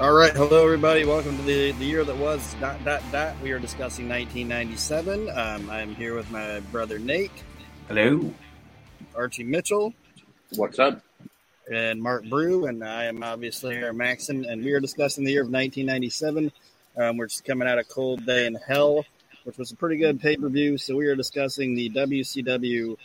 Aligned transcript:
All 0.00 0.12
right, 0.12 0.32
hello 0.32 0.64
everybody. 0.64 1.04
Welcome 1.04 1.36
to 1.36 1.42
the 1.42 1.72
the 1.72 1.84
year 1.84 2.02
that 2.04 2.16
was. 2.16 2.54
Dot 2.60 2.82
dot 2.84 3.02
dot. 3.12 3.34
We 3.42 3.52
are 3.52 3.58
discussing 3.58 4.08
1997. 4.08 5.28
Um, 5.28 5.68
I'm 5.70 5.94
here 5.94 6.14
with 6.14 6.30
my 6.30 6.60
brother 6.72 6.98
Nate, 6.98 7.30
Hello. 7.88 8.32
Archie 9.14 9.44
Mitchell, 9.44 9.92
What's 10.56 10.78
up? 10.78 11.02
and 11.70 12.02
Mark 12.02 12.24
Brew, 12.24 12.66
and 12.66 12.82
I 12.82 13.04
am 13.04 13.22
obviously 13.22 13.74
here, 13.74 13.92
Maxson, 13.92 14.46
and 14.46 14.64
we 14.64 14.72
are 14.72 14.80
discussing 14.80 15.24
the 15.24 15.32
year 15.32 15.42
of 15.42 15.48
1997. 15.50 16.50
Um, 16.96 17.16
we're 17.18 17.26
just 17.26 17.44
coming 17.44 17.68
out 17.68 17.78
of 17.78 17.88
Cold 17.88 18.24
Day 18.24 18.46
in 18.46 18.54
Hell, 18.54 19.04
which 19.44 19.58
was 19.58 19.72
a 19.72 19.76
pretty 19.76 19.98
good 19.98 20.20
pay 20.20 20.36
per 20.36 20.48
view. 20.48 20.78
So 20.78 20.96
we 20.96 21.06
are 21.06 21.16
discussing 21.16 21.74
the 21.74 21.90
WCW 21.90 22.96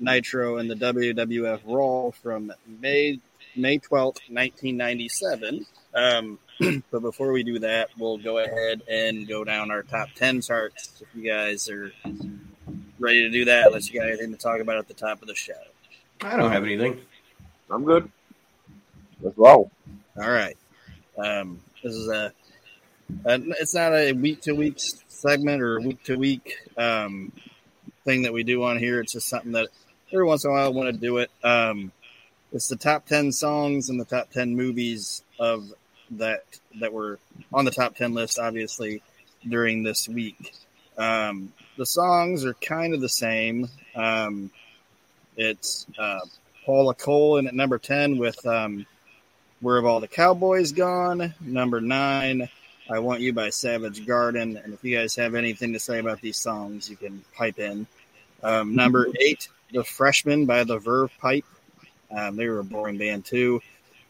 Nitro 0.00 0.56
and 0.56 0.68
the 0.68 0.74
WWF 0.74 1.60
Raw 1.64 2.10
from 2.10 2.52
May 2.80 3.20
May 3.56 3.78
12th, 3.78 4.20
1997. 4.28 5.66
Um, 5.94 6.38
but 6.90 7.00
before 7.00 7.32
we 7.32 7.42
do 7.42 7.58
that, 7.60 7.90
we'll 7.98 8.18
go 8.18 8.38
ahead 8.38 8.82
and 8.88 9.26
go 9.26 9.44
down 9.44 9.70
our 9.70 9.82
top 9.82 10.08
10 10.14 10.42
charts. 10.42 11.00
If 11.00 11.08
you 11.14 11.28
guys 11.28 11.68
are 11.68 11.92
ready 12.98 13.22
to 13.22 13.30
do 13.30 13.46
that, 13.46 13.68
unless 13.68 13.90
you 13.90 13.98
got 13.98 14.08
anything 14.08 14.32
to 14.32 14.38
talk 14.38 14.60
about 14.60 14.78
at 14.78 14.88
the 14.88 14.94
top 14.94 15.22
of 15.22 15.28
the 15.28 15.34
show. 15.34 15.52
I 16.20 16.36
don't 16.36 16.52
have 16.52 16.64
anything. 16.64 17.00
I'm 17.70 17.84
good. 17.84 18.10
Let's 19.22 19.38
roll. 19.38 19.70
All 20.20 20.30
right. 20.30 20.56
Um, 21.16 21.60
this 21.82 21.94
is 21.94 22.08
a, 22.08 22.32
a 23.24 23.40
it's 23.60 23.74
not 23.74 23.94
a 23.94 24.12
week 24.12 24.42
to 24.42 24.52
week 24.52 24.78
segment 25.08 25.62
or 25.62 25.80
week 25.80 26.02
to 26.04 26.16
week 26.16 26.56
um, 26.76 27.32
thing 28.04 28.22
that 28.22 28.32
we 28.32 28.42
do 28.42 28.64
on 28.64 28.78
here. 28.78 29.00
It's 29.00 29.12
just 29.12 29.28
something 29.28 29.52
that 29.52 29.68
every 30.12 30.24
once 30.24 30.44
in 30.44 30.50
a 30.50 30.54
while 30.54 30.66
I 30.66 30.68
want 30.68 30.94
to 30.94 31.00
do 31.00 31.18
it. 31.18 31.30
Um, 31.42 31.92
it's 32.52 32.68
the 32.68 32.76
top 32.76 33.06
ten 33.06 33.32
songs 33.32 33.88
and 33.88 34.00
the 34.00 34.04
top 34.04 34.30
ten 34.30 34.56
movies 34.56 35.22
of 35.38 35.72
that 36.12 36.44
that 36.80 36.92
were 36.92 37.18
on 37.52 37.64
the 37.64 37.70
top 37.70 37.96
ten 37.96 38.14
list, 38.14 38.38
obviously 38.38 39.02
during 39.48 39.82
this 39.82 40.08
week. 40.08 40.52
Um, 40.98 41.52
the 41.76 41.86
songs 41.86 42.44
are 42.44 42.54
kind 42.54 42.94
of 42.94 43.00
the 43.00 43.08
same. 43.08 43.68
Um, 43.94 44.50
it's 45.36 45.86
uh, 45.98 46.20
Paula 46.66 46.94
Cole 46.94 47.38
in 47.38 47.46
at 47.46 47.54
number 47.54 47.78
ten 47.78 48.18
with 48.18 48.44
um, 48.46 48.86
where 49.60 49.76
Have 49.76 49.86
All 49.86 50.00
the 50.00 50.08
Cowboys 50.08 50.72
Gone? 50.72 51.34
Number 51.40 51.80
nine, 51.80 52.48
I 52.90 52.98
Want 52.98 53.20
You 53.20 53.32
by 53.32 53.50
Savage 53.50 54.06
Garden. 54.06 54.56
And 54.56 54.74
if 54.74 54.82
you 54.82 54.96
guys 54.96 55.14
have 55.16 55.34
anything 55.34 55.72
to 55.74 55.78
say 55.78 55.98
about 55.98 56.20
these 56.20 56.36
songs, 56.36 56.90
you 56.90 56.96
can 56.96 57.22
pipe 57.34 57.58
in. 57.58 57.86
Um, 58.42 58.74
number 58.74 59.06
eight, 59.20 59.48
The 59.72 59.84
Freshman 59.84 60.46
by 60.46 60.64
The 60.64 60.78
Verve 60.78 61.10
Pipe. 61.18 61.44
Um, 62.10 62.36
they 62.36 62.48
were 62.48 62.58
a 62.58 62.64
boring 62.64 62.98
band 62.98 63.24
too. 63.24 63.60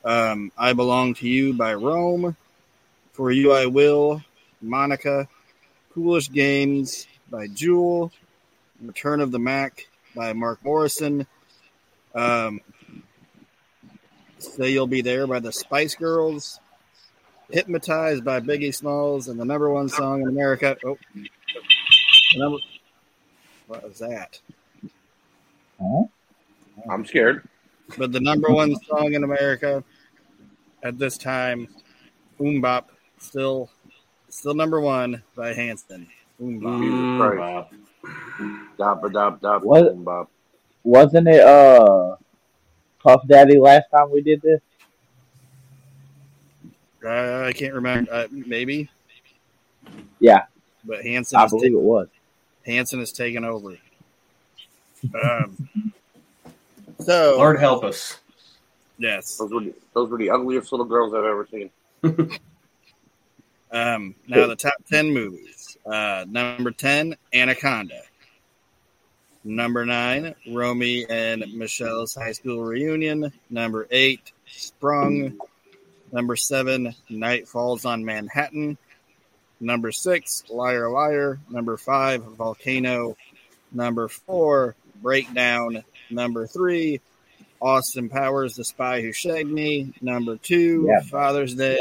Um, 0.04 0.52
I 0.56 0.72
Belong 0.72 1.14
to 1.14 1.28
You 1.28 1.52
by 1.52 1.74
Rome. 1.74 2.36
For 3.12 3.30
You 3.30 3.52
I 3.52 3.66
Will, 3.66 4.22
Monica. 4.62 5.28
Foolish 5.90 6.30
Games 6.30 7.06
by 7.30 7.48
Jewel. 7.48 8.12
Return 8.80 9.20
of 9.20 9.30
the 9.30 9.38
Mack 9.38 9.88
by 10.14 10.32
Mark 10.32 10.64
Morrison. 10.64 11.26
Um, 12.14 12.60
Say 14.38 14.72
You'll 14.72 14.86
Be 14.86 15.02
There 15.02 15.26
by 15.26 15.40
the 15.40 15.52
Spice 15.52 15.94
Girls. 15.94 16.60
Hypnotized 17.50 18.24
by 18.24 18.40
Biggie 18.40 18.74
Smalls 18.74 19.28
and 19.28 19.38
the 19.38 19.44
number 19.44 19.68
one 19.68 19.88
song 19.88 20.22
in 20.22 20.28
America. 20.28 20.76
Oh, 20.84 20.96
number, 22.36 22.58
what 23.66 23.82
was 23.82 23.98
that? 23.98 24.38
Huh? 25.82 26.04
I'm 26.88 27.04
scared. 27.04 27.46
But 27.98 28.12
the 28.12 28.20
number 28.20 28.50
one 28.50 28.74
song 28.86 29.14
in 29.14 29.24
America 29.24 29.84
at 30.82 30.98
this 30.98 31.18
time, 31.18 31.68
Boom 32.38 32.60
Bop, 32.60 32.90
still 33.18 33.70
still 34.28 34.54
number 34.54 34.80
one 34.80 35.22
by 35.36 35.52
Hanson. 35.52 36.08
Boom 36.38 36.60
Bop. 36.60 36.80
Jesus 36.80 37.76
Dop, 38.78 39.12
dop, 39.12 39.40
dop, 39.40 39.62
boom, 39.62 40.04
bop. 40.04 40.30
Wasn't 40.82 41.28
it 41.28 41.40
uh 41.42 42.16
Puff 43.02 43.26
Daddy 43.26 43.58
last 43.58 43.84
time 43.94 44.10
we 44.10 44.22
did 44.22 44.40
this? 44.42 44.60
Uh, 47.04 47.44
I 47.46 47.52
can't 47.52 47.74
remember. 47.74 48.12
Uh, 48.12 48.26
maybe, 48.30 48.88
Yeah, 50.18 50.44
but 50.84 51.02
Hanson 51.02 51.38
I 51.38 51.44
is 51.44 51.50
believe 51.50 51.72
ta- 51.72 51.78
it 51.78 51.82
was. 51.82 52.08
Hanson 52.66 53.00
is 53.00 53.12
taking 53.12 53.44
over. 53.44 53.76
Um, 55.14 55.56
so 57.00 57.34
Lord 57.36 57.58
help 57.58 57.84
us. 57.84 58.18
yes, 58.98 59.36
Those 59.36 59.50
were, 59.50 59.60
the, 59.60 59.74
those 59.94 60.10
were 60.10 60.18
the 60.18 60.30
ugliest 60.30 60.72
little 60.72 60.86
girls 60.86 61.14
I've 61.14 61.24
ever 61.24 61.46
seen. 61.50 61.70
Um, 63.72 64.16
now 64.26 64.48
the 64.48 64.56
top 64.56 64.74
ten 64.90 65.12
movies. 65.12 65.76
Uh, 65.86 66.24
number 66.28 66.72
ten, 66.72 67.14
Anaconda. 67.32 68.02
Number 69.44 69.86
nine, 69.86 70.34
Romy 70.50 71.06
and 71.08 71.44
Michelle's 71.54 72.14
high 72.14 72.32
school 72.32 72.62
reunion. 72.62 73.32
Number 73.48 73.86
eight, 73.90 74.32
Sprung. 74.46 75.38
Number 76.12 76.34
seven, 76.34 76.94
Night 77.08 77.46
Falls 77.46 77.84
on 77.84 78.04
Manhattan. 78.04 78.76
Number 79.60 79.92
six, 79.92 80.42
Liar 80.50 80.90
Liar. 80.90 81.38
Number 81.48 81.76
five, 81.76 82.24
Volcano. 82.24 83.16
Number 83.72 84.08
four, 84.08 84.74
Breakdown. 85.00 85.84
Number 86.10 86.46
three, 86.46 87.00
Austin 87.60 88.08
Powers, 88.08 88.56
The 88.56 88.64
Spy 88.64 89.00
Who 89.02 89.12
Shagged 89.12 89.50
Me. 89.50 89.92
Number 90.00 90.36
two, 90.36 90.86
Yeah. 90.88 91.00
Father's 91.02 91.54
Day. 91.54 91.78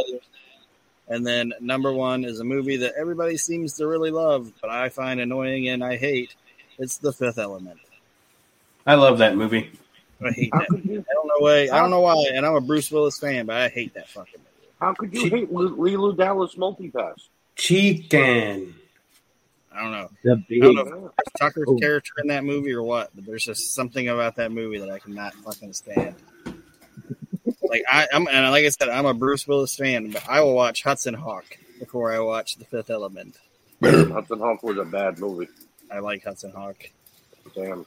And 1.07 1.25
then 1.25 1.53
number 1.59 1.91
one 1.91 2.23
is 2.23 2.39
a 2.39 2.43
movie 2.43 2.77
that 2.77 2.93
everybody 2.97 3.35
seems 3.37 3.73
to 3.77 3.87
really 3.87 4.11
love, 4.11 4.51
but 4.61 4.69
I 4.69 4.89
find 4.89 5.19
annoying 5.19 5.67
and 5.69 5.83
I 5.83 5.97
hate. 5.97 6.35
It's 6.77 6.97
The 6.97 7.11
Fifth 7.11 7.39
Element. 7.39 7.79
I 8.85 8.95
love 8.95 9.17
that 9.17 9.35
movie. 9.35 9.71
I 10.23 10.31
hate 10.31 10.51
that. 10.51 10.67
I 10.71 10.75
don't 11.13 11.27
know 11.27 11.35
why. 11.39 11.61
I 11.71 11.79
don't 11.79 11.89
know 11.89 12.01
why. 12.01 12.23
And 12.33 12.45
I'm 12.45 12.55
a 12.55 12.61
Bruce 12.61 12.91
Willis 12.91 13.17
fan, 13.19 13.45
but 13.47 13.55
I 13.55 13.69
hate 13.69 13.93
that 13.95 14.09
fucking 14.09 14.33
movie. 14.37 14.71
how 14.79 14.93
could 14.93 15.13
you 15.13 15.29
hate 15.29 15.49
L- 15.51 15.69
Leeloo 15.71 16.15
Dallas 16.15 16.55
Multipass? 16.55 17.27
Chicken. 17.55 18.75
I 19.71 19.81
don't 19.83 19.91
know. 19.91 20.09
The 20.23 20.31
I 20.31 20.59
don't 20.59 20.75
know 20.75 21.05
if 21.07 21.11
it's 21.19 21.39
Tucker's 21.39 21.67
Oh. 21.69 21.77
character 21.77 22.11
in 22.21 22.27
that 22.29 22.43
movie 22.43 22.73
or 22.73 22.83
what, 22.83 23.11
but 23.15 23.25
there's 23.25 23.45
just 23.45 23.73
something 23.75 24.07
about 24.09 24.35
that 24.37 24.51
movie 24.51 24.79
that 24.79 24.89
I 24.89 24.99
cannot 24.99 25.33
fucking 25.35 25.73
stand. 25.73 26.15
like 27.63 27.83
I, 27.87 28.07
I'm, 28.11 28.27
and 28.27 28.49
like 28.51 28.65
I 28.65 28.69
said, 28.69 28.89
I'm 28.89 29.05
a 29.05 29.13
Bruce 29.13 29.47
Willis 29.47 29.75
fan, 29.75 30.11
but 30.11 30.27
I 30.27 30.41
will 30.41 30.55
watch 30.55 30.83
Hudson 30.83 31.13
Hawk 31.13 31.45
before 31.79 32.11
I 32.11 32.19
watch 32.19 32.55
The 32.55 32.65
Fifth 32.65 32.89
Element. 32.89 33.37
Hudson 33.83 34.39
Hawk 34.39 34.63
was 34.63 34.77
a 34.77 34.85
bad 34.85 35.19
movie. 35.19 35.47
I 35.91 35.99
like 35.99 36.23
Hudson 36.23 36.51
Hawk. 36.51 36.89
Damn. 37.55 37.85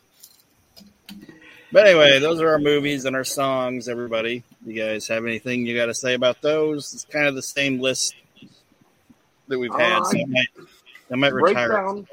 But 1.72 1.86
anyway, 1.86 2.18
those 2.18 2.40
are 2.40 2.48
our 2.50 2.58
movies 2.58 3.06
and 3.06 3.16
our 3.16 3.24
songs, 3.24 3.88
everybody. 3.88 4.42
You 4.64 4.74
guys 4.74 5.08
have 5.08 5.24
anything 5.24 5.66
you 5.66 5.74
got 5.76 5.86
to 5.86 5.94
say 5.94 6.14
about 6.14 6.42
those? 6.42 6.92
It's 6.92 7.04
kind 7.06 7.26
of 7.26 7.34
the 7.34 7.42
same 7.42 7.80
list 7.80 8.14
that 9.48 9.58
we've 9.58 9.72
had. 9.72 10.00
Uh, 10.02 10.04
so 10.04 10.18
I 10.18 10.24
might, 10.26 10.48
I 11.12 11.16
might 11.16 11.32
retire. 11.32 11.68
Breakdown. 11.68 12.06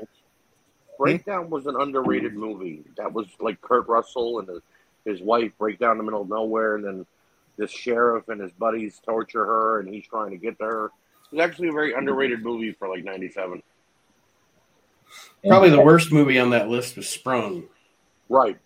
Breakdown 0.97 1.49
was 1.49 1.65
an 1.65 1.75
underrated 1.79 2.33
hmm? 2.33 2.39
movie. 2.39 2.83
That 2.97 3.13
was 3.13 3.27
like 3.39 3.61
Kurt 3.61 3.87
Russell 3.87 4.39
and 4.39 4.49
his, 4.49 4.61
his 5.05 5.21
wife 5.21 5.51
break 5.57 5.79
down 5.79 5.91
in 5.91 5.97
the 5.97 6.03
middle 6.03 6.21
of 6.21 6.29
nowhere, 6.29 6.75
and 6.75 6.83
then 6.83 7.05
this 7.57 7.71
sheriff 7.71 8.27
and 8.27 8.41
his 8.41 8.51
buddies 8.51 8.99
torture 9.05 9.45
her, 9.45 9.79
and 9.79 9.93
he's 9.93 10.05
trying 10.05 10.31
to 10.31 10.38
get 10.38 10.57
to 10.59 10.65
her. 10.65 10.91
It's 11.31 11.41
actually 11.41 11.69
a 11.69 11.73
very 11.73 11.93
hmm. 11.93 11.99
underrated 11.99 12.43
movie 12.43 12.73
for 12.73 12.89
like 12.89 13.03
'97. 13.03 13.63
Probably 15.47 15.69
the 15.69 15.81
worst 15.81 16.11
movie 16.11 16.38
on 16.38 16.49
that 16.51 16.69
list 16.69 16.97
was 16.97 17.07
Sprung. 17.07 17.63
Right. 18.27 18.57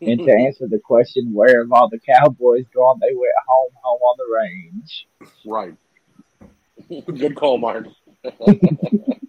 and 0.00 0.20
to 0.20 0.32
answer 0.32 0.68
the 0.68 0.78
question, 0.78 1.32
where 1.32 1.62
have 1.62 1.72
all 1.72 1.88
the 1.88 1.98
cowboys 1.98 2.66
gone? 2.72 3.00
They 3.00 3.14
went 3.14 3.32
home, 3.48 3.70
home 3.82 4.00
on 4.00 4.16
the 4.18 4.36
range. 4.36 5.08
Right. 5.44 5.74
Good 7.18 7.34
call, 7.34 7.58
Mark. 7.58 7.86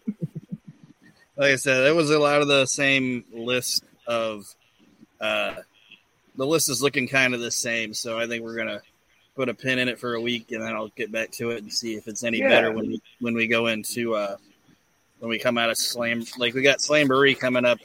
Like 1.40 1.54
I 1.54 1.56
said, 1.56 1.88
it 1.88 1.96
was 1.96 2.10
a 2.12 2.20
lot 2.20 2.42
of 2.42 2.50
the 2.50 2.66
same 2.66 3.24
list 3.34 3.84
of. 4.06 4.46
Uh, 5.22 5.56
the 6.36 6.46
list 6.46 6.70
is 6.70 6.82
looking 6.82 7.08
kind 7.08 7.34
of 7.34 7.40
the 7.40 7.50
same, 7.52 7.94
so 7.94 8.20
I 8.20 8.28
think 8.28 8.44
we're 8.44 8.56
gonna 8.58 8.82
put 9.36 9.48
a 9.48 9.54
pin 9.54 9.80
in 9.80 9.88
it 9.88 10.00
for 10.00 10.16
a 10.16 10.22
week, 10.22 10.52
and 10.52 10.62
then 10.62 10.74
I'll 10.74 10.90
get 10.90 11.12
back 11.14 11.32
to 11.32 11.52
it 11.52 11.64
and 11.64 11.72
see 11.72 11.96
if 11.96 12.08
it's 12.10 12.24
any 12.26 12.40
Yeah. 12.40 12.50
better 12.50 12.72
when 12.74 12.88
we 12.88 13.02
when 13.22 13.34
we 13.36 13.48
go 13.48 13.68
into 13.68 14.16
uh, 14.16 14.36
when 15.20 15.30
we 15.30 15.40
come 15.40 15.58
out 15.58 15.70
of 15.70 15.78
Slam. 15.78 16.26
Like 16.38 16.54
we 16.54 16.62
got 16.62 16.80
Slamboree 16.80 17.40
coming 17.40 17.64
up, 17.64 17.80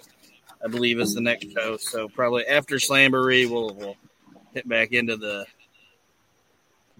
I 0.64 0.68
believe 0.68 0.98
is 0.98 1.14
the 1.14 1.20
next 1.20 1.52
show. 1.52 1.76
So 1.76 2.08
probably 2.08 2.44
after 2.46 2.76
Slamboree, 2.76 3.48
we'll 3.48 3.72
we'll 3.74 3.96
hit 4.52 4.68
back 4.68 4.92
into 4.92 5.16
the 5.16 5.46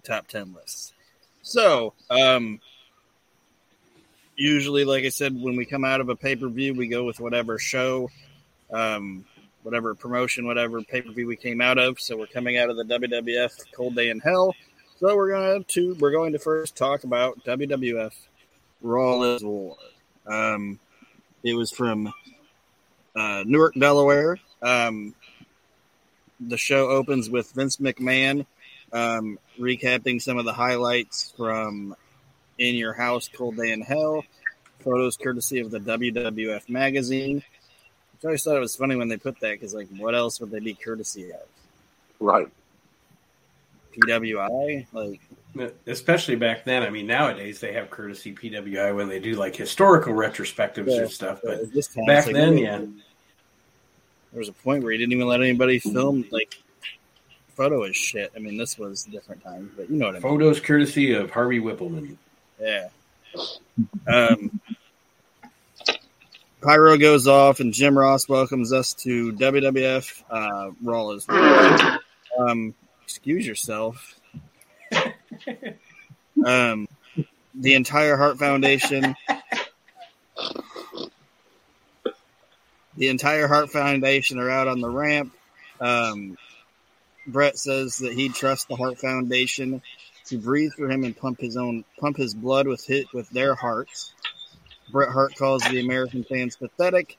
top 0.03 0.27
ten 0.27 0.53
lists. 0.53 0.93
So 1.41 1.93
um, 2.09 2.59
usually, 4.35 4.85
like 4.85 5.05
I 5.05 5.09
said, 5.09 5.39
when 5.39 5.55
we 5.55 5.65
come 5.65 5.85
out 5.85 6.01
of 6.01 6.09
a 6.09 6.15
pay 6.15 6.35
per 6.35 6.47
view, 6.47 6.73
we 6.73 6.87
go 6.87 7.03
with 7.03 7.19
whatever 7.19 7.57
show. 7.59 8.09
Um, 8.71 9.25
whatever 9.65 9.95
promotion, 9.95 10.45
whatever 10.45 10.81
pay 10.83 11.01
per 11.01 11.11
view 11.11 11.27
we 11.27 11.35
came 11.35 11.59
out 11.59 11.79
of. 11.79 11.99
So 11.99 12.17
we're 12.17 12.27
coming 12.27 12.57
out 12.57 12.69
of 12.69 12.77
the 12.77 12.83
WWF 12.83 13.73
Cold 13.75 13.95
Day 13.95 14.09
in 14.09 14.19
Hell. 14.19 14.55
So 14.99 15.15
we're 15.15 15.31
gonna 15.31 15.63
to 15.63 15.95
we're 15.95 16.11
going 16.11 16.33
to 16.33 16.39
first 16.39 16.75
talk 16.75 17.03
about 17.03 17.43
WWF 17.43 18.13
Raw 18.81 19.37
War. 19.41 19.75
Um, 20.27 20.79
it 21.43 21.53
was 21.53 21.71
from 21.71 22.13
uh, 23.15 23.43
Newark, 23.45 23.73
Delaware. 23.73 24.37
Um, 24.61 25.15
the 26.39 26.57
show 26.57 26.89
opens 26.89 27.29
with 27.29 27.51
Vince 27.51 27.77
McMahon 27.77 28.45
um, 28.91 29.39
recapping 29.59 30.21
some 30.21 30.37
of 30.37 30.45
the 30.45 30.53
highlights 30.53 31.33
from 31.35 31.95
In 32.57 32.75
Your 32.75 32.93
House, 32.93 33.29
Cold 33.33 33.57
Day 33.57 33.71
in 33.71 33.81
Hell. 33.81 34.23
Photos 34.79 35.17
courtesy 35.17 35.59
of 35.59 35.71
the 35.71 35.79
WWF 35.79 36.69
magazine. 36.69 37.43
I 38.23 38.27
always 38.27 38.43
thought 38.43 38.55
it 38.55 38.59
was 38.59 38.75
funny 38.75 38.95
when 38.95 39.07
they 39.07 39.17
put 39.17 39.39
that 39.41 39.51
because, 39.51 39.73
like, 39.73 39.87
what 39.97 40.15
else 40.15 40.39
would 40.39 40.51
they 40.51 40.59
be 40.59 40.73
courtesy 40.73 41.31
of? 41.31 41.41
Right. 42.19 42.47
PWI? 43.95 44.87
Like, 44.93 45.21
Especially 45.87 46.35
back 46.35 46.65
then. 46.65 46.83
I 46.83 46.89
mean, 46.89 47.07
nowadays 47.07 47.59
they 47.59 47.73
have 47.73 47.89
courtesy 47.89 48.33
PWI 48.33 48.95
when 48.95 49.07
they 49.07 49.19
do 49.19 49.35
like 49.35 49.55
historical 49.55 50.13
retrospectives 50.13 50.87
Yeah, 50.87 51.01
and 51.03 51.11
stuff. 51.11 51.39
But 51.43 51.59
time 51.59 52.05
back 52.05 52.17
it's 52.19 52.27
like, 52.27 52.35
then, 52.35 52.57
yeah. 52.57 52.79
there 52.79 54.39
was 54.39 54.49
a 54.49 54.53
point 54.53 54.83
where 54.83 54.91
he 54.91 54.97
didn't 54.97 55.13
even 55.13 55.27
let 55.27 55.41
anybody 55.41 55.79
film, 55.79 56.25
like, 56.31 56.57
photo 57.55 57.83
his 57.83 57.95
shit. 57.95 58.31
I 58.35 58.39
mean, 58.39 58.57
this 58.57 58.77
was 58.77 59.03
different 59.03 59.43
times, 59.43 59.71
but 59.77 59.89
you 59.89 59.97
know 59.97 60.07
what 60.07 60.15
I 60.15 60.19
mean. 60.19 60.21
Photos 60.23 60.59
courtesy 60.59 61.13
of 61.13 61.31
Harvey 61.31 61.59
Wippleman. 61.59 62.17
Yeah. 62.59 62.89
Um, 64.07 64.59
Pyro 66.61 66.97
goes 66.97 67.27
off, 67.27 67.59
and 67.59 67.73
Jim 67.73 67.97
Ross 67.97 68.27
welcomes 68.27 68.73
us 68.73 68.93
to 68.93 69.33
WWF 69.33 70.23
uh, 70.29 70.71
Raw 70.81 71.11
as 71.11 71.27
well. 71.27 71.99
Um, 72.37 72.73
excuse 73.03 73.45
yourself. 73.45 74.19
Um, 76.45 76.87
the 77.55 77.75
entire 77.75 78.17
Heart 78.17 78.37
Foundation. 78.37 79.15
The 82.97 83.07
entire 83.07 83.47
Heart 83.47 83.71
Foundation 83.71 84.39
are 84.39 84.49
out 84.49 84.67
on 84.67 84.81
the 84.81 84.89
ramp. 84.89 85.33
Um, 85.79 86.37
Bret 87.25 87.57
says 87.57 87.97
that 87.97 88.13
he 88.13 88.29
trusts 88.29 88.65
the 88.65 88.75
Heart 88.75 88.99
Foundation 88.99 89.81
to 90.25 90.37
breathe 90.37 90.73
for 90.73 90.89
him 90.89 91.03
and 91.03 91.15
pump 91.15 91.39
his 91.39 91.57
own 91.57 91.83
pump 91.99 92.17
his 92.17 92.33
blood 92.33 92.67
with 92.67 92.85
hit 92.85 93.07
with 93.13 93.29
their 93.29 93.55
hearts. 93.55 94.13
Bret 94.91 95.09
Hart 95.09 95.35
calls 95.35 95.63
the 95.63 95.79
American 95.79 96.23
fans 96.23 96.55
pathetic 96.55 97.17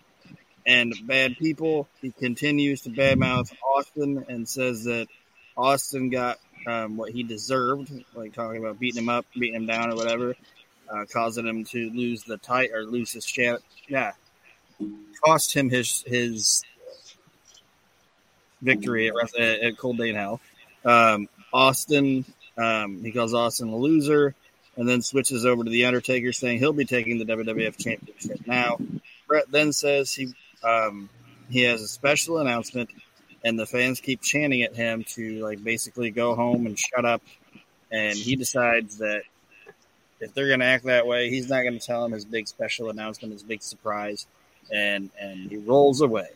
and 0.66 0.94
bad 1.04 1.36
people. 1.36 1.88
He 2.00 2.10
continues 2.10 2.82
to 2.82 2.90
badmouth 2.90 3.52
Austin 3.76 4.24
and 4.28 4.48
says 4.48 4.84
that 4.84 5.08
Austin 5.56 6.10
got 6.10 6.38
um, 6.66 6.96
what 6.96 7.12
he 7.12 7.22
deserved, 7.22 7.92
like 8.14 8.34
talking 8.34 8.62
about 8.62 8.78
beating 8.78 9.02
him 9.02 9.08
up, 9.08 9.26
beating 9.34 9.54
him 9.54 9.66
down, 9.66 9.92
or 9.92 9.96
whatever, 9.96 10.34
uh, 10.88 11.04
causing 11.12 11.46
him 11.46 11.64
to 11.64 11.90
lose 11.90 12.24
the 12.24 12.38
tight 12.38 12.70
or 12.72 12.84
lose 12.84 13.12
his 13.12 13.24
chat. 13.24 13.60
Yeah, 13.88 14.12
cost 15.24 15.54
him 15.54 15.70
his 15.70 16.02
his 16.06 16.62
victory 18.62 19.08
at, 19.08 19.14
at, 19.38 19.60
at 19.60 19.78
Cold 19.78 19.98
Day 19.98 20.10
in 20.10 20.16
Hell. 20.16 20.40
Um, 20.84 21.28
Austin, 21.52 22.24
um, 22.56 23.02
he 23.02 23.12
calls 23.12 23.34
Austin 23.34 23.68
a 23.68 23.76
loser, 23.76 24.34
and 24.76 24.88
then 24.88 25.02
switches 25.02 25.44
over 25.44 25.64
to 25.64 25.70
the 25.70 25.84
Undertaker, 25.84 26.32
saying 26.32 26.58
he'll 26.58 26.72
be 26.72 26.84
taking 26.84 27.18
the 27.18 27.24
WWF 27.24 27.78
Championship 27.78 28.46
now. 28.46 28.78
Bret 29.26 29.50
then 29.50 29.72
says 29.72 30.12
he 30.12 30.34
um, 30.62 31.08
he 31.48 31.62
has 31.62 31.82
a 31.82 31.88
special 31.88 32.38
announcement, 32.38 32.90
and 33.44 33.58
the 33.58 33.66
fans 33.66 34.00
keep 34.00 34.20
chanting 34.20 34.62
at 34.62 34.74
him 34.74 35.04
to 35.14 35.42
like 35.42 35.62
basically 35.62 36.10
go 36.10 36.34
home 36.34 36.66
and 36.66 36.78
shut 36.78 37.04
up. 37.04 37.22
And 37.90 38.16
he 38.16 38.36
decides 38.36 38.98
that 38.98 39.22
if 40.20 40.34
they're 40.34 40.48
going 40.48 40.60
to 40.60 40.66
act 40.66 40.84
that 40.84 41.06
way, 41.06 41.30
he's 41.30 41.48
not 41.48 41.62
going 41.62 41.78
to 41.78 41.84
tell 41.84 42.04
him 42.04 42.12
his 42.12 42.24
big 42.24 42.48
special 42.48 42.90
announcement, 42.90 43.32
his 43.32 43.42
big 43.42 43.62
surprise, 43.62 44.26
and 44.72 45.10
and 45.20 45.50
he 45.50 45.56
rolls 45.56 46.00
away. 46.00 46.28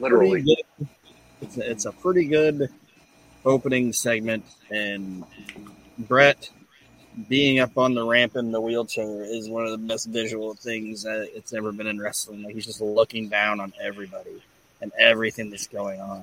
Literally. 0.00 0.44
It's 1.40 1.56
a, 1.56 1.70
it's 1.70 1.84
a 1.84 1.92
pretty 1.92 2.26
good 2.26 2.68
opening 3.44 3.92
segment, 3.92 4.44
and 4.70 5.24
Bret 5.98 6.50
being 7.28 7.58
up 7.58 7.76
on 7.76 7.94
the 7.94 8.04
ramp 8.04 8.36
in 8.36 8.52
the 8.52 8.60
wheelchair 8.60 9.24
is 9.24 9.48
one 9.48 9.64
of 9.64 9.72
the 9.72 9.78
best 9.78 10.06
visual 10.08 10.54
things 10.54 11.02
that 11.02 11.28
it's 11.34 11.52
ever 11.52 11.72
been 11.72 11.86
in 11.86 12.00
wrestling. 12.00 12.42
Like 12.42 12.54
he's 12.54 12.66
just 12.66 12.80
looking 12.80 13.28
down 13.28 13.60
on 13.60 13.72
everybody 13.82 14.42
and 14.80 14.92
everything 14.98 15.50
that's 15.50 15.66
going 15.66 16.00
on. 16.00 16.22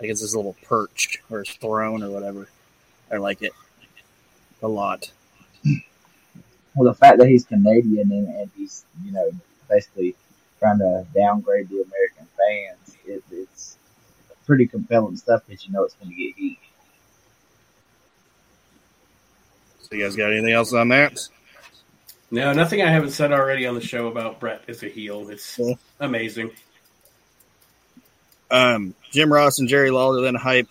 Like 0.00 0.08
it's 0.08 0.22
his 0.22 0.34
little 0.34 0.56
perch 0.62 1.18
or 1.30 1.40
his 1.40 1.50
throne 1.50 2.02
or 2.02 2.10
whatever. 2.10 2.48
I 3.12 3.16
like 3.16 3.42
it 3.42 3.52
a 4.62 4.68
lot. 4.68 5.10
Well, 6.74 6.90
the 6.90 6.94
fact 6.94 7.18
that 7.18 7.28
he's 7.28 7.44
Canadian 7.44 8.10
and, 8.12 8.28
and 8.28 8.50
he's, 8.56 8.84
you 9.04 9.12
know, 9.12 9.30
basically 9.68 10.14
trying 10.58 10.78
to 10.78 11.06
downgrade 11.14 11.68
the 11.68 11.82
American 11.82 12.26
fans, 12.38 12.96
it, 13.04 13.22
it's 13.30 13.76
pretty 14.50 14.66
compelling 14.66 15.14
stuff 15.16 15.42
because 15.46 15.64
you 15.64 15.72
know 15.72 15.84
it's 15.84 15.94
going 15.94 16.10
to 16.10 16.16
get 16.16 16.34
heat. 16.34 16.58
So 19.82 19.94
you 19.94 20.02
guys 20.02 20.16
got 20.16 20.32
anything 20.32 20.52
else 20.52 20.72
on 20.72 20.88
that? 20.88 21.20
No, 22.32 22.52
nothing 22.52 22.82
I 22.82 22.90
haven't 22.90 23.12
said 23.12 23.30
already 23.30 23.64
on 23.66 23.76
the 23.76 23.80
show 23.80 24.08
about 24.08 24.40
Bret 24.40 24.62
is 24.66 24.82
a 24.82 24.88
heel. 24.88 25.28
It's 25.28 25.56
Yeah. 25.56 25.74
amazing. 26.00 26.50
Um, 28.50 28.96
Jim 29.12 29.32
Ross 29.32 29.60
and 29.60 29.68
Jerry 29.68 29.92
Lawler 29.92 30.20
then 30.22 30.34
hype 30.34 30.66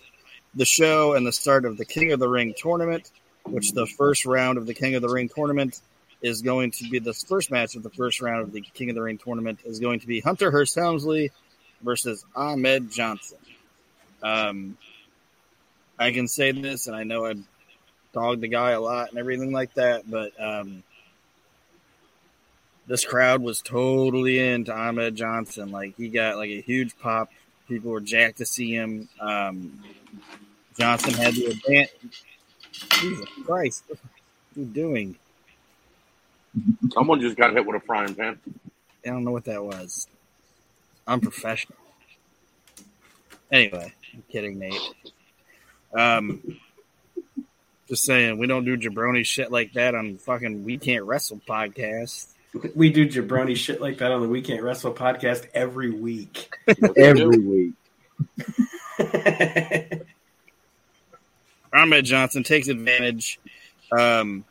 the 0.56 0.66
show 0.66 1.14
and 1.14 1.26
the 1.26 1.32
start 1.32 1.64
of 1.64 1.78
the 1.78 1.86
King 1.86 2.12
of 2.12 2.20
the 2.20 2.28
Ring 2.28 2.54
tournament, 2.58 3.10
which 3.46 3.72
the 3.72 3.88
first 3.88 4.26
round 4.26 4.58
of 4.58 4.66
the 4.66 4.74
King 4.74 4.96
of 4.96 5.02
the 5.02 5.08
Ring 5.10 5.30
tournament 5.34 5.80
is 6.22 6.42
going 6.42 6.72
to 6.72 6.90
be 6.90 7.00
the 7.00 7.14
first 7.14 7.50
match 7.50 7.78
of 7.78 7.84
the 7.84 7.92
first 7.92 8.20
round 8.20 8.42
of 8.44 8.52
the 8.52 8.60
King 8.74 8.90
of 8.90 8.96
the 8.96 9.02
Ring 9.02 9.18
tournament 9.18 9.60
is 9.64 9.80
going 9.80 10.02
to 10.02 10.08
be 10.08 10.20
Hunter 10.20 10.52
Hearst 10.52 10.76
Helmsley 10.76 11.32
versus 11.82 12.26
Ahmed 12.36 12.92
Johnson. 12.92 13.38
Um, 14.22 14.78
I 15.98 16.12
can 16.12 16.28
say 16.28 16.52
this, 16.52 16.88
and 16.88 16.96
I 16.96 17.04
know 17.04 17.26
I 17.26 17.36
dogged 18.14 18.42
the 18.42 18.48
guy 18.48 18.72
a 18.72 18.82
lot 18.82 19.10
and 19.10 19.20
everything 19.20 19.52
like 19.52 19.74
that, 19.76 20.10
but 20.10 20.32
um, 20.42 20.84
this 22.88 23.06
crowd 23.06 23.42
was 23.42 23.62
totally 23.62 24.40
into 24.40 24.74
Ahmed 24.74 25.16
Johnson. 25.16 25.72
Like 25.72 25.96
he 25.96 26.10
got 26.10 26.38
like 26.38 26.50
a 26.50 26.62
huge 26.62 26.98
pop. 26.98 27.30
People 27.68 27.92
were 27.92 28.02
jacked 28.02 28.38
to 28.38 28.46
see 28.46 28.74
him. 28.74 29.08
Um, 29.20 29.84
Johnson 30.78 31.14
had 31.14 31.36
the 31.36 31.46
advantage. 31.48 32.24
Jesus 32.72 33.26
Christ, 33.46 33.84
what 33.88 34.00
are 34.00 34.60
you 34.60 34.66
doing? 34.66 35.16
Someone 36.94 37.20
just 37.22 37.38
got 37.38 37.54
hit 37.54 37.66
with 37.66 37.76
a 37.76 37.86
frying 37.86 38.16
pan. 38.16 38.40
I 39.06 39.10
don't 39.10 39.24
know 39.24 39.32
what 39.32 39.46
that 39.46 39.64
was. 39.64 40.08
Unprofessional. 41.08 41.78
Anyway, 43.52 43.94
I'm 44.14 44.24
kidding, 44.32 44.60
Nate. 44.60 44.94
Um, 45.94 46.60
just 47.88 48.04
saying, 48.04 48.38
we 48.38 48.48
don't 48.48 48.66
do 48.66 48.78
jabroni 48.78 49.26
shit 49.26 49.52
like 49.52 49.74
that 49.74 49.96
on 49.96 50.18
fucking 50.18 50.64
We 50.64 50.78
Can't 50.78 51.06
Wrestle 51.06 51.42
podcast. 51.48 52.28
We 52.76 52.92
do 52.92 53.08
jabroni 53.08 53.56
shit 53.56 53.82
like 53.82 53.98
that 54.00 54.12
on 54.12 54.22
the 54.22 54.28
We 54.28 54.42
Can't 54.42 54.64
Wrestle 54.64 54.94
podcast 54.94 55.48
every 55.54 55.92
week. 55.92 56.54
Every 56.98 57.38
week. 57.38 57.74
Ahmed 61.72 62.06
Johnson 62.06 62.44
takes 62.44 62.68
advantage. 62.68 63.40
Um, 63.92 64.44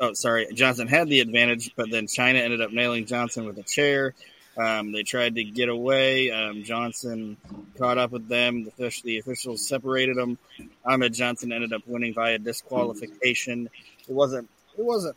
oh, 0.00 0.12
sorry. 0.14 0.48
Johnson 0.54 0.88
had 0.88 1.08
the 1.08 1.20
advantage, 1.20 1.72
but 1.76 1.90
then 1.90 2.06
Chyna 2.06 2.40
ended 2.40 2.60
up 2.60 2.72
nailing 2.72 3.06
Johnson 3.06 3.44
with 3.44 3.58
a 3.58 3.62
chair. 3.62 4.14
Um, 4.56 4.92
they 4.92 5.02
tried 5.02 5.36
to 5.36 5.44
get 5.44 5.68
away. 5.68 6.30
Um, 6.30 6.64
Johnson 6.64 7.36
caught 7.78 7.98
up 7.98 8.10
with 8.10 8.28
them. 8.28 8.64
The, 8.64 8.70
fish, 8.72 9.02
the 9.02 9.18
officials 9.18 9.66
separated 9.66 10.16
them. 10.16 10.38
Ahmed 10.84 11.14
Johnson 11.14 11.52
ended 11.52 11.72
up 11.72 11.82
winning 11.86 12.14
via 12.14 12.38
disqualification. 12.38 13.70
It 14.08 14.12
wasn't. 14.12 14.48
It 14.76 14.84
wasn't 14.84 15.16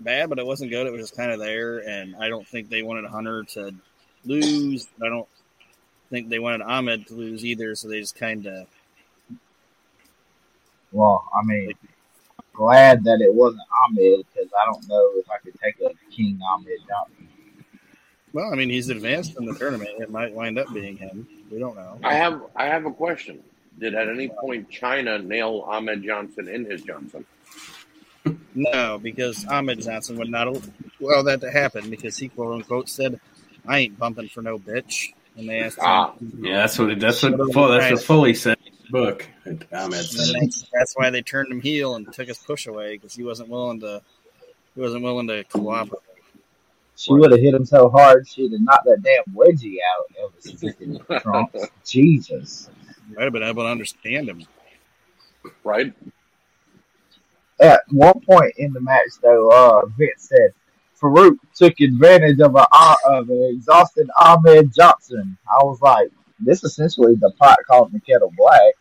bad, 0.00 0.28
but 0.28 0.38
it 0.38 0.46
wasn't 0.46 0.70
good. 0.70 0.86
It 0.86 0.92
was 0.92 1.02
just 1.02 1.16
kind 1.16 1.30
of 1.32 1.38
there, 1.38 1.78
and 1.78 2.16
I 2.16 2.28
don't 2.28 2.46
think 2.46 2.68
they 2.68 2.82
wanted 2.82 3.06
Hunter 3.06 3.44
to 3.54 3.74
lose. 4.24 4.88
I 5.02 5.08
don't 5.08 5.28
think 6.10 6.28
they 6.28 6.38
wanted 6.38 6.62
Ahmed 6.62 7.06
to 7.08 7.14
lose 7.14 7.44
either, 7.44 7.74
so 7.74 7.88
they 7.88 8.00
just 8.00 8.16
kind 8.16 8.46
of 8.46 8.66
Well, 10.92 11.24
I 11.34 11.44
mean, 11.44 11.72
I'm 11.72 12.44
glad 12.54 13.04
that 13.04 13.20
it 13.20 13.34
wasn't 13.34 13.62
Ahmed 13.84 14.24
because 14.32 14.50
I 14.60 14.64
don't 14.66 14.88
know 14.88 15.10
if 15.16 15.30
I 15.30 15.38
could 15.38 15.58
take 15.60 15.76
a 15.80 15.92
King 16.10 16.40
Ahmed 16.54 16.78
Johnson. 16.88 17.17
Well, 18.38 18.52
I 18.52 18.54
mean, 18.54 18.70
he's 18.70 18.88
advanced 18.88 19.36
in 19.36 19.46
the 19.46 19.54
tournament. 19.54 19.90
It 19.98 20.10
might 20.12 20.32
wind 20.32 20.60
up 20.60 20.72
being 20.72 20.96
him. 20.96 21.26
We 21.50 21.58
don't 21.58 21.74
know. 21.74 21.98
I 22.04 22.14
have 22.14 22.40
I 22.54 22.66
have 22.66 22.86
a 22.86 22.92
question. 22.92 23.42
Did 23.80 23.96
at 23.96 24.08
any 24.08 24.28
point 24.28 24.70
Chyna 24.70 25.24
nail 25.24 25.64
Ahmed 25.66 26.04
Johnson 26.04 26.46
in 26.48 26.64
his 26.64 26.82
Johnson? 26.82 27.24
No, 28.54 28.98
because 29.02 29.44
Ahmed 29.46 29.80
Johnson 29.82 30.18
would 30.18 30.30
not 30.30 30.46
allow 31.00 31.22
that 31.22 31.40
to 31.40 31.50
happen 31.50 31.90
because 31.90 32.16
he 32.16 32.28
quote 32.28 32.54
unquote 32.54 32.88
said, 32.88 33.18
"I 33.66 33.78
ain't 33.80 33.98
bumping 33.98 34.28
for 34.28 34.40
no 34.40 34.56
bitch." 34.56 35.12
And 35.36 35.48
they 35.48 35.58
asked 35.58 35.78
him, 35.78 35.84
Ah. 35.86 36.14
yeah, 36.40 36.58
that's 36.58 36.78
what 36.78 36.90
it, 36.90 37.00
that's 37.00 37.20
what 37.24 37.34
Fo- 37.52 37.72
that's 37.72 37.90
what 37.92 38.02
Foley 38.04 38.34
said. 38.34 38.56
book. 38.90 39.26
Ahmed 39.46 39.64
And 39.72 39.92
said. 40.06 40.34
that's, 40.40 40.64
that's 40.72 40.94
why 40.96 41.10
they 41.10 41.22
turned 41.22 41.50
him 41.50 41.60
heel 41.60 41.96
and 41.96 42.12
took 42.12 42.28
his 42.28 42.38
push 42.38 42.68
away 42.68 42.94
because 42.96 43.14
he 43.14 43.24
wasn't 43.24 43.48
willing 43.48 43.80
to. 43.80 44.00
He 44.76 44.80
wasn't 44.80 45.02
willing 45.02 45.26
to 45.26 45.42
cooperate. 45.42 46.02
She 46.98 47.14
would 47.14 47.30
have 47.30 47.40
hit 47.40 47.54
him 47.54 47.64
so 47.64 47.88
hard 47.88 48.26
she'd 48.26 48.50
have 48.50 48.60
knocked 48.60 48.86
that 48.86 49.02
damn 49.02 49.22
wedgie 49.32 49.76
out 49.96 50.24
of 50.24 50.34
his 50.34 50.52
freaking 50.54 51.22
trunks. 51.22 51.70
Jesus. 51.84 52.68
Might 53.14 53.22
have 53.22 53.32
been 53.32 53.44
able 53.44 53.62
to 53.62 53.68
understand 53.68 54.28
him. 54.28 54.44
right? 55.62 55.94
At 57.60 57.82
one 57.90 58.18
point 58.28 58.52
in 58.56 58.72
the 58.72 58.80
match, 58.80 59.10
though, 59.22 59.48
uh, 59.48 59.86
Vince 59.96 60.28
said 60.28 60.52
Faarooq 61.00 61.36
took 61.54 61.78
advantage 61.78 62.40
of, 62.40 62.56
a, 62.56 62.66
of 63.04 63.30
an 63.30 63.44
exhausted 63.54 64.08
Ahmed 64.20 64.74
Johnson. 64.74 65.38
I 65.48 65.62
was 65.62 65.80
like, 65.80 66.08
this 66.40 66.64
is 66.64 66.72
essentially 66.72 67.14
the 67.14 67.30
pot 67.38 67.58
calling 67.68 67.92
the 67.92 68.00
kettle 68.00 68.32
black. 68.36 68.74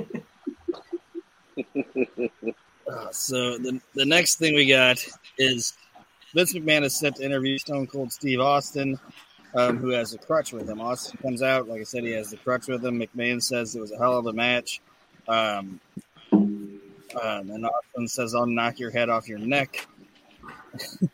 Uh, 2.90 3.10
so 3.12 3.56
the 3.58 3.80
the 3.94 4.04
next 4.04 4.36
thing 4.36 4.54
we 4.54 4.66
got 4.66 4.98
is 5.38 5.74
Vince 6.34 6.54
McMahon 6.54 6.82
is 6.82 6.98
set 6.98 7.16
to 7.16 7.24
interview 7.24 7.58
Stone 7.58 7.86
Cold 7.86 8.12
Steve 8.12 8.40
Austin, 8.40 8.98
um, 9.54 9.78
who 9.78 9.90
has 9.90 10.14
a 10.14 10.18
crutch 10.18 10.52
with 10.52 10.68
him. 10.68 10.80
Austin 10.80 11.18
comes 11.22 11.42
out, 11.42 11.68
like 11.68 11.80
I 11.80 11.84
said, 11.84 12.04
he 12.04 12.10
has 12.12 12.30
the 12.30 12.36
crutch 12.36 12.66
with 12.66 12.84
him. 12.84 12.98
McMahon 13.00 13.42
says 13.42 13.76
it 13.76 13.80
was 13.80 13.92
a 13.92 13.98
hell 13.98 14.18
of 14.18 14.26
a 14.26 14.32
match. 14.32 14.80
Um, 15.28 15.80
um, 16.32 17.50
and 17.50 17.66
Austin 17.66 18.08
says, 18.08 18.34
"I'll 18.34 18.46
knock 18.46 18.78
your 18.78 18.90
head 18.90 19.08
off 19.08 19.28
your 19.28 19.38
neck." 19.38 19.86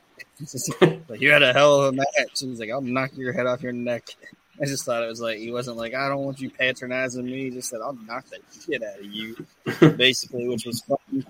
Like 1.08 1.22
you 1.22 1.32
had 1.32 1.42
a 1.42 1.54
hell 1.54 1.80
of 1.80 1.94
a 1.94 1.96
match. 1.96 2.42
And 2.42 2.50
he's 2.50 2.60
like, 2.60 2.68
"I'll 2.68 2.82
knock 2.82 3.16
your 3.16 3.32
head 3.32 3.46
off 3.46 3.62
your 3.62 3.72
neck." 3.72 4.04
I 4.60 4.64
just 4.64 4.84
thought 4.84 5.02
it 5.02 5.08
was 5.08 5.20
like 5.20 5.38
he 5.38 5.50
wasn't 5.50 5.76
like, 5.76 5.94
"I 5.94 6.08
don't 6.08 6.24
want 6.24 6.40
you 6.40 6.50
patronizing 6.50 7.24
me." 7.24 7.44
He 7.44 7.50
just 7.50 7.68
said, 7.68 7.80
"I'll 7.80 7.92
knock 7.92 8.24
the 8.26 8.38
shit 8.64 8.82
out 8.82 8.98
of 8.98 9.04
you," 9.04 9.36
basically, 9.96 10.48
which 10.48 10.64
was 10.64 10.80
fun. 10.80 11.26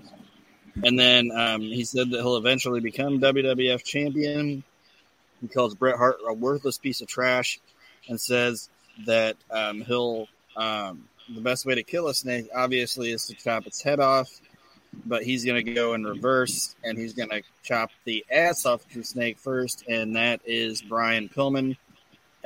And 0.85 0.99
then 0.99 1.31
um, 1.33 1.63
he 1.63 1.85
said 1.85 2.11
that 2.11 2.19
he'll 2.19 2.37
eventually 2.37 2.81
become 2.81 3.21
WWF 3.21 3.83
champion. 3.83 4.63
He 5.41 5.49
calls 5.49 5.75
Bret 5.75 5.97
Hart 5.97 6.19
a 6.27 6.33
worthless 6.33 6.79
piece 6.79 7.01
of 7.01 7.09
trash, 7.09 7.59
and 8.09 8.21
says 8.21 8.69
that 9.07 9.37
um, 9.51 9.81
he'll 9.81 10.29
um, 10.57 11.09
the 11.35 11.41
best 11.41 11.67
way 11.67 11.75
to 11.75 11.83
kill 11.83 12.09
a 12.09 12.15
snake 12.15 12.49
obviously 12.55 13.11
is 13.11 13.27
to 13.27 13.35
chop 13.35 13.67
its 13.67 13.83
head 13.83 14.01
off, 14.01 14.29
but 15.05 15.25
he's 15.25 15.45
going 15.45 15.65
to 15.65 15.73
go 15.73 15.95
in 15.95 16.05
reverse 16.05 16.75
and 16.85 16.97
he's 16.99 17.15
going 17.15 17.29
to 17.31 17.43
chop 17.63 17.91
the 18.05 18.25
ass 18.31 18.65
off 18.65 18.87
the 18.89 19.03
snake 19.03 19.39
first, 19.39 19.85
and 19.89 20.17
that 20.17 20.41
is 20.45 20.83
Brian 20.83 21.29
Pillman. 21.29 21.77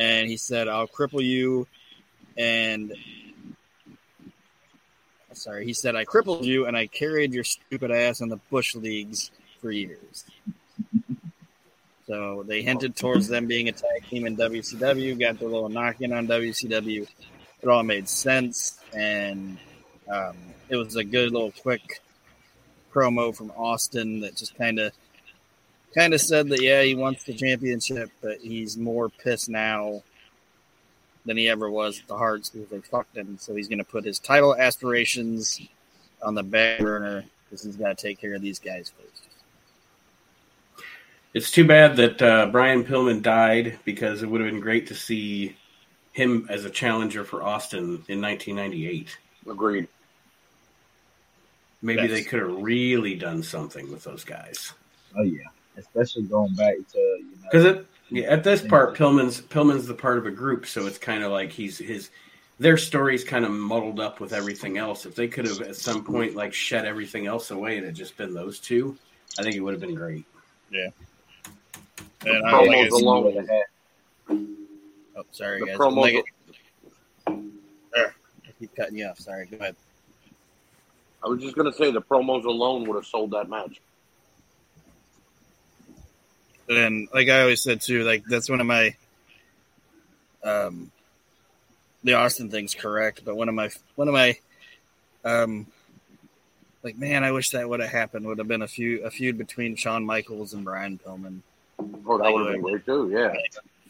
And 0.00 0.28
he 0.28 0.36
said, 0.36 0.66
"I'll 0.66 0.88
cripple 0.88 1.22
you," 1.22 1.68
and 2.36 2.92
sorry, 5.40 5.64
he 5.64 5.72
said, 5.72 5.96
I 5.96 6.04
crippled 6.04 6.44
you 6.44 6.66
and 6.66 6.76
I 6.76 6.86
carried 6.86 7.32
your 7.32 7.44
stupid 7.44 7.90
ass 7.90 8.20
in 8.20 8.28
the 8.28 8.38
bush 8.50 8.74
leagues 8.74 9.30
for 9.60 9.70
years. 9.70 10.24
So 12.06 12.44
they 12.46 12.62
hinted 12.62 12.96
towards 12.96 13.28
them 13.28 13.46
being 13.46 13.68
a 13.68 13.72
tag 13.72 14.08
team 14.08 14.26
in 14.26 14.36
WCW, 14.36 15.18
got 15.18 15.38
their 15.38 15.48
little 15.48 15.68
knock 15.68 16.00
in 16.00 16.12
on 16.12 16.26
WCW. 16.26 17.06
It 17.62 17.68
all 17.68 17.82
made 17.82 18.08
sense, 18.08 18.80
and 18.94 19.58
um, 20.10 20.34
it 20.68 20.76
was 20.76 20.96
a 20.96 21.04
good 21.04 21.30
little 21.30 21.52
quick 21.62 22.00
promo 22.92 23.34
from 23.34 23.52
Austin 23.56 24.20
that 24.20 24.34
just 24.34 24.56
kind 24.56 24.80
of 24.80 24.92
kind 25.94 26.14
of 26.14 26.20
said 26.20 26.48
that 26.48 26.62
yeah 26.62 26.82
he 26.82 26.94
wants 26.94 27.24
the 27.24 27.34
championship, 27.34 28.10
but 28.22 28.38
he's 28.40 28.76
more 28.76 29.08
pissed 29.08 29.48
now 29.48 30.02
than 31.26 31.36
he 31.36 31.48
ever 31.48 31.70
was 31.70 32.00
at 32.00 32.06
the 32.08 32.16
Hearts 32.16 32.48
because 32.48 32.68
they 32.68 32.80
fucked 32.80 33.16
him. 33.16 33.36
So 33.38 33.54
he's 33.54 33.68
going 33.68 33.78
to 33.78 33.84
put 33.84 34.04
his 34.04 34.18
title 34.18 34.54
aspirations 34.56 35.60
on 36.22 36.34
the 36.34 36.42
back 36.42 36.80
burner 36.80 37.24
because 37.44 37.64
he's 37.64 37.76
got 37.76 37.96
to 37.96 38.06
take 38.06 38.20
care 38.20 38.34
of 38.34 38.42
these 38.42 38.58
guys 38.58 38.90
first. 38.96 39.22
It's 41.32 41.50
too 41.50 41.66
bad 41.66 41.96
that 41.96 42.22
uh, 42.22 42.46
Brian 42.46 42.82
Pillman 42.84 43.22
died 43.22 43.78
because 43.84 44.22
it 44.22 44.26
would 44.28 44.40
have 44.40 44.50
been 44.50 44.60
great 44.60 44.88
to 44.88 44.94
see 44.94 45.56
him 46.12 46.46
as 46.50 46.64
a 46.64 46.70
challenger 46.70 47.22
for 47.22 47.42
Austin 47.42 48.02
in 48.08 48.20
1998. 48.20 49.16
Agreed. 49.48 49.86
Maybe 51.82 52.02
Yes. 52.02 52.10
they 52.10 52.22
could 52.24 52.40
have 52.40 52.62
really 52.62 53.14
done 53.14 53.42
something 53.42 53.90
with 53.92 54.04
those 54.04 54.24
guys. 54.24 54.72
Oh 55.16 55.22
yeah, 55.22 55.38
especially 55.76 56.22
going 56.24 56.54
back 56.54 56.74
to 56.92 56.98
you 56.98 57.24
know 57.24 57.48
Because 57.50 57.64
it 57.64 57.86
yeah, 58.12 58.24
at 58.26 58.42
this 58.42 58.60
part, 58.60 58.96
Pillman's 58.96 59.40
Pillman's 59.40 59.86
the 59.86 59.94
part 59.94 60.18
of 60.18 60.26
a 60.26 60.30
group, 60.32 60.66
so 60.66 60.86
it's 60.86 60.98
kind 60.98 61.22
of 61.22 61.30
like 61.30 61.50
he's 61.52 61.78
his 61.78 62.10
their 62.58 62.76
story's 62.76 63.24
kind 63.24 63.44
of 63.44 63.52
muddled 63.52 64.00
up 64.00 64.20
with 64.20 64.32
everything 64.32 64.76
else. 64.78 65.06
If 65.06 65.14
they 65.14 65.28
could 65.28 65.46
have 65.46 65.60
at 65.62 65.76
some 65.76 66.04
point 66.04 66.34
like 66.34 66.52
shed 66.52 66.84
everything 66.84 67.26
else 67.26 67.50
away 67.52 67.78
and 67.78 67.86
it 67.86 67.92
just 67.92 68.16
been 68.16 68.34
those 68.34 68.58
two, 68.58 68.96
I 69.38 69.42
think 69.42 69.54
it 69.54 69.60
would 69.60 69.72
have 69.72 69.80
been 69.80 69.94
great. 69.94 70.24
Yeah. 70.70 70.88
And 72.26 72.46
I, 72.46 72.52
promos 72.52 72.66
like 72.66 72.76
I 72.76 72.82
said- 72.82 72.92
alone. 72.92 73.24
would 74.28 74.48
oh, 75.16 75.24
sorry 75.30 75.60
The 75.60 75.66
guys, 75.66 75.76
promos- 75.78 75.96
Like 76.02 76.24
I- 77.26 77.38
there, 77.94 78.14
I 78.46 78.50
keep 78.58 78.74
cutting 78.76 78.98
you 78.98 79.06
off. 79.06 79.18
Sorry, 79.20 79.46
go 79.46 79.56
ahead. 79.56 79.76
I 81.24 81.28
was 81.28 81.40
just 81.40 81.54
gonna 81.56 81.72
say 81.72 81.90
the 81.90 82.02
promos 82.02 82.44
alone 82.44 82.86
would 82.88 82.96
have 82.96 83.06
sold 83.06 83.30
that 83.30 83.48
match. 83.48 83.80
And 86.70 87.08
like 87.12 87.28
I 87.28 87.40
always 87.40 87.62
said 87.62 87.80
too, 87.80 88.04
like 88.04 88.24
that's 88.24 88.48
one 88.48 88.60
of 88.60 88.66
my 88.66 88.94
um 90.44 90.90
the 92.04 92.14
Austin 92.14 92.50
thing's 92.50 92.74
correct, 92.74 93.24
but 93.24 93.36
one 93.36 93.48
of 93.48 93.54
my 93.54 93.70
one 93.96 94.08
of 94.08 94.14
my 94.14 94.38
um 95.24 95.66
like 96.82 96.96
man, 96.96 97.24
I 97.24 97.32
wish 97.32 97.50
that 97.50 97.68
would 97.68 97.80
have 97.80 97.90
happened. 97.90 98.24
Would 98.26 98.38
have 98.38 98.48
been 98.48 98.62
a 98.62 98.68
few 98.68 99.04
a 99.04 99.10
feud 99.10 99.36
between 99.36 99.76
Shawn 99.76 100.04
Michaels 100.04 100.54
and 100.54 100.64
Brian 100.64 100.98
Pillman. 101.04 101.40
Oh, 102.06 102.18
that 102.18 102.32
would 102.32 102.46
have 102.46 102.52
been 102.54 102.62
great 102.62 102.86
too. 102.86 103.10
Yeah. 103.12 103.34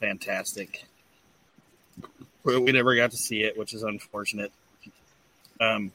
Fantastic. 0.00 0.84
We 2.44 2.58
we 2.58 2.72
never 2.72 2.96
got 2.96 3.10
to 3.10 3.16
see 3.16 3.42
it, 3.42 3.58
which 3.58 3.74
is 3.74 3.82
unfortunate. 3.82 4.52
Um, 5.60 5.92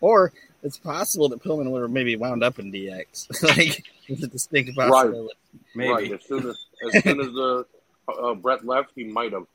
or 0.00 0.32
it's 0.64 0.78
possible 0.78 1.28
that 1.28 1.42
Pillman 1.42 1.70
would 1.70 1.82
have 1.82 1.90
maybe 1.90 2.16
wound 2.16 2.42
up 2.42 2.58
in 2.58 2.72
DX. 2.72 3.42
like, 3.56 3.84
it's 4.08 4.22
a 4.22 4.26
distinct 4.26 4.74
possibility. 4.76 5.34
Maybe. 5.74 5.90
Right. 5.92 6.12
As 6.12 6.24
soon 6.26 6.48
as 6.48 6.66
as 6.94 7.02
soon 7.02 7.20
as 7.20 7.26
the 7.28 7.66
uh, 8.08 8.34
Bret 8.34 8.64
left, 8.64 8.92
he 8.94 9.04
might 9.04 9.32
have. 9.32 9.46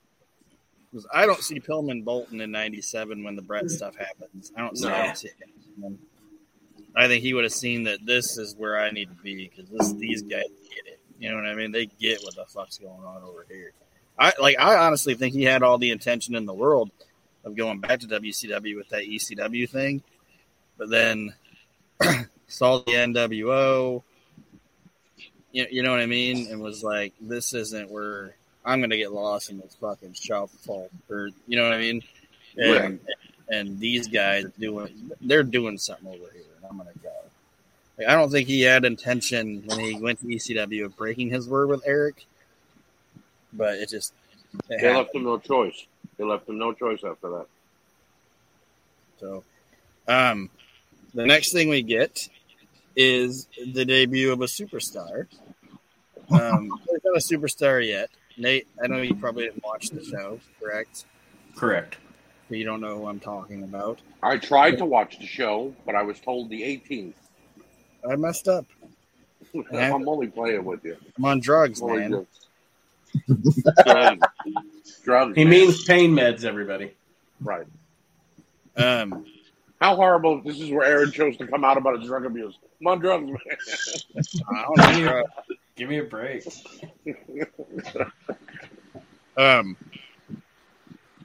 'Cause 0.91 1.05
I 1.13 1.27
don't 1.27 1.43
see 1.43 1.59
Pillman 1.59 2.03
bolting 2.03 2.41
in 2.41 2.49
'97 2.51 3.23
when 3.23 3.35
the 3.35 3.43
Bret 3.43 3.69
stuff 3.69 3.95
happens. 3.95 4.51
I 4.57 4.61
don't 4.61 4.75
see 4.77 4.85
No. 4.85 4.91
that. 4.91 5.21
happening. 5.21 5.99
I 6.95 7.07
think 7.07 7.21
he 7.21 7.35
would 7.35 7.43
have 7.43 7.53
seen 7.53 7.83
that 7.83 8.03
this 8.05 8.37
is 8.39 8.55
where 8.55 8.79
I 8.79 8.89
need 8.89 9.09
to 9.09 9.23
be 9.23 9.47
because 9.47 9.69
this 9.69 9.93
these 9.93 10.23
guys 10.23 10.45
get 10.47 10.93
it. 10.93 10.99
You 11.19 11.29
know 11.29 11.35
what 11.35 11.45
I 11.45 11.53
mean? 11.53 11.71
They 11.71 11.85
get 11.85 12.23
what 12.23 12.35
the 12.35 12.45
fuck's 12.45 12.79
going 12.79 13.03
on 13.03 13.21
over 13.23 13.45
here. 13.49 13.71
I 14.17 14.33
like. 14.41 14.57
I 14.59 14.77
honestly 14.85 15.13
think 15.13 15.33
he 15.35 15.43
had 15.43 15.61
all 15.61 15.77
the 15.77 15.91
intention 15.91 16.33
in 16.35 16.45
the 16.47 16.53
world 16.53 16.89
of 17.43 17.55
going 17.55 17.79
back 17.79 17.99
to 17.99 18.07
WCW 18.07 18.75
with 18.75 18.89
that 18.89 19.03
ECW 19.03 19.69
thing, 19.69 20.01
but 20.77 20.89
then 20.89 21.33
saw 22.47 22.79
the 22.79 22.91
NWO. 22.93 24.01
You, 25.51 25.65
you 25.69 25.83
know 25.83 25.91
what 25.91 25.99
I 25.99 26.05
mean? 26.05 26.47
And 26.51 26.61
was 26.61 26.83
like, 26.83 27.13
this 27.19 27.53
isn't 27.53 27.89
where 27.89 28.35
I'm 28.65 28.79
going 28.79 28.91
to 28.91 28.97
get 28.97 29.11
lost 29.11 29.49
in 29.49 29.59
this 29.59 29.75
fucking 29.81 30.13
shuffle, 30.13 30.89
or 31.09 31.29
you 31.47 31.57
know 31.57 31.63
what 31.63 31.73
I 31.73 31.79
mean? 31.79 32.03
And, 32.57 32.99
and 33.49 33.79
these 33.79 34.07
guys 34.07 34.45
doing, 34.59 35.11
they're 35.21 35.43
doing 35.43 35.77
something 35.77 36.07
over 36.07 36.17
here, 36.33 36.43
and 36.57 36.65
I'm 36.69 36.77
going 36.77 36.91
to 36.93 36.99
go. 36.99 37.09
Like, 37.97 38.07
I 38.07 38.15
don't 38.15 38.29
think 38.29 38.47
he 38.47 38.61
had 38.61 38.85
intention 38.85 39.63
when 39.65 39.79
he 39.79 39.95
went 39.99 40.19
to 40.21 40.25
ECW 40.27 40.85
of 40.85 40.95
breaking 40.97 41.29
his 41.29 41.47
word 41.47 41.69
with 41.69 41.81
Eric, 41.85 42.25
but 43.53 43.75
it 43.75 43.89
just 43.89 44.13
it 44.53 44.67
They 44.67 44.75
happened. 44.75 44.97
left 44.97 45.15
him 45.15 45.23
no 45.23 45.37
choice. 45.39 45.85
They 46.17 46.23
left 46.25 46.47
him 46.47 46.57
no 46.57 46.73
choice 46.73 47.03
after 47.03 47.29
that. 47.29 47.45
So, 49.19 49.43
um, 50.07 50.49
the 51.13 51.25
next 51.25 51.51
thing 51.53 51.69
we 51.69 51.81
get 51.81 52.29
is 53.01 53.47
the 53.73 53.85
debut 53.85 54.31
of 54.33 54.41
a 54.41 54.45
superstar. 54.45 55.27
Um, 56.31 56.69
there's 56.87 57.01
not 57.03 57.15
a 57.15 57.19
superstar 57.19 57.83
yet. 57.83 58.11
Nate, 58.37 58.67
I 58.83 58.85
know 58.85 59.01
you 59.01 59.15
probably 59.15 59.45
didn't 59.45 59.63
watch 59.63 59.89
the 59.89 60.03
show, 60.05 60.39
correct? 60.61 61.05
Correct. 61.55 61.97
So 62.47 62.53
you 62.53 62.65
don't 62.65 62.81
know 62.81 62.99
who 62.99 63.07
I'm 63.07 63.19
talking 63.19 63.63
about. 63.63 63.99
I 64.21 64.37
tried 64.37 64.77
to 64.77 64.85
watch 64.85 65.17
the 65.17 65.25
show, 65.25 65.73
but 65.87 65.95
I 65.95 66.03
was 66.03 66.19
told 66.19 66.51
the 66.51 66.61
18th. 66.61 67.13
I 68.07 68.15
messed 68.15 68.47
up. 68.47 68.67
I'm 69.73 70.07
only 70.07 70.27
playing 70.27 70.65
with 70.65 70.85
you. 70.85 70.97
I'm 71.17 71.25
on 71.25 71.39
drugs, 71.39 71.81
Only 71.81 72.07
man. 72.07 72.11
just- 72.11 72.47
drugs. 73.83 74.21
drugs. 75.03 75.35
He 75.35 75.45
man. 75.45 75.49
means 75.51 75.83
pain 75.83 76.11
meds, 76.13 76.43
everybody. 76.45 76.91
right. 77.41 77.65
Um, 78.77 79.25
How 79.81 79.95
horrible! 79.95 80.39
if 80.39 80.43
This 80.43 80.59
is 80.59 80.71
where 80.71 80.85
Aaron 80.85 81.11
chose 81.11 81.37
to 81.37 81.47
come 81.47 81.63
out 81.63 81.77
about 81.77 81.99
his 81.99 82.07
drug 82.07 82.25
abuse. 82.25 82.57
I'm 82.81 82.87
on 82.87 82.99
drugs, 82.99 83.25
man. 83.25 84.23
I'm 84.49 84.55
on 84.55 85.01
drugs. 85.01 85.31
Give 85.75 85.89
me 85.89 85.99
a 85.99 86.03
break. 86.03 86.45
Um, 89.37 89.77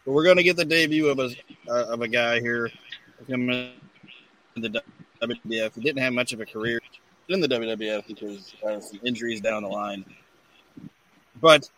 but 0.04 0.12
we're 0.12 0.23
going 0.23 0.37
to 0.37 0.44
get 0.44 0.56
the 0.56 0.64
debut 0.64 1.08
of 1.08 1.18
a 1.18 1.30
uh, 1.68 1.87
of 1.87 2.00
a 2.00 2.06
guy 2.06 2.38
here 2.38 2.70
coming 3.28 3.73
in 4.54 4.62
the 4.62 4.82
WWF. 5.20 5.75
He 5.75 5.80
didn't 5.80 5.99
have 5.99 6.12
much 6.12 6.32
of 6.32 6.40
a 6.40 6.46
career 6.46 6.80
in 7.28 7.40
the 7.40 7.49
WWF 7.49 8.06
because 8.06 8.54
of 8.62 8.84
some 8.84 9.00
injuries 9.02 9.40
down 9.40 9.64
the 9.64 9.68
line. 9.68 10.04
But 11.40 11.68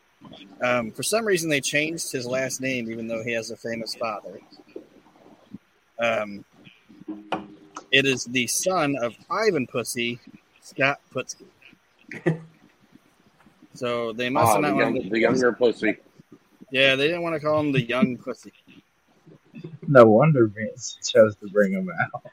um, 0.62 0.90
for 0.90 1.02
some 1.02 1.25
reason, 1.25 1.49
they 1.49 1.62
changed 1.62 2.12
his 2.12 2.26
last 2.26 2.61
name, 2.61 2.90
even 2.90 3.06
though 3.06 3.23
he 3.25 3.33
has 3.33 3.50
a 3.50 3.56
famous 3.56 3.95
father. 3.95 4.38
Um, 5.99 6.45
it 7.93 8.05
is 8.07 8.25
the 8.25 8.47
son 8.47 8.97
of 9.01 9.15
Ivan 9.31 9.67
Pussy, 9.67 10.19
Scott 10.63 11.01
Putski. 11.15 11.45
so 13.75 14.13
they 14.13 14.29
must 14.31 14.47
Ah, 14.49 14.53
have 14.55 14.63
the, 14.63 14.69
not 14.71 14.77
young, 14.79 14.95
wanted 14.95 15.11
the 15.11 15.19
younger 15.21 15.53
pussy. 15.53 15.97
Yeah, 16.71 16.97
they 16.97 17.07
didn't 17.07 17.23
want 17.23 17.35
to 17.35 17.41
call 17.41 17.61
him 17.61 17.73
the 17.73 17.83
young 17.83 18.17
pussy. 18.17 18.53
No 19.89 20.05
wonder 20.07 20.47
Vince 20.49 20.99
chose 21.09 21.37
to 21.37 21.49
bring 21.49 21.73
him 21.73 21.89
out. 22.01 22.25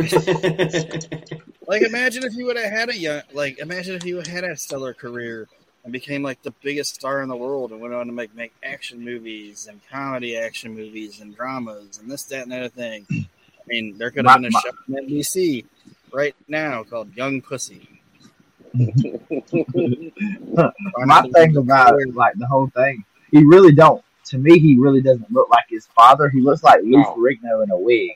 Like, 1.68 1.82
imagine 1.82 2.24
if 2.24 2.34
you 2.34 2.44
would 2.46 2.56
have 2.56 2.70
had 2.70 2.88
a 2.90 2.96
young, 2.98 3.22
like, 3.32 3.58
imagine 3.60 3.94
if 3.94 4.04
you 4.04 4.16
had 4.16 4.42
a 4.42 4.56
stellar 4.56 4.92
career 4.92 5.48
and 5.84 5.92
became 5.92 6.22
like 6.22 6.42
the 6.42 6.50
biggest 6.60 6.96
star 6.96 7.22
in 7.22 7.28
the 7.28 7.36
world 7.36 7.70
and 7.70 7.80
went 7.80 7.94
on 7.94 8.06
to 8.06 8.12
make 8.12 8.34
make 8.34 8.52
action 8.64 9.02
movies 9.02 9.68
and 9.70 9.80
comedy 9.88 10.36
action 10.36 10.74
movies 10.74 11.20
and 11.20 11.36
dramas 11.36 11.98
and 11.98 12.10
this, 12.10 12.24
that, 12.24 12.42
and 12.42 12.50
the 12.52 12.56
other 12.58 12.68
thing. 12.68 13.06
I 13.72 13.74
mean, 13.74 13.96
there 13.96 14.10
could 14.10 14.26
have 14.26 14.40
My- 14.40 14.42
been 14.42 14.44
a 14.46 14.50
my- 14.52 14.60
show 14.60 14.70
on 14.98 15.06
NBC 15.08 15.64
right 16.12 16.34
now 16.46 16.82
called 16.84 17.16
Young 17.16 17.40
Pussy. 17.40 17.88
My 18.74 18.86
thing 21.34 21.56
about 21.56 21.94
like 22.14 22.34
the 22.36 22.46
whole 22.48 22.68
thing, 22.68 23.04
he 23.30 23.44
really 23.44 23.72
don't. 23.72 24.02
To 24.26 24.38
me, 24.38 24.58
he 24.58 24.78
really 24.78 25.02
doesn't 25.02 25.30
look 25.32 25.48
like 25.50 25.64
his 25.68 25.86
father. 25.86 26.28
He 26.28 26.40
looks 26.40 26.62
like 26.62 26.80
Lou 26.82 26.90
No. 26.90 27.04
Ferrigno 27.16 27.64
in 27.64 27.70
a 27.70 27.78
wig. 27.78 28.10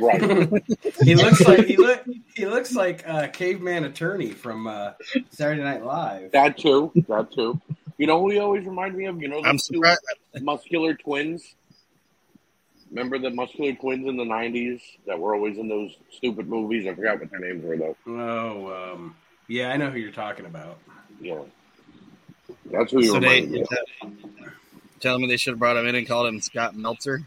right. 0.00 0.22
he 1.02 1.14
looks 1.14 1.40
like 1.46 1.66
he 1.66 1.76
look 1.76 2.04
he 2.34 2.46
looks 2.46 2.74
like 2.74 3.06
uh, 3.08 3.28
caveman 3.28 3.84
attorney 3.84 4.30
from 4.30 4.66
uh, 4.66 4.92
Saturday 5.30 5.62
Night 5.62 5.84
Live. 5.84 6.32
That 6.32 6.56
too. 6.58 6.92
That 7.08 7.32
too. 7.32 7.60
You 7.98 8.06
know 8.06 8.20
who 8.20 8.30
he 8.30 8.38
always 8.38 8.64
remind 8.66 8.94
me 8.96 9.06
of? 9.06 9.20
You 9.20 9.28
know, 9.28 9.42
the 9.42 9.48
I'm 9.48 9.56
two 9.56 9.76
surprised. 9.76 10.00
muscular 10.42 10.94
twins. 10.94 11.54
Remember 12.90 13.18
the 13.18 13.30
muscular 13.30 13.74
twins 13.74 14.08
in 14.08 14.16
the 14.16 14.24
'90s 14.24 14.80
that 15.06 15.18
were 15.18 15.34
always 15.34 15.58
in 15.58 15.68
those 15.68 15.96
stupid 16.10 16.48
movies? 16.48 16.86
I 16.86 16.94
forgot 16.94 17.20
what 17.20 17.30
their 17.30 17.40
names 17.40 17.64
were 17.64 17.76
though. 17.76 17.96
Oh, 18.06 18.92
um, 18.94 19.16
yeah, 19.46 19.70
I 19.70 19.76
know 19.76 19.90
who 19.90 19.98
you're 19.98 20.12
talking 20.12 20.46
about. 20.46 20.78
Yeah, 21.20 21.42
that's 22.70 22.92
who 22.92 23.00
you 23.02 23.12
So 23.12 23.20
they 23.20 23.42
remind 23.42 23.50
me. 23.52 23.60
Of. 23.60 23.68
telling 25.00 25.22
me 25.22 25.28
they 25.28 25.36
should 25.36 25.52
have 25.52 25.58
brought 25.58 25.76
him 25.76 25.86
in 25.86 25.94
and 25.94 26.06
called 26.06 26.26
him 26.26 26.40
Scott 26.40 26.74
Meltzer. 26.74 27.22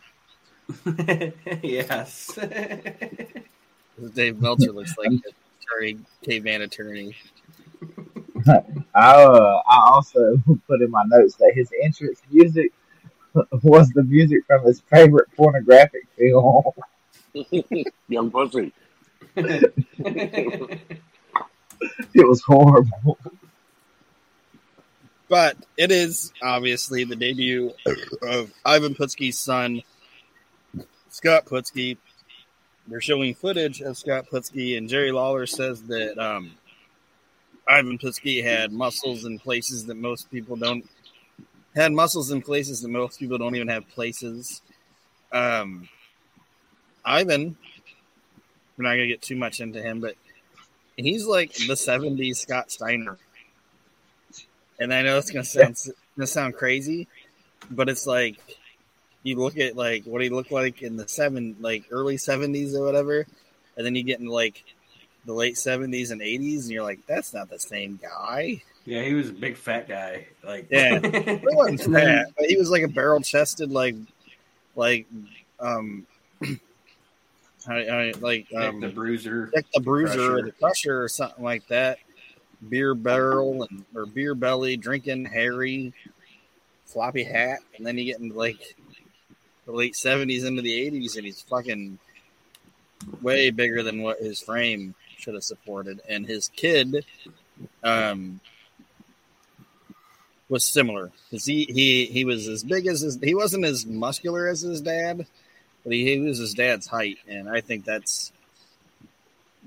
yes, 1.64 2.32
Dave 4.16 4.40
Meltzer 4.40 4.72
looks 4.72 4.98
like 4.98 5.12
a 5.12 5.32
attorney, 5.62 6.00
caveman 6.24 6.62
attorney. 6.62 7.16
I 8.48 8.62
uh, 8.96 9.62
I 9.68 9.78
also 9.92 10.38
put 10.68 10.82
in 10.82 10.90
my 10.90 11.04
notes 11.08 11.36
that 11.36 11.52
his 11.54 11.70
entrance 11.84 12.22
music 12.32 12.72
was 13.64 13.90
the 13.90 14.04
music 14.04 14.46
from 14.46 14.64
his 14.66 14.82
favorite 14.82 15.28
pornographic 15.36 16.08
film. 16.18 16.72
Young 18.08 18.32
pussy. 18.32 18.74
It 22.14 22.28
was 22.28 22.42
horrible. 22.44 23.18
But 25.28 25.58
it 25.78 25.92
is 25.92 26.32
obviously 26.42 27.06
the 27.06 27.16
debut 27.16 27.72
of 28.22 28.52
Ivan 28.66 28.96
Putski's 28.96 29.38
son, 29.38 29.82
Scott 31.10 31.46
Putski. 31.46 31.98
They're 32.88 33.02
showing 33.02 33.34
footage 33.34 33.82
of 33.82 33.98
Scott 33.98 34.26
Putski, 34.32 34.78
and 34.78 34.90
Jerry 34.90 35.12
Lawler 35.12 35.46
says 35.46 35.82
that 35.84 36.18
um, 36.20 36.52
Ivan 37.68 37.98
Putski 37.98 38.44
had 38.44 38.74
muscles 38.74 39.24
in 39.24 39.40
places 39.40 39.86
that 39.86 39.96
most 39.96 40.30
people 40.30 40.58
don't 40.58 40.88
had 41.76 41.92
muscles 41.94 42.32
in 42.32 42.42
places 42.42 42.82
that 42.82 42.90
most 42.90 43.20
people 43.20 43.38
don't 43.38 43.56
even 43.56 43.70
have 43.70 43.88
places. 43.90 44.62
Um, 45.32 45.88
Ivan, 47.06 47.56
we're 48.78 48.84
not 48.84 48.92
gonna 48.92 49.08
get 49.08 49.22
too 49.22 49.36
much 49.36 49.60
into 49.62 49.82
him, 49.82 50.02
but 50.02 50.16
he's 50.98 51.26
like 51.26 51.54
the 51.54 51.74
'70s 51.74 52.38
Scott 52.38 52.72
Steiner. 52.72 53.18
And 54.80 54.94
I 54.94 55.02
know 55.04 55.18
it's 55.18 55.32
gonna 55.32 55.46
sound 55.46 55.78
gonna 56.18 56.28
sound 56.28 56.56
crazy, 56.56 57.08
but 57.70 57.90
it's 57.90 58.06
like 58.08 58.38
you 59.24 59.36
look 59.38 59.58
at 59.58 59.76
like 59.76 60.04
what 60.06 60.22
he 60.22 60.30
looked 60.30 60.52
like 60.52 60.82
in 60.82 60.98
the 60.98 61.08
seven 61.08 61.56
like 61.60 61.86
early 61.92 62.18
seventies 62.18 62.76
or 62.76 62.84
whatever, 62.84 63.26
and 63.78 63.86
then 63.86 63.96
you 63.96 64.04
get 64.04 64.20
into 64.20 64.32
like 64.32 64.64
the 65.26 65.34
late 65.34 65.58
seventies 65.58 66.12
and 66.12 66.22
eighties, 66.22 66.66
and 66.66 66.74
you're 66.74 66.84
like, 66.84 67.06
that's 67.08 67.34
not 67.34 67.50
the 67.50 67.60
same 67.60 68.00
guy. 68.02 68.62
Yeah, 68.86 69.04
he 69.04 69.14
was 69.14 69.30
a 69.30 69.34
big 69.34 69.58
fat 69.58 69.88
guy. 69.88 70.28
Like 70.44 70.68
Yeah. 70.70 71.00
He 71.40 71.40
wasn't 71.44 71.94
fat, 71.94 72.28
but 72.38 72.48
he 72.48 72.58
was 72.58 72.70
like 72.70 72.84
a 72.84 72.88
barrel 72.88 73.22
chested, 73.22 73.72
like 73.72 73.96
like 74.76 75.08
um, 75.60 76.06
I, 77.68 77.76
I, 77.76 78.14
like 78.20 78.48
Nick 78.52 78.70
um, 78.70 78.80
the 78.80 78.90
Bruiser. 78.90 79.52
like 79.54 79.68
the 79.74 79.82
bruiser 79.82 80.38
or 80.38 80.42
the 80.42 80.52
crusher 80.52 81.04
or 81.04 81.08
something 81.08 81.44
like 81.44 81.68
that. 81.68 82.00
Beer 82.68 82.94
barrel 82.94 83.64
and 83.64 83.86
or 83.96 84.06
beer 84.06 84.36
belly, 84.36 84.78
drinking 84.78 85.26
hairy, 85.26 85.94
floppy 86.86 87.24
hat, 87.24 87.60
and 87.78 87.86
then 87.86 87.98
you 87.98 88.06
get 88.06 88.20
into 88.20 88.38
like 88.38 88.76
the 89.66 89.72
late 89.72 89.96
seventies 89.96 90.44
into 90.44 90.62
the 90.62 90.74
eighties, 90.74 91.16
and 91.16 91.26
he's 91.26 91.42
fucking 91.42 91.98
way 93.22 93.50
bigger 93.50 93.82
than 93.84 94.02
what 94.02 94.20
his 94.20 94.42
frame 94.42 94.96
should 95.18 95.34
have 95.34 95.44
supported. 95.44 96.02
And 96.08 96.26
his 96.26 96.50
kid, 96.50 97.04
um, 97.84 98.42
was 100.52 100.66
similar 100.66 101.10
because 101.30 101.46
he, 101.46 101.64
he 101.64 102.06
he 102.06 102.26
was 102.26 102.48
as 102.48 102.62
big 102.62 102.86
as 102.86 103.00
his 103.00 103.18
he 103.24 103.34
wasn't 103.34 103.64
as 103.64 103.86
muscular 103.86 104.48
as 104.48 104.62
his 104.62 104.82
dad, 104.82 105.26
but 105.84 105.94
he, 105.94 106.06
he 106.06 106.20
was 106.20 106.38
his 106.38 106.54
dad's 106.54 106.86
height, 106.86 107.18
and 107.28 107.50
I 107.50 107.62
think 107.62 107.86
that's 107.86 108.34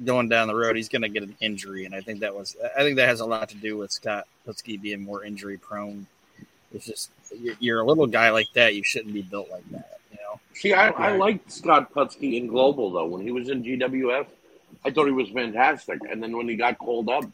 going 0.04 0.28
down 0.28 0.46
the 0.46 0.54
road. 0.54 0.76
He's 0.76 0.90
going 0.90 1.02
to 1.02 1.08
get 1.08 1.22
an 1.22 1.36
injury, 1.40 1.86
and 1.86 1.94
I 1.94 2.02
think 2.02 2.20
that 2.20 2.34
was 2.34 2.54
I 2.76 2.82
think 2.82 2.96
that 2.96 3.08
has 3.08 3.20
a 3.20 3.26
lot 3.26 3.48
to 3.48 3.56
do 3.56 3.78
with 3.78 3.92
Scott 3.92 4.28
Putski 4.46 4.80
being 4.80 5.02
more 5.02 5.24
injury 5.24 5.56
prone. 5.56 6.06
It's 6.74 6.84
just 6.84 7.10
you're, 7.34 7.56
you're 7.58 7.80
a 7.80 7.86
little 7.86 8.06
guy 8.06 8.28
like 8.30 8.52
that, 8.52 8.74
you 8.74 8.84
shouldn't 8.84 9.14
be 9.14 9.22
built 9.22 9.50
like 9.50 9.68
that, 9.70 9.98
you 10.12 10.18
know. 10.18 10.38
See, 10.52 10.74
I, 10.74 10.90
I 10.90 11.16
liked 11.16 11.50
Scott 11.50 11.94
Putski 11.94 12.36
in 12.36 12.46
Global 12.46 12.92
though. 12.92 13.06
When 13.06 13.22
he 13.22 13.32
was 13.32 13.48
in 13.48 13.64
GWF, 13.64 14.26
I 14.84 14.90
thought 14.90 15.06
he 15.06 15.12
was 15.12 15.30
fantastic. 15.30 16.00
And 16.10 16.22
then 16.22 16.36
when 16.36 16.46
he 16.46 16.56
got 16.56 16.78
called 16.78 17.08
up 17.08 17.24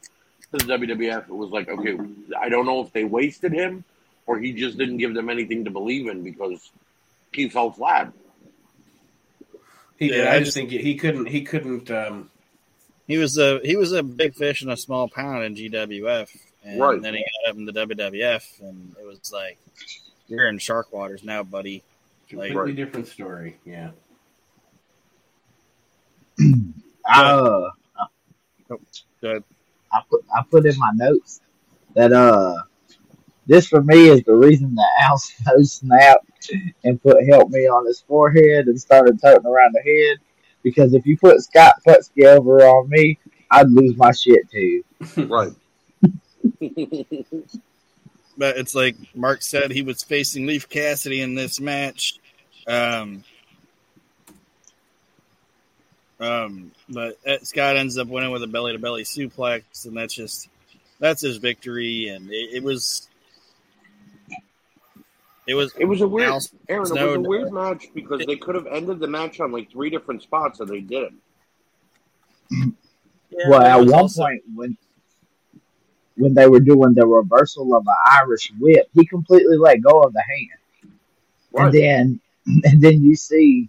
to 0.52 0.66
the 0.66 0.76
WWF, 0.76 1.28
it 1.28 1.34
was 1.34 1.50
like, 1.50 1.68
okay, 1.68 1.98
I 2.38 2.48
don't 2.48 2.66
know 2.66 2.82
if 2.82 2.92
they 2.92 3.04
wasted 3.04 3.52
him 3.52 3.84
or 4.26 4.38
he 4.38 4.52
just 4.52 4.78
didn't 4.78 4.98
give 4.98 5.14
them 5.14 5.30
anything 5.30 5.64
to 5.64 5.70
believe 5.70 6.08
in 6.08 6.22
because 6.22 6.70
he 7.32 7.48
fell 7.48 7.70
flat. 7.70 8.12
He 9.98 10.08
did. 10.08 10.24
Yeah, 10.24 10.30
I 10.30 10.34
I 10.36 10.38
just 10.38 10.46
just- 10.46 10.56
think 10.56 10.70
he 10.70 10.94
couldn't. 10.96 11.26
He 11.26 11.42
couldn't. 11.42 11.90
Um, 11.90 12.30
He 13.06 13.18
was 13.18 13.36
a 13.38 13.60
he 13.62 13.76
was 13.76 13.92
a 13.92 14.02
big 14.02 14.34
fish 14.34 14.62
in 14.62 14.70
a 14.70 14.76
small 14.76 15.08
pond 15.08 15.44
in 15.44 15.54
GWF, 15.56 16.30
and 16.64 16.80
Right. 16.80 17.00
then 17.02 17.14
he 17.14 17.24
got 17.44 17.50
up 17.50 17.56
in 17.56 17.64
the 17.66 17.72
WWF, 17.72 18.60
and 18.60 18.94
it 19.00 19.04
was 19.04 19.30
like 19.32 19.58
you're 20.28 20.46
in 20.48 20.58
shark 20.58 20.92
waters 20.92 21.22
now, 21.24 21.42
buddy. 21.42 21.82
Like, 22.32 22.52
completely 22.52 22.82
different 22.84 23.08
story. 23.08 23.56
Yeah. 23.64 23.90
I 27.06 27.22
uh, 27.22 27.70
Good. 29.20 29.42
I 29.92 30.00
put 30.08 30.24
I 30.34 30.42
put 30.50 30.66
in 30.66 30.78
my 30.78 30.90
notes 30.94 31.40
that 31.94 32.12
uh, 32.12 32.56
this 33.46 33.66
for 33.66 33.82
me 33.82 34.08
is 34.08 34.22
the 34.22 34.34
reason 34.34 34.74
that 34.76 34.88
Al 35.02 35.18
Snow 35.18 35.62
snapped 35.62 36.52
and 36.84 37.02
put 37.02 37.24
help 37.28 37.50
me 37.50 37.66
on 37.66 37.86
his 37.86 38.00
forehead 38.00 38.66
and 38.66 38.80
started 38.80 39.20
toting 39.20 39.46
around 39.46 39.74
the 39.74 39.80
head. 39.80 40.18
Because 40.62 40.94
if 40.94 41.06
you 41.06 41.16
put 41.16 41.40
Scott 41.42 41.74
Putski 41.86 42.26
over 42.26 42.60
on 42.60 42.88
me, 42.88 43.18
I'd 43.50 43.70
lose 43.70 43.96
my 43.96 44.12
shit 44.12 44.48
too. 44.50 44.84
Right. 45.16 45.52
but 48.36 48.56
it's 48.56 48.74
like 48.74 48.96
Mark 49.14 49.42
said, 49.42 49.70
he 49.70 49.82
was 49.82 50.02
facing 50.02 50.46
Leif 50.46 50.68
Cassidy 50.68 51.22
in 51.22 51.34
this 51.34 51.58
match. 51.58 52.18
Um, 52.66 53.24
um, 56.20 56.70
but 56.88 57.16
uh, 57.26 57.38
Scott 57.42 57.76
ends 57.76 57.96
up 57.98 58.08
winning 58.08 58.30
with 58.30 58.42
a 58.42 58.46
belly 58.46 58.72
to 58.72 58.78
belly 58.78 59.04
suplex, 59.04 59.86
and 59.86 59.96
that's 59.96 60.14
just 60.14 60.48
that's 60.98 61.22
his 61.22 61.38
victory. 61.38 62.08
And 62.08 62.30
it, 62.30 62.56
it 62.56 62.62
was 62.62 63.08
it 65.46 65.54
was 65.54 65.72
It 65.78 65.86
was 65.86 66.00
a 66.00 66.08
weird, 66.08 66.28
Al 66.28 66.40
Aaron. 66.68 66.86
It 66.86 66.90
was 66.90 66.90
a 66.92 67.20
weird 67.20 67.52
match 67.52 67.86
because 67.94 68.24
they 68.26 68.36
could 68.36 68.54
have 68.54 68.66
ended 68.66 69.00
the 69.00 69.08
match 69.08 69.40
on 69.40 69.50
like 69.52 69.70
three 69.70 69.90
different 69.90 70.22
spots 70.22 70.60
and 70.60 70.68
they 70.68 70.80
didn't. 70.80 71.20
yeah, 72.50 73.48
well, 73.48 73.62
at 73.62 73.76
one 73.80 73.92
also- 73.94 74.22
point 74.22 74.42
when 74.54 74.76
when 76.16 76.34
they 76.34 76.46
were 76.46 76.60
doing 76.60 76.92
the 76.92 77.06
reversal 77.06 77.74
of 77.74 77.86
an 77.86 77.94
Irish 78.20 78.52
whip, 78.60 78.88
he 78.92 79.06
completely 79.06 79.56
let 79.56 79.80
go 79.80 80.02
of 80.02 80.12
the 80.12 80.20
hand, 80.22 80.92
Right. 81.52 81.64
and 81.64 81.74
then 81.74 82.20
and 82.64 82.82
then 82.82 83.02
you 83.02 83.16
see 83.16 83.68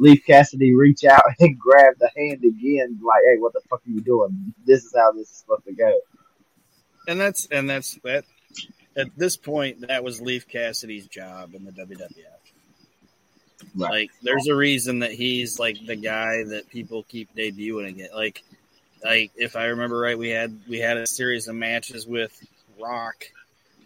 Leif 0.00 0.26
Cassidy 0.26 0.74
reach 0.74 1.04
out 1.04 1.22
and 1.38 1.58
grab 1.58 1.94
the 2.00 2.10
hand 2.16 2.42
again, 2.44 2.98
like, 3.04 3.22
"Hey, 3.26 3.38
what 3.38 3.52
the 3.52 3.60
fuck 3.70 3.80
are 3.86 3.90
you 3.90 4.00
doing? 4.00 4.52
This 4.66 4.84
is 4.84 4.94
how 4.96 5.12
this 5.12 5.30
is 5.30 5.36
supposed 5.36 5.64
to 5.66 5.74
go." 5.74 5.96
and 7.10 7.20
that's 7.20 7.46
and 7.50 7.68
that's 7.68 7.98
that. 8.04 8.24
At 8.96 9.08
this 9.16 9.36
point, 9.36 9.86
that 9.88 10.02
was 10.02 10.20
Leif 10.20 10.48
Cassidy's 10.48 11.06
job 11.06 11.54
in 11.54 11.64
the 11.64 11.70
WWF. 11.70 12.10
Right. 13.76 13.90
Like, 13.90 14.10
there's 14.22 14.48
a 14.48 14.54
reason 14.54 14.98
that 15.00 15.12
he's 15.12 15.58
like 15.58 15.76
the 15.86 15.96
guy 15.96 16.42
that 16.44 16.68
people 16.68 17.04
keep 17.04 17.34
debuting 17.36 17.88
again. 17.88 18.08
Like, 18.14 18.42
like 19.04 19.30
if 19.36 19.54
I 19.54 19.66
remember 19.66 19.98
right, 19.98 20.18
we 20.18 20.30
had 20.30 20.58
we 20.68 20.78
had 20.78 20.96
a 20.96 21.06
series 21.06 21.46
of 21.48 21.54
matches 21.54 22.06
with 22.06 22.32
Rock 22.80 23.26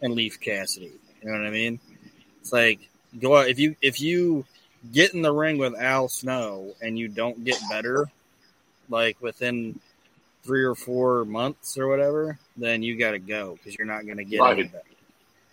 and 0.01 0.15
Leif 0.15 0.41
Cassidy. 0.41 0.93
You 1.23 1.31
know 1.31 1.39
what 1.39 1.47
I 1.47 1.51
mean? 1.51 1.81
It's 2.41 2.53
like 2.53 2.81
go 3.21 3.37
out 3.37 3.49
if 3.49 3.59
you 3.59 3.77
if 3.83 4.01
you 4.01 4.45
get 4.93 5.15
in 5.15 5.23
the 5.23 5.33
ring 5.33 5.59
with 5.59 5.75
Al 5.75 6.09
Snow 6.09 6.75
and 6.81 6.99
you 6.99 7.09
don't 7.09 7.45
get 7.45 7.57
better, 7.69 8.07
like 8.89 9.21
within 9.21 9.79
three 10.43 10.65
or 10.65 10.75
four 10.75 11.25
months 11.25 11.79
or 11.79 11.89
whatever, 11.89 12.39
then 12.57 12.83
you 12.83 12.97
got 12.97 13.13
to 13.13 13.19
go 13.19 13.55
because 13.55 13.77
you're 13.79 13.87
not 13.87 14.05
going 14.05 14.19
to 14.19 14.25
get 14.25 14.41
any 14.41 14.63
Right. 14.63 14.73
better. 14.73 14.85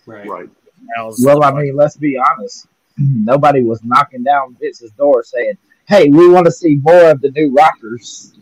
Right. 0.05 0.27
Right. 0.27 0.49
Al's 0.97 1.23
Well, 1.23 1.43
I 1.43 1.51
mean, 1.51 1.75
let's 1.75 1.95
be 1.97 2.17
honest. 2.17 2.67
Nobody 2.97 3.61
was 3.61 3.83
knocking 3.83 4.23
down 4.23 4.57
Vince's 4.59 4.91
door 4.91 5.23
saying, 5.23 5.57
"Hey, 5.87 6.09
we 6.09 6.27
want 6.27 6.45
to 6.45 6.51
see 6.51 6.75
more 6.75 7.11
of 7.11 7.21
the 7.21 7.29
new 7.31 7.53
Rockers." 7.53 8.33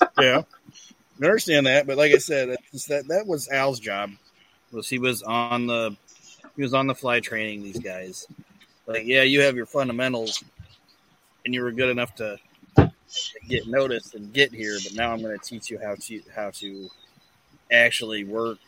yeah, 0.20 0.42
I 1.22 1.24
understand 1.24 1.66
that, 1.66 1.86
but 1.86 1.96
like 1.96 2.12
I 2.12 2.18
said, 2.18 2.56
just 2.72 2.88
that 2.88 3.06
that 3.08 3.26
was 3.26 3.48
Al's 3.48 3.78
job. 3.78 4.10
Was 4.72 4.88
he 4.88 4.98
was 4.98 5.22
on 5.22 5.66
the 5.68 5.96
he 6.56 6.62
was 6.62 6.74
on 6.74 6.88
the 6.88 6.94
fly 6.94 7.20
training 7.20 7.62
these 7.62 7.78
guys. 7.78 8.26
Like, 8.86 9.04
yeah, 9.06 9.22
you 9.22 9.42
have 9.42 9.56
your 9.56 9.66
fundamentals, 9.66 10.42
and 11.44 11.54
you 11.54 11.62
were 11.62 11.72
good 11.72 11.88
enough 11.90 12.14
to 12.16 12.38
get 13.48 13.66
noticed 13.66 14.14
and 14.14 14.32
get 14.32 14.52
here, 14.52 14.76
but 14.82 14.94
now 14.94 15.12
I'm 15.12 15.22
going 15.22 15.38
to 15.38 15.44
teach 15.44 15.70
you 15.70 15.78
how 15.82 15.94
to 15.94 16.20
how 16.34 16.50
to 16.50 16.88
actually 17.72 18.24
work 18.24 18.58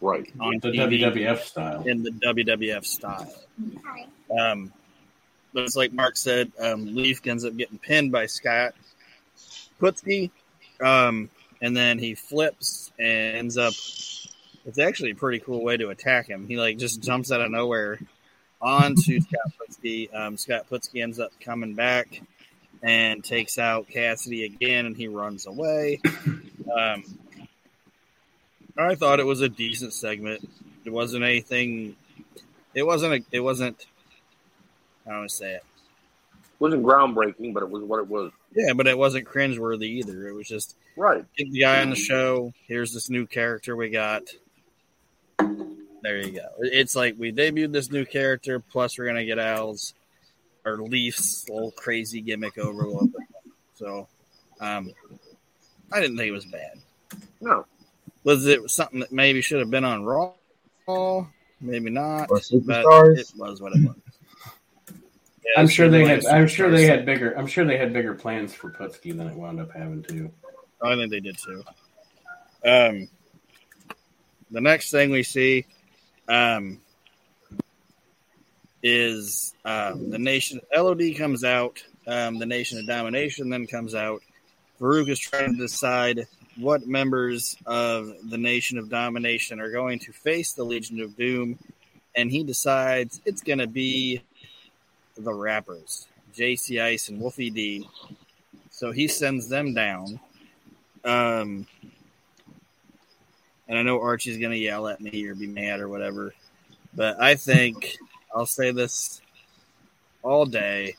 Right. 0.00 0.30
on 0.38 0.58
The 0.60 0.70
TV 0.70 1.00
WWF 1.00 1.40
style. 1.42 1.82
in 1.88 2.02
the 2.02 2.10
WWF 2.10 2.84
style. 2.84 3.32
Um, 4.38 4.72
but 5.52 5.64
it's 5.64 5.74
like 5.76 5.92
Mark 5.92 6.16
said, 6.16 6.52
um, 6.60 6.94
Leif 6.94 7.26
ends 7.26 7.44
up 7.44 7.56
getting 7.56 7.78
pinned 7.78 8.12
by 8.12 8.26
Scott 8.26 8.74
Putski, 9.80 10.30
um, 10.80 11.30
and 11.62 11.76
then 11.76 11.98
he 11.98 12.14
flips 12.14 12.92
and 12.98 13.36
ends 13.36 13.56
up. 13.58 13.72
It's 14.66 14.78
actually 14.78 15.12
a 15.12 15.14
pretty 15.16 15.38
cool 15.40 15.64
way 15.64 15.76
to 15.78 15.88
attack 15.88 16.28
him. 16.28 16.46
He 16.46 16.56
like 16.58 16.76
just 16.78 17.02
jumps 17.02 17.32
out 17.32 17.40
of 17.40 17.50
nowhere 17.50 17.98
onto 18.60 19.20
Scott 19.20 19.52
Putski. 19.60 20.14
Um, 20.14 20.36
Scott 20.36 20.66
Putski 20.70 21.02
ends 21.02 21.18
up 21.20 21.32
coming 21.40 21.74
back 21.74 22.20
and 22.82 23.22
takes 23.24 23.58
out 23.58 23.88
Cassidy 23.88 24.44
again, 24.44 24.86
and 24.86 24.96
he 24.96 25.08
runs 25.08 25.46
away. 25.46 26.00
Um, 26.72 27.02
I 28.76 28.94
thought 28.94 29.20
it 29.20 29.26
was 29.26 29.40
a 29.40 29.48
decent 29.48 29.92
segment. 29.92 30.48
It 30.84 30.90
wasn't 30.90 31.24
anything. 31.24 31.96
It 32.74 32.84
wasn't. 32.84 33.14
A, 33.14 33.24
it 33.32 33.40
wasn't. 33.40 33.86
I 35.06 35.10
don't 35.10 35.18
want 35.20 35.30
to 35.30 35.36
say 35.36 35.54
it. 35.54 35.64
wasn't 36.58 36.84
groundbreaking, 36.84 37.54
but 37.54 37.62
it 37.62 37.70
was 37.70 37.82
what 37.82 37.98
it 38.00 38.06
was. 38.08 38.30
Yeah, 38.54 38.72
but 38.74 38.86
it 38.86 38.96
wasn't 38.96 39.26
cringeworthy 39.26 39.84
either. 39.84 40.28
It 40.28 40.34
was 40.34 40.46
just 40.46 40.76
Right. 40.96 41.24
get 41.36 41.50
the 41.50 41.60
guy 41.60 41.80
on 41.82 41.90
the 41.90 41.96
show. 41.96 42.52
Here's 42.66 42.92
this 42.92 43.08
new 43.10 43.26
character 43.26 43.74
we 43.76 43.88
got. 43.90 44.22
There 46.08 46.16
you 46.16 46.30
go. 46.32 46.48
It's 46.60 46.96
like 46.96 47.16
we 47.18 47.32
debuted 47.32 47.70
this 47.70 47.90
new 47.90 48.06
character, 48.06 48.60
plus 48.60 48.96
we're 48.96 49.06
gonna 49.06 49.26
get 49.26 49.38
Al's 49.38 49.92
or 50.64 50.78
Leif's 50.78 51.46
little 51.50 51.70
crazy 51.72 52.22
gimmick 52.22 52.56
over 52.56 52.84
a 52.84 52.86
little 52.86 53.08
bit. 53.08 53.28
So, 53.74 54.08
um, 54.58 54.90
I 55.92 56.00
didn't 56.00 56.16
think 56.16 56.28
it 56.28 56.32
was 56.32 56.46
bad. 56.46 56.78
No. 57.42 57.66
Was 58.24 58.46
it 58.46 58.70
something 58.70 59.00
that 59.00 59.12
maybe 59.12 59.42
should 59.42 59.58
have 59.58 59.70
been 59.70 59.84
on 59.84 60.02
Raw? 60.02 61.26
Maybe 61.60 61.90
not. 61.90 62.30
Or 62.30 62.38
but 62.38 62.42
superstars? 62.42 63.18
it 63.18 63.30
was 63.36 63.60
what 63.60 63.76
it 63.76 63.86
was. 63.86 63.96
Yeah, 64.88 65.60
I'm 65.60 65.68
sure 65.68 65.90
they 65.90 66.06
had. 66.06 66.24
I'm 66.24 66.48
sure 66.48 66.70
they 66.70 66.86
had 66.86 67.04
bigger. 67.04 67.36
I'm 67.36 67.46
sure 67.46 67.66
they 67.66 67.76
had 67.76 67.92
bigger 67.92 68.14
plans 68.14 68.54
for 68.54 68.70
Putski 68.70 69.14
than 69.14 69.26
it 69.26 69.36
wound 69.36 69.60
up 69.60 69.72
having 69.72 70.02
to. 70.04 70.30
I 70.80 70.96
think 70.96 71.10
they 71.10 71.20
did 71.20 71.36
too. 71.36 71.62
Um, 72.64 73.08
the 74.50 74.62
next 74.62 74.90
thing 74.90 75.10
we 75.10 75.22
see 75.22 75.66
um, 76.28 76.80
is 78.82 79.54
um, 79.64 80.10
the 80.10 80.18
nation. 80.18 80.60
LOD 80.74 81.16
comes 81.16 81.44
out. 81.44 81.82
Um, 82.06 82.38
the 82.38 82.46
Nation 82.46 82.78
of 82.78 82.86
Domination 82.86 83.50
then 83.50 83.66
comes 83.66 83.94
out. 83.94 84.22
Faarooq 84.80 85.10
is 85.10 85.18
trying 85.18 85.52
to 85.52 85.58
decide 85.58 86.26
what 86.56 86.86
members 86.86 87.56
of 87.66 88.12
the 88.30 88.38
Nation 88.38 88.78
of 88.78 88.88
Domination 88.88 89.60
are 89.60 89.70
going 89.70 89.98
to 90.00 90.12
face 90.12 90.52
the 90.52 90.64
Legion 90.64 91.00
of 91.00 91.16
Doom, 91.16 91.58
and 92.16 92.30
he 92.30 92.44
decides 92.44 93.20
it's 93.26 93.42
going 93.42 93.58
to 93.58 93.66
be 93.66 94.22
the 95.16 95.34
rappers, 95.34 96.06
JC 96.34 96.80
Ice 96.80 97.08
and 97.08 97.20
Wolfie 97.20 97.50
D. 97.50 97.88
So 98.70 98.92
he 98.92 99.08
sends 99.08 99.48
them 99.48 99.74
down. 99.74 100.20
Um, 101.04 101.66
and 103.68 103.78
I 103.78 103.82
know 103.82 104.00
Archie's 104.00 104.38
going 104.38 104.52
to 104.52 104.58
yell 104.58 104.88
at 104.88 105.00
me 105.00 105.26
or 105.26 105.34
be 105.34 105.46
mad 105.46 105.80
or 105.80 105.88
whatever, 105.88 106.34
but 106.94 107.20
I 107.20 107.34
think 107.34 107.96
I'll 108.34 108.46
say 108.46 108.70
this 108.70 109.20
all 110.22 110.46
day. 110.46 110.96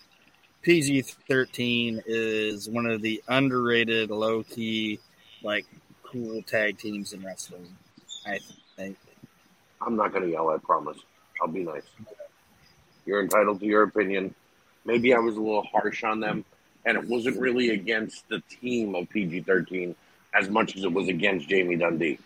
PG 0.62 1.02
13 1.02 2.04
is 2.06 2.70
one 2.70 2.86
of 2.86 3.02
the 3.02 3.24
underrated, 3.28 4.12
low 4.12 4.44
key, 4.44 5.00
like 5.42 5.66
cool 6.04 6.42
tag 6.44 6.78
teams 6.78 7.14
in 7.14 7.24
wrestling. 7.24 7.76
I 8.26 8.40
think. 8.76 8.98
I'm 9.82 9.96
not 9.96 10.12
going 10.12 10.26
to 10.26 10.30
yell. 10.30 10.50
I 10.50 10.58
promise. 10.58 10.98
I'll 11.42 11.48
be 11.48 11.64
nice. 11.64 11.84
You're 13.06 13.22
entitled 13.22 13.62
to 13.62 13.66
your 13.66 13.84
opinion. 13.84 14.36
Maybe 14.86 15.14
I 15.14 15.20
was 15.20 15.36
a 15.36 15.40
little 15.40 15.64
harsh 15.64 16.04
on 16.04 16.20
them, 16.20 16.44
and 16.86 16.98
it 16.98 17.08
wasn't 17.08 17.40
really 17.40 17.70
against 17.70 18.28
the 18.28 18.42
team 18.62 18.96
of 18.96 19.10
PG-13 19.10 19.96
as 20.34 20.50
much 20.50 20.76
as 20.76 20.84
it 20.84 20.92
was 20.92 21.08
against 21.08 21.48
Jamie 21.48 21.78
Dundee. 21.78 22.20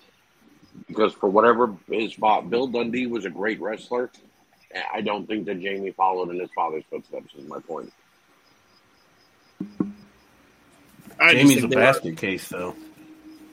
Because 0.88 1.14
for 1.14 1.30
whatever 1.30 1.76
his 1.90 2.14
father, 2.14 2.48
Bill 2.48 2.68
Dundee 2.68 3.08
was 3.08 3.26
a 3.26 3.30
great 3.30 3.60
wrestler. 3.62 4.10
I 4.94 5.02
don't 5.02 5.28
think 5.28 5.46
that 5.46 5.62
Jamie 5.62 5.92
followed 5.92 6.30
in 6.32 6.40
his 6.40 6.50
father's 6.56 6.84
footsteps. 6.90 7.34
Is 7.36 7.48
my 7.48 7.60
point. 7.60 7.94
I 11.20 11.34
Jamie's 11.34 11.58
a 11.58 11.60
think 11.62 11.70
they 11.72 11.76
were- 11.76 11.82
basket 11.82 12.18
case, 12.18 12.48
though. 12.50 12.76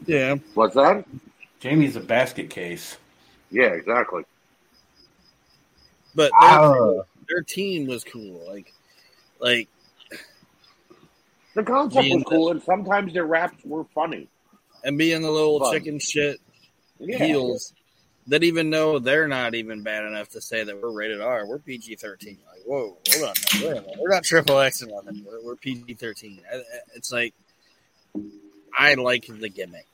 yeah, 0.06 0.36
What's 0.54 0.74
that? 0.74 1.04
Jamie's 1.60 1.96
a 1.96 2.00
basket 2.00 2.48
case. 2.50 2.96
Yeah, 3.50 3.66
exactly. 3.66 4.24
but 6.14 6.30
their, 6.40 6.50
Uh, 6.50 7.02
their 7.28 7.42
team 7.42 7.86
was 7.86 8.02
cool. 8.04 8.42
Like, 8.48 8.72
like 9.40 9.68
The 11.54 11.62
concept 11.64 12.08
was 12.08 12.22
cool, 12.26 12.50
and 12.52 12.62
sometimes 12.62 13.12
their 13.12 13.26
raps 13.26 13.62
were 13.64 13.84
funny. 13.94 14.28
and 14.84 14.96
being 14.96 15.20
the 15.20 15.30
little 15.30 15.58
Fun. 15.60 15.72
chicken 15.74 15.98
shit 15.98 16.40
Yeah. 17.00 17.24
heels 17.24 17.72
that 18.26 18.44
even 18.44 18.70
know 18.70 18.98
they're 18.98 19.28
not 19.28 19.54
even 19.54 19.82
bad 19.82 20.04
enough 20.04 20.28
to 20.30 20.40
say 20.40 20.62
that 20.62 20.80
we're 20.80 20.90
rated 20.90 21.20
R. 21.20 21.46
We're 21.46 21.58
PG 21.58 21.96
thirteen. 21.96 22.38
Like, 22.46 22.62
whoa, 22.64 22.96
hold 23.08 23.28
on, 23.28 23.34
now, 23.60 23.66
wait 23.66 23.76
a 23.78 23.80
minute. 23.80 23.96
we're 23.98 24.10
not 24.10 24.24
triple 24.24 24.58
X 24.58 24.82
and 24.82 24.90
eleven. 24.90 25.24
We're, 25.26 25.42
we're 25.42 25.56
PG 25.56 25.94
thirteen. 25.94 26.40
It's 26.94 27.10
like 27.10 27.34
I 28.76 28.94
like 28.94 29.26
the 29.26 29.48
gimmick. 29.48 29.86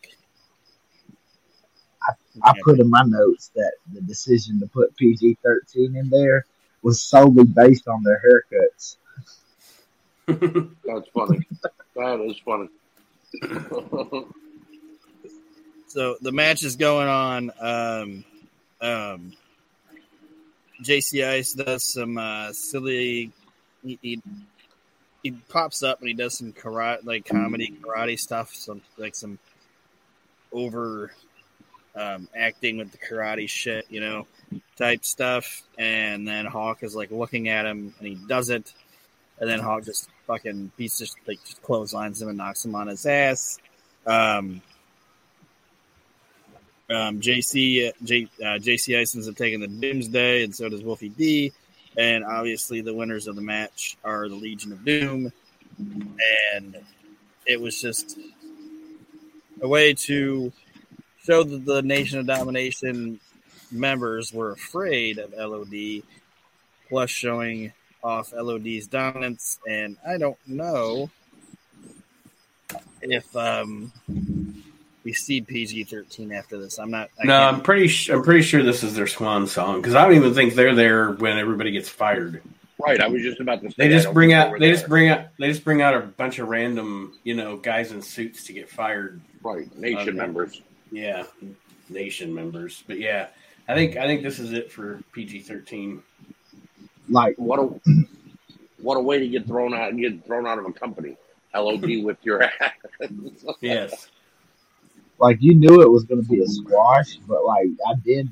I 2.43 2.53
put 2.63 2.79
in 2.79 2.91
my 2.91 3.03
notes 3.05 3.51
that 3.57 3.73
the 3.93 4.01
decision 4.03 4.61
to 4.61 4.67
put 4.67 4.97
PG 4.97 5.39
thirteen 5.43 5.97
in 5.97 6.11
there 6.11 6.45
was 6.83 7.03
solely 7.03 7.45
based 7.45 7.89
on 7.89 8.03
their 8.03 8.23
haircuts. 8.23 8.97
That's 10.85 11.09
funny. 11.15 11.47
that 11.97 12.21
is 12.21 12.39
funny. 12.45 12.69
So 15.89 16.17
the 16.21 16.33
match 16.33 16.63
is 16.63 16.77
going 16.77 17.09
on. 17.09 17.51
Um, 17.61 18.25
um, 18.81 19.33
JC 20.83 21.27
Ice 21.27 21.53
does 21.53 21.85
some 21.85 22.19
uh, 22.19 22.53
silly. 22.53 23.33
He, 23.85 23.99
he 24.03 24.23
he 25.23 25.31
pops 25.49 25.83
up 25.83 26.01
and 26.01 26.09
he 26.09 26.15
does 26.15 26.39
some 26.39 26.53
karate, 26.53 27.05
like 27.05 27.25
comedy 27.25 27.77
karate 27.81 28.19
stuff, 28.19 28.55
some 28.55 28.83
like 28.97 29.15
some 29.15 29.39
over 30.53 31.13
um, 31.95 32.29
acting 32.37 32.77
with 32.79 32.93
the 32.93 32.99
karate 32.99 33.49
shit, 33.49 33.87
you 33.89 34.01
know, 34.01 34.27
type 34.77 35.05
stuff. 35.05 35.63
And 35.79 36.29
then 36.29 36.45
Hawk 36.45 36.83
is 36.83 36.95
like 36.95 37.11
looking 37.11 37.49
at 37.49 37.67
him 37.67 37.95
and 37.99 38.09
he 38.09 38.15
does 38.15 38.51
it, 38.51 38.73
and 39.41 39.49
then 39.49 39.61
Hawk 39.61 39.85
just 39.85 40.09
fucking 40.27 40.73
beats 40.77 40.99
just 40.99 41.17
like 41.27 41.43
just 41.45 41.63
clotheslines 41.63 42.21
him 42.21 42.29
and 42.29 42.39
knocks 42.39 42.65
him 42.65 42.75
on 42.75 42.89
his 42.89 43.07
ass. 43.07 43.59
Um, 44.07 44.63
Um, 46.89 47.21
JC 47.21 47.93
J, 48.05 48.29
uh, 48.41 48.59
JC 48.59 48.99
Isons 48.99 49.27
have 49.27 49.37
taken 49.37 49.61
the 49.61 49.67
Doomsday, 49.67 50.45
and 50.45 50.55
so 50.55 50.69
does 50.69 50.83
Wolfie 50.83 51.09
D. 51.09 51.53
And 51.97 52.25
obviously, 52.25 52.81
the 52.81 52.95
winners 52.95 53.27
of 53.27 53.37
the 53.37 53.43
match 53.43 53.97
are 54.05 54.29
the 54.29 54.35
Legion 54.35 54.73
of 54.73 54.85
Doom. 54.85 55.33
And 55.79 56.77
it 57.47 57.61
was 57.61 57.81
just 57.81 58.19
a 59.61 59.69
way 59.69 59.95
to 59.95 60.53
show 61.25 61.43
that 61.43 61.65
the 61.65 61.83
Nation 61.83 62.19
of 62.19 62.27
Domination 62.27 63.21
members 63.71 64.33
were 64.33 64.53
afraid 64.53 65.19
of 65.19 65.33
LOD, 65.33 66.03
plus 66.89 67.11
showing 67.11 67.73
off 68.03 68.33
LOD's 68.33 68.87
dominance. 68.87 69.59
And 69.69 69.97
I 70.07 70.19
don't 70.19 70.39
know 70.47 71.11
if 73.03 73.35
um, 73.37 73.93
we 75.07 75.13
see 75.13 75.41
PG 75.41 75.85
thirteen 75.85 76.33
after 76.33 76.59
this. 76.59 76.79
I'm 76.81 76.91
not. 76.91 77.11
I 77.23 77.27
no, 77.27 77.33
can't- 77.39 77.55
I'm 77.57 77.61
pretty. 77.63 77.87
Sh- 77.87 78.11
I'm 78.11 78.25
pretty 78.25 78.43
sure 78.43 78.65
this 78.65 78.83
is 78.83 78.97
their 78.97 79.07
swan 79.07 79.47
song 79.47 79.81
because 79.81 79.95
I 79.95 80.05
don't 80.05 80.17
even 80.17 80.35
think 80.35 80.55
they're 80.55 80.75
there 80.75 81.13
when 81.13 81.39
everybody 81.39 81.71
gets 81.71 81.89
fired. 81.89 82.43
Right, 82.85 83.01
I 83.01 83.07
was 83.07 83.23
just 83.23 83.39
about 83.39 83.63
to 83.63 83.69
say. 83.71 83.75
They 83.79 83.89
just 83.89 84.13
bring 84.13 84.33
out. 84.33 84.51
were 84.51 84.59
They 84.59 84.69
just 84.73 84.89
bring 84.89 85.09
out. 85.09 85.27
They 85.39 85.47
just 85.49 85.63
bring 85.63 85.81
out 85.81 85.95
a 85.95 86.01
bunch 86.01 86.41
of 86.41 86.49
random, 86.49 87.17
you 87.23 87.35
know, 87.35 87.57
guys 87.57 87.93
in 87.93 88.03
suits 88.03 88.43
to 88.47 88.53
get 88.53 88.69
fired. 88.69 89.21
right 89.45 89.73
nation 89.79 90.01
Okay. 90.09 90.11
members. 90.11 90.61
Yeah, 90.91 91.23
nation 91.89 92.35
members. 92.35 92.83
But 92.89 92.99
yeah, 92.99 93.29
I 93.69 93.75
think 93.75 93.97
I 93.97 94.09
think 94.09 94.25
this 94.25 94.41
is 94.41 94.53
it 94.53 94.73
for 94.73 95.01
PG 95.13 95.43
thirteen. 95.43 96.03
Like 97.09 97.37
What 97.39 97.61
a 97.61 98.03
what 98.83 98.97
a 98.97 99.01
way 99.01 99.21
to 99.21 99.29
get 99.29 99.47
thrown 99.47 99.73
out 99.73 99.91
and 99.91 100.01
get 100.01 100.27
thrown 100.27 100.49
out 100.49 100.59
of 100.59 100.67
a 100.67 100.73
company. 100.73 101.17
LOD 101.55 102.03
with 102.05 102.19
your 102.25 102.43
ass. 102.43 102.51
Yes. 103.61 104.09
Like 105.19 105.39
you 105.41 105.55
knew 105.55 105.83
it 105.83 105.91
was 105.91 106.05
going 106.05 106.23
to 106.23 106.29
be 106.29 106.43
a 106.43 106.47
squash, 106.47 107.17
but 107.29 107.45
like 107.45 107.69
I 107.89 107.95
did 108.05 108.29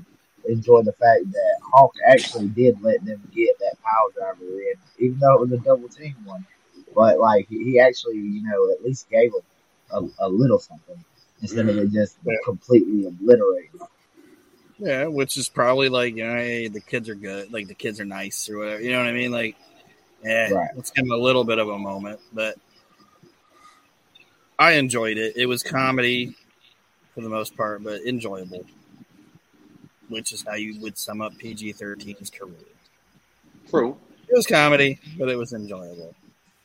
enjoy 0.46 0.82
the 0.82 0.92
fact 0.92 1.30
that 1.32 1.58
Hawk 1.72 1.94
actually 2.06 2.48
did 2.48 2.80
let 2.82 3.04
them 3.04 3.22
get 3.34 3.58
that 3.60 3.76
power 3.82 4.10
driver 4.16 4.60
in, 4.60 4.74
even 4.98 5.18
though 5.18 5.34
it 5.34 5.40
was 5.40 5.52
a 5.52 5.58
double 5.58 5.88
team 5.88 6.14
one. 6.24 6.46
But 6.94 7.18
like 7.18 7.48
he 7.48 7.64
he 7.64 7.80
actually, 7.80 8.16
you 8.16 8.42
know, 8.42 8.72
at 8.72 8.84
least 8.84 9.08
gave 9.10 9.32
them 9.32 9.42
a, 10.20 10.26
a 10.26 10.28
little 10.28 10.58
something 10.58 11.02
instead 11.40 11.68
of 11.68 11.76
mm-hmm. 11.76 11.86
it 11.86 11.92
just 11.92 12.18
Yeah. 12.24 12.34
completely 12.44 13.06
obliterating. 13.06 13.80
Yeah, 14.78 15.06
which 15.06 15.36
is 15.36 15.48
probably 15.48 15.88
like, 15.88 16.16
you 16.16 16.26
know, 16.26 16.34
hey, 16.34 16.68
the 16.68 16.80
kids 16.80 17.08
are 17.08 17.14
good, 17.14 17.52
like 17.52 17.68
the 17.68 17.74
kids 17.74 18.00
are 18.00 18.04
nice 18.04 18.48
or 18.48 18.58
whatever. 18.58 18.82
You 18.82 18.90
know 18.92 18.98
what 18.98 19.06
I 19.08 19.12
mean? 19.12 19.30
Like, 19.30 19.56
yeah, 20.22 20.50
Right. 20.50 20.70
let's 20.74 20.90
give 20.90 21.04
them 21.04 21.12
a 21.12 21.16
little 21.16 21.44
bit 21.44 21.58
of 21.58 21.68
a 21.68 21.78
moment. 21.78 22.20
But 22.32 22.56
I 24.58 24.72
enjoyed 24.72 25.16
it. 25.16 25.36
It 25.36 25.46
was 25.46 25.62
comedy 25.62 26.36
for 27.14 27.20
the 27.20 27.28
most 27.28 27.56
part, 27.56 27.82
but 27.82 28.02
enjoyable, 28.02 28.64
which 30.08 30.32
is 30.32 30.42
how 30.46 30.54
you 30.54 30.80
would 30.80 30.98
sum 30.98 31.20
up 31.20 31.36
PG 31.38 31.74
13's 31.74 32.30
career. 32.30 32.54
True. 33.70 33.96
It 34.28 34.34
was 34.34 34.46
comedy, 34.46 34.98
but 35.18 35.28
it 35.28 35.36
was 35.36 35.52
enjoyable, 35.52 36.14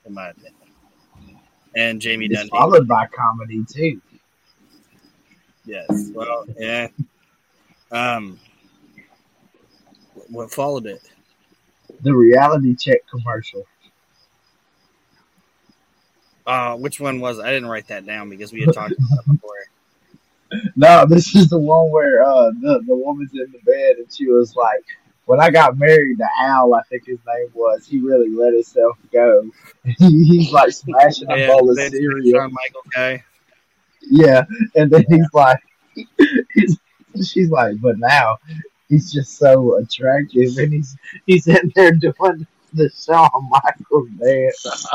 in 0.06 0.14
my 0.14 0.30
opinion. 0.30 0.54
And 1.76 2.02
Jamie 2.02 2.26
It's 2.26 2.36
Dundee. 2.36 2.50
followed 2.50 2.88
by 2.88 3.06
comedy 3.08 3.64
too. 3.72 4.02
Yes. 5.66 6.10
Well, 6.14 6.46
yeah. 6.58 6.88
Um, 7.92 8.40
what 10.30 10.52
followed 10.52 10.88
it? 10.88 11.02
The 12.02 12.14
reality 12.14 12.76
check 12.76 13.02
commercial. 13.10 13.66
Uh, 16.48 16.76
which 16.78 17.00
one 17.00 17.20
was? 17.20 17.38
it? 17.38 17.46
I 17.46 17.52
didn't 17.52 17.70
write 17.70 17.88
that 17.90 18.06
down 18.06 18.30
because 18.30 18.52
we 18.52 18.62
had 18.62 18.74
talked 18.74 18.94
about 18.94 19.20
it 19.20 19.32
before. 19.32 19.52
No, 20.76 21.06
this 21.06 21.36
is 21.36 21.50
the 21.50 21.60
one 21.60 21.92
where 21.92 22.24
uh, 22.24 22.52
the 22.62 22.84
the 22.88 22.96
woman's 22.96 23.32
in 23.34 23.52
the 23.52 23.60
bed 23.66 23.98
and 23.98 24.12
she 24.12 24.28
was 24.28 24.56
like, 24.56 24.84
"When 25.26 25.40
I 25.40 25.50
got 25.52 25.78
married, 25.78 26.18
the 26.18 26.28
owl, 26.40 26.74
I 26.74 26.82
think 26.84 27.06
his 27.06 27.20
name 27.28 27.50
was, 27.54 27.86
he 27.86 28.00
really 28.00 28.30
let 28.30 28.54
himself 28.54 28.98
go. 29.12 29.50
He's 30.00 30.52
like 30.52 30.72
smashing 30.72 31.30
a 31.32 31.38
Yeah, 31.38 31.48
bowl 31.48 31.70
of 31.70 31.78
cereal. 31.80 32.50
Michael 32.50 32.82
guy. 32.96 33.24
Yeah, 34.10 34.46
and 34.76 34.90
then 34.92 35.06
he's 35.10 35.28
like, 35.34 35.60
he's, 36.54 36.80
she's 37.24 37.50
like, 37.50 37.80
but 37.82 38.00
now 38.00 38.38
he's 38.88 39.12
just 39.12 39.38
so 39.38 39.78
attractive, 39.78 40.58
and 40.58 40.74
he's 40.74 40.98
he's 41.26 41.48
in 41.48 41.72
there 41.76 41.92
doing 41.92 42.48
the 42.74 42.90
Shawn 42.90 43.50
Michaels 43.50 44.10
dance, 44.20 44.88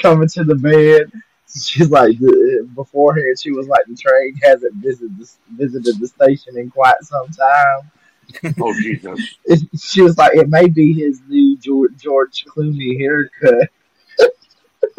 coming 0.00 0.28
to 0.28 0.44
the 0.44 0.54
bed. 0.56 1.12
She's 1.60 1.90
like, 1.90 2.18
the- 2.18 2.68
beforehand, 2.74 3.38
she 3.40 3.52
was 3.52 3.68
like, 3.68 3.84
the 3.86 3.96
train 3.96 4.34
hasn't 4.42 4.74
visited 4.76 5.18
the, 5.18 5.28
visited 5.50 6.00
the 6.00 6.06
station 6.06 6.56
in 6.58 6.70
quite 6.70 7.00
some 7.02 7.28
time. 7.28 7.90
Oh 8.60 8.72
Jesus. 8.74 9.36
It, 9.44 9.60
she 9.78 10.02
was 10.02 10.16
like, 10.16 10.34
it 10.34 10.48
may 10.48 10.68
be 10.68 10.94
his 10.94 11.20
new 11.28 11.58
George, 11.58 11.96
George 11.98 12.44
Clooney 12.46 12.98
haircut. 12.98 13.68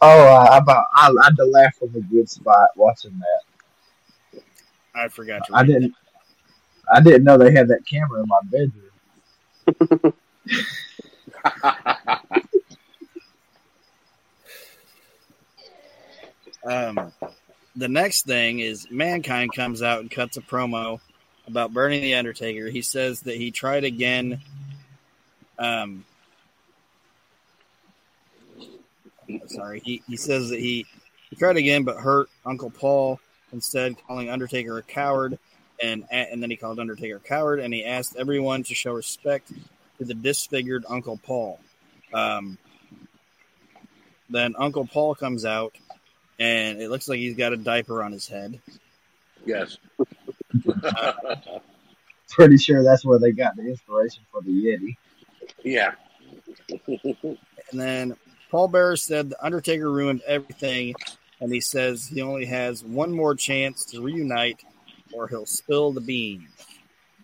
oh, 0.00 0.24
I 0.26 0.58
about 0.58 0.86
I, 0.94 1.08
I 1.08 1.24
had 1.24 1.36
to 1.36 1.44
laugh 1.44 1.74
from 1.76 1.94
a 1.96 2.00
good 2.00 2.30
spot 2.30 2.68
watching 2.76 3.18
that. 3.18 4.42
I 4.94 5.08
forgot 5.08 5.46
to. 5.48 5.54
I 5.54 5.64
didn't. 5.64 5.94
I 6.92 7.00
didn't 7.00 7.24
know 7.24 7.36
they 7.36 7.52
had 7.52 7.68
that 7.68 7.84
camera 7.86 8.22
in 8.22 8.28
my 8.28 8.40
bedroom. 8.44 10.12
Um, 16.66 17.12
the 17.76 17.88
next 17.88 18.26
thing 18.26 18.58
is 18.60 18.90
Mankind 18.90 19.54
comes 19.54 19.82
out 19.82 20.00
and 20.00 20.10
cuts 20.10 20.36
a 20.36 20.40
promo 20.40 21.00
about 21.46 21.72
burning 21.72 22.02
the 22.02 22.14
Undertaker. 22.14 22.68
He 22.68 22.82
says 22.82 23.20
that 23.22 23.36
he 23.36 23.50
tried 23.50 23.84
again. 23.84 24.40
Um, 25.58 26.04
sorry, 29.46 29.80
he, 29.84 30.02
he 30.08 30.16
says 30.16 30.50
that 30.50 30.58
he, 30.58 30.86
he 31.30 31.36
tried 31.36 31.56
again 31.56 31.84
but 31.84 31.98
hurt 31.98 32.28
Uncle 32.44 32.70
Paul 32.70 33.20
instead, 33.52 33.96
calling 34.06 34.28
Undertaker 34.28 34.78
a 34.78 34.82
coward, 34.82 35.38
and 35.80 36.04
and 36.10 36.42
then 36.42 36.50
he 36.50 36.56
called 36.56 36.78
Undertaker 36.78 37.16
a 37.16 37.20
coward, 37.20 37.60
and 37.60 37.72
he 37.72 37.84
asked 37.84 38.16
everyone 38.16 38.62
to 38.64 38.74
show 38.74 38.92
respect 38.92 39.52
to 39.98 40.04
the 40.04 40.14
disfigured 40.14 40.84
Uncle 40.88 41.18
Paul. 41.22 41.60
Um, 42.12 42.58
then 44.28 44.54
Uncle 44.58 44.86
Paul 44.86 45.14
comes 45.14 45.44
out 45.44 45.76
and 46.38 46.80
it 46.80 46.90
looks 46.90 47.08
like 47.08 47.18
he's 47.18 47.36
got 47.36 47.52
a 47.52 47.56
diaper 47.56 48.02
on 48.02 48.12
his 48.12 48.26
head. 48.28 48.60
yes. 49.44 49.78
Pretty 52.30 52.56
sure 52.58 52.82
that's 52.82 53.04
where 53.04 53.18
they 53.18 53.32
got 53.32 53.56
the 53.56 53.62
inspiration 53.62 54.22
for 54.30 54.42
the 54.42 54.50
Yeti. 54.50 54.96
yeah. 55.62 55.92
And 56.88 57.80
then 57.80 58.16
Paul 58.50 58.68
Bearer 58.68 58.96
said 58.96 59.30
the 59.30 59.44
Undertaker 59.44 59.90
ruined 59.90 60.22
everything, 60.26 60.94
and 61.40 61.52
he 61.52 61.60
says 61.60 62.06
he 62.06 62.20
only 62.22 62.44
has 62.46 62.84
one 62.84 63.12
more 63.12 63.34
chance 63.34 63.84
to 63.86 64.02
reunite, 64.02 64.60
or 65.12 65.28
he'll 65.28 65.46
spill 65.46 65.92
the 65.92 66.00
beans. 66.00 66.48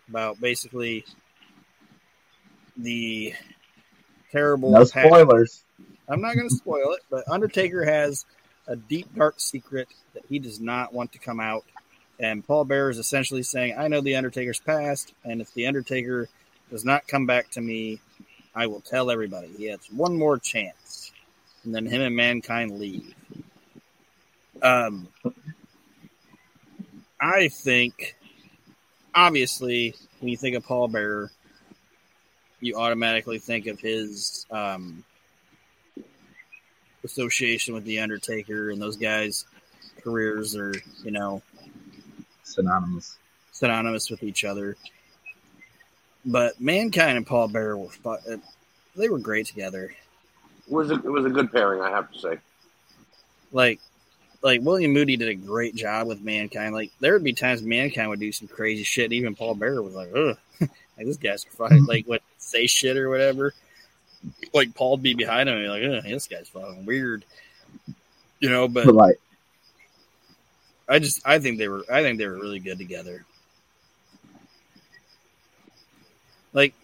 About 0.08 0.40
basically 0.40 1.04
the 2.76 3.34
terrible. 4.30 4.70
No 4.70 4.80
past- 4.80 4.90
spoilers. 4.92 5.64
I'm 6.08 6.20
not 6.20 6.34
going 6.36 6.48
to 6.48 6.54
spoil 6.54 6.92
it, 6.92 7.00
but 7.10 7.24
Undertaker 7.28 7.84
has 7.84 8.24
a 8.66 8.76
deep, 8.76 9.14
dark 9.14 9.40
secret 9.40 9.88
that 10.14 10.24
he 10.28 10.38
does 10.38 10.60
not 10.60 10.92
want 10.92 11.12
to 11.12 11.18
come 11.18 11.40
out. 11.40 11.64
And 12.20 12.46
Paul 12.46 12.64
Bearer 12.64 12.90
is 12.90 12.98
essentially 12.98 13.42
saying, 13.42 13.74
I 13.76 13.88
know 13.88 14.00
the 14.00 14.16
Undertaker's 14.16 14.60
past, 14.60 15.12
and 15.24 15.40
if 15.40 15.52
the 15.54 15.66
Undertaker 15.66 16.28
does 16.70 16.84
not 16.84 17.08
come 17.08 17.26
back 17.26 17.50
to 17.52 17.60
me, 17.60 18.00
I 18.54 18.66
will 18.66 18.80
tell 18.80 19.10
everybody. 19.10 19.48
He 19.48 19.64
has 19.66 19.80
one 19.90 20.16
more 20.16 20.38
chance. 20.38 21.12
And 21.64 21.74
then 21.74 21.86
him 21.86 22.02
and 22.02 22.14
Mankind 22.14 22.78
leave. 22.78 23.14
Um, 24.62 25.08
I 27.20 27.48
think, 27.48 28.16
obviously, 29.14 29.94
when 30.20 30.28
you 30.28 30.36
think 30.36 30.56
of 30.56 30.64
Paul 30.64 30.88
Bearer, 30.88 31.30
you 32.60 32.76
automatically 32.76 33.38
think 33.38 33.66
of 33.66 33.80
his 33.80 34.46
um, 34.50 35.04
association 37.04 37.74
with 37.74 37.84
the 37.84 38.00
Undertaker 38.00 38.70
and 38.70 38.80
those 38.80 38.96
guys' 38.96 39.44
careers 40.02 40.56
are, 40.56 40.74
you 41.04 41.10
know, 41.10 41.42
Synonymous. 42.44 43.16
synonymous 43.52 44.10
with 44.10 44.22
each 44.22 44.44
other. 44.44 44.76
But 46.24 46.60
Mankind 46.60 47.16
and 47.16 47.26
Paul 47.26 47.48
Bearer 47.48 47.76
were 47.76 47.88
fu- 47.88 48.10
uh, 48.10 48.36
they 48.96 49.08
were 49.08 49.18
great 49.18 49.46
together. 49.46 49.94
It 50.66 50.72
was 50.72 50.90
a, 50.90 50.94
it 50.94 51.04
was 51.10 51.24
a 51.24 51.30
good 51.30 51.50
pairing, 51.52 51.80
I 51.80 51.90
have 51.90 52.12
to 52.12 52.18
say. 52.18 52.38
Like 53.52 53.80
like 54.42 54.60
William 54.62 54.92
Moody 54.92 55.16
did 55.16 55.28
a 55.28 55.34
great 55.34 55.74
job 55.74 56.06
with 56.08 56.20
Mankind. 56.20 56.74
Like 56.74 56.92
there 57.00 57.12
would 57.14 57.24
be 57.24 57.32
times 57.32 57.62
Mankind 57.62 58.08
would 58.10 58.20
do 58.20 58.32
some 58.32 58.48
crazy 58.48 58.82
shit, 58.84 59.04
and 59.06 59.14
even 59.14 59.34
Paul 59.34 59.54
Bearer 59.54 59.82
was 59.82 59.94
like, 59.94 60.10
"Ugh, 60.14 60.36
like 60.60 61.06
this 61.06 61.16
guy's 61.16 61.44
fucking 61.44 61.86
like 61.86 62.06
what 62.06 62.22
say 62.38 62.66
shit 62.66 62.96
or 62.96 63.08
whatever." 63.08 63.54
Like 64.52 64.74
Paul'd 64.74 65.02
be 65.02 65.14
behind 65.14 65.48
him 65.48 65.56
and 65.56 65.64
be 65.64 65.68
like, 65.68 66.04
"This 66.04 66.26
guy's 66.28 66.48
fucking 66.48 66.86
weird," 66.86 67.24
you 68.40 68.50
know. 68.50 68.68
But 68.68 68.86
But 68.86 68.94
like, 68.94 69.20
I 70.88 70.98
just 70.98 71.26
I 71.26 71.38
think 71.38 71.58
they 71.58 71.68
were 71.68 71.84
I 71.90 72.02
think 72.02 72.18
they 72.18 72.26
were 72.26 72.38
really 72.38 72.58
good 72.58 72.78
together. 72.78 73.24
Like 76.52 76.74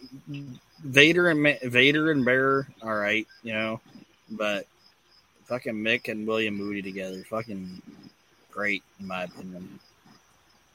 Vader 0.83 1.29
and 1.29 1.42
Ma- 1.42 1.62
Vader 1.62 2.11
and 2.11 2.24
Bear, 2.24 2.68
all 2.83 2.94
right, 2.94 3.27
you 3.42 3.53
know, 3.53 3.81
but 4.31 4.66
fucking 5.44 5.74
Mick 5.74 6.09
and 6.09 6.27
William 6.27 6.55
Moody 6.55 6.83
together, 6.83 7.22
fucking 7.29 7.83
great 8.51 8.83
in 8.98 9.07
my 9.07 9.24
opinion. 9.24 9.79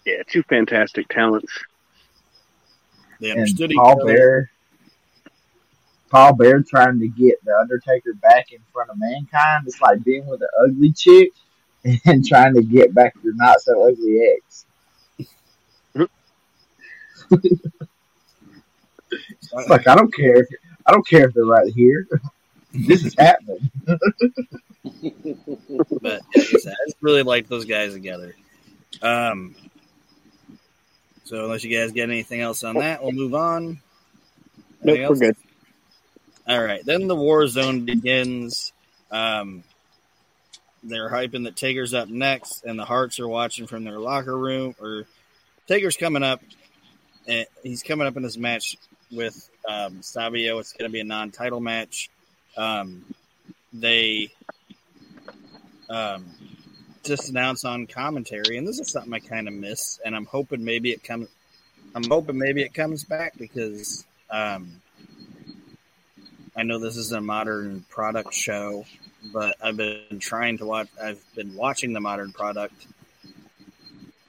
Yeah, 0.05 0.23
two 0.27 0.43
fantastic 0.43 1.07
talents. 1.09 1.51
They 3.19 3.31
And 3.31 3.39
understood 3.39 3.71
each 3.71 3.77
Paul 3.77 4.01
other. 4.01 4.15
Bear, 4.15 4.51
Paul 6.13 6.35
Bearer 6.35 6.61
trying 6.61 6.99
to 6.99 7.07
get 7.07 7.43
the 7.43 7.57
Undertaker 7.59 8.13
back 8.13 8.51
in 8.51 8.59
front 8.71 8.91
of 8.91 8.99
mankind. 8.99 9.63
It's 9.65 9.81
like 9.81 10.03
being 10.03 10.27
with 10.27 10.43
an 10.43 10.47
ugly 10.63 10.91
chick 10.91 11.31
and 12.05 12.23
trying 12.23 12.53
to 12.53 12.61
get 12.61 12.93
back 12.93 13.15
your 13.23 13.33
not 13.35 13.59
so 13.59 13.89
ugly 13.89 14.37
ex. 14.37 14.65
Like 19.69 19.87
I 19.87 19.95
don't 19.95 20.11
care 20.11 20.37
if 20.37 20.47
I 20.87 20.91
don't 20.91 21.07
care 21.07 21.27
if 21.27 21.33
they're 21.35 21.45
right 21.45 21.71
here. 21.75 22.07
this 22.73 23.05
is 23.05 23.15
happening. 23.17 23.69
but 23.85 24.01
like 26.01 26.21
I, 26.35 26.75
just 26.85 26.97
really 27.01 27.21
like 27.21 27.47
those 27.47 27.65
guys 27.65 27.93
together. 27.93 28.35
Um, 29.03 29.55
so 31.25 31.45
unless 31.45 31.63
you 31.63 31.77
guys 31.77 31.91
get 31.91 32.09
anything 32.09 32.41
else 32.41 32.63
on 32.63 32.75
that, 32.77 33.03
we'll 33.03 33.11
move 33.11 33.35
on. 33.35 33.79
Nope, 34.81 35.09
we're 35.11 35.15
good. 35.15 35.37
All 36.47 36.61
right, 36.61 36.83
then 36.85 37.07
the 37.07 37.15
war 37.15 37.47
zone 37.47 37.85
begins. 37.85 38.73
Um, 39.11 39.63
they're 40.83 41.09
hyping 41.09 41.45
that 41.45 41.55
Taker's 41.55 41.93
up 41.93 42.09
next, 42.09 42.65
and 42.65 42.77
the 42.77 42.83
Hearts 42.83 43.19
are 43.19 43.27
watching 43.27 43.67
from 43.67 43.85
their 43.85 43.99
locker 43.99 44.37
room. 44.37 44.75
Or 44.81 45.05
Taker's 45.67 45.95
coming 45.95 46.23
up, 46.23 46.41
and 47.27 47.45
he's 47.63 47.83
coming 47.83 48.07
up 48.07 48.17
in 48.17 48.23
this 48.23 48.37
match 48.37 48.75
with 49.09 49.49
um, 49.69 50.01
Savio. 50.01 50.59
It's 50.59 50.73
going 50.73 50.89
to 50.89 50.93
be 50.93 50.99
a 50.99 51.05
non-title 51.05 51.61
match. 51.61 52.09
Um, 52.57 53.05
they 53.71 54.29
um, 55.89 56.25
just 57.03 57.29
announced 57.29 57.65
on 57.65 57.87
commentary, 57.87 58.57
and 58.57 58.67
this 58.67 58.79
is 58.79 58.91
something 58.91 59.13
I 59.13 59.19
kind 59.19 59.47
of 59.47 59.53
miss, 59.53 59.99
and 60.03 60.15
I'm 60.15 60.25
hoping 60.25 60.63
maybe 60.65 60.91
it 60.91 61.03
comes. 61.03 61.29
I'm 61.95 62.03
hoping 62.03 62.37
maybe 62.37 62.63
it 62.63 62.73
comes 62.73 63.03
back 63.03 63.37
because 63.37 64.05
um, 64.29 64.81
I 66.55 66.63
know 66.63 66.77
this 66.77 66.97
is 66.97 67.11
a 67.11 67.21
modern 67.21 67.85
product 67.89 68.33
show, 68.33 68.85
but 69.31 69.55
I've 69.61 69.77
been 69.77 70.19
trying 70.19 70.59
to 70.59 70.65
watch. 70.65 70.87
I've 71.01 71.23
been 71.35 71.55
watching 71.55 71.93
the 71.93 71.99
modern 71.99 72.31
product 72.31 72.87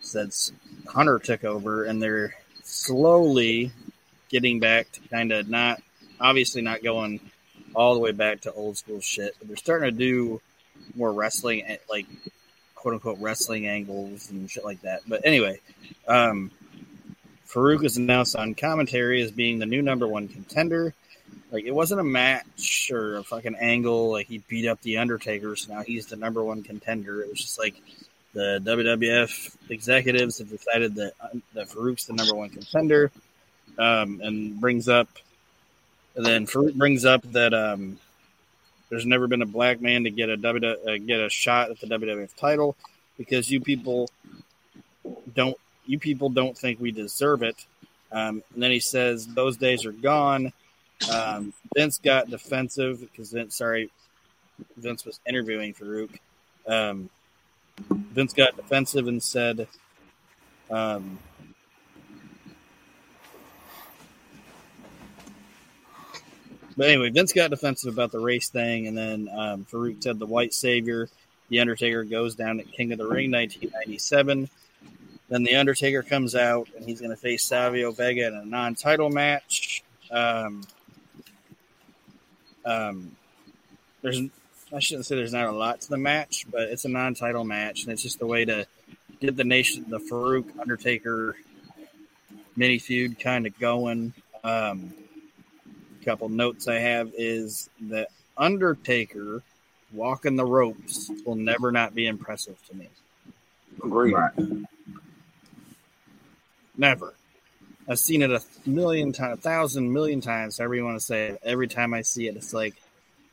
since 0.00 0.52
Hunter 0.88 1.18
took 1.18 1.44
over, 1.44 1.84
and 1.84 2.02
they're 2.02 2.34
slowly 2.62 3.72
getting 4.30 4.58
back 4.58 4.90
to 4.92 5.00
kind 5.08 5.32
of 5.32 5.48
not, 5.48 5.82
obviously 6.18 6.62
not 6.62 6.82
going 6.82 7.20
all 7.74 7.94
the 7.94 8.00
way 8.00 8.12
back 8.12 8.40
to 8.42 8.52
old 8.52 8.78
school 8.78 9.00
shit, 9.00 9.34
but 9.38 9.48
they're 9.48 9.56
starting 9.56 9.90
to 9.90 9.96
do 9.96 10.40
more 10.94 11.12
wrestling, 11.12 11.62
eh, 11.66 11.76
like 11.90 12.06
quote 12.74 12.94
unquote 12.94 13.18
wrestling 13.20 13.66
angles 13.66 14.30
and 14.30 14.50
shit 14.50 14.64
like 14.64 14.80
that. 14.82 15.02
But 15.06 15.22
anyway, 15.24 15.60
um, 16.08 16.50
Faarooq 17.48 17.84
is 17.84 17.96
announced 17.96 18.34
on 18.34 18.54
commentary 18.54 19.22
as 19.22 19.30
being 19.30 19.58
the 19.58 19.66
new 19.66 19.82
number 19.82 20.08
one 20.08 20.28
contender. 20.28 20.94
Like 21.54 21.66
it 21.66 21.74
wasn't 21.74 22.00
a 22.00 22.04
match 22.04 22.90
or 22.92 23.18
a 23.18 23.22
fucking 23.22 23.54
angle. 23.54 24.10
Like 24.10 24.26
he 24.26 24.38
beat 24.48 24.66
up 24.66 24.82
the 24.82 24.98
Undertaker, 24.98 25.54
so 25.54 25.72
now 25.72 25.82
he's 25.82 26.06
the 26.06 26.16
number 26.16 26.42
one 26.42 26.64
contender. 26.64 27.22
It 27.22 27.30
was 27.30 27.38
just 27.38 27.60
like 27.60 27.76
the 28.32 28.60
WWF 28.64 29.54
executives 29.70 30.38
have 30.38 30.50
decided 30.50 30.96
that 30.96 31.12
that 31.54 31.68
Faarooq's 31.68 32.06
the 32.06 32.14
number 32.14 32.34
one 32.34 32.50
contender, 32.50 33.12
um, 33.78 34.20
and 34.20 34.60
brings 34.60 34.88
up, 34.88 35.06
and 36.16 36.26
then 36.26 36.48
Faarooq 36.48 36.74
brings 36.74 37.04
up 37.04 37.22
that 37.30 37.54
um, 37.54 38.00
there's 38.88 39.06
never 39.06 39.28
been 39.28 39.40
a 39.40 39.46
black 39.46 39.80
man 39.80 40.02
to 40.02 40.10
get 40.10 40.30
a 40.30 40.36
w, 40.36 40.68
uh, 40.68 40.96
get 41.06 41.20
a 41.20 41.30
shot 41.30 41.70
at 41.70 41.78
the 41.78 41.86
WWF 41.86 42.34
title 42.34 42.74
because 43.16 43.48
you 43.48 43.60
people 43.60 44.10
don't 45.32 45.56
you 45.86 46.00
people 46.00 46.30
don't 46.30 46.58
think 46.58 46.80
we 46.80 46.90
deserve 46.90 47.44
it. 47.44 47.64
Um, 48.10 48.42
and 48.54 48.60
then 48.60 48.72
he 48.72 48.80
says 48.80 49.24
those 49.28 49.56
days 49.56 49.86
are 49.86 49.92
gone. 49.92 50.52
Um, 51.10 51.52
Vince 51.74 51.98
got 51.98 52.30
defensive 52.30 53.00
because 53.00 53.32
Vince, 53.32 53.56
sorry, 53.56 53.90
Vince 54.76 55.04
was 55.04 55.20
interviewing 55.26 55.74
Faarooq. 55.74 56.18
Um, 56.66 57.10
Vince 57.90 58.32
got 58.32 58.56
defensive 58.56 59.08
and 59.08 59.22
said, 59.22 59.66
um, 60.70 61.18
but 66.76 66.88
anyway, 66.88 67.10
Vince 67.10 67.32
got 67.32 67.50
defensive 67.50 67.92
about 67.92 68.12
the 68.12 68.20
race 68.20 68.48
thing, 68.48 68.86
and 68.86 68.96
then 68.96 69.28
um, 69.36 69.66
Faarooq 69.70 70.02
said 70.02 70.18
the 70.18 70.26
white 70.26 70.54
savior, 70.54 71.08
the 71.48 71.60
Undertaker, 71.60 72.04
goes 72.04 72.34
down 72.34 72.60
at 72.60 72.70
King 72.72 72.92
of 72.92 72.98
the 72.98 73.06
Ring 73.06 73.30
1997. 73.30 74.48
Then 75.28 75.42
the 75.42 75.56
Undertaker 75.56 76.02
comes 76.02 76.34
out, 76.34 76.68
and 76.76 76.84
he's 76.84 77.00
going 77.00 77.10
to 77.10 77.16
face 77.16 77.44
Savio 77.44 77.90
Vega 77.92 78.26
in 78.28 78.34
a 78.34 78.44
non-title 78.44 79.10
match. 79.10 79.82
Um, 80.10 80.62
um, 82.64 83.16
there's 84.02 84.20
I 84.72 84.80
shouldn't 84.80 85.06
say 85.06 85.16
there's 85.16 85.32
not 85.32 85.46
a 85.46 85.52
lot 85.52 85.80
to 85.82 85.90
the 85.90 85.96
match, 85.96 86.46
but 86.50 86.62
it's 86.62 86.84
a 86.84 86.88
non-title 86.88 87.44
match, 87.44 87.84
and 87.84 87.92
it's 87.92 88.02
just 88.02 88.20
a 88.22 88.26
way 88.26 88.44
to 88.44 88.66
get 89.20 89.36
the 89.36 89.44
nation, 89.44 89.84
the 89.88 89.98
Faarooq 89.98 90.58
Undertaker 90.58 91.36
mini 92.56 92.78
feud 92.78 93.18
kind 93.18 93.46
of 93.46 93.58
going. 93.58 94.12
Um, 94.42 94.92
couple 96.04 96.28
notes 96.28 96.68
I 96.68 96.78
have 96.80 97.12
is 97.16 97.70
that 97.88 98.08
Undertaker 98.36 99.42
walking 99.92 100.36
the 100.36 100.44
ropes 100.44 101.10
will 101.24 101.36
never 101.36 101.72
not 101.72 101.94
be 101.94 102.06
impressive 102.06 102.58
to 102.68 102.76
me. 102.76 102.88
Agreed. 103.82 104.12
Right. 104.12 104.32
Never. 106.76 107.14
I've 107.88 107.98
seen 107.98 108.22
it 108.22 108.30
a 108.30 108.40
million 108.66 109.12
times, 109.12 109.38
a 109.38 109.42
thousand 109.42 109.92
million 109.92 110.20
times, 110.20 110.58
however 110.58 110.74
you 110.74 110.84
want 110.84 110.98
to 110.98 111.04
say 111.04 111.28
it. 111.28 111.40
Every 111.42 111.68
time 111.68 111.92
I 111.92 112.02
see 112.02 112.28
it, 112.28 112.36
it's 112.36 112.54
like 112.54 112.74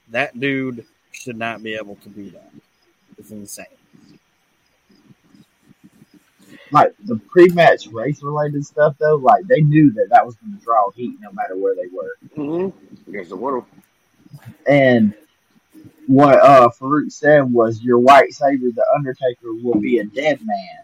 that 0.10 0.38
dude 0.40 0.86
should 1.12 1.38
not 1.38 1.64
be 1.64 1.76
able 1.76 1.96
to 1.98 2.10
do 2.10 2.32
that. 2.32 2.52
It's 3.18 3.32
insane. 3.32 3.66
Like 6.72 6.94
the 7.04 7.18
pre-match 7.18 7.88
race-related 7.88 8.66
stuff, 8.66 8.96
though, 8.98 9.16
like 9.16 9.46
they 9.48 9.62
knew 9.62 9.92
that 9.92 10.08
that 10.10 10.26
was 10.26 10.36
going 10.36 10.58
to 10.58 10.64
draw 10.64 10.90
heat 10.92 11.16
no 11.22 11.32
matter 11.32 11.56
where 11.56 11.76
they 11.76 11.88
were. 11.94 12.18
Mm-hmm. 12.38 13.14
Yes, 13.14 13.32
it 13.32 13.38
would 13.38 13.64
And 14.68 15.14
what 16.08 16.40
uh, 16.40 16.70
Faarooq 16.70 17.12
said 17.12 17.52
was, 17.52 17.82
"Your 17.82 18.00
white 18.00 18.34
savior, 18.34 18.72
the 18.72 18.86
Undertaker, 18.96 19.54
will 19.62 19.80
be 19.80 20.00
a 20.00 20.06
dead 20.06 20.40
man." 20.46 20.84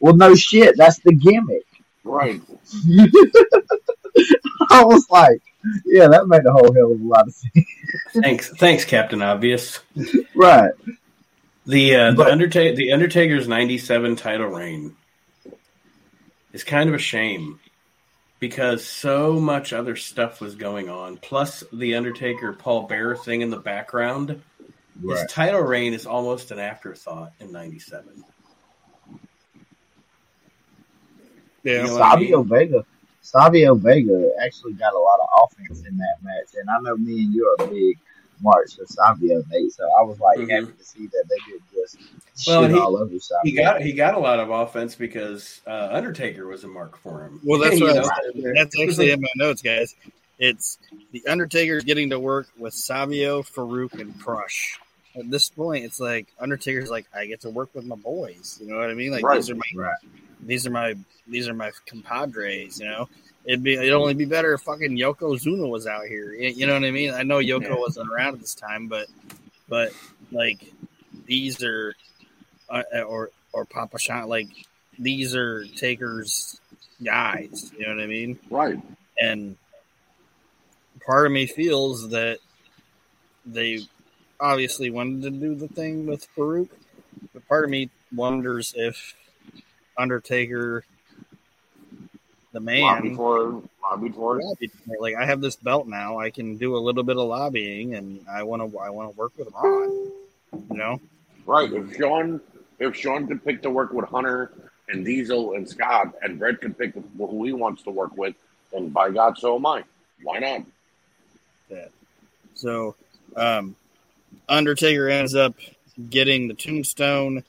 Well, 0.00 0.16
no 0.16 0.34
shit, 0.34 0.76
that's 0.76 0.98
the 0.98 1.14
gimmick. 1.14 1.64
Right. 2.04 2.40
I 4.70 4.84
was 4.84 5.08
like, 5.10 5.42
"Yeah, 5.84 6.08
that 6.08 6.26
made 6.26 6.46
a 6.46 6.52
whole 6.52 6.72
hell 6.72 6.92
of 6.92 7.00
a 7.00 7.04
lot 7.04 7.28
of 7.28 7.34
sense." 7.34 7.66
Thanks, 8.14 8.50
thanks, 8.58 8.84
Captain 8.84 9.22
Obvious. 9.22 9.80
right? 10.34 10.72
The 11.66 11.94
uh, 11.94 12.12
the 12.12 12.24
Undertaker, 12.24 12.74
the 12.76 12.92
Undertaker's 12.92 13.46
'97 13.46 14.16
title 14.16 14.48
reign 14.48 14.96
is 16.52 16.64
kind 16.64 16.88
of 16.88 16.94
a 16.94 16.98
shame 16.98 17.60
because 18.38 18.84
so 18.84 19.38
much 19.38 19.72
other 19.72 19.94
stuff 19.94 20.40
was 20.40 20.54
going 20.54 20.88
on. 20.88 21.18
Plus, 21.18 21.62
the 21.72 21.94
Undertaker 21.94 22.54
Paul 22.54 22.86
Bearer 22.86 23.16
thing 23.16 23.42
in 23.42 23.50
the 23.50 23.58
background. 23.58 24.42
His 25.02 25.24
title 25.30 25.60
reign 25.60 25.94
is 25.94 26.06
almost 26.06 26.50
an 26.50 26.58
afterthought 26.58 27.32
in 27.40 27.52
'97. 27.52 28.24
Yeah. 31.64 31.82
You 31.82 31.86
know 31.88 31.92
what 31.94 32.02
I 32.02 32.10
Savio 32.12 32.42
Vega, 32.42 32.84
Savio 33.22 33.74
Vega 33.74 34.30
actually 34.42 34.72
got 34.74 34.94
a 34.94 34.98
lot 34.98 35.18
of 35.20 35.28
offense 35.50 35.82
in 35.86 35.96
that 35.98 36.16
match, 36.22 36.54
and 36.58 36.68
I 36.70 36.78
know 36.80 36.96
me 36.96 37.22
and 37.24 37.34
you 37.34 37.56
are 37.58 37.66
big 37.66 37.98
marks 38.42 38.72
for 38.74 38.86
Savio, 38.86 39.42
Nate. 39.50 39.70
So 39.72 39.84
I 39.98 40.02
was 40.02 40.18
like 40.18 40.38
Mhm. 40.38 40.50
happy 40.50 40.72
to 40.78 40.84
see 40.84 41.06
that 41.06 41.24
they 41.28 41.52
did 41.52 41.60
just 41.74 41.98
Well, 42.46 42.62
shit 42.62 42.70
he- 42.70 42.78
all 42.78 42.96
over 42.96 43.18
Savio. 43.18 43.40
He 43.44 43.52
got 43.52 43.82
he 43.82 43.92
got 43.92 44.14
a 44.14 44.18
lot 44.18 44.38
of 44.40 44.48
offense 44.50 44.94
because 44.94 45.60
uh, 45.66 45.88
Undertaker 45.92 46.46
was 46.46 46.64
a 46.64 46.68
mark 46.68 46.96
for 46.98 47.24
him. 47.26 47.40
Well, 47.44 47.60
that's 47.60 47.78
what 47.80 47.96
I 47.98 48.52
that's 48.54 48.80
actually 48.80 49.10
in 49.10 49.20
my 49.20 49.28
notes, 49.36 49.60
guys. 49.60 49.94
It's 50.38 50.78
the 51.12 51.22
Undertaker's 51.28 51.84
getting 51.84 52.08
to 52.10 52.18
work 52.18 52.48
with 52.56 52.72
Savio, 52.72 53.42
Faarooq, 53.42 54.00
and 54.00 54.18
Crush. 54.18 54.78
At 55.14 55.30
this 55.30 55.50
point, 55.50 55.84
it's 55.84 56.00
like 56.00 56.28
Undertaker's 56.38 56.88
like, 56.88 57.04
I 57.14 57.26
get 57.26 57.42
to 57.42 57.50
work 57.50 57.74
with 57.74 57.84
my 57.84 57.96
boys. 57.96 58.58
You 58.62 58.70
know 58.70 58.78
what 58.78 58.88
I 58.88 58.94
mean? 58.94 59.10
Like 59.10 59.22
Right. 59.24 59.34
these 59.36 59.50
are 59.50 59.54
my 59.56 59.62
Right. 59.74 59.96
These 60.44 60.66
are 60.66 60.70
my 60.70 60.94
these 61.28 61.48
are 61.48 61.54
my 61.54 61.70
compadres. 61.86 62.80
You 62.80 62.86
know, 62.86 63.08
it'd 63.44 63.62
be 63.62 63.74
it'd 63.74 63.92
only 63.92 64.14
be 64.14 64.24
better 64.24 64.54
if 64.54 64.62
fucking 64.62 64.96
Yokozuna 64.96 65.68
was 65.68 65.86
out 65.86 66.06
here. 66.06 66.32
You 66.32 66.48
you 66.50 66.66
know 66.66 66.74
what 66.74 66.84
I 66.84 66.90
mean? 66.90 67.12
I 67.12 67.22
know 67.22 67.38
Yoko 67.38 67.62
Yeah. 67.62 67.78
wasn't 67.78 68.10
around 68.10 68.34
at 68.34 68.40
this 68.40 68.54
time, 68.54 68.88
but 68.88 69.06
but 69.68 69.92
like 70.32 70.72
these 71.26 71.62
are 71.62 71.94
uh, 72.68 72.82
or 73.06 73.30
or 73.52 73.64
Papa 73.64 73.98
Shango. 73.98 74.28
Like 74.28 74.48
these 74.98 75.34
are 75.34 75.64
Taker's 75.76 76.60
guys. 77.02 77.72
You 77.78 77.86
know 77.86 77.94
what 77.94 78.02
I 78.02 78.06
mean? 78.06 78.38
Right. 78.50 78.78
And 79.20 79.56
part 81.04 81.26
of 81.26 81.32
me 81.32 81.46
feels 81.46 82.10
that 82.10 82.38
they 83.46 83.80
obviously 84.38 84.90
wanted 84.90 85.22
to 85.22 85.30
do 85.30 85.54
the 85.54 85.68
thing 85.68 86.06
with 86.06 86.26
Faarooq, 86.36 86.68
but 87.34 87.46
part 87.48 87.64
of 87.64 87.70
me 87.70 87.90
wonders 88.14 88.74
if 88.76 89.14
Undertaker, 90.00 90.84
the 92.52 92.60
man, 92.60 92.82
Lobby 92.82 93.14
for 93.14 93.62
lobby 93.82 94.08
for 94.10 94.40
it. 94.40 94.44
lobbied 94.44 94.72
for 94.72 94.94
it. 94.94 95.00
like 95.00 95.14
I 95.14 95.26
have 95.26 95.40
this 95.40 95.56
belt 95.56 95.86
now, 95.86 96.18
I 96.18 96.30
can 96.30 96.56
do 96.56 96.76
a 96.76 96.78
little 96.78 97.02
bit 97.02 97.16
of 97.16 97.28
lobbying, 97.28 97.94
and 97.94 98.24
I 98.30 98.42
want 98.42 98.62
to 98.72 98.78
I 98.78 98.90
want 98.90 99.12
to 99.12 99.18
work 99.18 99.32
with 99.38 99.48
Ron. 99.54 100.10
You 100.70 100.76
know, 100.76 101.00
Right. 101.46 101.72
If 101.72 101.96
Shawn 101.96 102.40
if 102.78 102.96
Shawn 102.96 103.26
could 103.26 103.44
pick 103.44 103.62
to 103.62 103.70
work 103.70 103.92
with 103.92 104.06
Hunter 104.06 104.52
and 104.88 105.04
Diesel 105.04 105.54
and 105.54 105.68
Scott, 105.68 106.14
and 106.22 106.38
Bret 106.38 106.60
could 106.60 106.76
pick 106.76 106.94
who 106.94 107.44
he 107.44 107.52
wants 107.52 107.82
to 107.82 107.90
work 107.90 108.16
with, 108.16 108.34
then 108.72 108.88
by 108.88 109.10
God, 109.10 109.38
so 109.38 109.56
am 109.56 109.66
I. 109.66 109.84
Why 110.22 110.38
not? 110.38 110.62
So, 112.54 112.94
um, 113.36 113.74
Undertaker 114.48 115.08
ends 115.08 115.34
up 115.34 115.54
getting 116.10 116.46
the 116.46 116.54
tombstone 116.54 117.42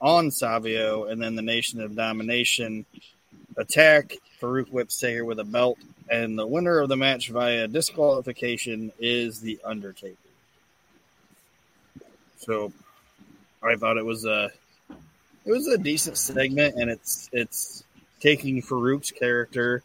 on 0.00 0.30
Savio, 0.30 1.04
and 1.04 1.20
then 1.20 1.34
the 1.34 1.42
Nation 1.42 1.80
of 1.80 1.96
Domination 1.96 2.84
attack. 3.56 4.16
Faarooq 4.40 4.70
whips 4.70 4.98
Taker 5.00 5.24
with 5.24 5.40
a 5.40 5.44
belt, 5.44 5.78
and 6.08 6.38
the 6.38 6.46
winner 6.46 6.78
of 6.78 6.88
the 6.88 6.96
match 6.96 7.28
via 7.30 7.66
disqualification 7.66 8.92
is 9.00 9.40
the 9.40 9.58
Undertaker. 9.64 10.16
So, 12.36 12.72
I 13.62 13.74
thought 13.74 13.96
it 13.96 14.04
was 14.04 14.24
a 14.24 14.50
it 15.44 15.50
was 15.50 15.66
a 15.66 15.78
decent 15.78 16.18
segment, 16.18 16.76
and 16.76 16.88
it's 16.88 17.28
it's 17.32 17.82
taking 18.20 18.62
Faarooq's 18.62 19.10
character 19.10 19.82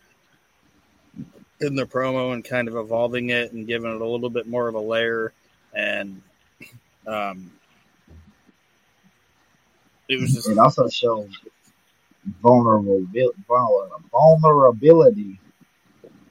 in 1.62 1.76
the 1.76 1.86
promo 1.86 2.34
and 2.34 2.44
kind 2.44 2.68
of 2.68 2.76
evolving 2.76 3.30
it 3.30 3.54
and 3.54 3.66
giving 3.66 3.90
it 3.90 4.02
a 4.02 4.06
little 4.06 4.30
bit 4.30 4.48
more 4.48 4.68
of 4.68 4.76
a 4.76 4.80
layer 4.80 5.32
and 5.74 6.22
um 7.08 7.52
it 10.14 10.20
was 10.22 10.34
just 10.34 10.50
It 10.50 10.58
also 10.58 10.88
shows 10.90 11.30
vulnerability, 12.42 13.26
vulnerability 14.12 15.40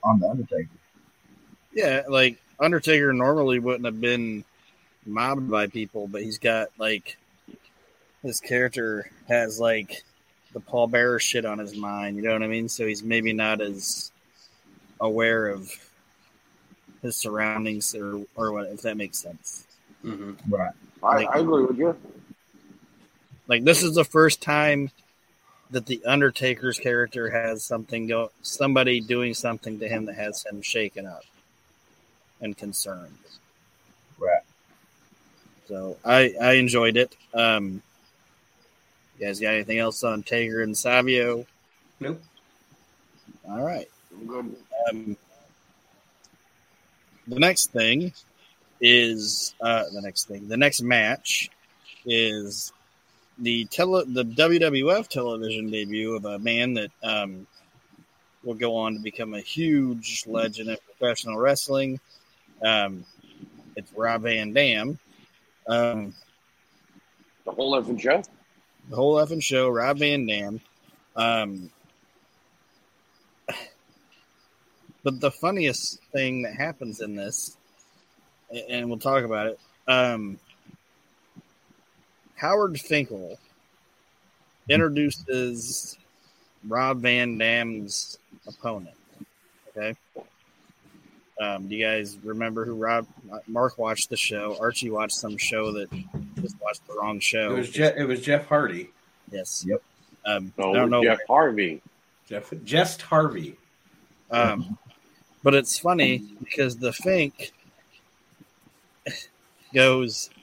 on 0.05 0.19
the 0.21 0.29
Undertaker. 0.29 0.69
yeah 1.73 2.03
like 2.09 2.39
undertaker 2.61 3.13
normally 3.13 3.59
wouldn't 3.59 3.85
have 3.85 4.01
been 4.01 4.45
mobbed 5.07 5.51
by 5.51 5.67
people 5.67 6.07
but 6.09 6.23
he's 6.23 6.39
got 6.39 6.69
like 6.79 7.17
his 8.23 8.41
character 8.41 9.11
has 9.29 9.59
like 9.61 10.03
the 10.53 10.61
paul 10.61 10.87
bearer 10.87 11.19
shit 11.19 11.45
on 11.45 11.59
his 11.59 11.77
mind 11.77 12.17
you 12.17 12.23
know 12.23 12.33
what 12.33 12.43
i 12.43 12.47
mean 12.47 12.69
so 12.69 12.87
he's 12.87 13.03
maybe 13.03 13.33
not 13.33 13.61
as 13.61 14.13
aware 15.01 15.47
of 15.49 15.71
his 17.03 17.17
surroundings 17.17 17.95
or 17.95 18.23
or 18.37 18.53
what 18.53 18.67
if 18.69 18.83
that 18.83 18.97
makes 18.97 19.19
sense 19.19 19.67
hmm 20.03 20.33
Right. 20.49 20.73
I, 21.03 21.17
Like- 21.17 21.29
I 21.37 21.39
agree 21.41 21.65
with 21.65 21.79
you. 21.79 21.97
Like 23.49 23.65
this 23.65 23.83
is 23.83 23.95
the 23.95 24.05
first 24.05 24.41
time 24.41 24.91
that 25.71 25.87
the 25.87 26.05
Undertaker's 26.05 26.79
character 26.79 27.31
has 27.31 27.65
something 27.65 28.07
go 28.07 28.31
somebody 28.43 29.01
doing 29.01 29.35
something 29.35 29.81
to 29.81 29.89
him 29.89 30.07
that 30.07 30.17
has 30.17 30.45
him 30.45 30.63
shaken 30.63 31.07
up 31.07 31.25
and 32.41 32.57
concerned. 32.57 33.19
Right. 34.19 34.43
So 35.67 35.97
I 36.05 36.35
I 36.41 36.53
enjoyed 36.53 36.97
it. 36.97 37.17
Um 37.35 37.83
you 39.19 39.27
guys 39.27 39.41
got 39.41 39.55
anything 39.55 39.79
else 39.79 40.03
on 40.05 40.23
Taker 40.23 40.63
and 40.63 40.77
Savio? 40.77 41.47
Nope. 42.01 42.21
All 43.49 43.63
right. 43.63 43.89
Good. 44.27 44.57
Um, 44.91 45.17
the 47.29 47.39
next 47.39 47.73
thing 47.73 48.13
is 48.81 49.55
uh, 49.61 49.85
the 49.93 50.03
next 50.03 50.27
thing. 50.27 50.49
The 50.49 50.57
next 50.57 50.83
match 50.83 51.51
is 52.05 52.73
the 53.39 53.65
tele 53.67 54.05
the 54.07 54.25
WWF 54.25 55.09
television 55.09 55.71
debut 55.71 56.15
of 56.17 56.25
a 56.25 56.39
man 56.39 56.75
that 56.75 56.91
um, 57.03 57.47
will 58.45 58.55
go 58.55 58.77
on 58.77 58.95
to 58.95 59.01
become 59.01 59.35
a 59.35 59.41
huge 59.41 60.25
legend 60.27 60.69
in 60.71 60.77
professional 60.99 61.39
wrestling. 61.39 62.01
Um, 62.63 63.05
it's 63.77 63.93
Rob 63.95 64.23
Van 64.23 64.53
Dam. 64.53 64.99
Um, 65.67 66.15
The 67.45 67.53
whole 67.53 67.73
effing 67.81 68.01
show. 68.01 68.23
the 68.91 68.97
whole 68.97 69.17
effing 69.17 69.43
show, 69.43 69.69
Rob 69.69 69.99
Van 69.99 70.27
Dam. 70.27 70.61
Um, 71.17 71.71
but 75.03 75.21
the 75.21 75.31
funniest 75.31 75.99
thing 76.13 76.43
that 76.43 76.55
happens 76.55 77.01
in 77.01 77.17
this, 77.17 77.57
and 78.71 78.89
we'll 78.89 78.99
talk 78.99 79.25
about 79.25 79.49
it, 79.49 79.61
um, 79.89 80.39
Howard 82.43 82.81
Finkel 82.81 83.39
introduces 84.69 85.97
Rob 86.67 86.99
Van 87.03 87.39
Dam's 87.39 88.19
opponent. 88.49 88.97
Okay. 89.77 89.97
Um, 91.41 91.69
do 91.69 91.77
you 91.77 91.85
guys 91.85 92.19
remember 92.25 92.65
who 92.65 92.75
Rob? 92.75 93.07
Mark 93.47 93.79
watched 93.79 94.11
the 94.11 94.17
show. 94.17 94.57
Archie 94.61 94.91
watched 94.91 95.15
some 95.15 95.37
show 95.39 95.71
that 95.73 95.89
just 96.41 96.57
watched 96.61 96.85
the 96.89 96.95
wrong 96.95 97.21
show. 97.21 97.47
It 97.47 97.49
show. 97.51 97.57
was 97.59 97.71
Je- 97.71 97.97
it 98.01 98.09
was 98.09 98.21
Jeff 98.21 98.47
Hardy, 98.49 98.91
yes. 99.31 99.65
Yep. 99.69 99.81
Um, 100.27 100.53
No, 100.59 100.71
I 100.71 100.75
don't 100.75 100.91
know. 100.91 101.03
Jeff 101.05 101.21
Harvey. 101.29 101.81
Jeff 102.29 102.53
just 102.65 103.03
Harvey. 103.03 103.57
Um, 104.33 104.77
but 105.45 105.55
it's 105.55 105.79
funny 105.79 106.25
because 106.41 106.77
the 106.77 106.93
Fink 106.93 107.53
goes 109.75 110.29
"I- 110.33 110.35
the- 110.35 110.42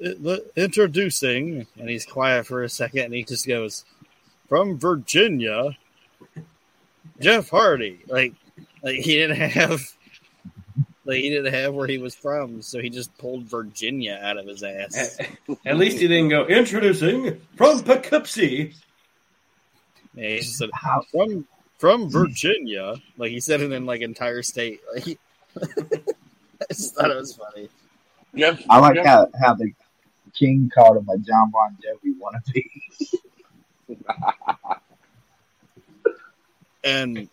introducing, 0.00 1.66
and 1.78 1.88
he's 1.88 2.06
quiet 2.06 2.46
for 2.46 2.62
a 2.62 2.68
second, 2.68 3.06
and 3.06 3.14
he 3.14 3.24
just 3.24 3.46
goes 3.46 3.84
from 4.48 4.78
Virginia, 4.78 5.76
Jeff 7.20 7.50
Hardy. 7.50 8.00
Like, 8.06 8.34
like 8.82 8.96
he 8.96 9.16
didn't 9.16 9.36
have, 9.36 9.82
like 11.04 11.18
he 11.18 11.30
didn't 11.30 11.52
have 11.52 11.74
where 11.74 11.88
he 11.88 11.98
was 11.98 12.14
from, 12.14 12.62
so 12.62 12.80
he 12.80 12.90
just 12.90 13.16
pulled 13.18 13.44
Virginia 13.44 14.18
out 14.22 14.38
of 14.38 14.46
his 14.46 14.62
ass. 14.62 15.18
At, 15.18 15.58
at 15.66 15.76
least 15.78 15.98
he 15.98 16.08
didn't 16.08 16.30
go 16.30 16.46
introducing 16.46 17.40
from 17.56 17.82
Poughkeepsie. 17.82 18.74
Yeah, 20.14 20.28
he 20.28 20.38
just 20.38 20.58
said 20.58 20.70
from 21.12 21.46
from 21.78 22.10
Virginia. 22.10 22.96
Like 23.16 23.30
he 23.30 23.40
said 23.40 23.60
it 23.60 23.72
in 23.72 23.86
like 23.86 24.00
entire 24.00 24.42
state. 24.42 24.80
Like 24.92 25.04
he, 25.04 25.18
I 25.56 26.64
just 26.72 26.94
thought 26.94 27.10
it 27.10 27.16
was 27.16 27.34
funny. 27.34 27.68
Jeff. 28.36 28.62
I 28.68 28.78
like 28.78 28.96
Jeff, 28.96 29.06
how, 29.06 29.28
how 29.40 29.54
the 29.54 29.72
King 30.38 30.70
called 30.74 30.96
him 30.98 31.08
a 31.08 31.18
John 31.18 31.50
Bon 31.50 31.76
Jovi 31.82 32.12
wannabe. 32.18 32.70
And 36.84 37.28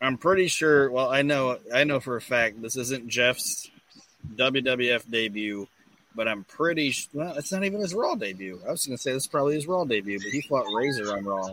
I'm 0.00 0.16
pretty 0.18 0.48
sure. 0.48 0.90
Well, 0.90 1.08
I 1.10 1.22
know 1.22 1.58
I 1.72 1.84
know 1.84 2.00
for 2.00 2.16
a 2.16 2.20
fact 2.20 2.60
this 2.62 2.76
isn't 2.76 3.08
Jeff's 3.08 3.70
WWF 4.34 5.08
debut, 5.10 5.68
but 6.14 6.26
I'm 6.26 6.44
pretty. 6.44 6.88
s- 6.88 7.08
Well, 7.12 7.36
it's 7.36 7.52
not 7.52 7.64
even 7.64 7.80
his 7.80 7.94
Raw 7.94 8.14
debut. 8.14 8.60
I 8.66 8.70
was 8.70 8.86
going 8.86 8.96
to 8.96 9.02
say 9.02 9.12
this 9.12 9.24
is 9.24 9.28
probably 9.28 9.54
his 9.54 9.66
Raw 9.66 9.84
debut, 9.84 10.18
but 10.18 10.28
he 10.32 10.40
fought 10.40 10.64
Razor 10.74 11.16
on 11.16 11.24
Raw. 11.24 11.48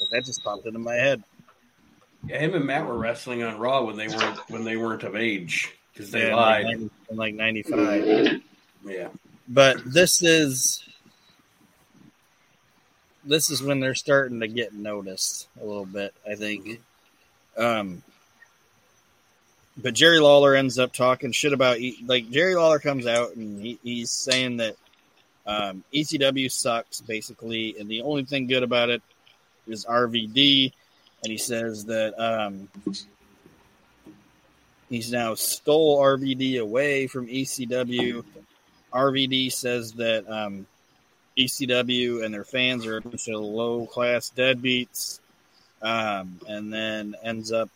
But 0.00 0.10
that 0.10 0.24
just 0.24 0.42
popped 0.42 0.66
into 0.66 0.80
my 0.80 0.94
head. 0.94 1.22
Yeah, 2.26 2.38
him 2.40 2.54
and 2.54 2.64
Matt 2.64 2.86
were 2.86 2.98
wrestling 2.98 3.42
on 3.44 3.58
Raw 3.58 3.84
when 3.84 3.96
they 3.96 4.08
weren't 4.08 4.38
when 4.50 4.64
they 4.64 4.76
weren't 4.76 5.04
of 5.04 5.14
age 5.14 5.72
because 5.92 6.10
they 6.10 6.26
Yeah, 6.28 6.34
lied. 6.34 6.66
in 6.66 6.90
like 7.10 7.34
'95. 7.34 8.40
yeah, 8.84 9.08
but 9.48 9.80
this 9.84 10.22
is 10.22 10.82
this 13.24 13.50
is 13.50 13.62
when 13.62 13.80
they're 13.80 13.94
starting 13.94 14.40
to 14.40 14.48
get 14.48 14.74
noticed 14.74 15.48
a 15.60 15.64
little 15.64 15.86
bit 15.86 16.14
i 16.28 16.34
think. 16.34 16.80
Um 17.56 18.02
but 19.76 19.94
jerry 19.94 20.20
lawler 20.20 20.54
ends 20.54 20.78
up 20.78 20.92
talking 20.92 21.32
shit 21.32 21.52
about 21.52 21.78
like 22.06 22.30
jerry 22.30 22.54
lawler 22.54 22.78
comes 22.78 23.06
out 23.06 23.34
and 23.34 23.60
he, 23.60 23.78
he's 23.82 24.10
saying 24.10 24.58
that 24.58 24.76
um, 25.46 25.84
ecw 25.92 26.50
sucks 26.50 27.00
basically 27.02 27.76
and 27.78 27.88
the 27.88 28.02
only 28.02 28.24
thing 28.24 28.46
good 28.46 28.62
about 28.62 28.88
it 28.88 29.02
is 29.66 29.84
rvd 29.84 30.72
and 31.22 31.30
he 31.30 31.38
says 31.38 31.86
that 31.86 32.14
um, 32.18 32.68
he's 34.88 35.12
now 35.12 35.34
stole 35.34 35.98
rvd 36.00 36.60
away 36.60 37.06
from 37.06 37.26
ecw 37.26 38.24
RVD 38.94 39.52
says 39.52 39.92
that 39.94 40.28
um, 40.30 40.66
ECW 41.36 42.24
and 42.24 42.32
their 42.32 42.44
fans 42.44 42.86
are 42.86 42.98
a 42.98 43.00
bunch 43.00 43.28
of 43.28 43.40
low 43.40 43.86
class 43.86 44.30
deadbeats, 44.34 45.18
um, 45.82 46.40
and 46.48 46.72
then 46.72 47.16
ends 47.22 47.52
up 47.52 47.70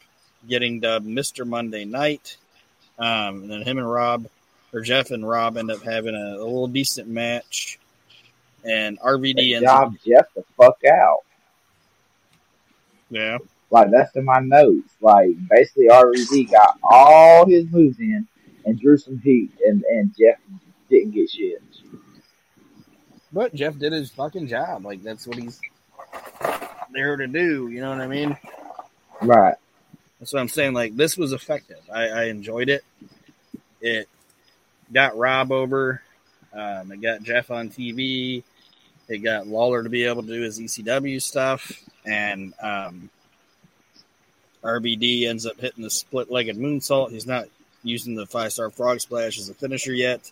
getting 0.48 0.80
dubbed 0.80 1.06
Mr. 1.06 1.46
Monday 1.46 1.84
Night. 1.84 2.36
Um, 2.98 3.42
and 3.42 3.50
then 3.50 3.62
him 3.62 3.78
and 3.78 3.90
Rob, 3.90 4.26
or 4.72 4.80
Jeff 4.80 5.10
and 5.10 5.28
Rob, 5.28 5.56
end 5.56 5.70
up 5.70 5.82
having 5.82 6.14
a, 6.14 6.36
a 6.36 6.44
little 6.44 6.68
decent 6.68 7.08
match. 7.08 7.78
and 8.64 8.98
RVD 9.00 9.36
They 9.36 9.54
ends 9.54 9.68
up, 9.68 9.92
Jeff 10.06 10.26
the 10.34 10.44
fuck 10.56 10.78
out. 10.84 11.20
yeah, 13.10 13.38
Like 13.70 13.90
that's 13.90 14.14
in 14.16 14.24
my 14.24 14.40
notes. 14.40 14.94
Like 15.00 15.30
basically 15.48 15.88
RVD 15.88 16.50
got 16.50 16.78
all 16.82 17.46
his 17.46 17.66
moves 17.70 17.98
in 17.98 18.26
and 18.64 18.78
drew 18.78 18.98
some 18.98 19.18
heat 19.18 19.50
and, 19.66 19.82
and 19.84 20.14
Jeff 20.18 20.38
didn't 20.90 21.12
get 21.12 21.30
shit. 21.30 21.62
but 23.32 23.54
Jeff 23.54 23.78
did 23.78 23.92
his 23.92 24.10
fucking 24.10 24.48
job. 24.48 24.84
Like 24.84 25.02
that's 25.02 25.26
what 25.26 25.38
he's 25.38 25.60
there 26.92 27.16
to 27.16 27.26
do. 27.26 27.68
You 27.68 27.80
know 27.80 27.90
what 27.90 28.00
I 28.00 28.06
mean? 28.06 28.36
Right. 29.22 29.56
That's 30.18 30.32
what 30.32 30.40
I'm 30.40 30.48
saying. 30.48 30.74
Like 30.74 30.96
this 30.96 31.16
was 31.16 31.32
effective. 31.32 31.80
I, 31.92 32.08
I 32.08 32.24
enjoyed 32.24 32.68
it. 32.68 32.84
It 33.80 34.08
got 34.92 35.16
Rob 35.16 35.52
over. 35.52 36.02
Um, 36.52 36.92
it 36.92 37.00
got 37.00 37.22
Jeff 37.22 37.50
on 37.50 37.70
TV. 37.70 38.42
It 39.08 39.18
got 39.18 39.46
Lawler 39.46 39.82
to 39.82 39.88
be 39.88 40.04
able 40.04 40.22
to 40.22 40.28
do 40.28 40.42
his 40.42 40.58
ECW 40.58 41.22
stuff, 41.22 41.72
and 42.04 42.52
um, 42.60 43.08
RVD 44.62 45.26
ends 45.26 45.46
up 45.46 45.58
hitting 45.58 45.82
the 45.82 45.90
split-legged 45.90 46.56
moonsault. 46.58 47.10
He's 47.10 47.26
not 47.26 47.46
using 47.82 48.16
the 48.16 48.26
five-star 48.26 48.70
frog 48.70 49.00
splash 49.00 49.38
as 49.38 49.48
a 49.48 49.54
finisher 49.54 49.94
yet, 49.94 50.30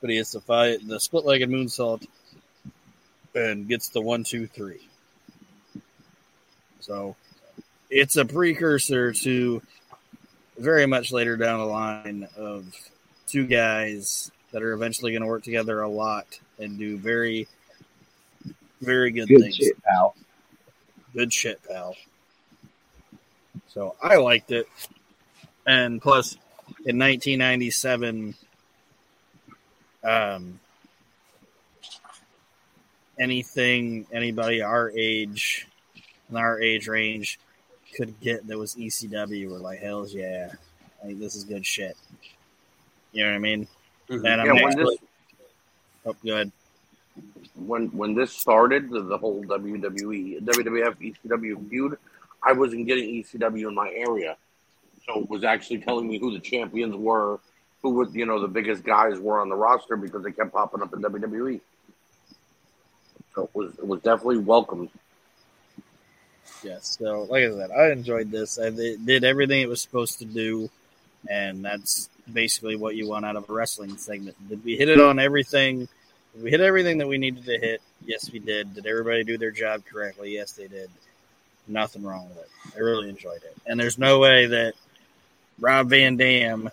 but 0.00 0.10
he 0.10 0.16
hits 0.16 0.32
the 0.32 0.40
five, 0.40 0.86
the 0.86 0.98
split-legged 0.98 1.48
moonsault 1.48 2.06
and 3.34 3.68
gets 3.68 3.88
the 3.90 4.00
one, 4.00 4.24
two, 4.24 4.46
three. 4.46 4.80
So 6.80 7.16
it's 7.90 8.16
a 8.16 8.24
precursor 8.24 9.12
to 9.12 9.62
very 10.58 10.86
much 10.86 11.12
later 11.12 11.36
down 11.36 11.60
the 11.60 11.66
line 11.66 12.28
of 12.36 12.66
two 13.26 13.46
guys 13.46 14.30
that 14.52 14.62
are 14.62 14.72
eventually 14.72 15.12
going 15.12 15.22
to 15.22 15.28
work 15.28 15.42
together 15.42 15.80
a 15.82 15.88
lot 15.88 16.40
and 16.58 16.78
do 16.78 16.98
very, 16.98 17.46
very 18.80 19.10
good, 19.10 19.28
things. 19.28 19.38
Good 19.38 19.42
things. 19.42 19.56
shit, 19.56 19.82
pal. 19.82 20.14
Good 21.14 21.32
shit, 21.32 21.60
pal. 21.68 21.94
So 23.68 23.94
I 24.02 24.16
liked 24.16 24.50
it. 24.50 24.66
And 25.66 26.02
plus, 26.02 26.34
in 26.84 26.98
1997, 26.98 28.34
um, 30.04 30.58
anything 33.18 34.06
anybody 34.12 34.62
our 34.62 34.90
age, 34.90 35.66
in 36.30 36.36
our 36.36 36.60
age 36.60 36.88
range, 36.88 37.38
could 37.96 38.18
get 38.20 38.46
that 38.46 38.58
was 38.58 38.74
ECW 38.74 39.50
were 39.50 39.58
like, 39.58 39.80
hell's 39.80 40.14
yeah, 40.14 40.52
like 41.04 41.18
this 41.18 41.36
is 41.36 41.44
good 41.44 41.66
shit. 41.66 41.96
You 43.12 43.24
know 43.24 43.30
what 43.30 43.36
I 43.36 43.40
mean? 43.40 43.68
Mhm. 44.08 44.24
And 44.24 44.40
I'm 44.40 44.56
Yeah, 44.56 44.64
when 44.64 44.76
this 44.76 44.98
oh, 46.06 46.16
good. 46.24 46.52
when 47.54 47.86
when 47.88 48.14
this 48.14 48.32
started, 48.32 48.90
the, 48.90 49.02
the 49.02 49.18
whole 49.18 49.42
WWE 49.44 50.42
WWF 50.42 51.14
ECW 51.24 51.68
feud, 51.68 51.98
I 52.42 52.52
wasn't 52.52 52.86
getting 52.86 53.22
ECW 53.22 53.68
in 53.68 53.74
my 53.74 53.90
area, 53.90 54.36
so 55.06 55.20
it 55.20 55.28
was 55.28 55.44
actually 55.44 55.78
telling 55.78 56.08
me 56.08 56.18
who 56.18 56.32
the 56.32 56.40
champions 56.40 56.94
were, 56.96 57.40
who 57.82 57.90
would 57.90 58.14
you 58.14 58.26
know 58.26 58.40
the 58.40 58.48
biggest 58.48 58.84
guys 58.84 59.18
were 59.18 59.40
on 59.40 59.48
the 59.48 59.56
roster 59.56 59.96
because 59.96 60.22
they 60.22 60.32
kept 60.32 60.52
popping 60.52 60.82
up 60.82 60.92
in 60.92 61.00
WWE. 61.02 61.60
So 63.34 63.44
it 63.44 63.50
was 63.54 63.72
it 63.78 63.86
was 63.86 64.00
definitely 64.00 64.38
welcomed. 64.38 64.90
Yes. 66.62 66.98
So, 67.00 67.22
like 67.30 67.44
I 67.44 67.50
said, 67.50 67.70
I 67.70 67.90
enjoyed 67.90 68.30
this. 68.30 68.58
I 68.58 68.66
it 68.66 69.06
did 69.06 69.24
everything 69.24 69.60
it 69.60 69.68
was 69.68 69.80
supposed 69.80 70.18
to 70.18 70.24
do, 70.24 70.68
and 71.28 71.64
that's 71.64 72.08
basically 72.32 72.76
what 72.76 72.96
you 72.96 73.08
want 73.08 73.24
out 73.24 73.36
of 73.36 73.48
a 73.48 73.52
wrestling 73.52 73.96
segment. 73.96 74.36
Did 74.48 74.64
we 74.64 74.76
hit 74.76 74.88
it 74.88 75.00
on 75.00 75.18
everything? 75.18 75.88
Did 76.34 76.44
we 76.44 76.50
hit 76.50 76.60
everything 76.60 76.98
that 76.98 77.08
we 77.08 77.18
needed 77.18 77.44
to 77.46 77.58
hit? 77.58 77.82
Yes, 78.04 78.30
we 78.30 78.38
did. 78.38 78.74
Did 78.74 78.86
everybody 78.86 79.24
do 79.24 79.38
their 79.38 79.50
job 79.50 79.82
correctly? 79.84 80.34
Yes, 80.34 80.52
they 80.52 80.68
did. 80.68 80.90
Nothing 81.66 82.02
wrong 82.02 82.28
with 82.28 82.38
it. 82.38 82.48
I 82.76 82.80
really 82.80 83.08
enjoyed 83.08 83.42
it. 83.42 83.56
And 83.66 83.78
there's 83.78 83.98
no 83.98 84.18
way 84.18 84.46
that 84.46 84.74
Rob 85.58 85.88
Van 85.88 86.16
Dam, 86.16 86.70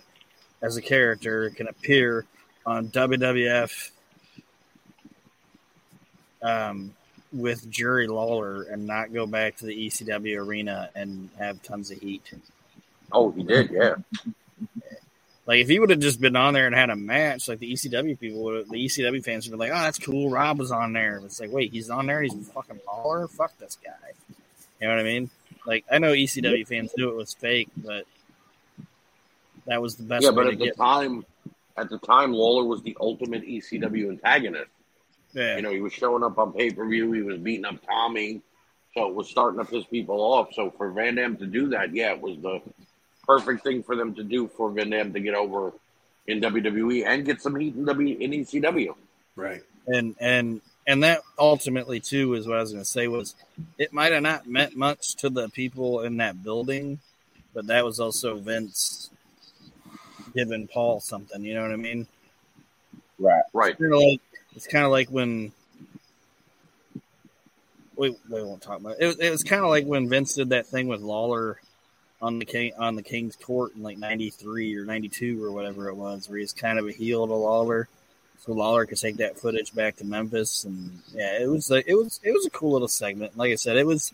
as 0.61 0.77
a 0.77 0.81
character, 0.81 1.49
can 1.51 1.67
appear 1.67 2.25
on 2.65 2.89
WWF 2.89 3.91
um, 6.41 6.93
with 7.31 7.69
Jerry 7.69 8.07
Lawler 8.07 8.63
and 8.63 8.85
not 8.85 9.13
go 9.13 9.25
back 9.25 9.57
to 9.57 9.65
the 9.65 9.87
ECW 9.87 10.37
arena 10.37 10.89
and 10.95 11.29
have 11.37 11.61
tons 11.61 11.91
of 11.91 11.99
heat. 11.99 12.23
Oh, 13.11 13.31
he 13.31 13.43
did, 13.43 13.71
yeah. 13.71 13.95
Like 15.45 15.61
if 15.61 15.69
he 15.69 15.79
would 15.79 15.89
have 15.91 15.99
just 15.99 16.19
been 16.19 16.35
on 16.35 16.53
there 16.53 16.67
and 16.67 16.75
had 16.75 16.89
a 16.89 16.95
match, 16.95 17.47
like 17.47 17.59
the 17.59 17.71
ECW 17.71 18.19
people 18.19 18.43
would, 18.43 18.69
the 18.69 18.85
ECW 18.85 19.23
fans 19.23 19.47
would 19.47 19.53
be 19.53 19.57
like, 19.57 19.71
"Oh, 19.71 19.81
that's 19.81 19.97
cool. 19.97 20.29
Rob 20.29 20.59
was 20.59 20.73
on 20.73 20.91
there." 20.91 21.21
It's 21.23 21.39
like, 21.39 21.51
wait, 21.51 21.71
he's 21.71 21.89
on 21.89 22.05
there. 22.05 22.21
He's 22.21 22.33
fucking 22.49 22.81
Lawler. 22.85 23.29
Fuck 23.29 23.57
this 23.57 23.77
guy. 23.81 24.11
You 24.81 24.87
know 24.87 24.93
what 24.93 24.99
I 24.99 25.03
mean? 25.03 25.29
Like 25.65 25.85
I 25.89 25.99
know 25.99 26.11
ECW 26.11 26.67
fans 26.67 26.91
knew 26.97 27.09
it 27.09 27.15
was 27.15 27.33
fake, 27.33 27.69
but 27.77 28.05
that 29.67 29.81
was 29.81 29.95
the 29.95 30.03
best 30.03 30.23
yeah, 30.23 30.29
way 30.29 30.35
but 30.35 30.43
to 30.43 30.51
at 30.51 30.59
the 30.59 30.65
get. 30.65 30.77
time, 30.77 31.25
at 31.77 31.89
the 31.89 31.99
time, 31.99 32.33
Lawler 32.33 32.63
was 32.63 32.81
the 32.81 32.97
ultimate 32.99 33.43
ECW 33.43 34.09
antagonist. 34.09 34.71
Yeah, 35.33 35.57
You 35.57 35.61
know, 35.61 35.71
he 35.71 35.81
was 35.81 35.93
showing 35.93 36.23
up 36.23 36.37
on 36.37 36.53
pay 36.53 36.71
per 36.71 36.87
view. 36.87 37.11
He 37.11 37.21
was 37.21 37.37
beating 37.37 37.65
up 37.65 37.85
Tommy, 37.85 38.41
so 38.93 39.07
it 39.07 39.13
was 39.13 39.29
starting 39.29 39.59
to 39.59 39.65
piss 39.65 39.85
people 39.85 40.19
off. 40.21 40.53
So 40.53 40.71
for 40.71 40.89
Van 40.91 41.15
Dam 41.15 41.37
to 41.37 41.45
do 41.45 41.69
that, 41.69 41.93
yeah, 41.93 42.13
it 42.13 42.21
was 42.21 42.37
the 42.41 42.61
perfect 43.25 43.63
thing 43.63 43.83
for 43.83 43.95
them 43.95 44.15
to 44.15 44.23
do 44.23 44.47
for 44.47 44.71
Van 44.71 44.89
Dam 44.89 45.13
to 45.13 45.19
get 45.19 45.35
over 45.35 45.73
in 46.27 46.41
WWE 46.41 47.05
and 47.05 47.25
get 47.25 47.41
some 47.41 47.55
heat 47.55 47.75
in 47.75 47.85
W 47.85 48.17
in 48.17 48.31
ECW. 48.31 48.95
Right. 49.35 49.61
and 49.85 50.15
and 50.19 50.61
and 50.87 51.03
that 51.03 51.21
ultimately 51.37 51.99
too 51.99 52.33
is 52.33 52.47
what 52.47 52.57
I 52.57 52.61
was 52.61 52.71
going 52.71 52.83
to 52.83 52.89
say 52.89 53.07
was 53.07 53.35
it 53.77 53.93
might 53.93 54.13
have 54.13 54.23
not 54.23 54.47
meant 54.47 54.75
much 54.75 55.15
to 55.17 55.29
the 55.29 55.49
people 55.49 56.01
in 56.01 56.17
that 56.17 56.43
building, 56.43 56.99
but 57.53 57.67
that 57.67 57.85
was 57.85 57.99
also 57.99 58.35
Vince 58.37 59.11
giving 60.37 60.67
Paul 60.67 60.99
something. 60.99 61.41
You 61.41 61.55
know 61.55 61.63
what 61.63 61.71
I 61.71 61.77
mean? 61.77 62.07
Right. 63.19 63.43
Right. 63.53 63.77
Kind 63.77 63.93
of 63.93 63.99
like 63.99 64.21
it's 64.55 64.67
kind 64.67 64.85
of 64.85 64.91
like 64.91 65.09
when 65.09 65.51
we 67.95 68.15
we 68.29 68.43
won't 68.43 68.61
talk 68.61 68.79
about 68.79 68.97
it. 68.97 69.03
It 69.03 69.07
was, 69.07 69.19
it 69.19 69.29
was 69.31 69.43
kind 69.43 69.63
of 69.63 69.69
like 69.69 69.85
when 69.85 70.07
Vince 70.07 70.35
did 70.35 70.49
that 70.49 70.67
thing 70.67 70.87
with 70.87 71.01
Lawler 71.01 71.59
on 72.21 72.39
the 72.39 72.45
king 72.45 72.73
on 72.77 72.95
the 72.95 73.03
King's 73.03 73.35
Court 73.35 73.75
in 73.75 73.83
like 73.83 73.97
'93 73.97 74.75
or 74.77 74.85
'92 74.85 75.43
or 75.43 75.51
whatever 75.51 75.89
it 75.89 75.95
was, 75.95 76.29
where 76.29 76.39
he's 76.39 76.53
kind 76.53 76.79
of 76.79 76.87
a 76.87 76.91
heel 76.91 77.25
to 77.25 77.33
Lawler, 77.33 77.87
so 78.39 78.53
Lawler 78.53 78.85
could 78.85 78.99
take 78.99 79.17
that 79.17 79.39
footage 79.39 79.73
back 79.73 79.97
to 79.97 80.05
Memphis, 80.05 80.63
and 80.63 81.01
yeah, 81.13 81.39
it 81.39 81.49
was 81.49 81.69
like 81.69 81.85
it 81.87 81.95
was 81.95 82.19
it 82.23 82.31
was 82.31 82.45
a 82.45 82.51
cool 82.51 82.73
little 82.73 82.87
segment. 82.87 83.37
Like 83.37 83.51
I 83.51 83.55
said, 83.55 83.77
it 83.77 83.85
was 83.85 84.13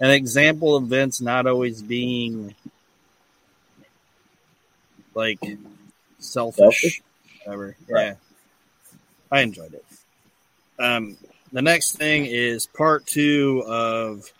an 0.00 0.10
example 0.10 0.76
of 0.76 0.84
Vince 0.84 1.20
not 1.20 1.46
always 1.46 1.82
being 1.82 2.54
like 5.14 5.38
selfish, 6.18 6.80
Selfish? 6.80 7.02
whatever. 7.44 7.76
Right. 7.88 8.06
Yeah, 8.06 8.14
I 9.30 9.40
enjoyed 9.42 9.74
it. 9.74 9.84
Um, 10.78 11.16
the 11.52 11.62
next 11.62 11.96
thing 11.96 12.26
is 12.26 12.66
part 12.66 13.06
two 13.06 13.62
of 13.66 14.30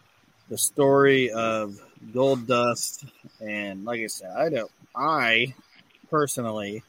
the 0.49 0.59
story 0.59 1.31
of 1.31 1.79
Goldust, 2.13 3.09
and 3.41 3.85
like 3.85 4.01
I 4.01 4.07
said, 4.09 4.31
I 4.37 4.49
don't. 4.49 4.71
I 4.97 5.55
personally 6.11 6.83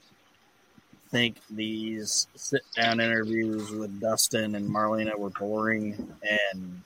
think 1.09 1.37
these 1.49 2.27
sit 2.35 2.61
down 2.75 2.99
interviews 2.99 3.71
with 3.71 3.99
Dustin 3.99 4.55
and 4.55 4.69
Marlena 4.69 5.17
were 5.17 5.29
boring 5.29 6.13
and 6.23 6.81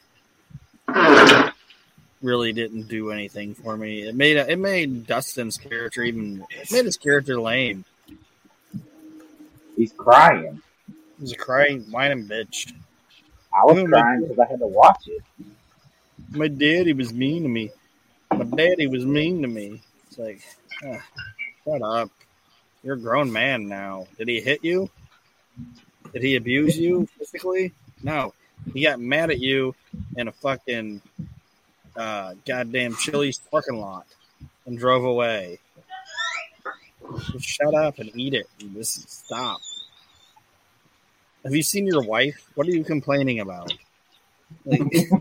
really 2.22 2.54
didn't 2.54 2.84
do 2.84 3.12
anything 3.12 3.54
for 3.54 3.78
me. 3.78 4.08
It 4.08 4.16
made 4.16 4.38
it 4.38 4.60
made 4.60 5.08
Dustin's 5.08 5.58
character 5.58 6.04
even 6.04 6.46
it 6.50 6.72
made 6.72 6.86
his 6.86 6.98
character 6.98 7.40
lame. 7.40 7.86
He's 9.76 9.94
crying. 9.94 10.62
He's 11.20 11.32
a 11.32 11.38
crying, 11.38 11.82
whining 11.90 12.28
bitch. 12.28 12.74
I 13.54 13.66
was 13.66 13.84
crying 13.88 14.22
because 14.22 14.40
I 14.40 14.46
had 14.46 14.60
to 14.60 14.68
watch 14.68 15.08
it. 15.08 15.24
My 16.32 16.48
daddy 16.48 16.94
was 16.94 17.14
mean 17.14 17.44
to 17.44 17.50
me. 17.50 17.72
My 18.32 18.44
daddy 18.44 18.88
was 18.88 19.06
mean 19.06 19.42
to 19.42 19.48
me. 19.48 19.82
It's 20.08 20.20
like, 20.20 20.42
ah, 20.86 21.04
shut 21.64 21.82
up. 21.82 22.12
You're 22.84 22.96
a 22.96 23.00
grown 23.00 23.32
man 23.32 23.68
now. 23.68 24.08
Did 24.18 24.28
he 24.28 24.40
hit 24.40 24.64
you? 24.64 24.90
Did 26.14 26.22
he 26.24 26.36
abuse 26.36 26.78
you 26.78 27.08
physically? 27.18 27.74
No. 28.04 28.34
He 28.74 28.84
got 28.84 29.00
mad 29.00 29.32
at 29.32 29.40
you 29.40 29.76
in 30.16 30.28
a 30.28 30.32
fucking 30.32 31.02
uh, 31.96 32.34
goddamn 32.46 32.96
Chili's 32.96 33.40
parking 33.52 33.80
lot 33.80 34.06
and 34.66 34.78
drove 34.78 35.04
away. 35.04 35.60
Just 37.32 37.46
shut 37.46 37.74
up 37.74 38.00
and 38.00 38.12
eat 38.16 38.34
it. 38.34 38.48
And 38.62 38.74
just 38.76 39.10
stop. 39.10 39.60
Have 41.44 41.56
you 41.56 41.64
seen 41.64 41.88
your 41.88 42.04
wife? 42.04 42.36
What 42.56 42.68
are 42.68 42.72
you 42.72 42.84
complaining 42.84 43.40
about? 43.40 43.74
Like, 44.66 44.82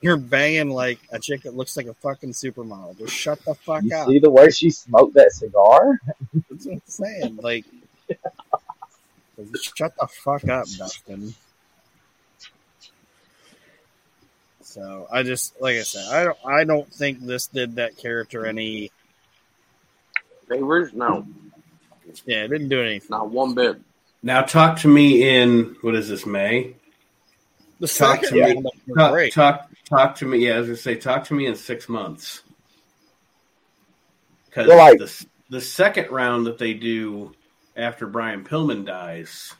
you're 0.00 0.16
banging 0.16 0.70
like 0.70 0.98
a 1.10 1.18
chick 1.18 1.42
that 1.42 1.54
looks 1.54 1.76
like 1.76 1.86
a 1.86 1.94
fucking 1.94 2.32
supermodel. 2.32 2.98
Just 2.98 3.14
shut 3.14 3.42
the 3.44 3.54
fuck 3.54 3.82
You 3.82 3.96
up. 3.96 4.08
see 4.08 4.18
the 4.18 4.30
way 4.30 4.50
she 4.50 4.70
smoked 4.70 5.14
that 5.14 5.32
cigar? 5.32 5.98
That's 6.50 6.66
what 6.66 6.74
I'm 6.74 6.82
saying. 6.86 7.36
Like, 7.42 7.64
Shut 9.74 9.92
the 9.98 10.06
fuck 10.06 10.48
up, 10.48 10.66
Dustin. 10.78 11.34
So 14.74 15.06
I 15.08 15.22
just 15.22 15.60
like 15.60 15.76
I 15.76 15.82
said, 15.82 16.04
I 16.12 16.24
don't 16.24 16.38
I 16.44 16.64
don't 16.64 16.92
think 16.92 17.20
this 17.20 17.46
did 17.46 17.76
that 17.76 17.96
character 17.96 18.44
any 18.44 18.90
Favors? 20.48 20.92
No, 20.92 21.24
yeah, 22.26 22.42
it 22.42 22.48
didn't 22.48 22.70
do 22.70 22.82
anything. 22.82 23.06
not 23.08 23.30
one 23.30 23.54
bit. 23.54 23.80
Now 24.20 24.42
talk 24.42 24.80
to 24.80 24.88
me 24.88 25.28
in 25.28 25.76
what 25.82 25.94
is 25.94 26.08
this 26.08 26.26
May? 26.26 26.74
The 27.78 27.86
Talk 27.86 28.22
to 28.22 28.34
me. 28.34 28.62
Talk, 28.96 29.30
talk 29.30 29.70
talk 29.88 30.14
to 30.16 30.26
me. 30.26 30.38
Yeah, 30.38 30.56
I 30.56 30.58
was 30.58 30.66
gonna 30.66 30.76
say 30.76 30.96
talk 30.96 31.22
to 31.26 31.34
me 31.34 31.46
in 31.46 31.54
six 31.54 31.88
months. 31.88 32.42
Because 34.46 34.66
like- 34.66 34.98
the 34.98 35.26
the 35.50 35.60
second 35.60 36.10
round 36.10 36.46
that 36.46 36.58
they 36.58 36.74
do 36.74 37.32
after 37.76 38.08
Brian 38.08 38.42
Pillman 38.42 38.84
dies 38.84 39.54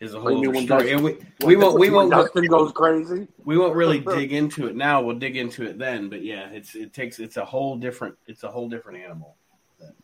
is 0.00 0.14
a 0.14 0.20
whole 0.20 0.42
you 0.42 0.50
other 0.50 0.60
story. 0.62 0.94
when 0.94 0.94
And 0.94 1.04
we, 1.04 1.18
we 1.44 1.56
won't 1.56 1.78
we 1.78 1.90
won't 1.90 2.10
Dustin 2.10 2.46
goes 2.46 2.72
crazy. 2.72 3.26
we 3.44 3.58
won't 3.58 3.74
really 3.74 3.98
dig 4.14 4.32
into 4.32 4.66
it 4.66 4.76
now. 4.76 5.02
We'll 5.02 5.18
dig 5.18 5.36
into 5.36 5.64
it 5.64 5.78
then. 5.78 6.08
But 6.08 6.22
yeah, 6.22 6.48
it's 6.50 6.74
it 6.74 6.92
takes 6.92 7.18
it's 7.18 7.36
a 7.36 7.44
whole 7.44 7.76
different 7.76 8.16
it's 8.26 8.44
a 8.44 8.48
whole 8.48 8.68
different 8.68 9.02
animal. 9.02 9.36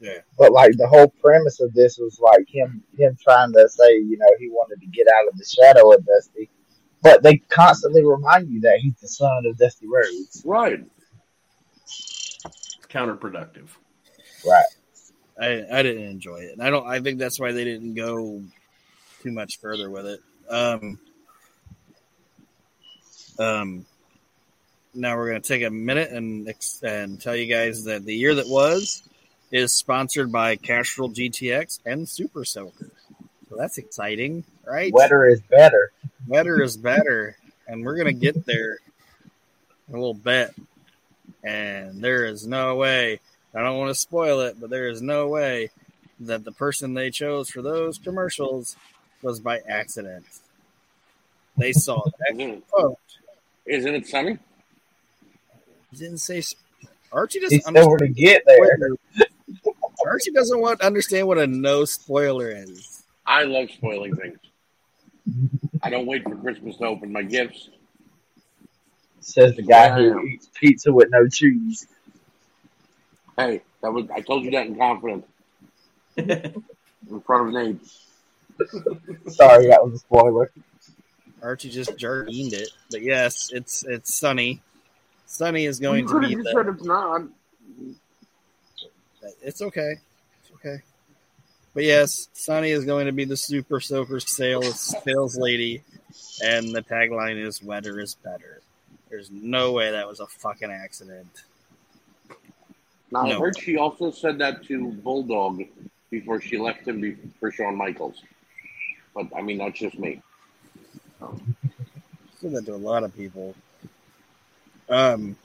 Yeah. 0.01 0.19
But 0.39 0.53
like 0.53 0.73
the 0.77 0.87
whole 0.87 1.09
premise 1.09 1.61
of 1.61 1.73
this 1.75 1.99
was 1.99 2.19
like 2.21 2.47
him 2.49 2.83
him 2.99 3.17
trying 3.23 3.53
to 3.53 3.69
say, 3.69 3.95
you 3.95 4.19
know, 4.19 4.29
he 4.39 4.49
wanted 4.49 4.81
to 4.81 4.87
get 4.89 5.07
out 5.09 5.29
of 5.29 5.39
the 5.39 5.45
shadow 5.45 5.93
of 5.93 6.05
Dusty. 6.05 6.51
But 7.03 7.23
they 7.23 7.37
constantly 7.37 8.05
remind 8.05 8.51
you 8.51 8.61
that 8.63 8.79
he's 8.81 8.95
the 9.01 9.09
son 9.09 9.45
of 9.47 9.59
Dusty 9.59 9.87
Rhodes. 9.87 10.43
Right. 10.45 10.85
It's 11.83 12.79
counterproductive. 12.89 13.69
Right. 14.47 14.65
I 15.39 15.79
I 15.79 15.83
didn't 15.83 16.05
enjoy 16.05 16.39
it. 16.39 16.53
And 16.53 16.63
I 16.63 16.71
don't 16.71 16.87
I 16.87 17.01
think 17.01 17.19
that's 17.19 17.39
why 17.39 17.53
they 17.53 17.65
didn't 17.65 17.95
go 17.95 18.43
too 19.25 19.33
much 19.33 19.59
further 19.59 19.91
with 19.91 20.07
it. 20.07 20.21
Um 20.51 20.99
um 23.39 23.87
now 24.95 25.17
we're 25.17 25.31
going 25.31 25.43
to 25.43 25.49
take 25.49 25.65
a 25.65 25.71
minute 25.71 26.11
and 26.11 26.53
and 26.83 27.21
tell 27.21 27.35
you 27.35 27.53
guys 27.53 27.85
that 27.85 28.05
the 28.05 28.15
year 28.15 28.35
that 28.35 28.47
was 28.47 29.03
is 29.51 29.73
sponsored 29.73 30.31
by 30.31 30.57
Castrol 30.57 31.11
GTX 31.11 31.81
and 31.85 32.09
Super 32.09 32.45
Soaker. 32.45 32.91
So 33.49 33.57
that's 33.57 33.79
exciting, 33.79 34.45
right? 34.65 34.93
Wetter 34.93 35.27
is 35.27 35.41
better. 35.41 35.93
better 36.29 36.63
is 36.63 36.77
better, 36.77 37.37
and 37.67 37.85
we're 37.85 37.97
gonna 37.97 38.13
get 38.13 38.47
there 38.47 38.79
a 39.89 39.93
little 39.93 40.15
bit. 40.15 40.55
And 41.43 42.03
there 42.03 42.25
is 42.27 42.47
no 42.47 42.77
way. 42.77 43.21
I 43.55 43.63
don't 43.63 43.79
want 43.79 43.91
to 43.91 43.95
spoil 43.95 44.41
it, 44.41 44.61
but 44.61 44.71
there 44.71 44.89
is 44.89 45.03
no 45.03 45.29
way 45.29 45.71
that 46.21 46.45
the 46.45 46.53
person 46.53 46.95
they 46.95 47.11
chose 47.11 47.51
for 47.51 47.63
those 47.63 47.99
commercials 47.99 48.77
was 49.25 49.41
by 49.41 49.61
accident. 49.69 50.25
They 51.57 51.73
saw 51.73 52.03
that 52.19 52.35
Isn't, 52.41 52.69
quote. 52.69 52.97
Oh. 52.97 52.99
isn't 53.67 53.95
it 53.95 54.07
sunny? 54.07 54.39
He 55.91 55.97
didn't 55.97 56.19
say. 56.19 56.43
Archie 57.13 57.41
doesn't 57.41 57.61
still 57.63 57.97
to 57.99 58.09
get 58.09 58.43
there. 58.47 58.59
understand. 58.61 58.99
Archie 60.05 60.33
doesn't 60.33 60.61
want 60.61 60.81
to 60.81 60.87
understand 60.87 61.27
what 61.29 61.39
a 61.39 61.47
no 61.47 61.85
spoiler 61.85 62.51
is. 62.51 63.05
I 63.27 63.45
love 63.45 63.71
spoiling 63.71 64.15
things. 64.17 64.39
I 65.83 65.91
don't 65.91 66.07
wait 66.07 66.25
for 66.25 66.35
Christmas 66.37 66.77
to 66.79 66.85
open 66.87 67.13
my 67.13 67.23
gifts. 67.23 67.71
Says 69.21 69.55
the 69.57 69.63
guy 69.63 69.87
Yeah. 70.01 70.13
who 70.13 70.23
eats 70.27 70.51
pizza 70.55 70.93
with 70.93 71.09
no 71.11 71.27
cheese. 71.29 71.87
Hey, 73.39 73.63
that 73.83 73.93
was 73.93 74.07
I 74.15 74.21
told 74.21 74.45
you 74.45 74.51
that 74.51 74.67
in 74.67 74.77
confidence 74.77 75.25
in 76.17 77.21
front 77.25 77.49
of 77.49 77.55
Nate. 77.55 77.81
Sorry, 79.29 79.67
that 79.69 79.85
was 79.85 79.95
a 79.95 79.99
spoiler. 79.99 80.51
Archie 81.43 81.71
just 81.71 81.97
jargoned 81.97 82.53
it, 82.53 82.71
but 82.91 83.03
yes, 83.03 83.51
it's 83.53 83.85
it's 83.85 84.15
sunny. 84.15 84.63
Sunny 85.27 85.67
is 85.67 85.79
going 85.79 86.09
you 86.09 86.21
to 86.21 86.29
be 86.29 86.35
the, 86.37 86.53
said 86.55 86.69
it's 86.69 86.85
not. 86.85 87.23
It's 89.43 89.61
okay. 89.61 89.97
It's 90.41 90.53
okay. 90.55 90.83
But 91.75 91.85
yes, 91.85 92.29
Sunny 92.33 92.71
is 92.71 92.85
going 92.85 93.07
to 93.07 93.13
be 93.13 93.25
the 93.25 93.37
super 93.37 93.81
soaker 93.81 94.21
sales 94.21 94.97
sales 95.05 95.37
lady, 95.37 95.83
and 96.43 96.75
the 96.75 96.83
tagline 96.83 97.45
is 97.45 97.63
"Wetter 97.63 98.01
is 98.01 98.15
better." 98.15 98.61
There's 99.11 99.31
no 99.31 99.73
way 99.73 99.91
that 99.91 100.09
was 100.09 100.21
a 100.21 100.27
fucking 100.27 100.71
accident. 100.71 101.45
Now 103.11 103.27
I 103.27 103.35
heard 103.35 103.59
she 103.59 103.77
also 103.77 104.11
said 104.11 104.39
that 104.39 104.65
to 104.65 104.93
Bulldog 104.93 105.63
before 106.11 106.41
she 106.41 106.59
left 106.59 106.89
him 106.89 107.01
be- 107.01 107.17
for 107.39 107.53
Shawn 107.53 107.77
Michaels. 107.77 108.23
But 109.15 109.27
I 109.37 109.43
mean, 109.43 109.59
that's 109.59 109.79
just 109.79 109.99
me. 109.99 110.21
Said 112.41 112.53
that 112.53 112.67
to 112.67 112.75
a 112.75 112.77
lot 112.77 113.05
of 113.05 113.15
people. 113.15 113.55
Um, 114.89 115.37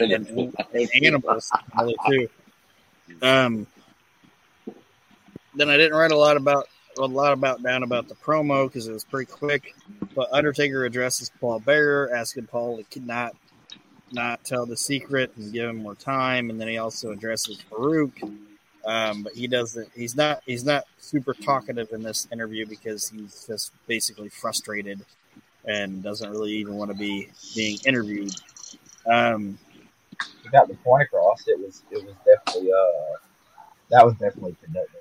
and, 0.00 0.54
and 0.74 0.90
animals 1.02 1.50
too. 2.08 2.28
Um, 3.22 3.66
then 5.54 5.70
I 5.70 5.76
didn't 5.76 5.96
write 5.96 6.10
a 6.10 6.16
lot 6.16 6.36
about 6.36 6.68
a 6.98 7.06
lot 7.06 7.32
about 7.32 7.62
down 7.62 7.82
about 7.82 8.08
the 8.08 8.14
promo 8.14 8.66
because 8.66 8.86
it 8.86 8.92
was 8.92 9.04
pretty 9.04 9.30
quick. 9.30 9.74
But 10.14 10.32
Undertaker 10.32 10.84
addresses 10.84 11.30
Paul 11.40 11.60
Bearer, 11.60 12.14
asking 12.14 12.46
Paul 12.46 12.82
to 12.90 13.00
not 13.00 13.34
not 14.12 14.44
tell 14.44 14.66
the 14.66 14.76
secret 14.76 15.32
and 15.36 15.52
give 15.52 15.68
him 15.68 15.76
more 15.76 15.94
time, 15.94 16.50
and 16.50 16.60
then 16.60 16.68
he 16.68 16.78
also 16.78 17.10
addresses 17.10 17.62
Faarooq. 17.70 18.38
Um, 18.86 19.22
but 19.22 19.32
he 19.32 19.46
doesn't. 19.46 19.88
He's 19.94 20.14
not. 20.16 20.42
He's 20.46 20.64
not 20.64 20.84
super 20.98 21.32
talkative 21.34 21.92
in 21.92 22.02
this 22.02 22.28
interview 22.32 22.66
because 22.66 23.08
he's 23.08 23.46
just 23.46 23.72
basically 23.86 24.28
frustrated 24.28 25.04
and 25.64 26.02
doesn't 26.02 26.30
really 26.30 26.52
even 26.52 26.74
want 26.74 26.90
to 26.90 26.96
be 26.96 27.28
being 27.54 27.78
interviewed. 27.86 28.34
Um, 29.06 29.58
He 30.42 30.48
got 30.50 30.68
the 30.68 30.74
point 30.74 31.04
across. 31.04 31.48
It 31.48 31.58
was 31.58 31.82
it 31.90 32.04
was 32.04 32.14
definitely 32.26 32.70
uh 32.72 33.18
that 33.90 34.04
was 34.04 34.14
definitely 34.14 34.56
productive. 34.60 35.00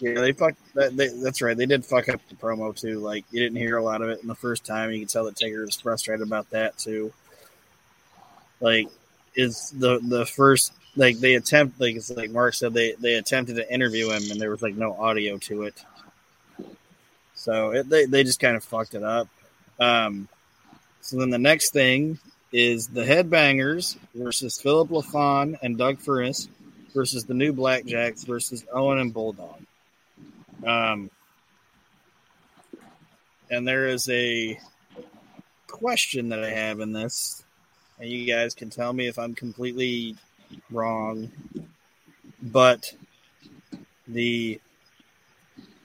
Yeah, 0.00 0.20
they 0.20 0.32
fucked. 0.32 0.58
That, 0.74 0.96
they, 0.96 1.08
that's 1.08 1.42
right. 1.42 1.56
They 1.56 1.66
did 1.66 1.84
fuck 1.84 2.08
up 2.08 2.20
the 2.28 2.36
promo 2.36 2.74
too. 2.78 3.00
Like 3.00 3.24
you 3.30 3.40
didn't 3.40 3.58
hear 3.58 3.78
a 3.78 3.82
lot 3.82 4.00
of 4.00 4.08
it 4.10 4.20
in 4.22 4.28
the 4.28 4.34
first 4.34 4.64
time. 4.64 4.92
You 4.92 5.00
can 5.00 5.08
tell 5.08 5.24
that 5.24 5.36
Taker 5.36 5.64
was 5.64 5.80
frustrated 5.80 6.24
about 6.26 6.50
that 6.50 6.78
too. 6.78 7.12
Like, 8.60 8.88
is 9.38 9.70
the 9.70 10.00
the 10.00 10.26
first 10.26 10.72
like 10.96 11.18
they 11.18 11.36
attempt 11.36 11.80
like 11.80 11.94
it's 11.94 12.10
like 12.10 12.30
Mark 12.30 12.54
said 12.54 12.74
they 12.74 12.92
they 12.94 13.14
attempted 13.14 13.56
to 13.56 13.72
interview 13.72 14.10
him 14.10 14.30
and 14.30 14.40
there 14.40 14.50
was 14.50 14.60
like 14.60 14.74
no 14.74 14.94
audio 14.94 15.38
to 15.38 15.62
it. 15.62 15.82
So 17.34 17.70
it, 17.70 17.88
they 17.88 18.04
they 18.04 18.24
just 18.24 18.40
kind 18.40 18.56
of 18.56 18.64
fucked 18.64 18.94
it 18.94 19.04
up. 19.04 19.28
Um, 19.78 20.28
so 21.00 21.18
then 21.18 21.30
the 21.30 21.38
next 21.38 21.72
thing 21.72 22.18
is 22.52 22.88
the 22.88 23.04
Headbangers 23.04 23.96
versus 24.14 24.60
Philip 24.60 24.88
LaFon 24.88 25.56
and 25.62 25.78
Doug 25.78 26.00
Furnace 26.00 26.48
versus 26.92 27.24
the 27.24 27.34
new 27.34 27.52
Blackjacks 27.52 28.26
versus 28.26 28.64
Owen 28.72 28.98
and 28.98 29.14
Bulldog. 29.14 29.62
Um, 30.66 31.10
and 33.50 33.68
there 33.68 33.86
is 33.86 34.08
a 34.08 34.58
question 35.68 36.30
that 36.30 36.42
I 36.42 36.50
have 36.50 36.80
in 36.80 36.92
this, 36.92 37.44
and 38.00 38.08
you 38.08 38.26
guys 38.26 38.54
can 38.54 38.70
tell 38.70 38.92
me 38.92 39.06
if 39.08 39.18
I'm 39.18 39.34
completely 39.34 40.16
wrong. 40.70 41.30
But 42.42 42.92
the 44.06 44.60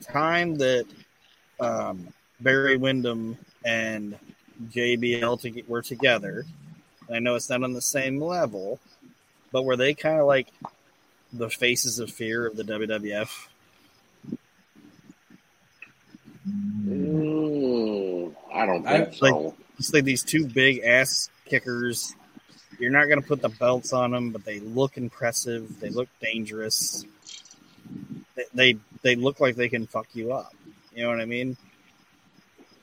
time 0.02 0.58
that 0.58 0.86
um, 1.60 2.08
Barry 2.40 2.78
Windham 2.78 3.38
and 3.66 4.18
JBL 4.70 5.42
to 5.42 5.50
get, 5.50 5.70
were 5.70 5.82
together, 5.82 6.46
I 7.14 7.20
know 7.20 7.36
it's 7.36 7.50
not 7.50 7.64
on 7.64 7.74
the 7.74 7.82
same 7.82 8.22
level, 8.22 8.80
but 9.52 9.64
were 9.66 9.76
they 9.76 9.94
kind 9.94 10.20
of 10.20 10.28
like 10.28 10.48
the 11.32 11.50
faces 11.50 12.00
of 12.00 12.12
fear 12.12 12.46
of 12.46 12.56
the 12.56 12.64
WWF? 12.64 13.48
Mm, 16.48 18.36
I 18.54 18.66
don't 18.66 18.86
I- 18.88 19.06
think 19.06 19.14
so. 19.16 19.56
Just 19.78 19.94
like 19.94 20.04
these 20.04 20.24
two 20.24 20.46
big 20.48 20.82
ass 20.84 21.30
kickers. 21.54 22.16
You're 22.80 22.92
not 22.92 23.06
going 23.06 23.22
to 23.22 23.28
put 23.28 23.42
the 23.42 23.50
belts 23.50 23.94
on 23.94 24.12
them, 24.12 24.32
but 24.32 24.44
they 24.44 24.60
look 24.60 24.98
impressive. 24.98 25.80
They 25.80 25.90
look 25.90 26.10
dangerous. 26.20 27.06
They, 28.36 28.46
they 28.54 28.78
they 29.04 29.16
look 29.16 29.40
like 29.40 29.56
they 29.56 29.70
can 29.70 29.86
fuck 29.86 30.08
you 30.14 30.34
up. 30.34 30.54
You 30.96 31.04
know 31.04 31.10
what 31.10 31.22
I 31.22 31.26
mean? 31.26 31.56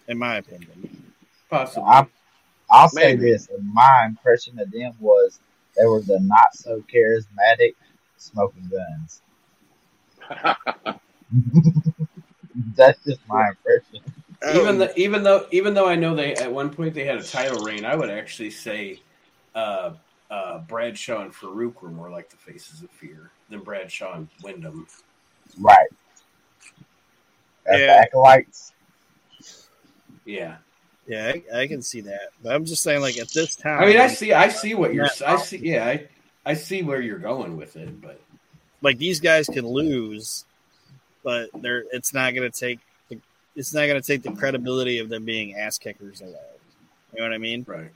In 0.06 0.18
my 0.18 0.36
opinion. 0.36 1.12
Possibly. 1.48 1.82
I, 1.88 2.06
I'll 2.70 2.88
say 2.88 3.16
Maybe. 3.16 3.32
this: 3.32 3.48
my 3.60 4.04
impression 4.06 4.60
of 4.60 4.70
them 4.70 4.92
was 5.00 5.40
they 5.76 5.86
were 5.86 6.00
the 6.00 6.20
not 6.20 6.54
so 6.54 6.84
charismatic 6.92 7.74
Smoking 8.16 8.70
Gunns. 8.70 9.22
That's 12.76 13.02
just 13.04 13.20
my 13.26 13.48
impression. 13.48 14.19
Even 14.48 14.78
though, 14.78 14.88
even 14.96 15.22
though 15.22 15.46
even 15.50 15.74
though 15.74 15.86
I 15.86 15.96
know 15.96 16.14
they 16.14 16.34
at 16.34 16.50
one 16.50 16.70
point 16.70 16.94
they 16.94 17.04
had 17.04 17.18
a 17.18 17.22
title 17.22 17.62
reign, 17.62 17.84
I 17.84 17.94
would 17.94 18.10
actually 18.10 18.50
say 18.50 19.00
uh, 19.54 19.92
uh, 20.30 20.58
Bradshaw 20.60 21.22
and 21.22 21.34
Faarooq 21.34 21.82
were 21.82 21.90
more 21.90 22.10
like 22.10 22.30
the 22.30 22.36
faces 22.36 22.82
of 22.82 22.90
fear 22.90 23.30
than 23.50 23.60
Bradshaw 23.60 24.14
and 24.14 24.28
Windham. 24.42 24.86
Right. 25.58 25.88
As 27.66 27.80
Yeah. 27.80 28.02
acolytes. 28.02 28.72
Yeah, 30.24 30.56
Yeah, 31.06 31.32
I, 31.34 31.62
I 31.62 31.66
can 31.66 31.82
see 31.82 32.02
that. 32.02 32.30
But 32.42 32.54
I'm 32.54 32.64
just 32.64 32.82
saying, 32.82 33.00
like 33.00 33.18
at 33.18 33.30
this 33.30 33.56
time, 33.56 33.80
I 33.80 33.86
mean, 33.86 33.98
I 33.98 34.06
see, 34.06 34.32
I 34.32 34.48
see 34.48 34.74
what 34.74 34.94
you're, 34.94 35.08
I 35.26 35.36
see, 35.36 35.56
yeah, 35.58 35.84
I, 35.84 36.08
I 36.46 36.54
see 36.54 36.82
where 36.82 37.00
you're 37.00 37.18
going 37.18 37.56
with 37.56 37.76
it, 37.76 38.00
but 38.00 38.20
like 38.80 38.98
these 38.98 39.20
guys 39.20 39.46
can 39.48 39.66
lose, 39.66 40.44
but 41.24 41.50
they're 41.60 41.84
it's 41.90 42.14
not 42.14 42.34
going 42.34 42.50
to 42.50 42.58
take 42.58 42.78
the 42.78 42.84
it's 43.56 43.74
not 43.74 43.86
going 43.86 44.00
to 44.00 44.06
take 44.06 44.22
the 44.22 44.32
credibility 44.32 44.98
of 44.98 45.08
them 45.08 45.24
being 45.24 45.54
ass 45.56 45.78
kickers 45.78 46.20
away. 46.20 46.34
You 47.12 47.20
know 47.20 47.24
what 47.26 47.34
I 47.34 47.38
mean? 47.38 47.64
right, 47.66 47.90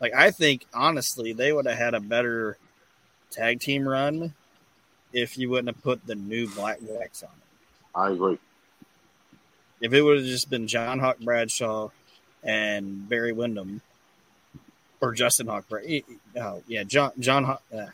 Like 0.00 0.14
I 0.14 0.30
think 0.30 0.66
honestly, 0.72 1.32
they 1.32 1.52
would 1.52 1.66
have 1.66 1.76
had 1.76 1.94
a 1.94 2.00
better 2.00 2.56
tag 3.30 3.60
team 3.60 3.86
run 3.86 4.34
if 5.12 5.36
you 5.38 5.50
wouldn't 5.50 5.68
have 5.68 5.82
put 5.82 6.06
the 6.06 6.14
new 6.14 6.48
Black 6.48 6.80
Blackjacks 6.80 7.22
on 7.22 7.30
it. 7.30 7.94
I 7.94 8.10
agree. 8.10 8.38
If 9.80 9.92
it 9.92 10.02
would 10.02 10.18
have 10.18 10.26
just 10.26 10.50
been 10.50 10.66
John 10.66 10.98
Hawk 10.98 11.18
Bradshaw 11.18 11.90
and 12.42 13.08
Barry 13.08 13.32
Windham 13.32 13.80
or 15.00 15.12
Justin 15.12 15.46
Hawk, 15.46 15.68
Brad- 15.68 16.02
oh 16.36 16.62
yeah, 16.66 16.82
John 16.84 17.12
John 17.18 17.44
Hawk, 17.44 17.62
uh, 17.72 17.86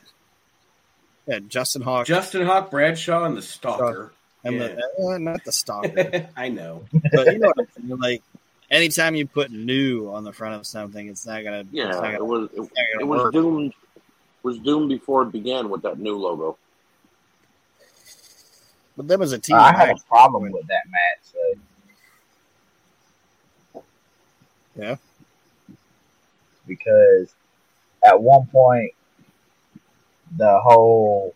yeah, 1.27 1.41
Justin 1.49 1.83
Hawk 1.83 2.07
Justin 2.07 2.47
Hawk, 2.47 2.71
Bradshaw, 2.71 3.25
and 3.25 3.37
the 3.37 3.43
Stalker. 3.43 4.13
And 4.45 4.57
yeah. 4.57 4.69
the 4.99 5.05
uh, 5.07 5.19
not 5.19 5.45
the 5.45 5.53
stalker. 5.53 6.29
I 6.37 6.49
know. 6.49 6.85
but 7.13 7.27
you 7.33 7.39
know 7.39 7.49
what 7.55 7.67
I'm 7.77 7.83
saying? 7.89 7.99
Like, 7.99 8.23
anytime 8.71 9.15
you 9.15 9.27
put 9.27 9.51
new 9.51 10.11
on 10.11 10.25
the 10.25 10.33
front 10.33 10.55
of 10.57 10.67
something, 10.67 11.09
it's 11.09 11.27
not 11.27 11.43
gonna. 11.45 11.61
it's 11.61 11.69
Yeah, 11.73 11.87
not 11.89 12.03
gonna, 12.03 12.15
it 12.17 12.27
was 12.27 12.51
it, 12.53 12.59
it's 12.59 12.59
not 12.59 12.69
it 12.69 12.99
gonna 12.99 13.07
was 13.07 13.21
work. 13.23 13.33
doomed 13.33 13.75
was 14.43 14.59
doomed 14.59 14.91
before 14.91 15.23
it 15.23 15.33
began 15.33 15.71
with 15.71 15.83
that 15.83 15.99
new 15.99 16.17
logo. 16.17 16.59
But 18.97 19.09
them 19.09 19.21
was 19.21 19.33
a 19.33 19.39
team, 19.39 19.57
I 19.57 19.73
had 19.77 19.91
a 19.91 19.97
problem 20.09 20.53
with 20.53 20.67
that 20.69 20.83
match. 20.91 21.33
So. 23.73 23.83
Yeah. 24.77 24.97
Because 26.67 27.35
at 28.05 28.21
one 28.21 28.47
point, 28.47 28.93
the 30.37 30.61
whole 30.61 31.35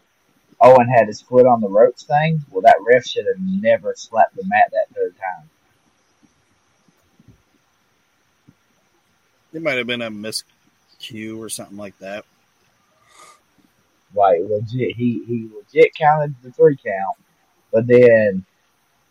Owen 0.61 0.89
had 0.89 1.07
his 1.07 1.21
foot 1.21 1.47
on 1.47 1.61
the 1.61 1.69
ropes 1.69 2.03
thing. 2.05 2.45
Well, 2.51 2.63
that 2.63 2.77
ref 2.87 3.05
should 3.05 3.27
have 3.27 3.41
never 3.41 3.95
slapped 3.97 4.37
the 4.37 4.45
mat 4.45 4.71
that 4.73 4.95
third 4.95 5.15
time. 5.17 5.49
it 9.53 9.63
might 9.63 9.79
have 9.79 9.87
been 9.87 10.03
a 10.03 10.11
miscue 10.11 11.39
or 11.39 11.49
something 11.49 11.77
like 11.77 11.99
that. 11.99 12.25
Like 14.15 14.41
legit, 14.49 14.97
he 14.97 15.23
he 15.27 15.49
legit 15.55 15.95
counted 15.95 16.35
the 16.43 16.51
three 16.51 16.77
count, 16.77 17.17
but 17.73 17.87
then 17.87 18.45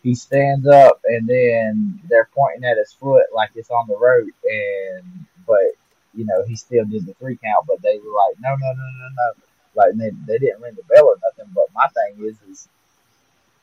he 0.03 0.15
stands 0.15 0.67
up 0.67 1.01
and 1.05 1.27
then 1.27 1.99
they're 2.09 2.29
pointing 2.33 2.63
at 2.63 2.77
his 2.77 2.93
foot 2.93 3.25
like 3.33 3.51
it's 3.55 3.69
on 3.69 3.87
the 3.87 3.97
rope, 3.97 4.27
and 4.43 5.25
but 5.45 5.73
you 6.15 6.25
know 6.25 6.43
he 6.45 6.55
still 6.55 6.85
did 6.85 7.05
the 7.05 7.13
three 7.15 7.37
count, 7.37 7.65
but 7.67 7.81
they 7.81 7.99
were 7.99 8.13
like, 8.13 8.39
no, 8.39 8.49
no, 8.49 8.67
no, 8.67 8.73
no, 8.73 9.07
no, 9.17 9.33
like 9.77 9.95
they 9.95 10.09
they 10.27 10.37
didn't 10.39 10.61
ring 10.61 10.75
the 10.75 10.83
bell 10.93 11.05
or 11.05 11.15
nothing. 11.23 11.51
But 11.53 11.65
my 11.73 11.87
thing 11.87 12.25
is, 12.25 12.35
is 12.49 12.67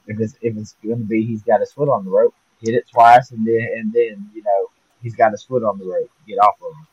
if 0.07 0.21
it's 0.21 0.35
if 0.41 0.57
it's 0.57 0.75
going 0.83 0.99
to 0.99 1.05
be 1.05 1.25
he's 1.25 1.43
got 1.43 1.61
his 1.61 1.73
foot 1.73 1.89
on 1.89 2.05
the 2.05 2.11
rope, 2.11 2.35
hit 2.61 2.75
it 2.75 2.87
twice, 2.91 3.31
and 3.33 3.47
then 3.47 3.69
and 3.77 3.93
then 3.93 4.31
you 4.35 4.43
know 4.43 4.71
he's 5.03 5.17
got 5.17 5.33
his 5.33 5.43
foot 5.43 5.63
on 5.63 5.79
the 5.79 5.85
rope, 5.85 6.11
get 6.27 6.39
off 6.39 6.55
of 6.63 6.73
him. 6.73 6.87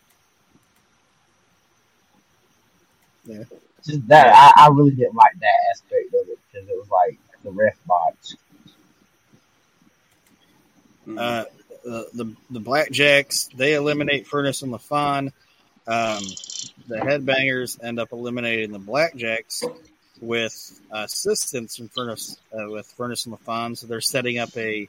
Yeah. 3.38 3.58
Just 3.86 4.08
that 4.08 4.34
I, 4.34 4.66
I 4.66 4.70
really 4.70 4.92
didn't 4.92 5.16
like 5.16 5.40
that 5.40 5.54
aspect 5.72 6.14
of 6.14 6.30
it 6.30 6.40
because 6.52 6.68
it 6.68 6.76
was 6.78 6.90
like 6.90 7.20
the 7.44 7.52
ref 7.52 7.78
botch. 7.86 8.36
Uh, 11.18 11.46
the, 11.84 12.08
the 12.14 12.36
the 12.52 12.62
Blackjacks 12.62 13.52
they 13.56 13.74
eliminate 13.74 14.28
Furnace 14.28 14.62
and 14.62 14.72
LaFon. 14.72 15.32
Um, 15.92 16.24
the 16.88 16.96
Headbangers 16.98 17.84
end 17.84 18.00
up 18.00 18.14
eliminating 18.14 18.72
the 18.72 18.80
Blackjacks 18.80 19.62
with 20.22 20.80
assistance 20.90 21.76
from 21.76 21.90
Furnace 21.90 22.38
uh, 22.54 22.70
with 22.70 22.86
Furnace 22.96 23.26
and 23.26 23.36
LaFon. 23.36 23.78
So 23.78 23.88
they're 23.88 24.00
setting 24.00 24.40
up 24.40 24.56
a 24.56 24.88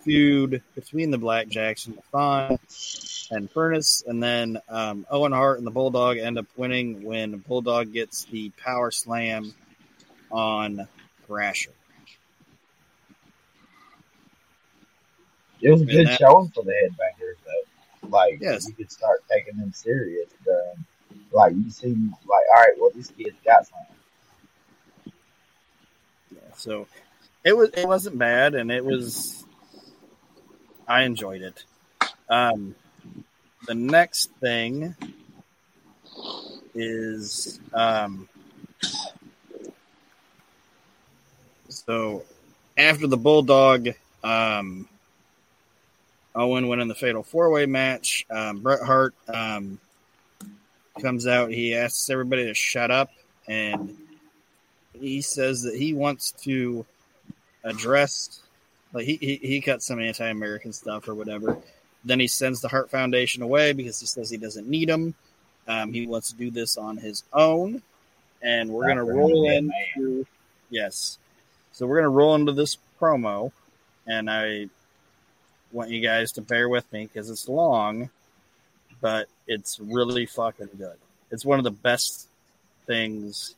feud 0.00 0.62
between 0.74 1.10
the 1.10 1.16
Blackjacks 1.16 1.86
and 1.86 1.98
LaFon 2.12 3.30
and 3.30 3.50
Furnace, 3.50 4.04
and 4.06 4.22
then 4.22 4.58
um, 4.68 5.06
Owen 5.10 5.32
Hart 5.32 5.56
and 5.56 5.66
the 5.66 5.70
Bulldog 5.70 6.18
end 6.18 6.38
up 6.38 6.46
winning 6.56 7.02
when 7.02 7.38
Bulldog 7.38 7.90
gets 7.94 8.24
the 8.24 8.50
power 8.62 8.90
slam 8.90 9.54
on 10.30 10.86
Thrasher. 11.26 11.70
It 15.62 15.70
was 15.70 15.80
a 15.80 15.86
good 15.86 16.08
that- 16.08 16.18
showing 16.18 16.50
for 16.50 16.62
the 16.62 16.72
headbangers. 16.72 17.41
Like 18.08 18.38
Yes. 18.40 18.66
you 18.68 18.74
could 18.74 18.90
start 18.90 19.22
taking 19.30 19.58
them 19.58 19.72
serious. 19.72 20.30
Um, 20.48 20.84
like 21.32 21.54
you 21.54 21.70
seem 21.70 22.14
like 22.26 22.44
all 22.54 22.62
right, 22.62 22.72
well 22.78 22.90
this 22.94 23.08
kid's 23.08 23.36
got 23.44 23.66
something. 23.66 23.96
Yeah, 26.34 26.40
so 26.54 26.86
it 27.44 27.56
was 27.56 27.70
it 27.70 27.86
wasn't 27.86 28.18
bad, 28.18 28.54
and 28.54 28.70
it 28.70 28.84
was 28.84 29.44
I 30.86 31.02
enjoyed 31.02 31.42
it. 31.42 31.64
Um, 32.28 32.74
the 33.66 33.74
next 33.74 34.30
thing 34.40 34.94
is 36.74 37.60
um, 37.72 38.28
so 41.68 42.24
after 42.76 43.06
the 43.06 43.16
bulldog, 43.16 43.88
um, 44.24 44.88
Owen 46.34 46.68
went 46.68 46.80
in 46.80 46.88
the 46.88 46.94
fatal 46.94 47.22
four 47.22 47.50
way 47.50 47.66
match. 47.66 48.26
Um, 48.30 48.60
Bret 48.60 48.80
Hart 48.82 49.14
um, 49.28 49.78
comes 51.00 51.26
out. 51.26 51.50
He 51.50 51.74
asks 51.74 52.08
everybody 52.10 52.44
to 52.46 52.54
shut 52.54 52.90
up 52.90 53.10
and 53.46 53.96
he 54.92 55.20
says 55.20 55.62
that 55.62 55.74
he 55.74 55.94
wants 55.94 56.32
to 56.44 56.86
address 57.64 58.40
like 58.92 59.06
he, 59.06 59.16
he, 59.16 59.36
he 59.36 59.60
cut 59.60 59.82
some 59.82 60.00
anti-american 60.00 60.72
stuff 60.72 61.08
or 61.08 61.14
whatever. 61.14 61.58
Then 62.04 62.20
he 62.20 62.26
sends 62.26 62.60
the 62.60 62.68
heart 62.68 62.90
foundation 62.90 63.42
away 63.42 63.72
because 63.72 64.00
he 64.00 64.06
says 64.06 64.28
he 64.28 64.36
doesn't 64.36 64.68
need 64.68 64.88
them 64.88 65.14
um, 65.68 65.92
he 65.92 66.06
wants 66.06 66.30
to 66.30 66.36
do 66.36 66.50
this 66.50 66.76
on 66.76 66.96
his 66.96 67.24
own. 67.32 67.82
And 68.42 68.70
we're 68.70 68.86
going 68.86 68.96
to 68.96 69.04
roll 69.04 69.48
into 69.48 70.26
yes. 70.70 71.18
So 71.72 71.86
we're 71.86 71.96
going 71.96 72.04
to 72.04 72.16
roll 72.16 72.34
into 72.34 72.52
this 72.52 72.76
promo 73.00 73.52
and 74.06 74.28
i 74.28 74.68
want 75.72 75.90
you 75.90 76.00
guys 76.00 76.32
to 76.32 76.42
bear 76.42 76.68
with 76.68 76.90
me 76.92 77.06
because 77.06 77.28
it's 77.30 77.48
long 77.48 78.08
but 79.00 79.26
it's 79.46 79.80
really 79.80 80.26
fucking 80.26 80.68
good 80.78 80.96
it's 81.30 81.44
one 81.44 81.58
of 81.58 81.64
the 81.64 81.70
best 81.70 82.28
things 82.86 83.54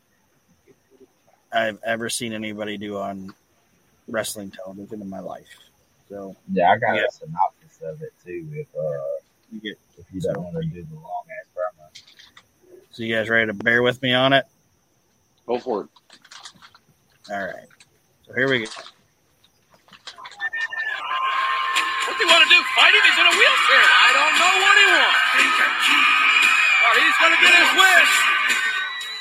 I've 1.53 1.79
ever 1.85 2.09
seen 2.09 2.33
anybody 2.33 2.77
do 2.77 2.97
on 2.99 3.33
wrestling 4.09 4.51
television 4.51 5.01
in 5.01 5.09
my 5.09 5.21
life. 5.21 5.47
So 6.09 6.35
Yeah, 6.53 6.73
I 6.73 6.79
got 6.79 6.97
Yeah. 6.97 7.05
a 7.09 7.11
synopsis 7.12 7.81
of 7.83 8.03
it 8.03 8.12
too. 8.25 8.47
If 8.53 8.67
uh, 8.77 8.91
you 9.53 9.61
get 9.61 9.79
if 9.97 10.05
you 10.12 10.21
don't 10.21 10.43
want 10.43 10.57
to 10.57 10.62
do 10.62 10.83
the 10.83 10.95
long 10.97 11.25
ass 11.31 11.47
promo. 11.57 11.89
so 12.91 13.03
you 13.05 13.15
guys 13.15 13.29
ready 13.29 13.47
to 13.47 13.55
bear 13.55 13.83
with 13.85 14.03
me 14.03 14.12
on 14.12 14.33
it? 14.33 14.45
Go 15.47 15.59
for 15.61 15.83
it. 15.85 15.89
All 17.31 17.45
right. 17.47 17.69
So 18.27 18.35
here 18.35 18.49
we 18.51 18.59
go. 18.59 18.71
What's 22.07 22.19
he 22.19 22.25
want 22.27 22.49
to 22.49 22.55
do? 22.55 22.64
Fight 22.75 22.91
him? 22.91 23.03
He's 23.07 23.18
in 23.22 23.27
a 23.31 23.35
wheelchair. 23.39 23.87
I 23.87 24.09
don't 24.18 24.35
know 24.35 24.55
what 24.59 24.75
he 24.83 24.87
wants. 24.99 25.22
Oh, 26.83 26.93
he's 26.99 27.16
going 27.22 27.35
to 27.35 27.41
get 27.41 27.55
his 27.55 27.70
wish. 27.79 28.12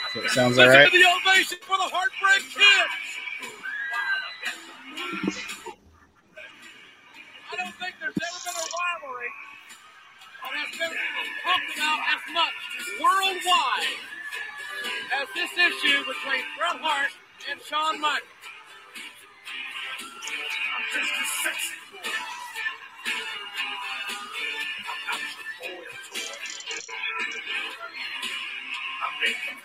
So 0.10 0.18
it 0.26 0.30
sounds 0.34 0.58
all 0.58 0.66
Listen 0.66 0.90
to 0.90 0.98
the 0.98 1.06
ovation 1.06 1.58
for 1.62 1.78
the 1.78 1.90
Heartbreak 1.94 2.42
Kid. 2.50 2.88
I 7.46 7.56
don't 7.62 7.76
think 7.78 7.94
there's 8.02 8.18
ever 8.18 8.40
been 8.42 8.58
a 8.58 8.68
rivalry 8.74 9.30
that 10.42 10.54
has 10.58 10.72
been 10.74 10.94
talked 11.46 11.70
about 11.78 12.00
as 12.10 12.24
much 12.34 12.58
worldwide 12.98 14.02
as 15.22 15.28
this 15.38 15.54
issue 15.54 16.02
between 16.10 16.42
Bret 16.58 16.82
Hart 16.82 17.14
and 17.54 17.62
Shawn 17.62 18.02
Michaels. 18.02 18.34
I'm 20.02 20.86
just 20.90 21.14
a 21.14 21.26
sexy 21.46 21.83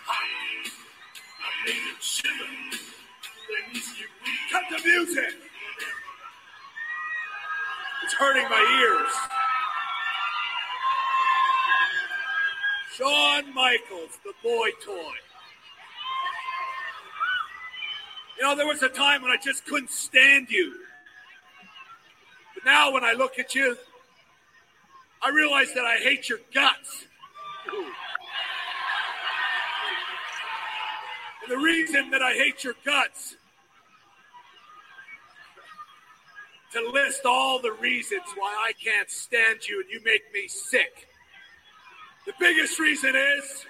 hot. 0.05 0.71
I 1.41 1.43
you 1.67 1.93
Cut 4.51 4.63
the 4.69 4.77
music! 4.87 5.33
It's 8.03 8.13
hurting 8.13 8.47
my 8.49 8.79
ears. 8.81 9.11
Shawn 12.95 13.53
Michaels, 13.53 14.17
the 14.23 14.33
boy 14.43 14.69
toy. 14.83 15.13
You 18.37 18.43
know, 18.43 18.55
there 18.55 18.67
was 18.67 18.83
a 18.83 18.89
time 18.89 19.21
when 19.21 19.31
I 19.31 19.37
just 19.37 19.65
couldn't 19.65 19.91
stand 19.91 20.49
you. 20.49 20.73
But 22.55 22.65
now 22.65 22.91
when 22.93 23.03
I 23.03 23.13
look 23.13 23.37
at 23.37 23.53
you, 23.53 23.77
I 25.21 25.29
realize 25.29 25.73
that 25.73 25.85
I 25.85 25.97
hate 25.97 26.29
your 26.29 26.39
guts. 26.53 27.05
And 27.71 27.85
the 31.49 31.57
reason 31.57 32.11
that 32.11 32.21
I 32.21 32.33
hate 32.33 32.63
your 32.63 32.75
guts 32.85 33.35
to 36.71 36.91
list 36.91 37.21
all 37.25 37.59
the 37.59 37.71
reasons 37.81 38.21
why 38.35 38.55
I 38.67 38.73
can't 38.73 39.09
stand 39.09 39.67
you 39.67 39.81
and 39.81 39.89
you 39.89 39.99
make 40.05 40.31
me 40.31 40.47
sick. 40.47 41.07
The 42.27 42.33
biggest 42.39 42.77
reason 42.77 43.15
is, 43.15 43.65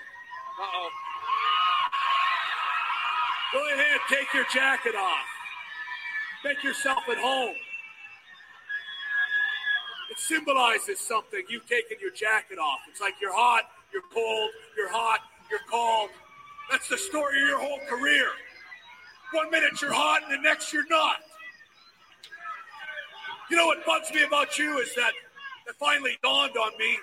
uh-oh. 0.61 0.89
Go 3.53 3.73
ahead, 3.73 3.99
take 4.09 4.34
your 4.34 4.45
jacket 4.53 4.95
off. 4.95 5.25
Make 6.43 6.61
yourself 6.61 6.99
at 7.09 7.17
home. 7.17 7.55
It 10.11 10.19
symbolizes 10.19 10.99
something. 10.99 11.43
You've 11.47 11.65
taken 11.65 11.97
your 12.01 12.11
jacket 12.11 12.59
off. 12.59 12.80
It's 12.89 12.99
like 12.99 13.13
you're 13.21 13.34
hot, 13.34 13.63
you're 13.93 14.03
cold, 14.13 14.49
you're 14.75 14.91
hot, 14.91 15.19
you're 15.49 15.61
cold. 15.71 16.09
That's 16.72 16.88
the 16.88 16.97
story 16.97 17.41
of 17.41 17.47
your 17.47 17.59
whole 17.59 17.80
career. 17.88 18.28
One 19.34 19.49
minute 19.51 19.82
you're 19.82 19.93
hot, 19.93 20.22
and 20.24 20.32
the 20.32 20.41
next 20.41 20.72
you're 20.74 20.88
not. 20.88 21.17
You 23.49 23.57
know 23.57 23.65
what 23.65 23.86
bugs 23.86 24.11
me 24.13 24.24
about 24.24 24.57
you 24.57 24.78
is 24.78 24.93
that 24.95 25.11
it 25.67 25.76
finally 25.80 26.17
dawned 26.22 26.55
on 26.57 26.72
me. 26.78 26.97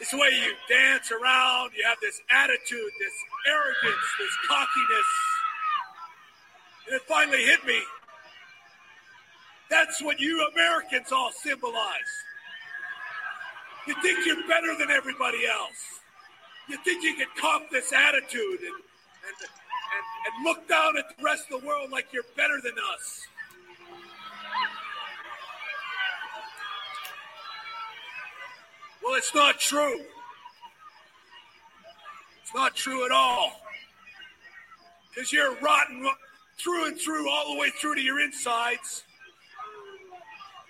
It's 0.00 0.12
the 0.12 0.18
way 0.18 0.28
you 0.28 0.52
dance 0.68 1.10
around, 1.10 1.72
you 1.76 1.84
have 1.86 1.98
this 2.00 2.20
attitude, 2.30 2.90
this 3.00 3.12
arrogance, 3.46 4.04
this 4.18 4.30
cockiness. 4.48 5.10
And 6.86 6.96
it 6.96 7.02
finally 7.02 7.44
hit 7.44 7.64
me. 7.66 7.80
That's 9.68 10.00
what 10.00 10.20
you 10.20 10.48
Americans 10.54 11.12
all 11.12 11.30
symbolize. 11.32 12.12
You 13.86 13.94
think 14.00 14.24
you're 14.24 14.46
better 14.48 14.76
than 14.78 14.90
everybody 14.90 15.46
else. 15.46 16.00
You 16.68 16.76
think 16.84 17.02
you 17.02 17.14
can 17.14 17.26
cop 17.40 17.70
this 17.70 17.92
attitude 17.92 18.60
and, 18.60 18.76
and, 19.26 19.36
and, 19.40 20.04
and 20.26 20.44
look 20.44 20.68
down 20.68 20.98
at 20.98 21.16
the 21.16 21.22
rest 21.22 21.46
of 21.50 21.60
the 21.60 21.66
world 21.66 21.90
like 21.90 22.12
you're 22.12 22.24
better 22.36 22.60
than 22.62 22.74
us. 22.94 23.26
Well, 29.02 29.16
it's 29.16 29.34
not 29.34 29.58
true. 29.58 30.00
It's 32.42 32.54
not 32.54 32.74
true 32.74 33.06
at 33.06 33.10
all. 33.10 33.62
Because 35.08 35.32
you're 35.32 35.58
rotten 35.60 36.06
through 36.58 36.88
and 36.88 37.00
through, 37.00 37.30
all 37.30 37.54
the 37.54 37.58
way 37.58 37.70
through 37.70 37.94
to 37.94 38.02
your 38.02 38.20
insides. 38.20 39.04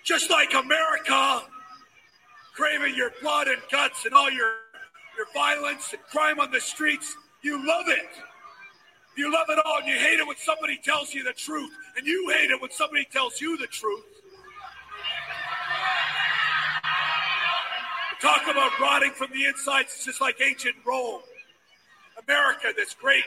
Just 0.05 0.29
like 0.29 0.53
America, 0.53 1.41
craving 2.53 2.95
your 2.95 3.11
blood 3.21 3.47
and 3.47 3.61
guts 3.69 4.05
and 4.05 4.13
all 4.13 4.31
your, 4.31 4.53
your 5.19 5.27
violence 5.33 5.91
and 5.91 6.01
crime 6.03 6.39
on 6.39 6.49
the 6.49 6.61
streets. 6.61 7.13
You 7.41 7.67
love 7.67 7.87
it. 7.89 8.07
You 9.17 9.31
love 9.33 9.47
it 9.49 9.59
all, 9.65 9.79
and 9.79 9.87
you 9.87 9.95
hate 9.95 10.17
it 10.17 10.25
when 10.25 10.37
somebody 10.37 10.79
tells 10.81 11.13
you 11.13 11.25
the 11.25 11.33
truth, 11.33 11.71
and 11.97 12.07
you 12.07 12.29
hate 12.29 12.51
it 12.51 12.61
when 12.61 12.71
somebody 12.71 13.05
tells 13.11 13.41
you 13.41 13.57
the 13.57 13.67
truth. 13.67 14.05
Talk 18.21 18.43
about 18.49 18.71
rotting 18.79 19.11
from 19.11 19.29
the 19.33 19.45
inside. 19.45 19.81
It's 19.81 20.05
just 20.05 20.21
like 20.21 20.39
ancient 20.41 20.75
Rome. 20.85 21.21
America, 22.25 22.67
this 22.73 22.93
great, 22.93 23.23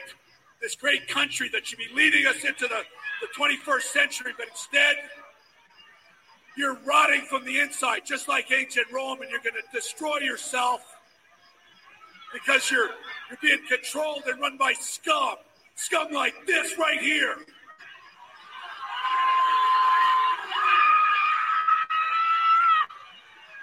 this 0.63 0.73
great 0.73 1.07
country 1.07 1.47
that 1.49 1.67
should 1.67 1.77
be 1.77 1.89
leading 1.93 2.25
us 2.25 2.43
into 2.43 2.67
the, 2.67 2.81
the 3.21 3.27
21st 3.37 3.81
century, 3.83 4.31
but 4.35 4.47
instead, 4.47 4.95
you're 6.57 6.77
rotting 6.85 7.21
from 7.21 7.45
the 7.45 7.59
inside, 7.59 8.01
just 8.03 8.27
like 8.27 8.51
ancient 8.51 8.87
Rome, 8.91 9.21
and 9.21 9.29
you're 9.29 9.41
going 9.41 9.55
to 9.55 9.77
destroy 9.77 10.17
yourself 10.19 10.92
because 12.33 12.69
you're 12.71 12.89
you're 13.29 13.39
being 13.41 13.59
controlled 13.69 14.23
and 14.27 14.41
run 14.41 14.57
by 14.57 14.73
scum, 14.73 15.35
scum 15.75 16.11
like 16.11 16.33
this 16.45 16.77
right 16.77 16.99
here. 16.99 17.35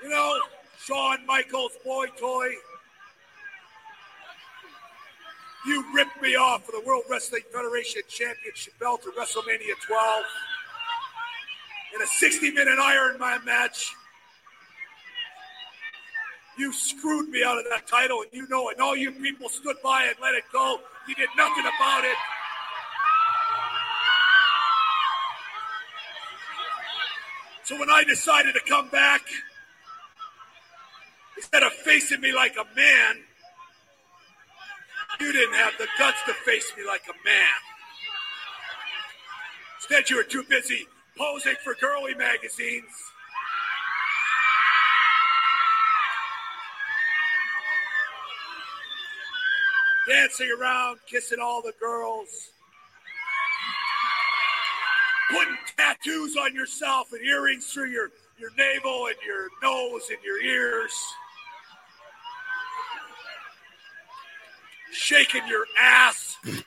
You 0.03 0.09
know, 0.09 0.39
Shawn 0.79 1.27
Michaels, 1.27 1.73
boy 1.85 2.07
toy. 2.19 2.49
You 5.67 5.85
ripped 5.95 6.23
me 6.23 6.37
off 6.37 6.65
for 6.65 6.73
the 6.73 6.81
World 6.87 7.05
Wrestling 7.11 7.43
Federation 7.53 8.01
Championship 8.09 8.79
belt 8.81 9.03
at 9.07 9.15
WrestleMania 9.15 9.75
12 9.87 10.25
in 11.97 12.03
a 12.03 12.07
60 12.07 12.51
minute 12.53 12.79
Iron 12.79 13.19
Man 13.19 13.45
match. 13.45 13.95
You 16.61 16.75
screwed 16.75 17.31
me 17.31 17.43
out 17.43 17.57
of 17.57 17.65
that 17.71 17.87
title, 17.87 18.21
and 18.21 18.31
you 18.35 18.47
know 18.49 18.69
it. 18.69 18.73
And 18.73 18.83
all 18.83 18.95
you 18.95 19.13
people 19.13 19.49
stood 19.49 19.77
by 19.83 20.05
and 20.05 20.15
let 20.21 20.35
it 20.35 20.45
go. 20.53 20.79
You 21.09 21.15
did 21.15 21.31
nothing 21.35 21.65
about 21.65 22.05
it. 22.05 22.17
So 27.65 27.81
when 27.81 27.89
I 27.89 28.05
decided 28.05 28.53
to 28.53 28.61
come 28.69 28.91
back, 28.91 29.23
instead 31.39 31.63
of 31.63 31.73
facing 31.73 32.21
me 32.21 32.31
like 32.35 32.57
a 32.57 32.67
man, 32.77 33.17
you 35.19 35.33
didn't 35.33 35.55
have 35.55 35.73
the 35.79 35.89
guts 35.99 36.19
to 36.27 36.35
face 36.45 36.71
me 36.77 36.85
like 36.87 37.05
a 37.09 37.17
man. 37.25 37.61
Instead, 39.79 40.11
you 40.11 40.17
were 40.17 40.25
too 40.25 40.45
busy 40.47 40.87
posing 41.17 41.57
for 41.65 41.75
girly 41.81 42.13
magazines. 42.13 42.93
Dancing 50.09 50.51
around, 50.59 50.99
kissing 51.07 51.39
all 51.41 51.63
the 51.63 51.73
girls. 51.79 52.51
Putting 55.31 55.57
tattoos 55.77 56.37
on 56.37 56.55
yourself 56.55 57.13
and 57.13 57.23
earrings 57.23 57.67
through 57.73 57.91
your, 57.91 58.11
your 58.39 58.51
navel 58.57 59.07
and 59.07 59.17
your 59.25 59.49
nose 59.63 60.03
and 60.11 60.19
your 60.25 60.43
ears. 60.43 60.93
Shaking 64.93 65.47
your 65.47 65.65
ass 65.81 66.37
and 66.45 66.65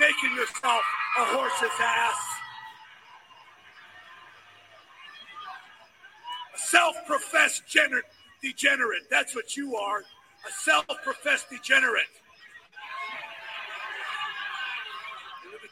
making 0.00 0.34
yourself 0.34 0.82
a 1.18 1.24
horse's 1.26 1.70
ass. 1.80 2.16
A 6.54 6.58
self-professed 6.58 7.62
gener- 7.72 8.02
degenerate. 8.42 9.02
That's 9.10 9.36
what 9.36 9.56
you 9.56 9.76
are. 9.76 10.00
A 10.00 10.52
self-professed 10.64 11.50
degenerate. 11.50 12.06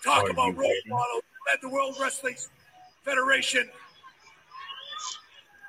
Talk 0.04 0.24
Are 0.24 0.30
about 0.30 0.56
role 0.56 0.72
models, 0.86 1.22
led 1.50 1.60
the 1.62 1.68
World 1.68 1.96
Wrestling 2.00 2.36
Federation. 3.04 3.68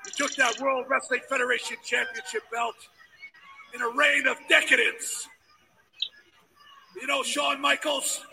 You 0.05 0.11
took 0.15 0.36
that 0.36 0.59
World 0.59 0.86
Wrestling 0.89 1.21
Federation 1.29 1.77
Championship 1.84 2.43
belt 2.51 2.75
in 3.73 3.82
a 3.82 3.89
reign 3.89 4.27
of 4.27 4.38
decadence. 4.49 5.27
You 6.99 7.07
know, 7.07 7.23
Shawn 7.23 7.61
Michaels, 7.61 8.25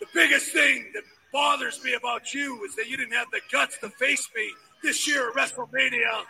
the 0.00 0.06
biggest 0.14 0.52
thing 0.52 0.90
that 0.94 1.02
bothers 1.32 1.82
me 1.84 1.94
about 1.94 2.34
you 2.34 2.64
is 2.64 2.74
that 2.76 2.88
you 2.88 2.96
didn't 2.96 3.14
have 3.14 3.30
the 3.30 3.40
guts 3.52 3.78
to 3.78 3.90
face 3.90 4.28
me 4.34 4.50
this 4.82 5.06
year 5.06 5.28
at 5.30 5.34
WrestleMania. 5.34 6.24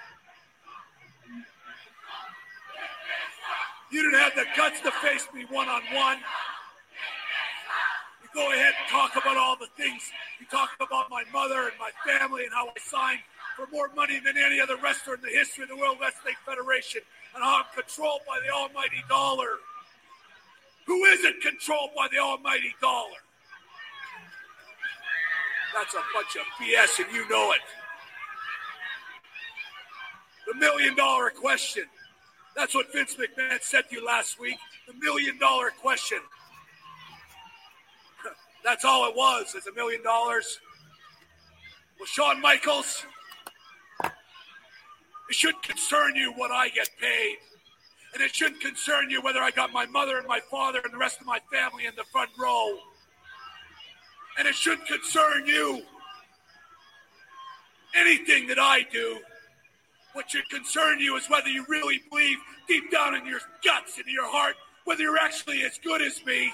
You 3.91 4.03
didn't 4.03 4.21
have 4.21 4.35
the 4.35 4.45
guts 4.57 4.81
to 4.83 4.91
face 4.91 5.27
me 5.35 5.47
one 5.51 5.69
on 5.69 5.83
one. 5.95 6.19
Go 8.39 8.53
ahead 8.53 8.73
and 8.79 8.89
talk 8.89 9.17
about 9.17 9.37
all 9.37 9.57
the 9.57 9.67
things. 9.77 10.13
You 10.39 10.47
talk 10.47 10.71
about 10.81 11.11
my 11.11 11.25
mother 11.33 11.67
and 11.67 11.73
my 11.81 11.91
family 12.07 12.45
and 12.45 12.55
how 12.55 12.69
I 12.69 12.79
signed 12.79 13.19
for 13.57 13.67
more 13.73 13.91
money 13.97 14.21
than 14.21 14.39
any 14.39 14.61
other 14.61 14.77
wrestler 14.77 15.15
in 15.15 15.23
the 15.23 15.35
history 15.35 15.65
of 15.65 15.71
the 15.71 15.77
World 15.77 15.97
Wrestling 16.01 16.37
Federation 16.47 17.01
and 17.35 17.43
how 17.43 17.59
I'm 17.59 17.65
controlled 17.75 18.21
by 18.29 18.39
the 18.47 18.55
almighty 18.55 19.03
dollar. 19.09 19.59
Who 20.87 21.05
isn't 21.07 21.43
controlled 21.43 21.91
by 21.97 22.07
the 22.13 22.19
almighty 22.19 22.77
dollar? 22.81 23.19
That's 25.75 25.95
a 25.95 26.03
bunch 26.15 26.37
of 26.37 26.47
BS, 26.63 27.05
and 27.05 27.13
you 27.13 27.29
know 27.29 27.51
it. 27.51 27.61
The 30.47 30.55
million 30.55 30.95
dollar 30.95 31.31
question. 31.31 31.87
That's 32.55 32.73
what 32.73 32.93
Vince 32.93 33.17
McMahon 33.17 33.61
said 33.63 33.91
to 33.91 33.97
you 33.97 34.07
last 34.07 34.39
week. 34.39 34.59
The 34.87 34.95
million 34.95 35.41
dollar 35.41 35.71
question. 35.71 36.19
That's 38.65 38.85
all 38.85 39.09
it 39.09 39.17
was, 39.17 39.55
It's 39.55 39.67
a 39.67 39.73
million 39.73 40.03
dollars. 40.03 40.61
Well, 41.99 42.07
Shawn 42.07 42.41
Michaels, 42.41 43.05
It 44.03 45.35
shouldn't 45.35 45.63
concern 45.63 46.15
you 46.17 46.33
what 46.33 46.51
I 46.51 46.69
get 46.69 46.89
paid. 47.01 47.37
And 48.15 48.23
it 48.23 48.35
shouldn't 48.35 48.61
concern 48.61 49.11
you 49.11 49.21
whether 49.21 49.41
I 49.41 49.51
got 49.51 49.73
my 49.73 49.87
mother 49.87 50.19
and 50.19 50.27
my 50.27 50.41
father 50.51 50.81
and 50.83 50.93
the 50.93 50.99
rest 50.99 51.21
of 51.21 51.27
my 51.27 51.41
family 51.53 51.87
in 51.87 51.95
the 51.97 52.05
front 52.05 52.31
row. 52.39 52.79
And 54.39 54.49
it 54.49 54.55
shouldn't 54.55 54.87
concern 54.87 55.47
you 55.47 55.83
anything 57.95 58.47
that 58.49 58.59
I 58.59 58.87
do. 58.91 59.19
What 60.15 60.31
should 60.31 60.49
concern 60.49 61.01
you 61.01 61.17
is 61.17 61.29
whether 61.29 61.49
you 61.49 61.65
really 61.69 62.01
believe 62.11 62.39
deep 62.67 62.91
down 62.91 63.15
in 63.15 63.27
your 63.27 63.41
guts 63.65 63.99
in 63.99 64.05
your 64.13 64.27
heart 64.31 64.55
whether 64.89 65.03
you're 65.03 65.19
actually 65.19 65.63
as 65.65 65.79
good 65.85 66.01
as 66.01 66.25
me. 66.25 66.51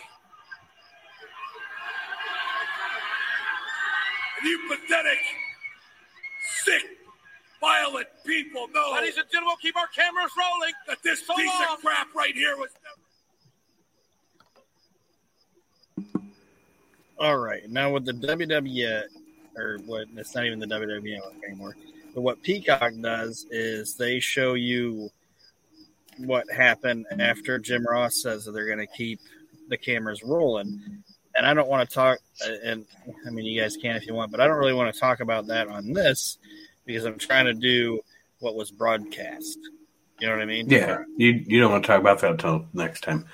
You 4.44 4.58
pathetic, 4.68 5.18
sick, 6.64 6.82
violent 7.60 8.06
people 8.24 8.68
know. 8.68 8.92
Ladies 8.94 9.16
and 9.16 9.26
gentlemen, 9.30 9.56
keep 9.60 9.76
our 9.76 9.88
cameras 9.88 10.32
rolling. 10.38 10.72
That 10.86 11.02
this 11.02 11.26
So 11.26 11.34
piece 11.34 11.46
long. 11.46 11.74
of 11.74 11.80
crap 11.80 12.14
right 12.14 12.34
here 12.34 12.56
was 12.56 12.70
never. 12.84 13.00
All 17.18 17.38
right, 17.38 17.68
now 17.70 17.92
with 17.92 18.04
the 18.04 18.12
WWE, 18.12 19.02
or 19.56 19.78
what? 19.86 20.08
It's 20.16 20.34
not 20.34 20.46
even 20.46 20.58
the 20.58 20.66
WWE 20.66 21.20
anymore. 21.46 21.76
But 22.14 22.22
what 22.22 22.42
Peacock 22.42 22.92
does 23.00 23.46
is 23.50 23.96
they 23.96 24.20
show 24.20 24.54
you 24.54 25.10
what 26.18 26.50
happened 26.50 27.06
after 27.18 27.58
Jim 27.58 27.84
Ross 27.86 28.22
says 28.22 28.44
that 28.44 28.52
they're 28.52 28.66
going 28.66 28.78
to 28.78 28.86
keep 28.86 29.20
the 29.68 29.76
cameras 29.76 30.22
rolling. 30.22 31.02
And 31.36 31.46
I 31.46 31.52
don't 31.54 31.68
want 31.68 31.88
to 31.88 31.94
talk, 31.94 32.18
and 32.64 32.86
I 33.26 33.30
mean, 33.30 33.44
you 33.44 33.60
guys 33.60 33.76
can 33.76 33.96
if 33.96 34.06
you 34.06 34.14
want, 34.14 34.30
but 34.30 34.40
I 34.40 34.46
don't 34.46 34.56
really 34.58 34.72
want 34.72 34.92
to 34.94 35.00
talk 35.00 35.20
about 35.20 35.48
that 35.48 35.66
on 35.68 35.92
this 35.92 36.38
because 36.86 37.04
I'm 37.04 37.18
trying 37.18 37.46
to 37.46 37.54
do 37.54 38.00
what 38.38 38.54
was 38.54 38.70
broadcast. 38.70 39.58
You 40.20 40.28
know 40.28 40.34
what 40.34 40.42
I 40.42 40.46
mean? 40.46 40.70
Yeah, 40.70 40.98
you 41.16 41.42
you 41.44 41.60
don't 41.60 41.72
want 41.72 41.82
to 41.82 41.88
talk 41.88 42.00
about 42.00 42.20
that 42.20 42.30
until 42.32 42.66
next 42.72 43.00
time. 43.02 43.26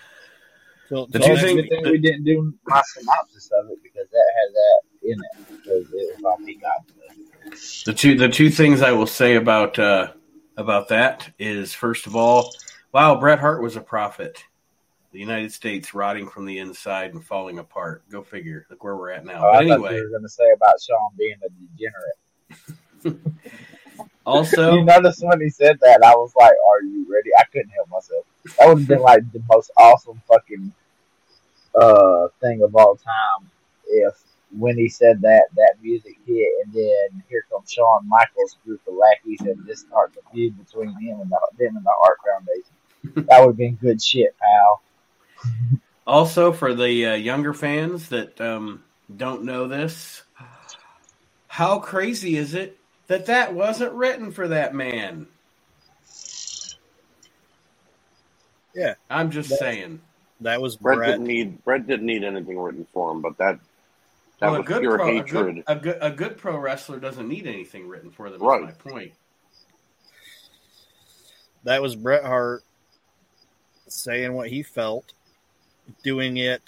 Till- 0.89 1.07
The 1.09 1.19
two 1.19 1.37
things- 1.37 1.43
it's 1.43 1.51
a 1.51 1.55
good 1.55 1.69
thing 1.83 1.93
we 1.93 1.99
didn't 1.99 2.25
do 2.25 2.55
my 2.67 2.83
synopsis 2.97 3.51
of 3.61 3.71
it 3.71 3.79
because 3.83 4.09
that 4.11 4.33
had 4.39 4.55
that 4.55 5.13
in 5.13 5.19
it 5.21 5.49
because 5.63 5.93
it 5.93 6.17
was 6.17 6.25
on 6.25 6.47
Peacock. 6.47 6.87
The 7.85 7.93
two 7.93 8.17
the 8.17 8.29
two 8.31 8.49
things 8.49 8.81
I 8.81 8.93
will 8.93 9.07
say 9.07 9.35
about 9.37 9.79
uh, 9.79 10.13
about 10.57 10.89
that 10.89 11.31
is 11.39 11.75
first 11.75 12.07
of 12.07 12.17
all, 12.17 12.51
wow, 12.93 13.21
Bret 13.21 13.41
Hart 13.41 13.63
was 13.63 13.77
a 13.77 13.81
prophet. 13.83 14.43
The 15.13 15.19
United 15.19 15.53
States 15.53 15.93
rotting 15.93 16.29
from 16.29 16.47
the 16.47 16.59
inside 16.59 17.15
and 17.15 17.25
falling 17.25 17.59
apart. 17.59 18.05
Go 18.11 18.23
figure. 18.23 18.67
Look 18.71 18.85
where 18.85 18.97
we're 18.97 19.11
at 19.11 19.25
now. 19.25 19.45
Oh, 19.45 19.53
But 19.53 19.63
anyway, 19.63 19.97
you 19.97 20.05
were 20.05 20.11
going 20.11 20.23
to 20.23 20.29
say 20.29 20.45
about 20.55 20.81
Shawn 20.81 21.11
being 21.19 21.37
a 21.45 21.49
degenerate. 23.03 23.35
also 24.27 24.75
you 24.75 24.85
notice 24.85 25.21
when 25.21 25.41
he 25.41 25.51
said 25.51 25.79
that, 25.81 26.05
I 26.05 26.15
was 26.15 26.33
like, 26.37 26.53
"Are 26.69 26.83
you 26.83 27.07
ready?" 27.11 27.31
I 27.37 27.45
couldn't 27.51 27.71
help 27.71 27.89
myself. 27.89 28.25
That 28.59 28.69
would 28.69 28.79
have 28.79 28.89
been 28.89 29.01
like 29.01 29.33
the 29.33 29.43
most 29.51 29.71
awesome 29.77 30.21
fucking 30.29 30.73
uh 31.81 32.29
thing 32.41 32.63
of 32.63 32.75
all 32.75 32.97
time 32.97 33.49
if 33.87 34.15
when 34.59 34.77
he 34.77 34.89
said 34.89 35.21
that 35.23 35.45
that 35.55 35.75
music 35.81 36.19
hit 36.27 36.49
and 36.65 36.75
then 36.75 37.23
here 37.29 37.45
comes 37.51 37.71
Shawn 37.71 38.09
Michaels' 38.09 38.57
group 38.65 38.81
of 38.89 38.95
lackeys 38.95 39.41
and 39.41 39.65
this 39.65 39.81
starts 39.81 40.17
a 40.17 40.31
feud 40.33 40.59
between 40.59 40.89
him 41.01 41.21
and 41.21 41.31
the, 41.31 41.39
them 41.59 41.77
and 41.77 41.85
the 41.85 41.93
Hart 42.01 42.19
Foundation. 42.27 43.27
That 43.29 43.41
would 43.41 43.51
have 43.51 43.57
been 43.57 43.77
good 43.77 44.03
shit, 44.03 44.37
pal. 44.39 44.83
Also, 46.07 46.53
for 46.53 46.75
the 46.75 47.07
uh, 47.07 47.15
younger 47.15 47.53
fans 47.55 48.09
that 48.09 48.41
um, 48.41 48.83
don't 49.17 49.45
know 49.45 49.69
this, 49.69 50.23
how 51.49 51.79
crazy 51.79 52.37
is 52.37 52.55
it 52.55 52.79
that 53.07 53.27
that 53.27 53.55
wasn't 53.55 53.93
written 53.93 54.33
for 54.33 54.49
that 54.49 54.75
man? 54.75 55.27
Yeah. 58.75 58.95
I'm 59.09 59.31
just 59.31 59.51
That- 59.51 59.59
saying. 59.59 60.01
That 60.43 60.63
was 60.63 60.77
Bret 60.77 60.97
Bret. 60.97 61.11
didn't 61.11 61.27
need 61.27 61.63
Bret 61.65 61.87
didn't 61.87 62.07
need 62.07 62.25
anything 62.25 62.59
written 62.59 62.87
for 62.95 63.13
him, 63.13 63.21
but 63.21 63.37
that 63.37 63.61
that 64.39 64.47
Well, 64.47 64.55
a 64.55 64.59
was 64.61 64.67
good, 64.69 64.81
pure 64.81 64.97
pro, 64.97 65.09
a, 65.11 65.13
hatred. 65.13 65.55
good, 65.57 65.65
a, 65.67 65.77
good, 65.77 65.99
a 66.01 66.11
good 66.11 66.39
pro 66.39 66.57
wrestler 66.57 66.99
doesn't 66.99 67.29
need 67.29 67.47
anything 67.47 67.87
written 67.87 68.11
for 68.11 68.31
them. 68.31 68.41
Right. 68.41 68.65
That's 68.65 68.83
my 68.83 68.91
point. 68.91 69.13
That 71.65 71.83
was 71.83 71.95
Bret 71.95 72.25
Hart 72.25 72.65
saying 73.87 74.33
what 74.33 74.49
he 74.49 74.63
felt, 74.63 75.13
doing 76.03 76.39
it. 76.39 76.63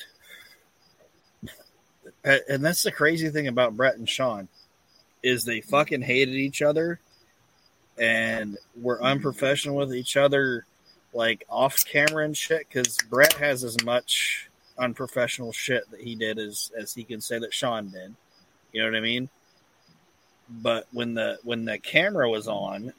And 2.24 2.64
that's 2.64 2.82
the 2.82 2.92
crazy 2.92 3.30
thing 3.30 3.48
about 3.48 3.76
Bret 3.76 3.96
and 3.96 4.08
Shawn 4.08 4.48
is 5.22 5.44
they 5.44 5.60
fucking 5.60 6.02
hated 6.02 6.34
each 6.34 6.62
other 6.62 7.00
and 7.98 8.58
were 8.80 9.02
unprofessional 9.02 9.76
with 9.76 9.94
each 9.94 10.16
other 10.16 10.66
like 11.12 11.44
off 11.48 11.84
camera 11.84 12.24
and 12.24 12.36
shit 12.36 12.66
because 12.68 12.96
Bret 13.10 13.34
has 13.34 13.64
as 13.64 13.82
much 13.84 14.48
unprofessional 14.78 15.52
shit 15.52 15.88
that 15.90 16.00
he 16.00 16.14
did 16.14 16.38
as 16.38 16.72
as 16.78 16.94
he 16.94 17.04
can 17.04 17.20
say 17.20 17.38
that 17.38 17.52
Shawn 17.52 17.90
did. 17.90 18.14
You 18.72 18.82
know 18.82 18.90
what 18.90 18.96
I 18.96 19.00
mean? 19.00 19.28
But 20.48 20.86
when 20.92 21.14
the 21.14 21.38
when 21.44 21.64
the 21.64 21.78
camera 21.78 22.28
was 22.30 22.48
on, 22.48 22.92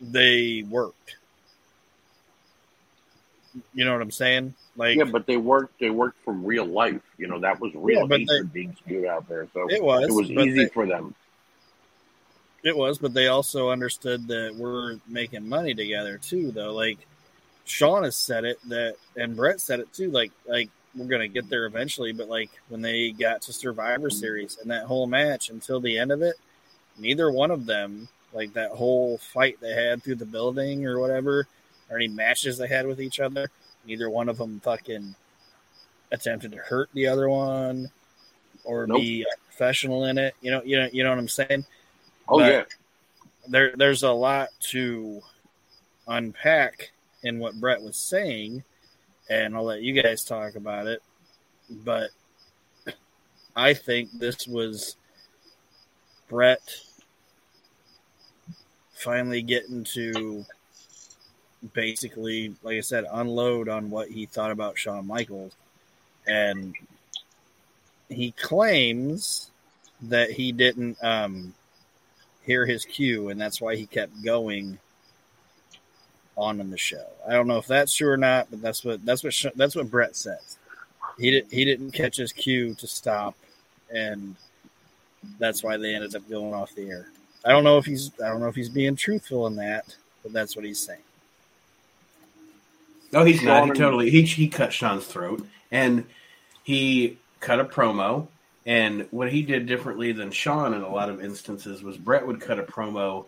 they 0.00 0.64
worked. 0.68 1.16
You 3.72 3.84
know 3.84 3.92
what 3.92 4.02
I'm 4.02 4.10
saying? 4.10 4.54
Like 4.76 4.96
yeah, 4.96 5.04
but 5.04 5.26
they 5.26 5.36
worked. 5.36 5.78
They 5.78 5.90
worked 5.90 6.22
from 6.24 6.44
real 6.44 6.64
life. 6.64 7.02
You 7.18 7.28
know, 7.28 7.38
that 7.40 7.60
was 7.60 7.72
real 7.74 8.08
Yeah, 8.08 8.18
hatred 8.18 8.52
being 8.52 8.74
spewed 8.76 9.06
out 9.06 9.28
there. 9.28 9.46
So 9.54 9.68
it 9.68 9.82
was. 9.82 10.08
it 10.08 10.12
was 10.12 10.30
easy 10.30 10.64
they- 10.64 10.68
for 10.68 10.86
them. 10.86 11.14
It 12.64 12.74
was, 12.74 12.96
but 12.96 13.12
they 13.12 13.26
also 13.26 13.68
understood 13.68 14.26
that 14.28 14.54
we're 14.56 14.98
making 15.06 15.46
money 15.46 15.74
together 15.74 16.16
too, 16.16 16.50
though. 16.50 16.72
Like 16.72 16.96
Shawn 17.66 18.04
has 18.04 18.16
said 18.16 18.44
it 18.46 18.58
that, 18.68 18.96
and 19.16 19.36
Bret 19.36 19.60
said 19.60 19.80
it 19.80 19.92
too. 19.92 20.10
Like, 20.10 20.32
like 20.46 20.70
we're 20.94 21.06
gonna 21.06 21.28
get 21.28 21.50
there 21.50 21.66
eventually, 21.66 22.12
but 22.12 22.28
like 22.28 22.50
when 22.68 22.80
they 22.80 23.10
got 23.10 23.42
to 23.42 23.52
Survivor 23.52 24.08
mm-hmm. 24.08 24.18
Series 24.18 24.58
and 24.62 24.70
that 24.70 24.84
whole 24.84 25.06
match 25.06 25.50
until 25.50 25.78
the 25.78 25.98
end 25.98 26.10
of 26.10 26.22
it, 26.22 26.36
neither 26.98 27.30
one 27.30 27.50
of 27.50 27.66
them, 27.66 28.08
like 28.32 28.54
that 28.54 28.70
whole 28.70 29.18
fight 29.18 29.58
they 29.60 29.74
had 29.74 30.02
through 30.02 30.16
the 30.16 30.26
building 30.26 30.86
or 30.86 30.98
whatever, 30.98 31.46
or 31.94 31.98
any 31.98 32.08
matches 32.08 32.58
they 32.58 32.66
had 32.66 32.86
with 32.86 33.00
each 33.00 33.20
other, 33.20 33.48
neither 33.86 34.10
one 34.10 34.28
of 34.28 34.36
them 34.36 34.58
fucking 34.64 35.14
attempted 36.10 36.50
to 36.52 36.58
hurt 36.58 36.88
the 36.92 37.06
other 37.06 37.28
one 37.28 37.88
or 38.64 38.86
Nope. 38.86 39.00
be 39.00 39.24
professional 39.46 40.04
in 40.06 40.18
it. 40.18 40.34
You 40.40 40.50
know, 40.50 40.62
you 40.64 40.76
know, 40.76 40.88
you 40.92 41.04
know 41.04 41.10
what 41.10 41.18
I'm 41.18 41.28
saying 41.28 41.64
Oh 42.28 42.38
But- 42.40 42.52
yeah, 42.52 42.64
there 43.48 43.76
there's 43.76 44.02
a 44.02 44.10
lot 44.10 44.48
to 44.70 45.20
unpack 46.08 46.90
in 47.22 47.38
what 47.38 47.58
Bret 47.60 47.80
was 47.82 47.96
saying, 47.96 48.64
and 49.30 49.54
I'll 49.54 49.64
let 49.64 49.82
you 49.82 50.00
guys 50.02 50.24
talk 50.24 50.56
about 50.56 50.86
it. 50.86 51.02
But 51.70 52.10
I 53.54 53.72
think 53.74 54.10
this 54.18 54.48
was 54.48 54.96
Bret 56.28 56.60
finally 58.92 59.42
getting 59.42 59.84
to 59.84 60.44
basically, 61.72 62.54
like 62.62 62.76
I 62.76 62.80
said, 62.80 63.04
unload 63.10 63.68
on 63.68 63.90
what 63.90 64.08
he 64.08 64.26
thought 64.26 64.50
about 64.50 64.78
Shawn 64.78 65.06
Michaels. 65.06 65.52
And 66.26 66.74
he 68.08 68.32
claims 68.32 69.50
that 70.02 70.30
he 70.30 70.52
didn't 70.52 71.02
um, 71.02 71.54
hear 72.44 72.66
his 72.66 72.84
cue, 72.84 73.28
and 73.28 73.40
that's 73.40 73.60
why 73.60 73.76
he 73.76 73.86
kept 73.86 74.22
going 74.22 74.78
on 76.36 76.60
in 76.60 76.70
the 76.70 76.78
show. 76.78 77.06
I 77.26 77.32
don't 77.32 77.46
know 77.46 77.58
if 77.58 77.66
that's 77.66 77.94
true 77.94 78.10
or 78.10 78.16
not, 78.16 78.48
but 78.50 78.60
that's 78.60 78.84
what 78.84 79.04
that's 79.04 79.22
what 79.22 79.34
that's 79.56 79.76
what 79.76 79.90
Bret 79.90 80.16
says. 80.16 80.58
He 81.18 81.30
did 81.30 81.46
he 81.50 81.64
didn't 81.64 81.92
catch 81.92 82.16
his 82.16 82.32
cue 82.32 82.74
to 82.74 82.86
stop, 82.86 83.34
and 83.94 84.34
that's 85.38 85.62
why 85.62 85.76
they 85.76 85.94
ended 85.94 86.14
up 86.14 86.28
going 86.28 86.54
off 86.54 86.74
the 86.74 86.88
air. 86.88 87.06
I 87.44 87.50
don't 87.50 87.64
know 87.64 87.78
if 87.78 87.84
he's 87.84 88.10
I 88.22 88.28
don't 88.28 88.40
know 88.40 88.48
if 88.48 88.54
he's 88.54 88.68
being 88.68 88.96
truthful 88.96 89.46
in 89.46 89.56
that, 89.56 89.96
but 90.22 90.32
that's 90.32 90.56
what 90.56 90.64
he's 90.64 90.84
saying. 90.84 91.00
No, 93.14 93.24
he's 93.24 93.42
not. 93.42 93.66
He 93.66 93.70
totally 93.72 94.10
he 94.10 94.22
he 94.22 94.48
cut 94.48 94.72
Shawn's 94.72 95.06
throat 95.06 95.46
and 95.70 96.04
he 96.64 97.16
cut 97.38 97.60
a 97.60 97.64
promo. 97.64 98.26
And 98.66 99.06
what 99.12 99.30
he 99.30 99.42
did 99.42 99.66
differently 99.66 100.10
than 100.12 100.32
Shawn 100.32 100.74
in 100.74 100.82
a 100.82 100.88
lot 100.92 101.08
of 101.10 101.22
instances 101.22 101.82
was 101.82 101.96
Bret 101.96 102.26
would 102.26 102.40
cut 102.40 102.58
a 102.58 102.62
promo, 102.64 103.26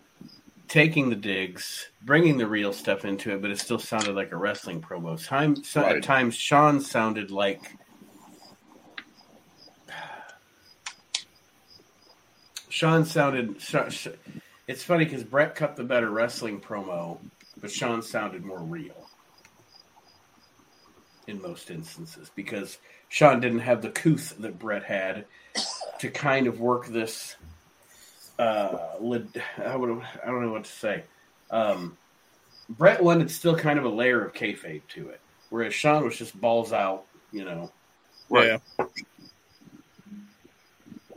taking 0.67 1.09
the 1.09 1.15
digs, 1.15 1.87
bringing 2.01 2.37
the 2.37 2.47
real 2.47 2.73
stuff 2.73 3.05
into 3.05 3.31
it, 3.31 3.41
but 3.41 3.51
it 3.51 3.59
still 3.59 3.79
sounded 3.79 4.13
like 4.13 4.31
a 4.33 4.35
wrestling 4.35 4.81
promo. 4.81 5.23
Time 5.25 5.55
so, 5.63 5.81
Right. 5.81 5.97
at 5.97 6.03
times 6.03 6.35
Shawn 6.35 6.81
sounded 6.81 7.31
like 7.31 7.77
Shawn 12.67 13.05
sounded. 13.05 13.61
It's 14.67 14.83
funny 14.83 15.05
because 15.05 15.23
Bret 15.23 15.55
cut 15.55 15.77
the 15.77 15.83
better 15.83 16.09
wrestling 16.09 16.59
promo, 16.59 17.19
but 17.61 17.71
Shawn 17.71 18.01
sounded 18.01 18.43
more 18.43 18.59
real 18.59 19.06
in 21.27 21.41
most 21.41 21.69
instances 21.69 22.31
because 22.35 22.77
Shawn 23.09 23.39
didn't 23.39 23.59
have 23.59 23.81
the 23.81 23.89
couth 23.89 24.35
that 24.39 24.57
Bret 24.57 24.83
had 24.83 25.25
to 25.99 26.09
kind 26.09 26.47
of 26.47 26.59
work 26.59 26.87
this 26.87 27.35
uh, 28.39 28.77
lid- 28.99 29.41
I, 29.57 29.75
would, 29.75 30.01
I 30.23 30.27
don't 30.27 30.41
know 30.41 30.51
what 30.51 30.65
to 30.65 30.71
say. 30.71 31.03
Um, 31.51 31.97
Bret 32.69 33.03
wanted 33.03 33.31
still 33.31 33.55
kind 33.55 33.79
of 33.79 33.85
a 33.85 33.89
layer 33.89 34.23
of 34.23 34.33
kayfabe 34.33 34.81
to 34.89 35.09
it, 35.09 35.19
whereas 35.49 35.73
Shawn 35.73 36.03
was 36.03 36.17
just 36.17 36.39
balls 36.39 36.73
out, 36.73 37.05
you 37.31 37.45
know. 37.45 37.71
Right. 38.29 38.59
Yeah. 38.79 38.85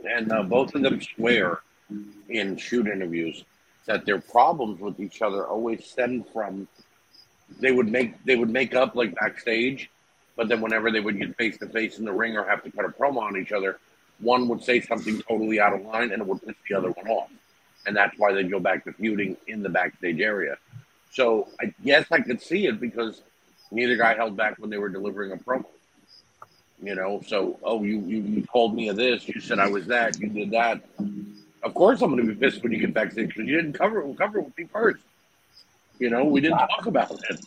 and 0.09 0.31
uh, 0.31 0.43
both 0.43 0.73
of 0.75 0.81
them 0.81 1.01
swear 1.01 1.59
in 2.29 2.57
shoot 2.57 2.87
interviews 2.87 3.43
that 3.85 4.05
their 4.05 4.19
problems 4.19 4.79
with 4.79 4.99
each 4.99 5.21
other 5.21 5.45
always 5.45 5.85
stem 5.85 6.23
from 6.31 6.67
they 7.59 7.71
would 7.71 7.89
make 7.89 8.23
they 8.23 8.37
would 8.37 8.49
make 8.49 8.73
up 8.73 8.95
like 8.95 9.13
backstage, 9.15 9.90
but 10.41 10.47
then 10.47 10.59
whenever 10.59 10.89
they 10.89 10.99
would 10.99 11.19
get 11.19 11.37
face 11.37 11.55
to 11.59 11.67
face 11.67 11.99
in 11.99 12.05
the 12.05 12.11
ring 12.11 12.35
or 12.35 12.43
have 12.43 12.63
to 12.63 12.71
cut 12.71 12.83
a 12.83 12.89
promo 12.89 13.17
on 13.17 13.37
each 13.37 13.51
other, 13.51 13.77
one 14.21 14.47
would 14.47 14.63
say 14.63 14.81
something 14.81 15.21
totally 15.21 15.59
out 15.59 15.71
of 15.71 15.83
line 15.83 16.11
and 16.11 16.19
it 16.19 16.27
would 16.27 16.43
piss 16.43 16.55
the 16.67 16.73
other 16.73 16.89
one 16.89 17.07
off, 17.09 17.29
and 17.85 17.95
that's 17.95 18.17
why 18.17 18.33
they'd 18.33 18.49
go 18.49 18.59
back 18.59 18.83
to 18.85 18.91
feuding 18.93 19.37
in 19.45 19.61
the 19.61 19.69
backstage 19.69 20.19
area. 20.19 20.57
So 21.11 21.47
I 21.59 21.71
guess 21.85 22.07
I 22.09 22.21
could 22.21 22.41
see 22.41 22.65
it 22.65 22.81
because 22.81 23.21
neither 23.69 23.95
guy 23.95 24.15
held 24.15 24.35
back 24.35 24.57
when 24.57 24.71
they 24.71 24.79
were 24.79 24.89
delivering 24.89 25.31
a 25.31 25.37
promo. 25.37 25.65
You 26.81 26.95
know, 26.95 27.21
so 27.27 27.59
oh, 27.61 27.83
you 27.83 27.99
you, 27.99 28.21
you 28.21 28.47
called 28.47 28.73
me 28.73 28.89
this, 28.89 29.27
you 29.27 29.39
said 29.41 29.59
I 29.59 29.67
was 29.67 29.85
that, 29.85 30.19
you 30.19 30.27
did 30.27 30.49
that. 30.49 30.81
Of 31.61 31.75
course, 31.75 32.01
I'm 32.01 32.09
going 32.15 32.25
to 32.25 32.33
be 32.33 32.35
pissed 32.35 32.63
when 32.63 32.71
you 32.71 32.79
get 32.79 32.95
backstage 32.95 33.27
because 33.27 33.47
you 33.47 33.57
didn't 33.57 33.73
cover 33.73 34.01
it. 34.01 34.17
Cover 34.17 34.39
it 34.39 34.45
with 34.45 34.57
me 34.57 34.65
first. 34.73 35.03
You 36.01 36.09
know, 36.09 36.23
we 36.23 36.41
didn't 36.41 36.57
talk 36.57 36.87
about 36.87 37.11
it. 37.29 37.39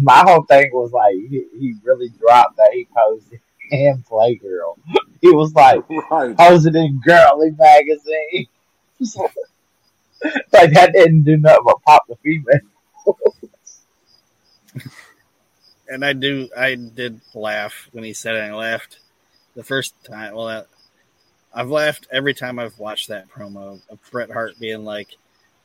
My 0.00 0.22
whole 0.24 0.44
thing 0.44 0.70
was 0.72 0.92
like 0.92 1.14
he, 1.14 1.46
he 1.58 1.74
really 1.82 2.10
dropped 2.10 2.56
that 2.56 2.70
he 2.72 2.86
posed 2.96 3.34
in 3.72 4.04
Playgirl. 4.08 4.78
He 5.20 5.32
was 5.32 5.52
like 5.54 5.82
Right. 6.10 6.36
posing 6.36 6.76
in 6.76 7.00
girly 7.04 7.50
magazine. 7.50 8.46
like 10.52 10.72
that 10.74 10.92
didn't 10.92 11.24
do 11.24 11.36
nothing 11.38 11.64
but 11.64 11.82
pop 11.84 12.04
the 12.06 12.14
female. 12.22 12.60
and 15.88 16.04
I 16.04 16.12
do, 16.12 16.48
I 16.56 16.76
did 16.76 17.20
laugh 17.34 17.88
when 17.90 18.04
he 18.04 18.12
said 18.12 18.36
it. 18.36 18.42
and 18.44 18.52
I 18.52 18.56
laughed 18.56 19.00
the 19.56 19.64
first 19.64 19.92
time. 20.04 20.36
Well, 20.36 20.46
that, 20.46 20.68
I've 21.52 21.68
laughed 21.68 22.06
every 22.12 22.34
time 22.34 22.60
I've 22.60 22.78
watched 22.78 23.08
that 23.08 23.28
promo 23.28 23.80
of 23.90 23.98
Bret 24.12 24.30
Hart 24.30 24.52
being 24.60 24.84
like 24.84 25.16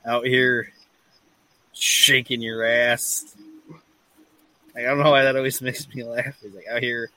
out 0.03 0.25
here 0.25 0.71
shaking 1.79 2.41
your 2.41 2.65
ass. 2.65 3.35
Like, 4.73 4.85
I 4.85 4.89
don't 4.89 4.99
know 4.99 5.11
why 5.11 5.23
that 5.23 5.35
always 5.35 5.61
makes 5.63 5.87
me 5.93 6.03
laugh. 6.03 6.37
He's 6.41 6.53
like 6.53 6.67
out 6.69 6.81
here. 6.81 7.09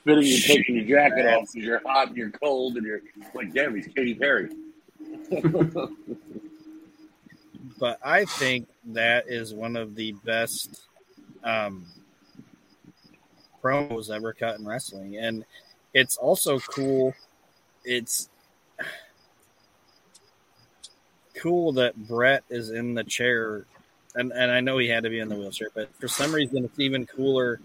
Spitting 0.00 0.32
and 0.32 0.42
taking 0.42 0.76
your 0.76 0.84
jacket 0.84 1.26
off 1.26 1.40
because 1.52 1.54
you're 1.54 1.82
hot 1.84 2.08
and 2.08 2.16
you're 2.16 2.30
cold 2.30 2.76
and 2.76 2.86
you're 2.86 3.00
like, 3.34 3.52
damn, 3.52 3.74
he's 3.74 3.86
Katy 3.88 4.14
Perry. 4.14 4.50
But 7.78 7.98
I 8.04 8.24
think 8.24 8.68
that 8.86 9.28
is 9.28 9.54
one 9.54 9.76
of 9.76 9.94
the 9.94 10.12
best 10.24 10.82
um, 11.44 11.86
promos 13.62 14.10
ever 14.10 14.32
cut 14.32 14.58
in 14.58 14.66
wrestling, 14.66 15.16
and 15.16 15.44
it's 15.94 16.16
also 16.16 16.58
cool. 16.58 17.14
It's 17.84 18.28
cool 21.36 21.72
that 21.72 21.96
Bret 21.96 22.42
is 22.50 22.70
in 22.70 22.94
the 22.94 23.04
chair, 23.04 23.64
and 24.18 24.32
and 24.32 24.50
I 24.50 24.60
know 24.60 24.78
he 24.78 24.88
had 24.88 25.04
to 25.04 25.10
be 25.10 25.20
in 25.20 25.28
the 25.28 25.36
wheelchair, 25.36 25.68
but 25.74 25.88
for 25.98 26.08
some 26.08 26.34
reason 26.34 26.64
it's 26.64 26.78
even 26.78 27.06
cooler 27.06 27.60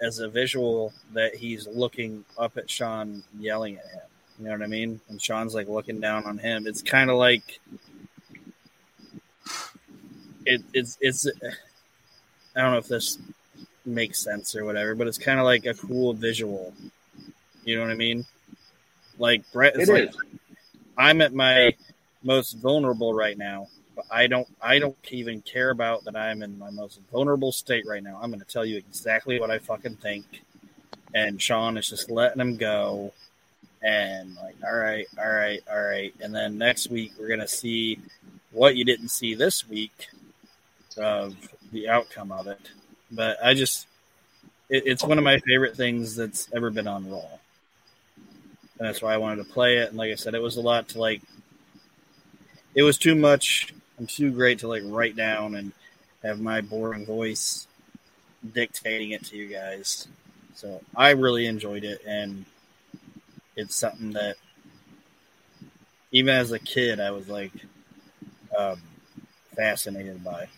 as 0.00 0.18
a 0.18 0.28
visual 0.28 0.92
that 1.14 1.34
he's 1.34 1.66
looking 1.66 2.24
up 2.38 2.56
at 2.58 2.68
Shawn, 2.68 3.22
yelling 3.38 3.78
at 3.78 3.86
him. 3.86 4.00
You 4.38 4.44
know 4.46 4.50
what 4.52 4.62
I 4.62 4.66
mean? 4.66 5.00
And 5.08 5.20
Shawn's 5.20 5.54
like 5.54 5.68
looking 5.68 6.00
down 6.00 6.24
on 6.24 6.36
him. 6.38 6.66
It's 6.66 6.82
kind 6.82 7.10
of 7.10 7.16
like 7.16 7.58
it, 10.44 10.62
it's 10.74 10.98
it's. 11.00 11.26
I 12.54 12.60
don't 12.62 12.72
know 12.72 12.78
if 12.78 12.88
this 12.88 13.18
makes 13.84 14.22
sense 14.22 14.54
or 14.56 14.64
whatever, 14.64 14.94
but 14.94 15.06
it's 15.06 15.18
kind 15.18 15.38
of 15.38 15.44
like 15.44 15.64
a 15.66 15.74
cool 15.74 16.12
visual. 16.12 16.74
You 17.64 17.76
know 17.76 17.82
what 17.82 17.90
I 17.90 17.96
mean? 17.96 18.26
Like 19.18 19.50
Bret 19.52 19.76
is 19.76 19.88
It 19.88 19.92
like, 19.92 20.08
is. 20.10 20.16
I'm 20.98 21.20
at 21.20 21.32
my 21.34 21.74
most 22.22 22.54
vulnerable 22.54 23.14
right 23.14 23.36
now, 23.36 23.68
I 24.10 24.26
don't 24.26 24.48
I 24.60 24.78
don't 24.78 24.96
even 25.10 25.42
care 25.42 25.70
about 25.70 26.04
that 26.04 26.16
I'm 26.16 26.42
in 26.42 26.58
my 26.58 26.70
most 26.70 27.00
vulnerable 27.12 27.52
state 27.52 27.86
right 27.86 28.02
now. 28.02 28.18
I'm 28.20 28.30
going 28.30 28.40
to 28.40 28.46
tell 28.46 28.64
you 28.64 28.76
exactly 28.76 29.40
what 29.40 29.50
I 29.50 29.58
fucking 29.58 29.96
think, 29.96 30.42
and 31.14 31.40
Shawn 31.40 31.76
is 31.76 31.88
just 31.88 32.10
letting 32.10 32.40
him 32.40 32.56
go, 32.56 33.12
and 33.82 34.34
like, 34.36 34.56
all 34.64 34.76
right, 34.76 35.06
all 35.18 35.30
right, 35.30 35.62
all 35.70 35.82
right, 35.82 36.14
and 36.20 36.34
then 36.34 36.58
next 36.58 36.90
week 36.90 37.12
we're 37.18 37.28
gonna 37.28 37.48
see 37.48 37.98
what 38.52 38.76
you 38.76 38.84
didn't 38.84 39.08
see 39.08 39.34
this 39.34 39.68
week 39.68 40.08
of 40.96 41.36
the 41.72 41.88
outcome 41.88 42.32
of 42.32 42.46
it. 42.46 42.70
But 43.10 43.36
I 43.44 43.54
just, 43.54 43.86
it, 44.68 44.84
it's 44.86 45.04
one 45.04 45.18
of 45.18 45.24
my 45.24 45.38
favorite 45.40 45.76
things 45.76 46.16
that's 46.16 46.48
ever 46.52 46.70
been 46.70 46.86
on 46.86 47.10
Raw. 47.10 47.20
And 48.78 48.88
that's 48.88 49.02
why 49.02 49.14
I 49.14 49.18
wanted 49.18 49.44
to 49.44 49.52
play 49.52 49.78
it. 49.78 49.88
And 49.88 49.98
like 49.98 50.10
I 50.10 50.16
said, 50.16 50.34
it 50.34 50.42
was 50.42 50.56
a 50.56 50.62
lot 50.62 50.88
to 50.88 51.00
like, 51.00 51.22
it 52.74 52.82
was 52.82 52.98
too 52.98 53.14
much 53.14 53.72
and 53.98 54.08
too 54.08 54.30
great 54.30 54.60
to 54.60 54.68
like 54.68 54.82
write 54.84 55.16
down 55.16 55.54
and 55.54 55.72
have 56.22 56.40
my 56.40 56.60
boring 56.60 57.06
voice 57.06 57.66
dictating 58.52 59.10
it 59.10 59.24
to 59.24 59.36
you 59.36 59.48
guys. 59.48 60.08
So 60.54 60.80
I 60.94 61.10
really 61.10 61.46
enjoyed 61.46 61.84
it. 61.84 62.02
And 62.06 62.44
it's 63.56 63.74
something 63.74 64.12
that 64.12 64.36
even 66.12 66.34
as 66.34 66.52
a 66.52 66.58
kid, 66.58 67.00
I 67.00 67.10
was 67.10 67.28
like 67.28 67.52
um, 68.56 68.80
fascinated 69.54 70.22
by. 70.24 70.48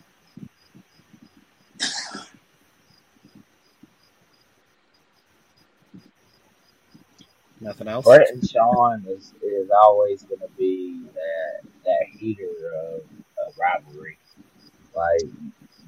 Nothing 7.61 7.89
else. 7.89 8.05
Bret 8.05 8.31
and 8.31 8.49
Shawn 8.49 9.05
is, 9.09 9.33
is 9.43 9.69
always 9.71 10.23
going 10.23 10.41
to 10.41 10.49
be 10.57 11.03
that 11.15 11.69
that 11.85 12.07
heater 12.17 12.53
of, 12.85 13.01
rivalry. 13.59 14.19
Like 14.95 15.31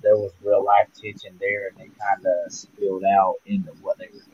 there 0.03 0.17
was 0.17 0.33
real 0.43 0.65
life 0.65 0.89
tension 1.01 1.37
there, 1.41 1.69
and 1.69 1.77
they 1.77 1.91
kind 1.99 2.27
of 2.27 2.53
spilled 2.53 3.05
out 3.05 3.37
into 3.47 3.71
what 3.83 3.99
they 3.99 4.07
were 4.07 4.13
doing. 4.13 4.31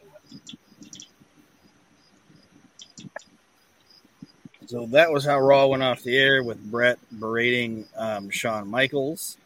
So 4.66 4.86
that 4.86 5.12
was 5.12 5.24
how 5.24 5.38
Raw 5.38 5.66
went 5.66 5.84
off 5.84 6.02
the 6.02 6.16
air 6.16 6.42
with 6.42 6.58
Bret 6.70 6.98
berating 7.12 7.86
um, 7.96 8.30
Shawn 8.30 8.68
Michaels, 8.68 9.36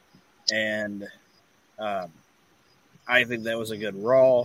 and 0.51 1.07
um, 1.79 2.11
I 3.07 3.25
think 3.25 3.45
that 3.45 3.59
was 3.59 3.71
a 3.71 3.77
good 3.77 4.03
Raw. 4.03 4.45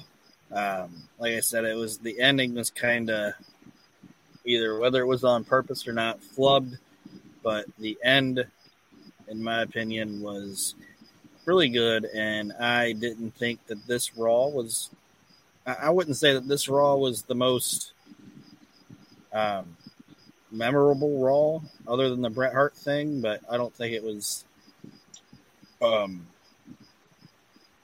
Um, 0.51 1.03
like 1.17 1.33
I 1.33 1.39
said, 1.39 1.63
it 1.63 1.77
was 1.77 1.97
the 1.99 2.19
ending 2.19 2.55
was 2.55 2.69
kind 2.71 3.09
of 3.09 3.33
either 4.45 4.77
whether 4.77 5.01
it 5.01 5.07
was 5.07 5.23
on 5.23 5.43
purpose 5.43 5.87
or 5.87 5.93
not 5.93 6.21
flubbed, 6.21 6.77
but 7.43 7.65
the 7.79 7.97
end, 8.03 8.45
in 9.27 9.43
my 9.43 9.61
opinion, 9.61 10.21
was 10.21 10.75
really 11.45 11.69
good. 11.69 12.05
And 12.05 12.53
I 12.53 12.93
didn't 12.93 13.35
think 13.35 13.65
that 13.67 13.85
this 13.87 14.17
Raw 14.17 14.47
was. 14.47 14.89
I 15.65 15.89
wouldn't 15.89 16.17
say 16.17 16.33
that 16.33 16.47
this 16.47 16.69
Raw 16.69 16.95
was 16.95 17.23
the 17.23 17.33
most 17.33 17.93
um, 19.33 19.75
memorable 20.51 21.19
Raw, 21.19 21.59
other 21.91 22.09
than 22.09 22.21
the 22.21 22.29
Bret 22.29 22.53
Hart 22.53 22.75
thing, 22.75 23.21
but 23.21 23.41
I 23.49 23.57
don't 23.57 23.73
think 23.73 23.93
it 23.93 24.03
was. 24.03 24.45
Um, 25.81 26.27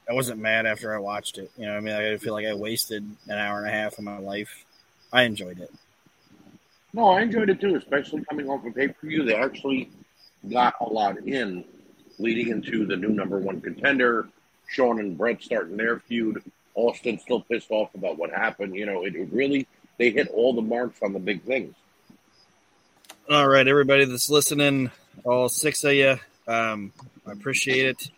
I 0.10 0.14
wasn't 0.14 0.40
mad 0.40 0.66
after 0.66 0.94
I 0.94 1.00
watched 1.00 1.38
it. 1.38 1.52
You 1.58 1.66
know, 1.66 1.76
I 1.76 1.80
mean, 1.80 1.94
I 1.94 2.18
feel 2.18 2.34
like 2.34 2.46
I 2.46 2.54
wasted 2.54 3.04
an 3.28 3.38
hour 3.38 3.60
and 3.60 3.68
a 3.68 3.72
half 3.72 3.98
of 3.98 4.04
my 4.04 4.18
life. 4.18 4.66
I 5.14 5.24
enjoyed 5.24 5.60
it. 5.60 5.72
No, 6.94 7.06
I 7.10 7.22
enjoyed 7.22 7.50
it 7.50 7.62
too, 7.62 7.76
especially 7.76 8.24
coming 8.26 8.50
off 8.50 8.66
a 8.66 8.72
pay 8.72 8.90
per 8.90 9.08
view. 9.08 9.24
They 9.24 9.36
actually 9.36 9.90
got 10.50 10.76
a 10.82 10.86
lot 10.86 11.18
in 11.20 11.64
leading 12.20 12.50
into 12.50 12.86
the 12.86 12.96
new 12.96 13.10
number 13.10 13.40
one 13.40 13.62
contender. 13.62 14.28
Shawn 14.68 15.00
and 15.00 15.18
Bret 15.18 15.44
starting 15.44 15.78
their 15.78 16.00
feud. 16.00 16.44
Austin 16.76 17.20
still 17.20 17.42
pissed 17.42 17.72
off 17.72 17.94
about 17.96 18.18
what 18.18 18.32
happened. 18.32 18.76
You 18.76 18.86
know, 18.86 19.04
it, 19.04 19.16
it 19.16 19.32
really 19.32 19.68
they 19.98 20.12
hit 20.12 20.30
all 20.30 20.54
the 20.54 20.62
marks 20.62 21.02
on 21.02 21.14
the 21.14 21.20
big 21.20 21.44
things. 21.44 21.76
All 23.30 23.48
right, 23.48 23.68
everybody 23.68 24.06
that's 24.06 24.30
listening, 24.30 24.92
all 25.24 25.48
six 25.48 25.84
of 25.84 25.94
you, 25.94 26.18
um, 26.48 26.92
I 27.26 27.32
appreciate 27.34 27.86
it. 27.86 28.12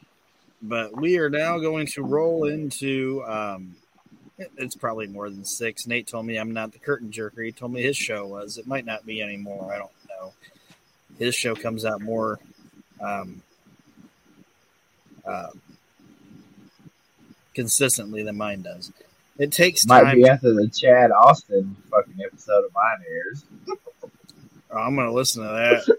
But 0.62 0.96
we 0.96 1.18
are 1.18 1.30
now 1.30 1.60
going 1.60 1.88
to 1.88 2.04
roll 2.04 2.46
into. 2.46 3.24
Um, 3.28 3.76
it's 4.58 4.76
probably 4.76 5.08
more 5.08 5.30
than 5.30 5.46
six. 5.46 5.88
Nate 5.88 6.08
told 6.08 6.26
me 6.26 6.38
I'm 6.38 6.54
not 6.54 6.72
the 6.72 6.80
curtain 6.80 7.12
jerker. 7.12 7.46
He 7.46 7.52
told 7.52 7.74
me 7.74 7.82
his 7.82 7.98
show 7.98 8.26
was. 8.26 8.58
It 8.58 8.66
might 8.66 8.86
not 8.86 9.06
be 9.06 9.22
anymore. 9.22 9.74
I 9.74 9.78
don't 9.78 9.92
know. 10.10 10.34
His 11.24 11.36
show 11.36 11.56
comes 11.56 11.86
out 11.86 12.02
more 12.02 12.38
um, 13.02 13.42
uh, 15.26 15.48
consistently 17.54 18.24
than 18.24 18.36
mine 18.38 18.62
does. 18.62 18.92
It 19.38 19.52
takes 19.54 19.88
Might 19.88 20.04
time. 20.04 20.18
be 20.18 20.28
after 20.28 20.54
the 20.54 20.68
Chad 20.68 21.12
Austin 21.12 21.76
fucking 21.90 22.22
episode 22.24 22.66
of 22.66 22.74
mine 22.74 23.06
airs. 23.10 23.46
Oh, 24.70 24.78
I'm 24.78 24.96
gonna 24.98 25.14
listen 25.14 25.44
to 25.44 25.50
that. 25.50 25.98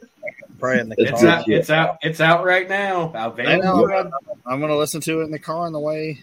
Probably 0.59 0.80
in 0.80 0.88
the 0.90 0.94
It's 0.98 1.20
car. 1.22 1.28
out. 1.30 1.48
It's 1.48 1.70
out. 1.70 1.98
It's 2.02 2.20
out 2.20 2.44
right 2.44 2.68
now. 2.68 3.10
I 3.14 3.26
Available. 3.26 3.88
know. 3.88 4.10
I'm 4.44 4.60
gonna 4.60 4.76
listen 4.76 5.01
to 5.02 5.20
it 5.22 5.24
in 5.24 5.30
the 5.30 5.38
car 5.38 5.64
on 5.66 5.72
the 5.72 5.80
way, 5.80 6.22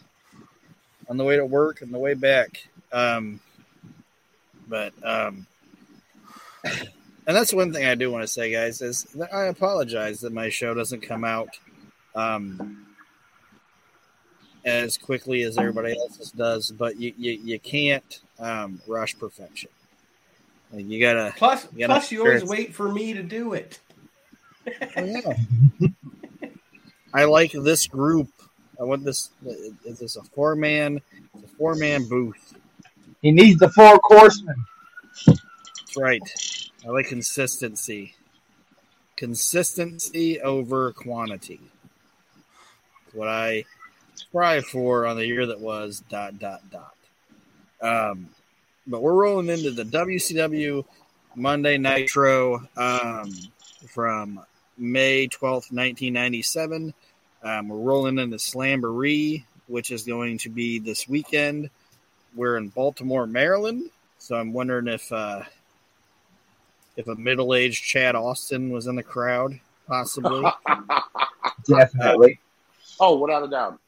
on 1.10 1.18
the 1.18 1.24
way 1.24 1.38
to 1.38 1.46
work 1.46 1.82
and 1.82 1.92
the 1.94 2.00
way 2.00 2.14
back. 2.14 2.66
Um, 2.94 3.40
but 4.70 4.94
um, 5.04 5.48
and 7.28 7.36
that's 7.36 7.54
one 7.54 7.72
thing 7.74 7.86
I 7.86 7.96
do 7.96 8.12
want 8.12 8.24
to 8.24 8.28
say, 8.28 8.52
guys, 8.52 8.82
is 8.82 9.04
that 9.16 9.34
I 9.34 9.46
apologize 9.46 10.22
that 10.22 10.34
my 10.34 10.50
show 10.50 10.74
doesn't 10.74 11.02
come 11.02 11.24
out 11.24 11.50
um 12.16 12.86
as 14.66 14.98
quickly 14.98 15.42
as 15.44 15.58
everybody 15.58 15.98
else's 15.98 16.32
does. 16.32 16.72
But 16.72 17.00
you 17.00 17.14
you, 17.18 17.32
you 17.44 17.60
can't 17.60 18.20
um, 18.40 18.82
rush 18.88 19.18
perfection. 19.18 19.70
Like, 20.72 20.88
you 20.88 21.00
gotta. 21.02 21.34
Plus, 21.38 21.68
You 21.74 21.80
gotta 21.80 21.94
plus, 22.00 22.12
you 22.12 22.20
always 22.22 22.42
experience- 22.44 22.68
wait 22.68 22.76
for 22.76 22.92
me 22.92 23.14
to 23.14 23.24
do 23.24 23.54
it. 23.54 23.80
Oh, 24.96 25.04
yeah. 25.04 25.34
I 27.14 27.26
like 27.26 27.52
this 27.52 27.88
group. 27.88 28.30
I 28.80 28.84
want 28.84 29.04
this. 29.04 29.32
Is 29.86 30.00
this 30.00 30.16
a 30.16 30.24
four 30.24 30.56
man? 30.56 31.02
It's 31.36 31.44
a 31.52 31.56
four 31.58 31.76
man 31.76 32.08
booth. 32.08 32.54
He 33.22 33.32
needs 33.32 33.60
the 33.60 33.70
four 33.70 34.00
horsemen. 34.04 34.56
That's 35.28 35.98
right. 35.98 36.22
I 36.86 36.90
like 36.90 37.08
consistency. 37.08 38.16
Consistency 39.16 40.42
over 40.42 40.92
quantity. 40.94 41.60
What 43.14 43.28
I 43.28 43.66
strive 44.16 44.66
for 44.66 45.06
on 45.06 45.18
the 45.18 45.28
year 45.28 45.46
that 45.46 45.60
was. 45.60 46.02
Dot 46.10 46.40
dot 46.40 46.62
dot. 46.72 46.96
Um, 47.82 48.30
but 48.88 49.02
we're 49.02 49.14
rolling 49.14 49.50
into 49.50 49.72
the 49.72 49.84
WCW 49.84 50.84
Monday 51.36 51.78
Nitro 51.78 52.68
um, 52.76 53.32
from 53.88 54.40
May 54.78 55.28
twelfth, 55.28 55.72
nineteen 55.72 56.14
ninety 56.14 56.42
seven. 56.42 56.96
Um, 57.44 57.70
we're 57.70 57.78
rolling 57.78 58.18
into 58.18 58.38
Slamboree, 58.38 59.44
which 59.68 59.92
is 59.92 60.04
going 60.04 60.40
to 60.40 60.50
be 60.50 60.80
this 60.80 61.08
weekend. 61.08 61.70
We're 62.36 62.58
in 62.58 62.70
Baltimore, 62.70 63.28
Maryland. 63.28 63.90
So 64.18 64.36
I'm 64.36 64.54
wondering 64.54 64.88
if 64.88 65.12
uh, 65.12 65.44
if 67.02 67.08
a 67.08 67.16
middle 67.16 67.54
aged 67.56 67.84
Chad 67.84 68.16
Austin 68.16 68.70
was 68.70 68.88
in 68.88 68.96
the 68.96 69.04
crowd, 69.04 69.60
possibly. 69.88 70.46
Definitely. 71.68 72.40
oh, 73.00 73.18
without 73.18 73.44
a 73.44 73.48
doubt. 73.48 73.80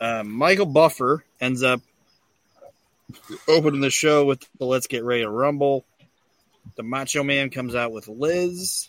uh, 0.00 0.22
Michael 0.24 0.66
Buffer 0.66 1.24
ends 1.40 1.62
up 1.62 1.80
opening 3.48 3.80
the 3.80 3.90
show 3.90 4.24
with 4.24 4.44
the 4.58 4.64
Let's 4.64 4.88
Get 4.88 5.04
Ready 5.04 5.22
to 5.22 5.30
Rumble. 5.30 5.84
The 6.76 6.82
Macho 6.82 7.22
Man 7.22 7.50
comes 7.50 7.74
out 7.74 7.92
with 7.92 8.08
Liz 8.08 8.88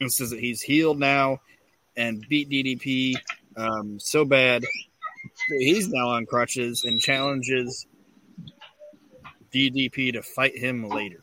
and 0.00 0.12
says 0.12 0.30
that 0.30 0.40
he's 0.40 0.60
healed 0.60 0.98
now 0.98 1.40
and 1.96 2.26
beat 2.28 2.50
DDP 2.50 3.14
um, 3.56 3.98
so 4.00 4.24
bad 4.24 4.62
that 4.62 5.58
he's 5.58 5.88
now 5.88 6.08
on 6.08 6.26
crutches 6.26 6.84
and 6.84 7.00
challenges 7.00 7.86
DDP 9.54 10.12
to 10.14 10.22
fight 10.22 10.58
him 10.58 10.88
later. 10.88 11.22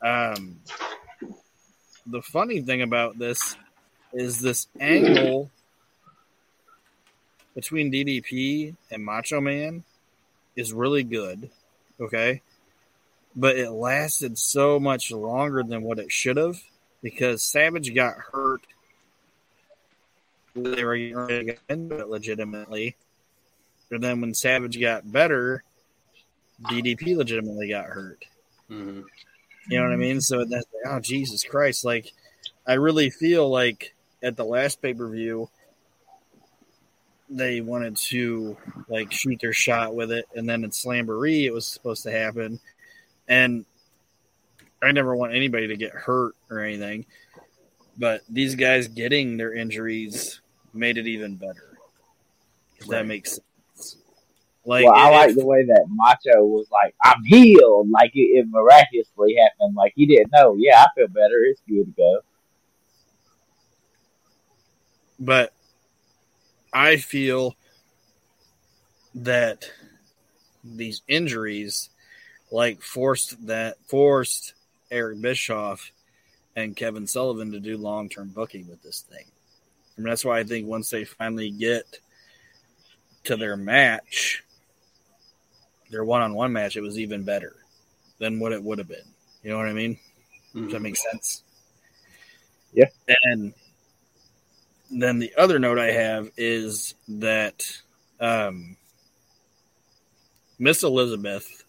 Um, 0.00 0.60
the 2.06 2.22
funny 2.22 2.60
thing 2.60 2.82
about 2.82 3.18
this 3.18 3.56
is 4.12 4.40
this 4.40 4.68
angle 4.78 5.50
between 7.56 7.90
DDP 7.90 8.76
and 8.92 9.04
Macho 9.04 9.40
Man 9.40 9.82
is 10.54 10.72
really 10.72 11.02
good. 11.02 11.50
Okay. 12.00 12.42
But 13.34 13.56
it 13.56 13.70
lasted 13.70 14.38
so 14.38 14.78
much 14.78 15.10
longer 15.10 15.64
than 15.64 15.82
what 15.82 15.98
it 15.98 16.12
should 16.12 16.36
have 16.36 16.62
because 17.02 17.42
Savage 17.42 17.92
got 17.94 18.14
hurt. 18.32 18.62
They 20.54 20.84
were 20.84 20.96
getting 20.96 21.56
into 21.68 21.98
it 21.98 22.08
legitimately. 22.08 22.96
And 23.90 24.02
then 24.02 24.20
when 24.20 24.32
Savage 24.32 24.80
got 24.80 25.10
better, 25.10 25.62
DDP 26.62 27.16
legitimately 27.16 27.68
got 27.68 27.86
hurt. 27.86 28.24
Mhm. 28.70 29.04
You 29.68 29.78
know 29.78 29.84
what 29.84 29.92
I 29.92 29.96
mean? 29.96 30.20
So 30.20 30.44
that's 30.44 30.66
like, 30.72 30.94
oh 30.94 31.00
Jesus 31.00 31.44
Christ! 31.44 31.84
Like, 31.84 32.12
I 32.66 32.74
really 32.74 33.10
feel 33.10 33.48
like 33.48 33.94
at 34.22 34.36
the 34.36 34.44
last 34.44 34.80
pay 34.80 34.94
per 34.94 35.08
view, 35.08 35.50
they 37.28 37.60
wanted 37.60 37.96
to 37.96 38.56
like 38.88 39.12
shoot 39.12 39.40
their 39.40 39.52
shot 39.52 39.94
with 39.94 40.12
it, 40.12 40.26
and 40.34 40.48
then 40.48 40.64
in 40.64 40.70
Slamboree, 40.70 41.44
it 41.44 41.52
was 41.52 41.66
supposed 41.66 42.04
to 42.04 42.10
happen, 42.10 42.60
and 43.28 43.64
I 44.82 44.92
never 44.92 45.16
want 45.16 45.34
anybody 45.34 45.68
to 45.68 45.76
get 45.76 45.92
hurt 45.92 46.36
or 46.50 46.60
anything, 46.60 47.06
but 47.98 48.22
these 48.28 48.54
guys 48.54 48.88
getting 48.88 49.36
their 49.36 49.52
injuries 49.52 50.40
made 50.72 50.98
it 50.98 51.06
even 51.06 51.36
better. 51.36 51.78
If 52.78 52.86
that 52.88 53.06
makes 53.06 53.32
sense. 53.32 53.45
Like, 54.66 54.84
well, 54.84 54.94
I 54.94 55.10
like 55.10 55.36
the 55.36 55.46
way 55.46 55.64
that 55.64 55.86
Macho 55.88 56.44
was 56.44 56.66
like, 56.70 56.94
"I'm 57.04 57.22
healed," 57.24 57.88
like 57.88 58.10
it, 58.14 58.38
it 58.38 58.46
miraculously 58.48 59.36
happened. 59.36 59.76
Like 59.76 59.92
he 59.94 60.06
didn't 60.06 60.32
know. 60.32 60.56
Yeah, 60.58 60.82
I 60.82 60.86
feel 60.96 61.08
better. 61.08 61.44
It's 61.44 61.62
good 61.68 61.84
to 61.84 61.92
go. 61.96 62.20
but 65.18 65.52
I 66.72 66.96
feel 66.96 67.56
that 69.14 69.70
these 70.62 71.02
injuries 71.08 71.90
like 72.50 72.82
forced 72.82 73.46
that 73.46 73.76
forced 73.86 74.54
Eric 74.90 75.20
Bischoff 75.20 75.90
and 76.54 76.76
Kevin 76.76 77.06
Sullivan 77.06 77.52
to 77.52 77.60
do 77.60 77.76
long 77.76 78.08
term 78.08 78.28
booking 78.28 78.68
with 78.68 78.82
this 78.82 79.00
thing. 79.00 79.24
And 79.96 80.04
that's 80.04 80.24
why 80.24 80.38
I 80.38 80.44
think 80.44 80.66
once 80.66 80.90
they 80.90 81.04
finally 81.04 81.50
get 81.50 81.98
to 83.24 83.36
their 83.36 83.56
match, 83.56 84.44
their 85.90 86.04
one 86.04 86.22
on 86.22 86.34
one 86.34 86.52
match, 86.52 86.76
it 86.76 86.80
was 86.82 86.98
even 86.98 87.22
better 87.24 87.56
than 88.18 88.40
what 88.40 88.52
it 88.52 88.62
would 88.62 88.78
have 88.78 88.88
been. 88.88 89.04
You 89.42 89.50
know 89.50 89.58
what 89.58 89.68
I 89.68 89.72
mean? 89.72 89.98
Does 90.54 90.72
that 90.72 90.78
Mhm. 90.78 90.82
make 90.82 90.96
sense? 90.96 91.42
Yeah. 92.72 92.88
And 93.24 93.54
then 94.90 95.18
the 95.18 95.34
other 95.36 95.58
note 95.58 95.78
I 95.78 95.92
have 95.92 96.30
is 96.36 96.94
that 97.08 97.64
um, 98.20 98.76
Miss 100.58 100.82
Elizabeth 100.82 101.64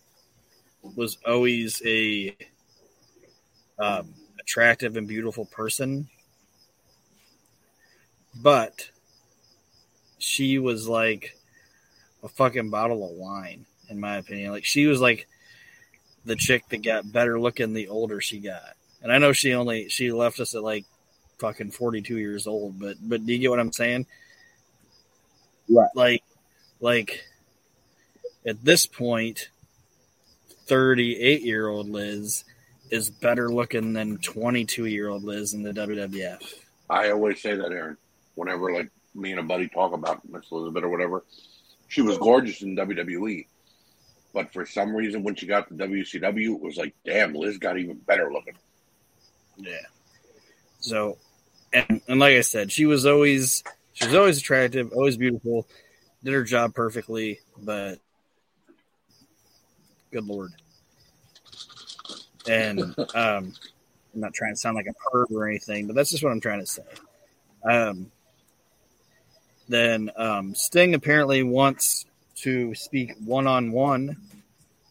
was 0.96 1.18
always 1.26 1.82
a 1.86 2.36
um, 3.80 4.14
attractive 4.40 4.96
and 4.98 5.08
beautiful 5.08 5.46
person, 5.46 6.08
but 8.36 8.90
she 10.20 10.58
was 10.58 10.88
like 10.88 11.38
a 12.24 12.28
fucking 12.28 12.70
bottle 12.70 13.04
of 13.04 13.12
wine, 13.16 13.66
in 13.90 14.00
my 14.00 14.18
opinion. 14.18 14.52
Like 14.52 14.66
she 14.66 14.86
was 14.86 15.02
like 15.02 15.28
the 16.26 16.36
chick 16.36 16.68
that 16.70 16.84
got 16.84 17.12
better 17.12 17.40
looking 17.40 17.74
the 17.74 17.88
older 17.88 18.22
she 18.22 18.40
got. 18.40 18.76
And 19.02 19.12
I 19.12 19.18
know 19.18 19.32
she 19.32 19.54
only 19.54 19.90
she 19.90 20.12
left 20.12 20.40
us 20.40 20.56
at 20.56 20.64
like 20.64 20.86
fucking 21.40 21.72
42 21.72 22.18
years 22.18 22.48
old, 22.48 22.80
but 22.80 22.98
but 23.02 23.26
do 23.26 23.34
you 23.34 23.40
get 23.40 23.50
what 23.50 23.60
I'm 23.60 23.74
saying? 23.74 24.06
Right. 25.70 25.90
Like 25.96 26.24
like 26.80 27.24
at 28.46 28.64
this 28.64 28.86
point 28.86 29.50
38 30.68 31.42
year 31.42 31.68
old 31.68 31.90
Liz 31.90 32.44
is 32.90 33.10
better 33.10 33.50
looking 33.52 33.94
than 33.94 34.18
22 34.18 34.86
year 34.86 35.10
old 35.10 35.24
Liz 35.24 35.54
in 35.54 35.64
the 35.64 35.74
WWF. 35.74 36.42
I 36.90 37.12
always 37.12 37.42
say 37.42 37.56
that, 37.56 37.72
Aron. 37.72 37.98
Whenever 38.36 38.72
like 38.72 38.90
me 39.16 39.32
and 39.32 39.40
a 39.40 39.44
buddy 39.44 39.68
talk 39.68 39.94
about 39.94 40.28
Miss 40.30 40.46
Elizabeth 40.52 40.84
or 40.84 40.90
whatever, 40.90 41.24
she 41.88 42.02
was 42.02 42.18
gorgeous 42.18 42.62
in 42.62 42.76
WWE. 42.76 43.48
But 44.38 44.54
for 44.54 44.68
some 44.68 44.96
reason, 44.96 45.24
when 45.24 45.34
she 45.34 45.48
got 45.48 45.68
to 45.68 45.74
WCW, 45.74 46.54
it 46.54 46.62
was 46.62 46.78
like, 46.78 46.94
damn, 47.04 47.34
Liz 47.34 47.58
got 47.58 47.80
even 47.80 47.98
better 47.98 48.32
looking. 48.32 48.54
Yeah. 49.58 49.80
So, 50.80 51.18
and, 51.74 52.02
and 52.08 52.20
like 52.20 52.36
I 52.36 52.42
said, 52.42 52.72
she 52.72 52.86
was 52.86 53.08
always 53.08 53.64
she 53.94 54.06
was 54.06 54.14
always 54.14 54.38
attractive, 54.38 54.94
always 54.94 55.18
beautiful, 55.18 55.68
did 56.24 56.36
her 56.36 56.44
job 56.44 56.76
perfectly, 56.76 57.40
but 57.60 57.98
good 60.12 60.28
lord. 60.28 60.52
And 62.48 62.80
um, 63.16 63.16
I'm 63.16 63.54
not 64.14 64.36
trying 64.36 64.54
to 64.54 64.60
sound 64.60 64.76
like 64.76 64.86
a 64.86 65.16
perv 65.16 65.32
or 65.32 65.48
anything, 65.48 65.88
but 65.88 65.96
that's 65.96 66.12
just 66.12 66.24
what 66.24 66.32
I'm 66.32 66.42
trying 66.42 66.60
to 66.60 66.68
say. 66.68 66.84
Um, 67.68 68.12
then 69.68 70.12
um, 70.16 70.54
Sting 70.54 70.94
apparently 70.94 71.42
wants 71.42 72.06
to 72.38 72.76
speak 72.76 73.14
one 73.26 73.48
on 73.48 73.72
one 73.72 74.16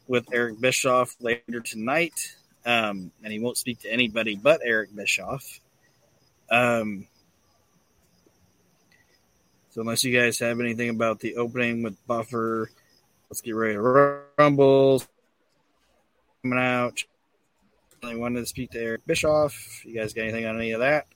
with 0.08 0.26
Eric 0.32 0.60
Bischoff 0.60 1.16
later 1.20 1.60
tonight 1.60 2.36
um, 2.66 3.12
and 3.22 3.32
he 3.32 3.38
won't 3.38 3.56
speak 3.56 3.80
to 3.80 3.90
anybody 3.90 4.34
but 4.34 4.60
Eric 4.64 4.94
Bischoff. 4.94 5.60
Um, 6.50 7.06
so 9.70 9.80
unless 9.80 10.04
you 10.04 10.18
guys 10.18 10.38
have 10.40 10.60
anything 10.60 10.90
about 10.90 11.20
the 11.20 11.36
opening 11.36 11.82
with 11.82 11.96
Buffer, 12.06 12.70
let's 13.30 13.40
get 13.40 13.54
ready 13.54 13.74
to 13.74 14.20
rumble 14.36 15.02
coming 16.42 16.58
out. 16.58 17.04
really 18.02 18.16
wanted 18.16 18.40
to 18.40 18.46
speak 18.46 18.72
to 18.72 18.80
Eric 18.80 19.06
Bischoff. 19.06 19.84
You 19.84 19.94
guys 19.94 20.12
got 20.12 20.22
anything 20.22 20.46
on 20.46 20.56
any 20.56 20.72
of 20.72 20.80
that? 20.80 21.06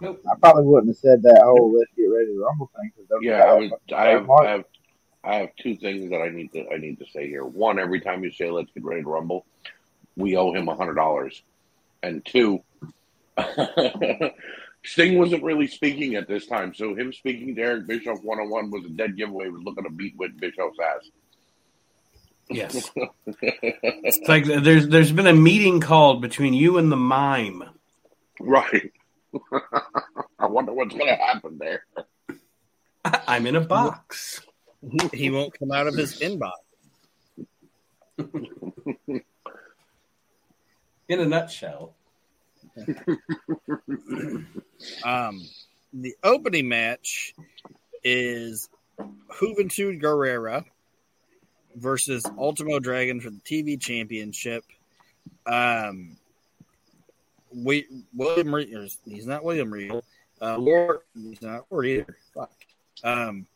Nope. 0.00 0.22
I 0.30 0.38
probably 0.38 0.64
wouldn't 0.64 0.90
have 0.90 0.96
said 0.96 1.22
that 1.22 1.42
whole 1.42 1.76
"let's 1.76 1.90
get 1.96 2.04
ready 2.04 2.26
to 2.26 2.40
rumble" 2.40 2.70
thing 2.76 2.92
Yeah, 3.20 3.44
I 3.44 3.54
was. 3.54 3.72
I 3.94 4.06
have, 4.08 4.30
I 4.30 4.50
have. 4.50 4.64
I 5.24 5.36
have 5.36 5.50
two 5.56 5.76
things 5.76 6.10
that 6.10 6.20
I 6.20 6.28
need 6.28 6.52
to. 6.52 6.68
I 6.70 6.78
need 6.78 6.98
to 7.00 7.06
say 7.12 7.28
here. 7.28 7.44
One, 7.44 7.78
every 7.78 8.00
time 8.00 8.24
you 8.24 8.30
say 8.30 8.50
"let's 8.50 8.70
get 8.72 8.84
ready 8.84 9.02
to 9.02 9.08
rumble," 9.08 9.44
we 10.16 10.36
owe 10.36 10.52
him 10.52 10.68
a 10.68 10.74
hundred 10.74 10.94
dollars. 10.94 11.42
And 12.02 12.24
two, 12.24 12.62
Sting 14.84 15.18
wasn't 15.18 15.42
really 15.42 15.66
speaking 15.66 16.14
at 16.14 16.28
this 16.28 16.46
time, 16.46 16.72
so 16.74 16.94
him 16.94 17.12
speaking 17.12 17.54
to 17.56 17.62
Eric 17.62 17.86
Bischoff 17.86 18.22
one 18.22 18.38
on 18.38 18.48
one 18.48 18.70
was 18.70 18.84
a 18.84 18.88
dead 18.90 19.16
giveaway. 19.16 19.46
He 19.46 19.50
was 19.50 19.62
looking 19.62 19.84
to 19.84 19.90
beat 19.90 20.16
with 20.16 20.38
Bischoff's 20.38 20.78
ass. 20.80 21.10
Yes. 22.50 22.90
It's 23.42 24.26
like 24.28 24.44
there's 24.46 24.88
there's 24.88 25.12
been 25.12 25.26
a 25.26 25.34
meeting 25.34 25.80
called 25.80 26.22
between 26.22 26.54
you 26.54 26.78
and 26.78 26.90
the 26.90 26.96
mime. 26.96 27.62
right. 28.40 28.92
I 30.38 30.46
wonder 30.46 30.72
what's 30.72 30.94
going 30.94 31.08
to 31.08 31.14
happen 31.16 31.58
there. 31.58 31.84
I'm 33.04 33.46
in 33.46 33.56
a 33.56 33.60
box. 33.60 34.40
He 35.12 35.30
won't 35.30 35.58
come 35.58 35.72
out 35.72 35.86
of 35.86 35.94
his 35.94 36.18
inbox. 36.20 36.52
In 41.08 41.20
a 41.20 41.24
nutshell. 41.24 41.94
Um, 45.04 45.42
the 45.92 46.14
opening 46.22 46.68
match 46.68 47.34
is 48.04 48.68
Juventud 49.30 50.00
Guerrera 50.00 50.64
versus 51.74 52.24
Ultimo 52.36 52.78
Dragon 52.78 53.20
for 53.20 53.30
the 53.30 53.40
TV 53.40 53.80
Championship. 53.80 54.64
Um, 55.46 56.16
we 57.54 57.86
William 58.14 58.54
Regal, 58.54 58.86
he's 59.04 59.26
not 59.26 59.44
William 59.44 59.72
Regal. 59.72 60.04
Uh, 60.40 60.58
Lord, 60.58 61.00
he's 61.14 61.42
not 61.42 61.64
Lord 61.70 61.86
either. 61.86 62.16
Fuck. 62.34 62.52
Um, 63.02 63.46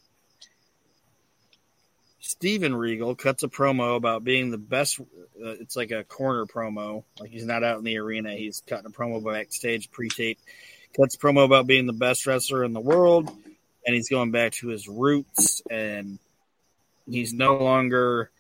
Steven 2.24 2.72
Regal 2.72 3.16
cuts 3.16 3.42
a 3.42 3.48
promo 3.48 3.96
about 3.96 4.22
being 4.22 4.52
the 4.52 4.58
best. 4.58 5.00
Uh, 5.00 5.56
it's 5.60 5.74
like 5.74 5.90
a 5.90 6.04
corner 6.04 6.46
promo. 6.46 7.02
Like 7.18 7.30
he's 7.30 7.44
not 7.44 7.64
out 7.64 7.78
in 7.78 7.84
the 7.84 7.98
arena. 7.98 8.32
He's 8.36 8.62
cutting 8.64 8.86
a 8.86 8.90
promo 8.90 9.22
backstage, 9.22 9.90
pre-tape. 9.90 10.38
Cuts 10.96 11.16
a 11.16 11.18
promo 11.18 11.44
about 11.44 11.66
being 11.66 11.86
the 11.86 11.92
best 11.92 12.24
wrestler 12.24 12.62
in 12.62 12.74
the 12.74 12.80
world, 12.80 13.28
and 13.28 13.94
he's 13.94 14.08
going 14.08 14.30
back 14.30 14.52
to 14.52 14.68
his 14.68 14.88
roots. 14.88 15.62
And 15.68 16.20
he's 17.10 17.34
no 17.34 17.56
longer 17.56 18.30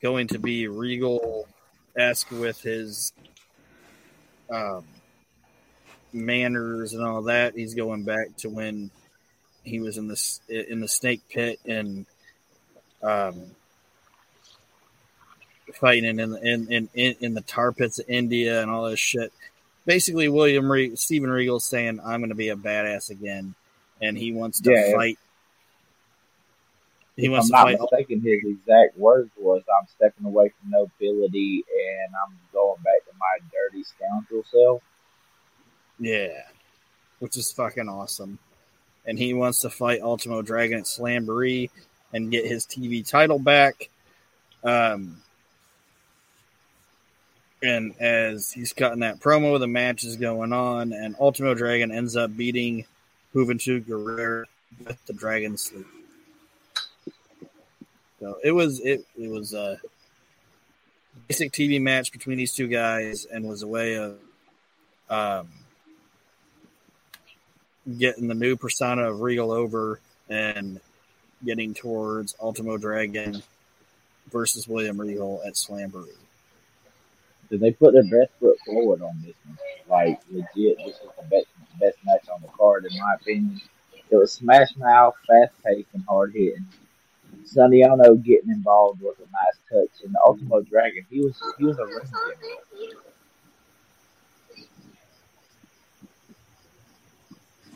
going 0.00 0.28
to 0.28 0.38
be 0.38 0.68
Regal 0.68 1.48
esque 1.98 2.30
with 2.30 2.62
his 2.62 3.12
um, 4.48 4.84
manners 6.12 6.92
and 6.92 7.04
all 7.04 7.22
that. 7.22 7.54
He's 7.56 7.74
going 7.74 8.04
back 8.04 8.36
to 8.38 8.48
when 8.48 8.92
he 9.64 9.80
was 9.80 9.98
in 9.98 10.06
the 10.06 10.40
in 10.48 10.78
the 10.78 10.88
snake 10.88 11.22
pit 11.28 11.58
and 11.66 12.06
um, 13.02 13.40
fighting 15.74 16.18
in 16.18 16.30
the 16.30 16.40
in, 16.40 16.70
in, 16.72 16.88
in, 16.94 17.14
in 17.20 17.34
the 17.34 17.40
tar 17.42 17.72
pits 17.72 17.98
of 17.98 18.08
India 18.08 18.62
and 18.62 18.70
all 18.70 18.84
this 18.88 19.00
shit. 19.00 19.32
Basically, 19.84 20.28
William 20.28 20.70
Re- 20.70 20.94
Steven 20.96 21.30
Regal 21.30 21.58
saying, 21.60 22.00
"I'm 22.04 22.20
going 22.20 22.28
to 22.30 22.36
be 22.36 22.50
a 22.50 22.56
badass 22.56 23.10
again," 23.10 23.54
and 24.00 24.16
he 24.16 24.32
wants 24.32 24.60
to 24.60 24.70
Yeah. 24.70 24.94
fight. 24.94 25.18
He 27.16 27.28
wants 27.28 27.52
I'm 27.52 27.66
to 27.66 27.72
not 27.72 27.80
fight. 27.90 27.90
mistaken, 28.06 28.20
his 28.20 28.40
exact 28.44 28.96
words 28.96 29.30
was, 29.36 29.62
"I'm 29.80 29.86
stepping 29.88 30.26
away 30.26 30.50
from 30.60 30.70
nobility 30.70 31.64
and 31.68 32.14
I'm 32.14 32.38
going 32.52 32.80
back 32.82 33.04
to 33.06 33.12
my 33.18 33.38
dirty 33.52 33.84
scoundrel 33.84 34.44
self." 34.50 34.82
Yeah, 35.98 36.42
which 37.18 37.36
is 37.36 37.52
fucking 37.52 37.88
awesome. 37.88 38.38
And 39.04 39.18
he 39.18 39.34
wants 39.34 39.60
to 39.62 39.70
fight 39.70 40.00
Ultimo 40.00 40.42
Dragon 40.42 40.78
at 40.78 40.84
Slamboree 40.84 41.70
and 42.12 42.30
get 42.30 42.46
his 42.46 42.66
TV 42.66 43.06
title 43.08 43.38
back. 43.38 43.88
Um, 44.64 45.22
and 47.62 47.94
as 48.00 48.50
he's 48.50 48.72
cutting 48.72 49.00
that 49.00 49.20
promo, 49.20 49.58
the 49.58 49.68
match 49.68 50.04
is 50.04 50.16
going 50.16 50.52
on, 50.52 50.92
and 50.92 51.14
Ultimo 51.18 51.54
Dragon 51.54 51.92
ends 51.92 52.16
up 52.16 52.36
beating 52.36 52.84
Juventud 53.34 53.84
Guerrera 53.84 54.44
with 54.84 55.04
the 55.06 55.12
Dragon 55.12 55.56
Sleep. 55.56 55.86
So 58.20 58.38
it 58.42 58.52
was 58.52 58.80
it 58.80 59.04
it 59.18 59.28
was 59.28 59.54
a 59.54 59.80
basic 61.28 61.52
TV 61.52 61.80
match 61.80 62.12
between 62.12 62.38
these 62.38 62.54
two 62.54 62.68
guys, 62.68 63.24
and 63.24 63.48
was 63.48 63.62
a 63.62 63.68
way 63.68 63.96
of 63.96 64.18
um, 65.08 65.48
getting 67.98 68.28
the 68.28 68.34
new 68.34 68.56
persona 68.56 69.10
of 69.10 69.20
Regal 69.20 69.50
over 69.50 70.00
and 70.28 70.80
getting 71.44 71.74
towards 71.74 72.34
Ultimo 72.40 72.78
Dragon 72.78 73.42
versus 74.30 74.68
William 74.68 75.00
Regal 75.00 75.42
at 75.46 75.54
Slamboree. 75.54 76.16
Did 77.50 77.60
they 77.60 77.72
put 77.72 77.92
their 77.92 78.04
best 78.04 78.32
foot 78.40 78.58
forward 78.64 79.02
on 79.02 79.22
this 79.24 79.34
one? 79.44 79.58
Like 79.88 80.20
legit, 80.30 80.78
this 80.78 80.96
is 80.96 81.10
the 81.16 81.28
best 81.30 81.46
best 81.78 81.98
match 82.04 82.28
on 82.32 82.40
the 82.40 82.48
card 82.48 82.86
in 82.86 82.98
my 82.98 83.14
opinion. 83.20 83.60
It 84.10 84.16
was 84.16 84.32
smash 84.32 84.76
mouth, 84.76 85.14
fast 85.26 85.52
paced, 85.64 85.88
and 85.94 86.04
hard 86.08 86.32
hitting. 86.32 86.66
Sonny 87.44 87.82
Onoo 87.84 88.16
getting 88.16 88.50
involved 88.50 89.00
was 89.00 89.16
a 89.18 89.22
nice 89.22 89.58
touch, 89.70 90.04
and 90.04 90.14
the 90.14 90.20
Ultimo 90.24 90.60
Dragon, 90.62 91.04
he 91.10 91.20
was 91.20 91.40
he 91.58 91.64
was 91.64 91.78
a 91.78 91.86
ring. 91.86 92.92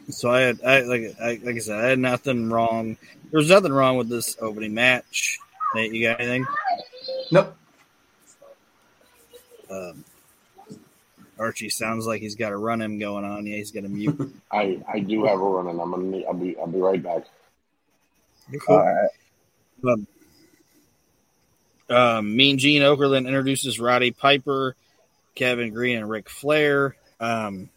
So 0.08 0.30
I 0.30 0.40
had, 0.40 0.60
I 0.64 0.80
like, 0.82 1.16
I, 1.20 1.40
like 1.42 1.56
I 1.56 1.58
said, 1.58 1.84
I 1.84 1.88
had 1.88 1.98
nothing 1.98 2.48
wrong. 2.48 2.96
There 3.30 3.38
was 3.38 3.48
nothing 3.50 3.72
wrong 3.72 3.96
with 3.96 4.08
this 4.08 4.36
opening 4.40 4.74
match. 4.74 5.38
Nate, 5.74 5.92
you 5.92 6.06
got 6.08 6.20
anything? 6.20 6.46
Nope. 7.32 7.56
Um, 9.70 10.04
Archie 11.38 11.68
sounds 11.68 12.06
like 12.06 12.20
he's 12.20 12.36
got 12.36 12.52
a 12.52 12.56
run 12.56 12.80
him 12.80 12.98
going 12.98 13.24
on. 13.24 13.46
Yeah, 13.46 13.56
he's 13.56 13.72
got 13.72 13.84
a 13.84 13.88
mute. 13.88 14.32
I, 14.52 14.80
I 14.90 15.00
do 15.00 15.24
have 15.24 15.40
a 15.40 15.42
run, 15.42 15.66
and 15.68 15.80
I'm 15.80 15.90
gonna. 15.90 16.04
need- 16.04 16.24
I'll 16.26 16.34
be. 16.34 16.56
I'll 16.56 16.66
be 16.66 16.78
right 16.78 17.02
back. 17.02 17.24
You're 18.50 18.60
cool. 18.60 18.76
All 18.76 18.86
right. 18.86 19.10
Um, 19.92 20.06
um, 21.88 22.36
mean 22.36 22.58
Gene 22.58 22.82
Okerlund 22.82 23.26
introduces 23.26 23.78
Roddy 23.78 24.12
Piper, 24.12 24.76
Kevin 25.34 25.74
Greene, 25.74 25.98
and 25.98 26.08
Ric 26.08 26.28
Flair. 26.30 26.96
Um, 27.20 27.68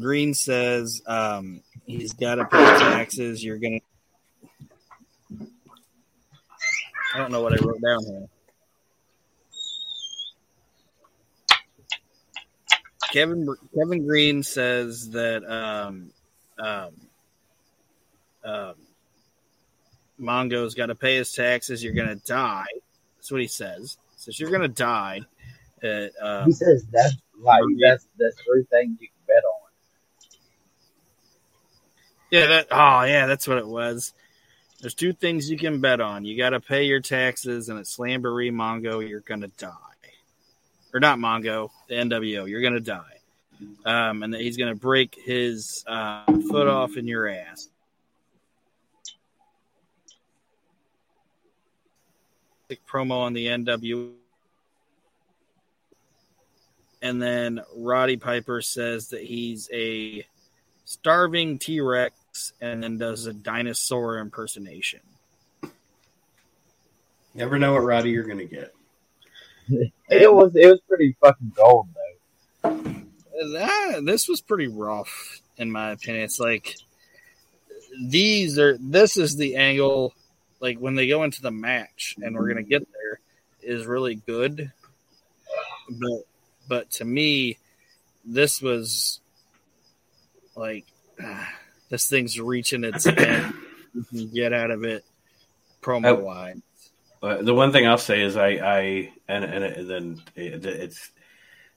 Greene 0.00 0.34
says 0.34 1.02
um, 1.06 1.62
he's 1.86 2.12
got 2.12 2.36
to 2.36 2.44
pay 2.44 2.58
taxes. 2.58 3.44
You're 3.44 3.58
gonna. 3.58 3.80
I 7.14 7.18
don't 7.18 7.32
know 7.32 7.42
what 7.42 7.52
I 7.52 7.64
wrote 7.64 7.80
down 7.80 8.04
here. 8.04 8.28
Kevin 13.12 13.46
Kevin 13.74 14.06
Greene 14.06 14.42
says 14.42 15.10
that 15.10 15.44
um, 15.44 16.12
um, 16.58 16.90
um, 18.44 18.74
Mongo's 20.16 20.74
got 20.74 20.86
to 20.86 20.94
pay 20.94 21.16
his 21.16 21.32
taxes. 21.32 21.82
You're 21.82 21.94
gonna 21.94 22.16
die. 22.16 22.66
That's 23.16 23.32
what 23.32 23.40
he 23.40 23.48
says. 23.48 23.98
He 24.12 24.22
says 24.22 24.40
you're 24.40 24.50
gonna 24.50 24.68
die. 24.68 25.20
Uh, 25.82 26.06
um, 26.20 26.46
He 26.46 26.52
says 26.52 26.84
that's 26.92 27.16
like 27.40 27.62
that's 27.82 28.06
that's 28.18 28.36
three 28.42 28.64
things 28.70 28.98
you 29.00 29.08
can 29.08 29.26
bet 29.26 29.42
on. 29.44 29.59
Yeah, 32.30 32.46
that 32.46 32.68
oh 32.70 33.02
yeah, 33.02 33.26
that's 33.26 33.48
what 33.48 33.58
it 33.58 33.66
was. 33.66 34.12
There's 34.80 34.94
two 34.94 35.12
things 35.12 35.50
you 35.50 35.58
can 35.58 35.80
bet 35.80 36.00
on. 36.00 36.24
You 36.24 36.38
got 36.38 36.50
to 36.50 36.60
pay 36.60 36.84
your 36.84 37.00
taxes, 37.00 37.68
and 37.68 37.78
at 37.78 37.84
Slamboree 37.84 38.52
Mongo, 38.52 39.06
you're 39.06 39.20
gonna 39.20 39.48
die, 39.58 39.72
or 40.94 41.00
not 41.00 41.18
Mongo, 41.18 41.70
the 41.88 41.96
NWO, 41.96 42.48
you're 42.48 42.62
gonna 42.62 42.80
die, 42.80 43.18
um, 43.84 44.22
and 44.22 44.32
that 44.32 44.40
he's 44.40 44.56
gonna 44.56 44.76
break 44.76 45.16
his 45.16 45.84
uh, 45.88 46.24
foot 46.48 46.68
off 46.68 46.96
in 46.96 47.06
your 47.06 47.28
ass. 47.28 47.68
Promo 52.88 53.22
on 53.22 53.32
the 53.32 53.46
NWO, 53.46 54.12
and 57.02 57.20
then 57.20 57.60
Roddy 57.76 58.16
Piper 58.16 58.62
says 58.62 59.08
that 59.08 59.22
he's 59.22 59.68
a 59.72 60.24
starving 60.84 61.58
T 61.58 61.80
Rex 61.80 62.14
and 62.60 62.82
then 62.82 62.98
does 62.98 63.26
a 63.26 63.32
dinosaur 63.32 64.18
impersonation. 64.18 65.00
Never 67.34 67.58
know 67.58 67.74
what 67.74 67.84
Roddy 67.84 68.10
you're 68.10 68.24
gonna 68.24 68.44
get. 68.44 68.74
It 70.12 70.34
was 70.34 70.50
it 70.56 70.66
was 70.66 70.80
pretty 70.88 71.14
fucking 71.20 71.52
gold 71.54 71.86
though. 71.94 72.70
That, 73.52 74.02
this 74.04 74.28
was 74.28 74.40
pretty 74.40 74.66
rough, 74.66 75.40
in 75.56 75.70
my 75.70 75.92
opinion. 75.92 76.24
It's 76.24 76.40
like 76.40 76.74
these 78.08 78.58
are 78.58 78.76
this 78.80 79.16
is 79.16 79.36
the 79.36 79.54
angle, 79.54 80.12
like 80.58 80.78
when 80.78 80.96
they 80.96 81.06
go 81.06 81.22
into 81.22 81.40
the 81.40 81.52
match, 81.52 82.16
and 82.20 82.34
we're 82.34 82.48
gonna 82.48 82.64
get 82.64 82.86
there. 82.92 83.20
is 83.62 83.86
really 83.86 84.16
good, 84.16 84.72
but 85.88 86.22
but 86.68 86.90
to 86.92 87.04
me, 87.04 87.58
this 88.24 88.60
was 88.60 89.20
like 90.56 90.86
ah, 91.22 91.48
this 91.90 92.08
thing's 92.08 92.40
reaching 92.40 92.84
its 92.84 93.06
end. 93.06 93.54
You 93.94 94.04
can 94.04 94.30
get 94.30 94.52
out 94.52 94.70
of 94.70 94.84
it 94.84 95.04
promo 95.82 96.20
wise. 96.20 96.60
Uh, 97.22 97.42
the 97.42 97.54
one 97.54 97.72
thing 97.72 97.86
I'll 97.86 97.98
say 97.98 98.22
is 98.22 98.36
I, 98.36 98.48
I 98.48 99.12
and 99.28 99.44
and, 99.44 99.64
and 99.64 99.90
then 99.90 100.22
it, 100.34 100.64
it's 100.64 101.12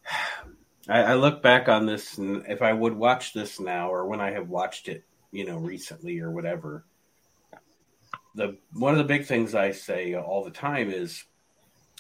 I, 0.90 1.02
I 1.02 1.14
look 1.15 1.41
back 1.41 1.68
on 1.68 1.85
this 1.85 2.18
and 2.18 2.45
if 2.48 2.61
I 2.61 2.72
would 2.72 2.94
watch 2.94 3.34
this 3.34 3.60
now 3.60 3.90
or 3.90 4.06
when 4.06 4.22
I 4.22 4.31
have 4.31 4.49
watched 4.49 4.88
it, 4.88 5.03
you 5.31 5.45
know, 5.45 5.57
recently 5.57 6.19
or 6.19 6.31
whatever, 6.31 6.85
the 8.35 8.57
one 8.73 8.94
of 8.94 8.98
the 8.98 9.03
big 9.03 9.26
things 9.26 9.56
I 9.56 9.72
say 9.72 10.15
all 10.15 10.44
the 10.44 10.52
time 10.52 10.90
is 10.90 11.23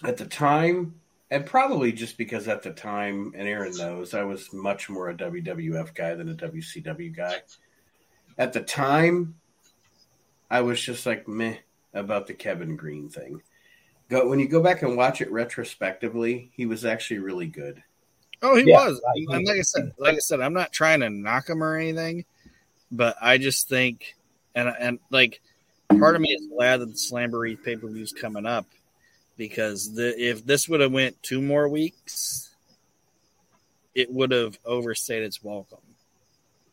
at 0.03 0.17
the 0.17 0.25
time, 0.25 0.95
and 1.31 1.45
probably 1.45 1.91
just 1.91 2.17
because 2.17 2.47
at 2.47 2.63
the 2.63 2.71
time, 2.71 3.33
and 3.35 3.47
Aron 3.47 3.75
knows, 3.77 4.13
I 4.13 4.23
was 4.23 4.51
much 4.53 4.89
more 4.89 5.09
a 5.09 5.15
WWF 5.15 5.93
guy 5.93 6.15
than 6.15 6.29
a 6.29 6.35
WCW 6.35 7.15
guy. 7.15 7.41
At 8.37 8.53
the 8.53 8.61
time, 8.61 9.35
I 10.49 10.61
was 10.61 10.81
just 10.81 11.05
like 11.05 11.27
meh 11.27 11.57
about 11.93 12.27
the 12.27 12.33
Kevin 12.33 12.75
Greene 12.75 13.09
thing. 13.09 13.41
Go 14.09 14.27
when 14.27 14.39
you 14.39 14.47
go 14.47 14.61
back 14.61 14.81
and 14.81 14.97
watch 14.97 15.21
it 15.21 15.31
retrospectively, 15.31 16.51
he 16.53 16.65
was 16.65 16.85
actually 16.85 17.19
really 17.19 17.47
good. 17.47 17.81
Oh, 18.41 18.55
he 18.55 18.69
yeah, 18.69 18.75
was. 18.75 19.01
and 19.15 19.47
like 19.47 19.57
I 19.57 19.61
said, 19.61 19.93
like 19.97 20.15
I 20.15 20.19
said, 20.19 20.41
I'm 20.41 20.53
not 20.53 20.73
trying 20.73 20.99
to 20.99 21.09
knock 21.09 21.49
him 21.49 21.63
or 21.63 21.77
anything, 21.77 22.25
but 22.91 23.15
I 23.21 23.37
just 23.37 23.69
think, 23.69 24.15
and 24.53 24.67
and 24.67 24.99
like, 25.09 25.41
part 25.87 26.15
of 26.15 26.21
me 26.21 26.29
is 26.29 26.47
glad 26.47 26.81
that 26.81 26.87
the 26.87 26.93
Slamboree 26.93 27.63
pay 27.63 27.77
per 27.77 27.87
view 27.87 28.03
is 28.03 28.11
coming 28.11 28.45
up 28.45 28.65
because 29.37 29.93
the, 29.93 30.13
if 30.21 30.45
this 30.45 30.67
would 30.67 30.81
have 30.81 30.91
went 30.91 31.21
two 31.23 31.41
more 31.41 31.69
weeks, 31.69 32.53
it 33.95 34.11
would 34.11 34.31
have 34.31 34.59
overstayed 34.65 35.23
its 35.23 35.43
welcome. 35.43 35.79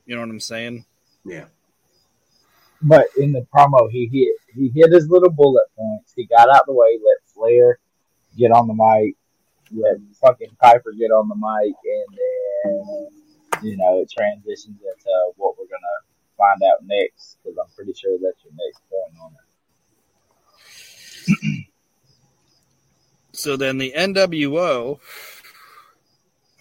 You 0.07 0.17
know 0.17 0.23
what 0.23 0.31
I'm 0.31 0.41
saying? 0.41 0.85
Yeah. 1.25 1.47
But 2.83 3.07
in 3.17 3.33
the 3.33 3.47
promo, 3.55 3.91
he 3.91 4.07
hit 4.07 4.37
he 4.55 4.71
hit 4.75 4.93
his 4.93 5.09
little 5.09 5.31
bullet 5.31 5.67
points. 5.77 6.13
He 6.17 6.27
got 6.27 6.49
out 6.49 6.67
the 6.67 6.73
way, 6.73 6.99
let 7.05 7.19
Flair 7.35 7.79
get 8.37 8.51
on 8.51 8.67
the 8.67 8.75
mic, 8.75 9.17
let 9.73 9.97
fucking 10.21 10.57
Piper 10.61 10.93
get 10.93 11.11
on 11.11 11.29
the 11.29 11.35
mic, 11.35 11.75
and 11.85 12.19
then 12.65 13.09
you 13.63 13.77
know 13.77 14.01
it 14.01 14.11
transitions 14.11 14.81
into 14.81 15.33
what 15.37 15.59
we're 15.59 15.67
gonna 15.67 16.01
find 16.39 16.63
out 16.71 16.85
next 16.85 17.37
because 17.43 17.59
I'm 17.59 17.71
pretty 17.77 17.93
sure 17.93 18.17
that's 18.19 18.43
your 18.45 18.55
next 18.57 18.81
point 18.89 19.15
on 19.23 19.33
it. 21.29 21.67
so 23.33 23.57
then 23.57 23.77
the 23.77 23.93
NWO 23.95 24.99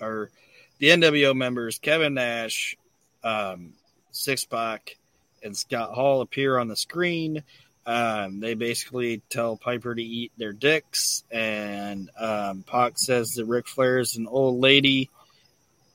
or 0.02 0.31
the 0.80 0.88
NWO 0.90 1.36
members, 1.36 1.80
Kevin 1.80 2.15
Nash, 2.15 2.76
um, 3.23 3.73
Six 4.20 4.46
Pack, 4.46 4.98
and 5.44 5.56
Scott 5.56 5.94
Hall 5.94 6.22
appear 6.22 6.58
on 6.58 6.68
the 6.68 6.76
screen. 6.76 7.44
Um, 7.86 8.40
they 8.40 8.54
basically 8.54 9.22
tell 9.30 9.58
Piper 9.58 9.96
to 9.96 10.04
eat 10.04 10.32
their 10.38 10.54
dicks, 10.54 11.24
and 11.32 12.10
um, 12.20 12.64
Pac 12.64 13.00
says 13.00 13.32
that 13.32 13.46
Ric 13.46 13.68
Flair 13.68 14.00
is 14.00 14.16
an 14.16 14.28
old 14.28 14.60
lady. 14.60 15.10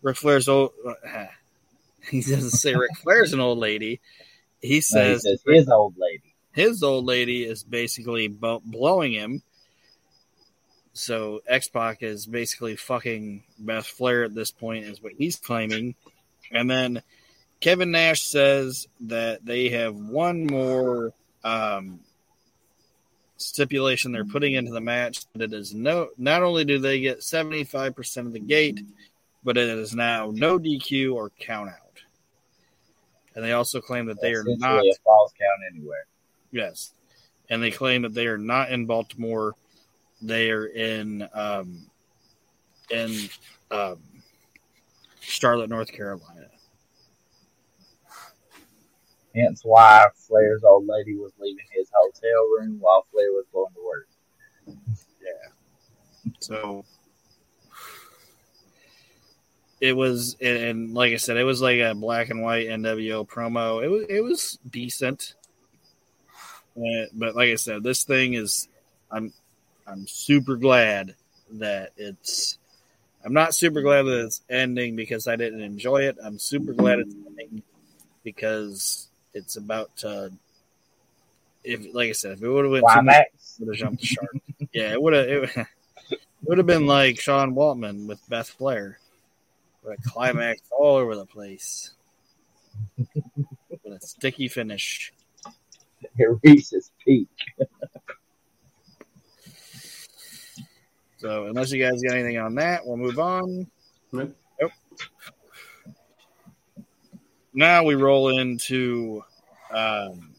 Ric 0.02 0.16
Flair's 0.16 0.48
old. 0.48 0.72
Uh, 0.84 1.26
he 2.10 2.20
doesn't 2.20 2.50
say 2.50 2.74
Ric 2.74 2.96
Flair's 2.96 3.32
an 3.32 3.40
old 3.40 3.58
lady. 3.58 4.00
He 4.60 4.80
says, 4.80 5.24
no, 5.24 5.30
he 5.30 5.36
says 5.36 5.42
his 5.46 5.68
old 5.68 5.94
lady. 5.98 6.34
His 6.52 6.82
old 6.82 7.04
lady 7.04 7.44
is 7.44 7.62
basically 7.62 8.28
blowing 8.28 9.12
him. 9.12 9.42
So 10.94 11.40
X 11.46 11.68
Pac 11.68 12.02
is 12.02 12.26
basically 12.26 12.76
fucking 12.76 13.42
Beth 13.58 13.86
Flair 13.86 14.24
at 14.24 14.34
this 14.34 14.52
point, 14.52 14.84
is 14.84 15.02
what 15.02 15.12
he's 15.18 15.36
claiming. 15.36 15.96
And 16.52 16.70
then 16.70 17.02
Kevin 17.64 17.92
Nash 17.92 18.20
says 18.20 18.88
that 19.00 19.46
they 19.46 19.70
have 19.70 19.96
one 19.96 20.44
more 20.44 21.14
um, 21.42 22.00
stipulation 23.38 24.12
they're 24.12 24.26
putting 24.26 24.52
into 24.52 24.70
the 24.70 24.82
match. 24.82 25.24
That 25.32 25.44
it 25.44 25.54
is 25.54 25.72
no, 25.72 26.10
not 26.18 26.42
only 26.42 26.66
do 26.66 26.78
they 26.78 27.00
get 27.00 27.22
seventy 27.22 27.64
five 27.64 27.96
percent 27.96 28.26
of 28.26 28.34
the 28.34 28.38
gate, 28.38 28.82
but 29.44 29.56
it 29.56 29.66
is 29.66 29.94
now 29.94 30.30
no 30.30 30.58
DQ 30.58 31.14
or 31.14 31.30
count 31.40 31.70
out. 31.70 32.02
And 33.34 33.42
they 33.42 33.52
also 33.52 33.80
claim 33.80 34.04
that 34.08 34.20
they 34.20 34.34
are 34.34 34.44
not 34.44 34.84
a 34.84 34.94
falls 35.02 35.32
count 35.32 35.74
anywhere. 35.74 36.04
Yes, 36.52 36.92
and 37.48 37.62
they 37.62 37.70
claim 37.70 38.02
that 38.02 38.12
they 38.12 38.26
are 38.26 38.36
not 38.36 38.72
in 38.72 38.84
Baltimore. 38.84 39.54
They 40.20 40.50
are 40.50 40.66
in 40.66 41.26
um, 41.32 41.86
in 42.90 43.30
um, 43.70 44.00
Charlotte, 45.20 45.70
North 45.70 45.90
Carolina. 45.90 46.33
Hence 49.34 49.62
why 49.64 50.06
Flair's 50.14 50.62
old 50.62 50.86
lady 50.86 51.16
was 51.16 51.32
leaving 51.38 51.66
his 51.70 51.90
hotel 51.92 52.42
room 52.56 52.78
while 52.80 53.06
Flair 53.10 53.32
was 53.32 53.46
going 53.52 53.72
to 53.74 53.84
work. 53.84 54.08
Yeah. 55.20 55.50
So 56.38 56.84
it 59.80 59.96
was, 59.96 60.36
and 60.40 60.94
like 60.94 61.12
I 61.12 61.16
said, 61.16 61.36
it 61.36 61.44
was 61.44 61.60
like 61.60 61.80
a 61.80 61.94
black 61.94 62.30
and 62.30 62.42
white 62.42 62.68
NWO 62.68 63.26
promo. 63.28 63.84
It 63.84 63.88
was, 63.88 64.06
it 64.08 64.20
was 64.20 64.58
decent, 64.70 65.34
but 67.12 67.34
like 67.34 67.50
I 67.50 67.56
said, 67.56 67.82
this 67.82 68.04
thing 68.04 68.34
is, 68.34 68.68
I'm, 69.10 69.32
I'm 69.86 70.06
super 70.06 70.56
glad 70.56 71.14
that 71.52 71.90
it's. 71.96 72.58
I'm 73.24 73.32
not 73.32 73.54
super 73.54 73.80
glad 73.80 74.02
that 74.02 74.24
it's 74.26 74.42
ending 74.50 74.96
because 74.96 75.26
I 75.26 75.36
didn't 75.36 75.62
enjoy 75.62 76.02
it. 76.02 76.18
I'm 76.22 76.38
super 76.38 76.74
glad 76.74 76.98
it's 76.98 77.14
ending 77.26 77.62
because 78.22 79.08
it's 79.34 79.56
about 79.56 79.94
to. 79.98 80.32
If 81.62 81.94
like 81.94 82.10
I 82.10 82.12
said, 82.12 82.32
if 82.32 82.42
it 82.42 82.48
would 82.48 82.64
have 82.64 82.72
went 82.72 82.84
climax, 82.84 83.56
would 83.58 83.74
have 83.74 83.78
jumped 83.78 84.00
the 84.00 84.06
shark. 84.06 84.36
yeah, 84.72 84.92
it 84.92 85.02
would 85.02 85.12
have. 85.12 85.66
It 86.10 86.48
would 86.48 86.58
have 86.58 86.66
been 86.66 86.86
like 86.86 87.18
Sean 87.18 87.54
Waltman 87.54 88.06
with 88.06 88.20
Beth 88.28 88.50
Flair, 88.50 88.98
with 89.82 89.98
a 89.98 90.02
climax 90.10 90.60
all 90.70 90.96
over 90.96 91.16
the 91.16 91.24
place, 91.24 91.92
with 92.98 93.08
a 93.86 93.98
sticky 94.00 94.48
finish. 94.48 95.12
It 96.18 96.38
reaches 96.42 96.92
peak. 97.02 97.28
so, 101.16 101.46
unless 101.46 101.72
you 101.72 101.82
guys 101.82 102.02
got 102.02 102.14
anything 102.14 102.36
on 102.36 102.54
that, 102.56 102.86
we'll 102.86 102.98
move 102.98 103.18
on. 103.18 103.66
Nope 104.12 104.36
now 107.54 107.84
we 107.84 107.94
roll 107.94 108.36
into 108.36 109.22
um, 109.72 110.34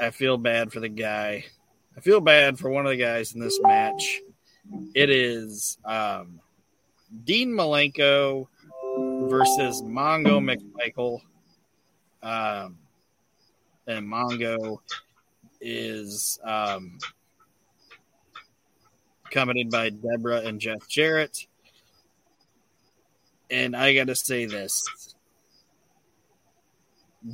I 0.00 0.10
feel 0.10 0.36
bad 0.36 0.72
for 0.72 0.80
the 0.80 0.88
guy. 0.88 1.44
I 1.96 2.00
feel 2.00 2.20
bad 2.20 2.58
for 2.58 2.70
one 2.70 2.86
of 2.86 2.90
the 2.90 2.96
guys 2.96 3.34
in 3.34 3.40
this 3.40 3.58
match. 3.62 4.20
It 4.94 5.10
is 5.10 5.78
um, 5.84 6.40
Dean 7.24 7.50
Malenko 7.50 8.46
versus 9.28 9.82
Mongo 9.82 10.38
McMichael. 10.40 11.20
Um, 12.22 12.76
and 13.86 14.06
Mongo 14.06 14.78
is 15.60 16.38
um, 16.44 16.98
accompanied 19.24 19.70
by 19.70 19.90
Deborah 19.90 20.40
and 20.40 20.60
Jeff 20.60 20.86
Jarrett 20.88 21.46
and 23.50 23.76
I 23.76 23.94
got 23.94 24.08
to 24.08 24.14
say 24.14 24.46
this. 24.46 24.82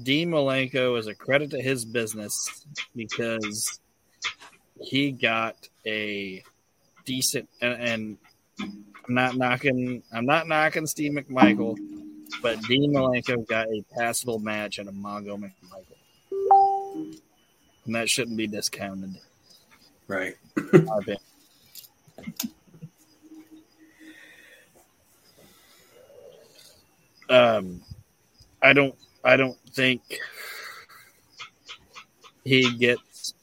Dean 0.03 0.31
Malenko 0.31 0.99
is 0.99 1.07
a 1.07 1.15
credit 1.15 1.51
to 1.51 1.61
his 1.61 1.85
business 1.85 2.67
because 2.97 3.81
he 4.81 5.13
got 5.13 5.69
a 5.87 6.43
decent 7.05 7.49
and, 7.61 7.75
and 7.75 8.19
I'm 8.61 9.15
not 9.15 9.37
knocking 9.37 10.03
I'm 10.13 10.25
not 10.25 10.49
knocking 10.49 10.87
Steve 10.87 11.13
McMichael, 11.13 11.77
but 12.41 12.61
Dean 12.63 12.95
Malenko 12.95 13.47
got 13.47 13.67
a 13.69 13.85
passable 13.95 14.39
match 14.39 14.79
at 14.79 14.87
a 14.87 14.93
Mongo 14.93 15.39
McMichael. 15.39 17.19
And 17.85 17.95
that 17.95 18.09
shouldn't 18.09 18.37
be 18.37 18.47
discounted. 18.47 19.19
Right. 20.07 20.37
Um, 27.33 27.83
I 28.61 28.73
don't 28.73 28.95
I 29.25 29.37
don't 29.37 29.59
think 29.71 30.03
he 32.45 32.77
gets 32.77 33.35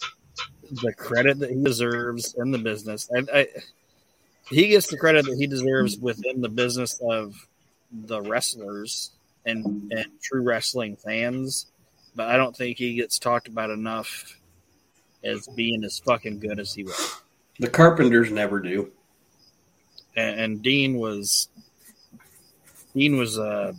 the 0.72 0.94
credit 0.94 1.40
that 1.40 1.49
he 1.49 1.64
deserves 1.64 2.36
in 2.38 2.52
the 2.52 2.57
business. 2.57 3.10
And 3.10 3.30
I, 3.34 3.48
he 4.49 4.68
gets 4.68 4.88
the 4.88 4.98
credit 4.98 5.26
that 5.26 5.38
he 5.38 5.48
deserves 5.48 5.98
within 5.98 6.41
the 6.41 6.49
business 6.49 6.99
of 7.02 7.36
the 7.91 8.22
wrestlers 8.22 9.11
and, 9.45 9.91
and 9.91 10.06
true 10.22 10.44
wrestling 10.44 10.95
fans. 10.95 11.68
But 12.16 12.28
I 12.28 12.38
don't 12.38 12.56
think 12.56 12.78
he 12.78 12.95
gets 12.95 13.18
talked 13.18 13.48
about 13.48 13.70
enough 13.70 14.38
as 15.24 15.48
being 15.48 15.84
as 15.84 15.99
fucking 15.99 16.40
good 16.40 16.60
as 16.60 16.74
he 16.74 16.84
was. 16.84 17.22
The 17.60 17.70
Carpenters 17.70 18.32
never 18.32 18.60
do. 18.60 18.91
And, 20.16 20.40
and 20.40 20.61
Dean 20.61 20.98
was 20.98 21.49
Dean 22.94 23.18
was 23.18 23.38
a 23.38 23.74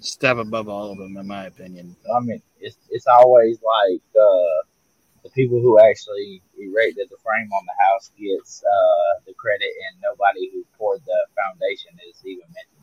step 0.00 0.36
above 0.36 0.68
all 0.68 0.92
of 0.92 0.98
them, 0.98 1.16
in 1.16 1.26
my 1.26 1.46
opinion. 1.46 1.96
I 2.14 2.20
mean, 2.20 2.42
it's 2.60 2.76
it's 2.90 3.06
always 3.06 3.58
like 3.62 4.02
uh, 4.14 4.62
the 5.22 5.30
people 5.30 5.58
who 5.60 5.80
actually 5.80 6.42
erected 6.58 7.08
the 7.10 7.16
frame 7.24 7.50
on 7.52 7.64
the 7.66 7.84
house 7.84 8.10
gets 8.18 8.62
uh, 8.62 9.20
the 9.26 9.32
credit, 9.34 9.70
and 9.88 10.00
nobody 10.02 10.50
who 10.52 10.64
poured 10.76 11.00
the 11.06 11.26
foundation 11.34 11.98
is 12.08 12.22
even 12.24 12.46
mentioned. 12.54 12.74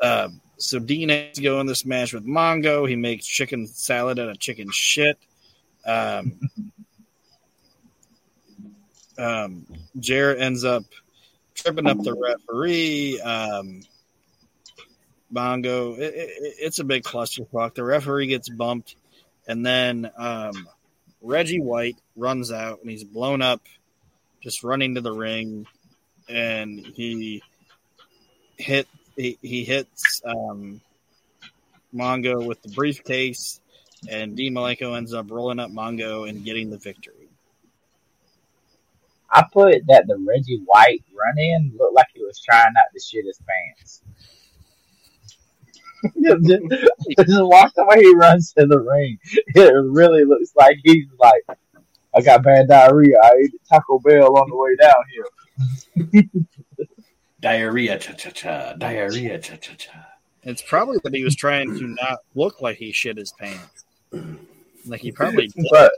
Uh, 0.00 0.28
so 0.58 0.78
Dean 0.78 1.08
has 1.08 1.36
to 1.36 1.42
go 1.42 1.60
in 1.60 1.66
this 1.66 1.84
match 1.84 2.12
with 2.12 2.26
Mongo. 2.26 2.88
He 2.88 2.96
makes 2.96 3.26
chicken 3.26 3.66
salad 3.66 4.18
out 4.18 4.28
of 4.28 4.38
chicken 4.38 4.70
shit. 4.70 5.18
Um, 5.84 6.40
um, 9.18 9.66
Jarrett 9.98 10.40
ends 10.40 10.64
up 10.64 10.84
tripping 11.64 11.86
up 11.86 11.98
the 12.02 12.14
referee. 12.14 13.20
Um, 13.20 13.80
Mongo, 15.32 15.98
it, 15.98 16.14
it, 16.14 16.54
it's 16.60 16.78
a 16.78 16.84
big 16.84 17.02
clusterfuck. 17.02 17.74
The 17.74 17.84
referee 17.84 18.26
gets 18.26 18.48
bumped, 18.48 18.96
and 19.48 19.64
then 19.64 20.10
um, 20.16 20.68
Reggie 21.22 21.60
White 21.60 21.96
runs 22.16 22.52
out 22.52 22.80
and 22.82 22.90
he's 22.90 23.04
blown 23.04 23.40
up, 23.40 23.62
just 24.42 24.62
running 24.62 24.94
to 24.96 25.00
the 25.00 25.12
ring, 25.12 25.66
and 26.28 26.78
he 26.94 27.42
hit 28.56 28.86
he, 29.16 29.38
he 29.40 29.64
hits 29.64 30.20
um, 30.24 30.80
Mongo 31.94 32.44
with 32.46 32.60
the 32.62 32.68
briefcase, 32.68 33.60
and 34.08 34.36
Dean 34.36 34.54
Malenko 34.54 34.96
ends 34.96 35.14
up 35.14 35.30
rolling 35.30 35.58
up 35.58 35.70
Mongo 35.70 36.28
and 36.28 36.44
getting 36.44 36.70
the 36.70 36.78
victory. 36.78 37.23
I 39.34 39.44
put 39.52 39.86
that 39.88 40.06
the 40.06 40.16
Reggie 40.26 40.62
White 40.64 41.04
run 41.12 41.38
in 41.38 41.72
looked 41.76 41.94
like 41.94 42.06
he 42.14 42.22
was 42.22 42.40
trying 42.40 42.72
not 42.72 42.84
to 42.94 43.00
shit 43.00 43.26
his 43.26 43.40
pants. 43.46 44.02
just, 46.22 47.28
just 47.28 47.44
watch 47.44 47.72
the 47.74 47.84
way 47.84 48.02
he 48.02 48.14
runs 48.14 48.52
to 48.52 48.66
the 48.66 48.78
ring. 48.78 49.18
It 49.54 49.74
really 49.74 50.24
looks 50.24 50.52
like 50.54 50.76
he's 50.84 51.06
like, 51.18 51.42
I 52.14 52.20
got 52.22 52.44
bad 52.44 52.68
diarrhea. 52.68 53.16
I 53.22 53.32
ate 53.42 53.52
Taco 53.68 53.98
Bell 53.98 54.38
on 54.38 54.48
the 54.48 54.56
way 54.56 54.76
down 54.76 54.94
here. 55.12 56.24
Diarrhea, 57.40 57.98
cha 57.98 58.12
cha 58.12 58.30
cha. 58.30 58.72
Diarrhea, 58.74 59.38
cha 59.38 59.56
cha 59.56 59.74
cha. 59.74 60.06
It's 60.44 60.62
probably 60.62 60.98
that 61.04 61.12
he 61.14 61.24
was 61.24 61.34
trying 61.36 61.76
to 61.76 61.86
not 61.86 62.20
look 62.34 62.62
like 62.62 62.76
he 62.76 62.92
shit 62.92 63.16
his 63.16 63.32
pants. 63.32 63.84
Like 64.86 65.00
he 65.00 65.12
probably 65.12 65.48
did. 65.48 65.66
But 65.70 65.92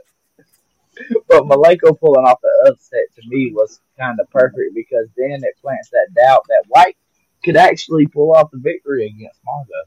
but 1.27 1.43
Malenko 1.43 1.99
pulling 1.99 2.25
off 2.25 2.39
the 2.41 2.71
upset 2.71 3.03
to 3.15 3.21
me 3.27 3.51
was 3.53 3.79
kind 3.99 4.19
of 4.19 4.29
perfect 4.29 4.73
because 4.75 5.07
then 5.15 5.43
it 5.43 5.55
plants 5.61 5.89
that 5.89 6.07
doubt 6.15 6.43
that 6.47 6.63
White 6.67 6.97
could 7.43 7.57
actually 7.57 8.07
pull 8.07 8.33
off 8.33 8.51
the 8.51 8.59
victory 8.59 9.07
against 9.07 9.39
Mongo. 9.45 9.83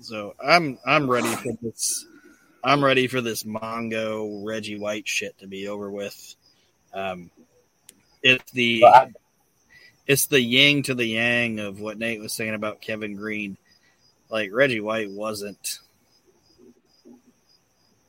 So 0.00 0.34
I'm 0.42 0.78
I'm 0.86 1.10
ready 1.10 1.28
for 1.28 1.52
this. 1.62 2.06
I'm 2.64 2.84
ready 2.84 3.06
for 3.06 3.20
this 3.20 3.44
Mongo 3.44 4.44
Reggie 4.44 4.78
White 4.78 5.06
shit 5.06 5.38
to 5.38 5.46
be 5.46 5.68
over 5.68 5.90
with. 5.90 6.34
Um, 6.92 7.30
it's 8.22 8.50
the 8.52 8.84
I, 8.84 9.10
it's 10.06 10.26
the 10.26 10.40
yin 10.40 10.82
to 10.84 10.94
the 10.94 11.06
yang 11.06 11.60
of 11.60 11.80
what 11.80 11.98
Nate 11.98 12.20
was 12.20 12.32
saying 12.32 12.54
about 12.54 12.80
Kevin 12.80 13.14
Greene. 13.16 13.56
Like 14.30 14.50
Reggie 14.52 14.80
White 14.80 15.10
wasn't 15.10 15.78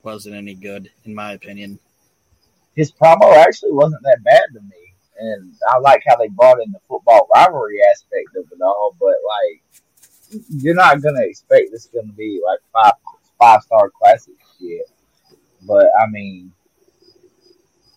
wasn't 0.04 0.36
any 0.36 0.54
good 0.54 0.90
in 1.06 1.14
my 1.14 1.34
opinion. 1.34 1.80
his 2.76 2.92
promo 2.92 3.36
actually 3.36 3.72
wasn't 3.72 4.02
that 4.04 4.24
bad 4.24 4.44
to 4.54 4.62
me, 4.62 4.94
and 5.20 5.54
I 5.70 5.78
like 5.80 6.04
how 6.08 6.16
they 6.16 6.30
brought 6.30 6.62
in 6.62 6.72
the 6.72 6.80
football 6.88 7.28
rivalry 7.36 7.80
aspect 7.92 8.36
of 8.38 8.46
it 8.52 8.62
all. 8.62 8.96
But 9.00 9.16
like, 9.28 10.44
you're 10.50 10.76
not 10.76 11.02
gonna 11.02 11.22
expect 11.22 11.72
this 11.72 11.88
gonna 11.88 12.14
be 12.14 12.42
like 12.46 12.60
five 12.74 12.94
five 13.40 13.62
star 13.64 13.92
classic 14.02 14.36
shit. 14.60 14.88
But 15.64 15.88
I 16.02 16.08
mean, 16.10 16.52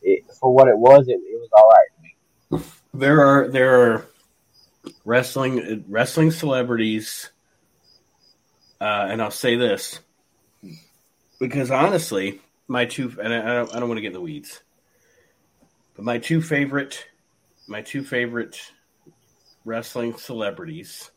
it, 0.03 0.25
for 0.41 0.53
what 0.53 0.69
it 0.69 0.77
was, 0.77 1.09
it, 1.09 1.13
it 1.13 1.41
was 1.41 1.51
all 1.57 1.71
right 1.71 1.89
to 1.97 2.59
me. 2.59 2.65
There 2.93 3.21
are 3.21 3.49
there 3.49 3.81
are 3.81 4.07
wrestling 5.05 5.85
wrestling 5.89 6.31
celebrities, 6.31 7.31
uh, 8.81 9.09
and 9.11 9.23
I'll 9.23 9.31
say 9.31 9.57
this 9.57 10.01
because 11.39 11.71
honestly, 11.71 12.41
my 12.69 12.85
two 12.85 13.15
and 13.23 13.33
I 13.33 13.55
don't 13.55 13.75
I 13.75 13.81
don't 13.81 13.89
want 13.89 13.99
to 13.99 14.03
get 14.03 14.09
in 14.09 14.15
the 14.15 14.21
weeds, 14.21 14.63
but 15.95 16.05
my 16.05 16.19
two 16.19 16.41
favorite 16.41 17.07
my 17.67 17.83
two 17.83 18.03
favorite 18.05 18.61
wrestling 19.65 20.17
celebrities, 20.17 21.11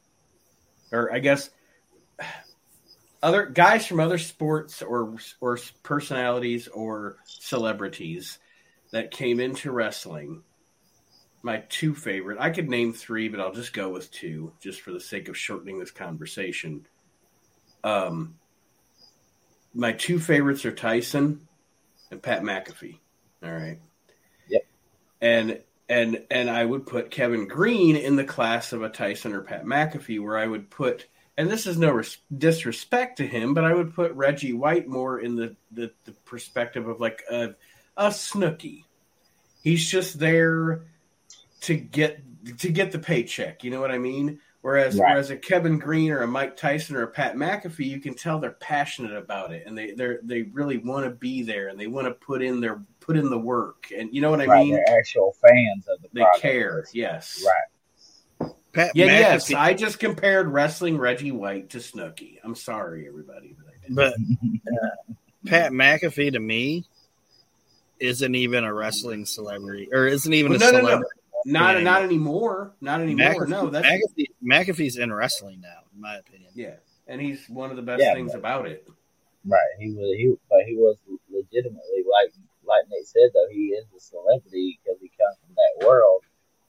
or 0.92 1.12
I 1.14 1.20
guess 1.20 1.50
other 3.22 3.46
guys 3.46 3.86
from 3.86 4.00
other 4.00 4.18
sports 4.18 4.82
or 4.82 5.16
or 5.42 5.60
personalities 5.84 6.68
or 6.68 7.18
celebrities 7.26 8.40
that 8.92 9.12
came 9.12 9.40
into 9.40 9.72
wrestling 9.72 10.44
my 11.44 11.64
two 11.70 11.96
favorite. 11.96 12.38
I 12.40 12.50
could 12.50 12.70
name 12.70 12.94
three, 12.94 13.30
but 13.30 13.40
I'll 13.40 13.54
just 13.54 13.74
go 13.74 13.90
with 13.90 14.12
two, 14.12 14.52
just 14.60 14.82
for 14.82 14.92
the 14.92 15.00
sake 15.00 15.30
of 15.30 15.38
shortening 15.38 15.80
this 15.80 15.92
conversation. 15.92 16.86
Um, 17.84 18.36
my 19.78 19.92
two 19.92 20.20
favorites 20.20 20.66
are 20.66 20.72
Tyson 20.72 21.48
and 22.10 22.22
Pat 22.22 22.42
McAfee. 22.42 22.98
All 23.44 23.52
right. 23.52 23.80
Yep. 24.50 24.62
And 25.22 25.62
and 25.88 26.24
and 26.32 26.50
I 26.50 26.66
would 26.66 26.88
put 26.88 27.12
Kevin 27.12 27.48
Greene 27.48 27.96
in 27.96 28.16
the 28.16 28.24
class 28.24 28.74
of 28.74 28.82
a 28.82 28.90
Tyson 28.90 29.34
or 29.34 29.42
Pat 29.42 29.66
McAfee, 29.66 30.22
where 30.22 30.38
I 30.38 30.48
would 30.48 30.70
put, 30.70 31.06
and 31.38 31.50
this 31.50 31.68
is 31.68 31.78
no 31.78 31.92
res- 31.92 32.18
disrespect 32.36 33.18
to 33.18 33.28
him, 33.28 33.54
but 33.54 33.64
I 33.64 33.74
would 33.74 33.94
put 33.94 34.12
Reggie 34.14 34.54
White 34.54 34.88
more 34.88 35.20
in 35.20 35.36
the 35.36 35.56
the, 35.72 35.92
the 36.06 36.12
perspective 36.26 36.88
of 36.88 37.00
like 37.00 37.24
a 37.30 37.56
a 37.96 38.08
Snooki. 38.08 38.84
He's 39.62 39.88
just 39.88 40.18
there 40.18 40.82
to 41.62 41.76
get 41.76 42.20
to 42.60 42.70
get 42.70 42.92
the 42.92 43.00
paycheck. 43.00 43.64
You 43.64 43.70
know 43.70 43.80
what 43.80 43.92
I 43.92 44.00
mean? 44.00 44.40
Whereas 44.68 44.98
Right. 45.00 45.12
whereas 45.12 45.30
a 45.30 45.38
Kevin 45.38 45.80
Greene 45.80 46.12
or 46.12 46.24
a 46.24 46.28
Mike 46.28 46.58
Tyson 46.58 46.98
or 46.98 47.04
a 47.04 47.08
Pat 47.08 47.38
McAfee, 47.38 47.86
you 47.86 48.02
can 48.02 48.16
tell 48.16 48.38
they're 48.38 48.52
passionate 48.52 49.16
about 49.16 49.54
it 49.54 49.64
and 49.66 49.78
they 49.78 49.92
they 49.92 50.16
they 50.24 50.42
really 50.42 50.78
want 50.78 51.06
to 51.06 51.10
be 51.10 51.42
there 51.42 51.70
and 51.70 51.80
they 51.80 51.88
want 51.88 52.06
to 52.06 52.12
put 52.14 52.42
in 52.42 52.60
their 52.60 52.82
put 53.00 53.16
in 53.16 53.30
the 53.30 53.38
work 53.40 53.88
and 53.98 54.14
you 54.14 54.20
know 54.20 54.30
what 54.30 54.42
I 54.42 54.46
right, 54.46 54.66
mean? 54.66 54.74
they're 54.74 54.98
actual 55.00 55.34
fans 55.42 55.88
of 55.88 56.02
the 56.02 56.10
They 56.12 56.20
product. 56.20 56.42
care. 56.42 56.86
Yes. 56.92 57.42
Right. 58.42 58.52
Pat 58.74 58.92
Yeah. 58.94 59.06
McAfee, 59.08 59.20
Yes. 59.22 59.54
I 59.54 59.74
just 59.74 60.00
compared 60.00 60.50
wrestling 60.50 60.98
Reggie 60.98 61.32
White 61.32 61.70
to 61.70 61.78
Snooki. 61.78 62.38
I'm 62.44 62.54
sorry, 62.54 63.08
everybody. 63.08 63.56
But 63.58 63.74
I 63.74 63.88
did. 63.88 63.96
but 63.96 64.74
uh, 64.84 65.14
Pat 65.46 65.72
McAfee 65.72 66.34
to 66.34 66.42
me 66.42 66.84
isn't 68.02 68.36
even 68.36 68.66
a 68.66 68.74
wrestling 68.74 69.26
celebrity 69.26 69.88
or 69.94 70.08
isn't 70.08 70.34
even 70.34 70.52
Well, 70.52 70.58
a 70.62 70.66
no, 70.66 70.72
no, 70.72 70.78
no. 70.82 70.88
celebrity. 70.88 71.17
Not 71.46 71.76
Yeah. 71.78 71.84
not 71.84 72.04
anymore. 72.04 72.74
Not 72.82 73.02
anymore. 73.02 73.46
McAfee, 73.46 73.50
no, 73.50 73.70
that's 73.70 73.86
McAfee, 73.88 74.26
McAfee's 74.44 74.98
in 74.98 75.14
wrestling 75.14 75.62
now, 75.62 75.80
in 75.94 76.02
my 76.02 76.18
opinion. 76.18 76.52
yeah. 76.56 76.76
And 77.08 77.22
he's 77.22 77.48
one 77.48 77.70
of 77.70 77.78
the 77.78 77.82
best 77.84 78.02
Yeah, 78.04 78.14
things 78.14 78.32
but- 78.34 78.40
about 78.40 78.68
it. 78.68 78.88
Right. 79.46 79.62
He 79.80 79.92
was 79.92 80.16
he, 80.18 80.34
but 80.50 80.64
he 80.66 80.76
was 80.76 80.98
legitimately 81.30 82.04
like 82.12 82.34
like 82.66 82.84
Nate 82.90 83.08
said 83.08 83.30
though 83.34 83.48
he 83.50 83.68
is 83.68 83.86
a 83.96 84.00
celebrity 84.00 84.78
because 84.84 85.00
he 85.00 85.08
comes 85.10 85.38
from 85.46 85.56
that 85.56 85.88
world 85.88 86.24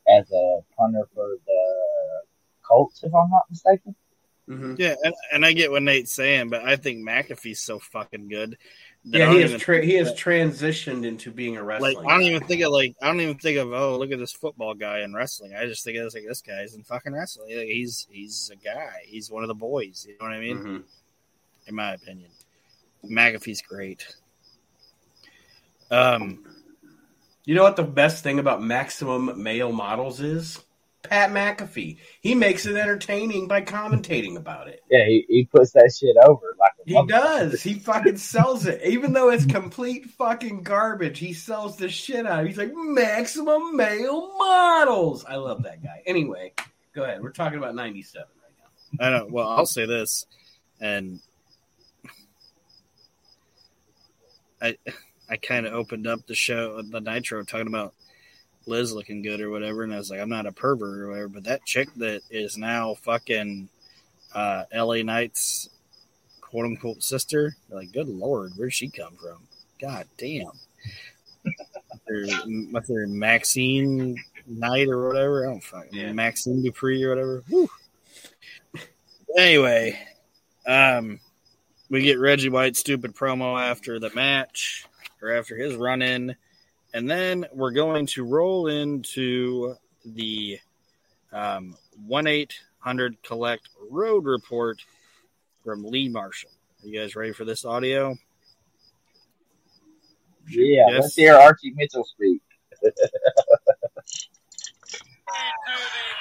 as 0.09 0.31
a 0.31 0.61
punter 0.77 1.09
for 1.12 1.27
the 1.45 2.23
Colts, 2.62 3.03
if 3.03 3.12
I'm 3.15 3.31
not 3.31 3.43
mistaken. 3.51 3.95
hmm 4.47 4.74
Yeah, 4.78 4.95
and, 5.03 5.15
and 5.32 5.45
I 5.45 5.53
get 5.55 5.70
what 5.70 5.82
Nate's 5.82 6.15
saying, 6.15 6.51
but 6.51 6.62
I 6.62 6.77
think 6.77 6.99
McAfee's 7.07 7.61
so 7.61 7.78
fucking 7.78 8.28
good. 8.28 8.59
Yeah, 9.10 9.32
he 9.32 9.40
has 9.40 9.60
tra- 9.60 9.85
he 9.85 9.94
has 9.94 10.12
transitioned 10.12 11.06
into 11.06 11.30
being 11.30 11.56
a 11.56 11.62
wrestling. 11.62 11.97
like 11.97 12.06
I 12.06 12.10
don't 12.10 12.22
even 12.22 12.43
think 12.47 12.62
of 12.62 12.72
like 12.72 12.94
I 13.01 13.06
don't 13.06 13.20
even 13.20 13.39
think 13.39 13.59
of 13.59 13.72
oh 13.72 13.98
look 13.98 14.10
at 14.10 14.18
this 14.18 14.32
football 14.32 14.74
guy 14.74 15.01
in 15.01 15.14
wrestling. 15.14 15.55
I 15.55 15.66
just 15.66 15.85
think 15.85 15.97
of 15.98 16.05
this 16.05 16.14
like 16.14 16.24
this 16.26 16.43
guy's 16.43 16.74
in 16.74 16.82
fucking 16.82 17.12
wrestling. 17.12 17.56
Like, 17.56 17.68
he's 17.68 18.06
he's 18.10 18.51
a 18.52 18.56
guy. 18.56 19.02
He's 19.05 19.30
one 19.30 19.44
of 19.44 19.48
the 19.48 19.55
boys. 19.55 20.05
You 20.09 20.14
know 20.18 20.26
what 20.26 20.35
I 20.36 20.40
mean? 20.40 20.59
Mhm. 20.59 20.82
In 21.68 21.74
my 21.74 21.94
opinion, 21.94 22.30
McAfee's 23.05 23.62
great. 23.62 24.06
Um, 25.90 26.44
You 27.44 27.55
know 27.55 27.62
what 27.62 27.76
the 27.76 27.82
best 27.85 28.22
thing 28.22 28.39
about 28.39 28.62
maximum 28.62 29.43
male 29.43 29.72
models 29.72 30.20
is? 30.20 30.60
Pat 31.03 31.31
McAfee. 31.31 31.99
He 32.20 32.35
makes 32.35 32.66
it 32.66 32.77
entertaining 32.77 33.47
by 33.47 33.62
commentating 33.62 34.37
about 34.37 34.69
it. 34.69 34.83
Yeah, 34.91 35.05
he, 35.07 35.25
he 35.29 35.45
puts 35.45 35.73
that 35.73 35.95
shit 35.97 36.16
over 36.25 36.57
like 36.59 36.73
He 36.85 37.07
does. 37.07 37.62
He 37.62 37.75
fucking 37.75 38.16
sells 38.16 38.66
it. 38.66 38.83
Even 38.85 39.12
though 39.12 39.31
it's 39.31 39.47
complete 39.47 40.11
fucking 40.11 40.62
garbage, 40.62 41.19
he 41.19 41.33
sells 41.33 41.77
the 41.77 41.89
shit 41.89 42.27
out 42.27 42.41
of 42.41 42.47
it. 42.47 42.49
He's 42.49 42.59
like, 42.59 42.73
maximum 42.75 43.77
male 43.77 44.37
models. 44.37 45.25
I 45.25 45.37
love 45.37 45.62
that 45.62 45.83
guy. 45.83 46.03
Anyway, 46.05 46.53
go 46.95 47.05
ahead. 47.05 47.23
We're 47.23 47.31
talking 47.31 47.59
about 47.59 47.75
97 47.75 48.27
right 48.43 48.99
now. 49.01 49.07
I 49.07 49.11
don't. 49.11 49.31
Well, 49.31 49.49
I'll 49.49 49.66
say 49.66 49.87
this, 49.87 50.27
and 50.81 51.20
I 54.61 54.77
I 55.31 55.37
kind 55.37 55.66
of 55.66 55.75
opened 55.75 56.07
up 56.07 56.27
the 56.27 56.35
show, 56.35 56.83
the 56.83 57.01
Nitro, 57.01 57.45
talking 57.45 57.69
about 57.69 57.95
Liz 58.69 58.93
looking 58.93 59.23
good 59.23 59.40
or 59.40 59.51
whatever, 59.51 59.82
and 59.82 59.93
I 59.93 59.97
was 59.99 60.11
like, 60.11 60.20
I'm 60.20 60.28
not 60.28 60.47
a 60.47 60.53
pervert 60.53 61.01
or 61.01 61.09
whatever, 61.09 61.28
but 61.28 61.45
that 61.45 61.65
chick 61.65 61.89
that 61.97 62.20
is 62.31 62.57
now 62.57 62.95
fucking 62.95 63.69
uh, 64.35 64.65
L.A. 64.70 65.03
Knight's 65.03 65.69
quote 66.40 66.66
unquote 66.66 67.03
sister, 67.03 67.57
like, 67.70 67.93
good 67.93 68.09
lord, 68.09 68.53
where'd 68.57 68.73
she 68.73 68.89
come 68.89 69.15
from? 69.16 69.39
God 69.81 70.07
damn. 70.16 70.53
what's 72.70 72.89
her 72.89 73.07
Maxine 73.07 74.16
Knight 74.47 74.89
or 74.89 75.07
whatever? 75.09 75.47
I 75.47 75.51
don't 75.51 75.62
fucking 75.62 75.95
Yeah. 75.99 76.12
Maxxine 76.12 76.62
Dupri 76.62 77.03
or 77.05 77.11
whatever. 77.11 77.45
Whew. 77.49 77.69
Anyway, 79.36 79.99
um, 80.66 81.20
we 81.90 82.03
get 82.03 82.19
Reggie 82.19 82.49
White's 82.49 82.81
stupid 82.81 83.15
promo 83.15 83.61
after 83.61 83.99
the 83.99 84.11
match 84.15 84.86
or 85.23 85.32
after 85.32 85.57
his 85.57 85.74
run 85.77 86.03
in, 86.03 86.35
and 86.94 87.09
then 87.10 87.47
we're 87.52 87.73
going 87.73 88.06
to 88.06 88.24
roll 88.24 88.66
into 88.66 89.74
the 90.05 90.59
um, 91.32 91.77
1 92.06 92.27
800 92.27 93.23
Collect 93.23 93.69
Road 93.90 94.24
Report 94.24 94.78
from 95.65 95.85
Lee 95.85 96.09
Marshall. 96.09 96.51
Are 96.82 96.89
you 96.89 96.98
guys 97.01 97.15
ready 97.16 97.32
for 97.32 97.44
this 97.44 97.65
audio? 97.65 98.16
Yeah, 100.48 100.85
Yes. 100.89 101.02
let's 101.02 101.15
hear 101.16 101.35
Archie 101.35 101.73
Mitchell 101.77 102.05
speak. 102.05 102.40
to 102.81 102.89
the 102.89 102.94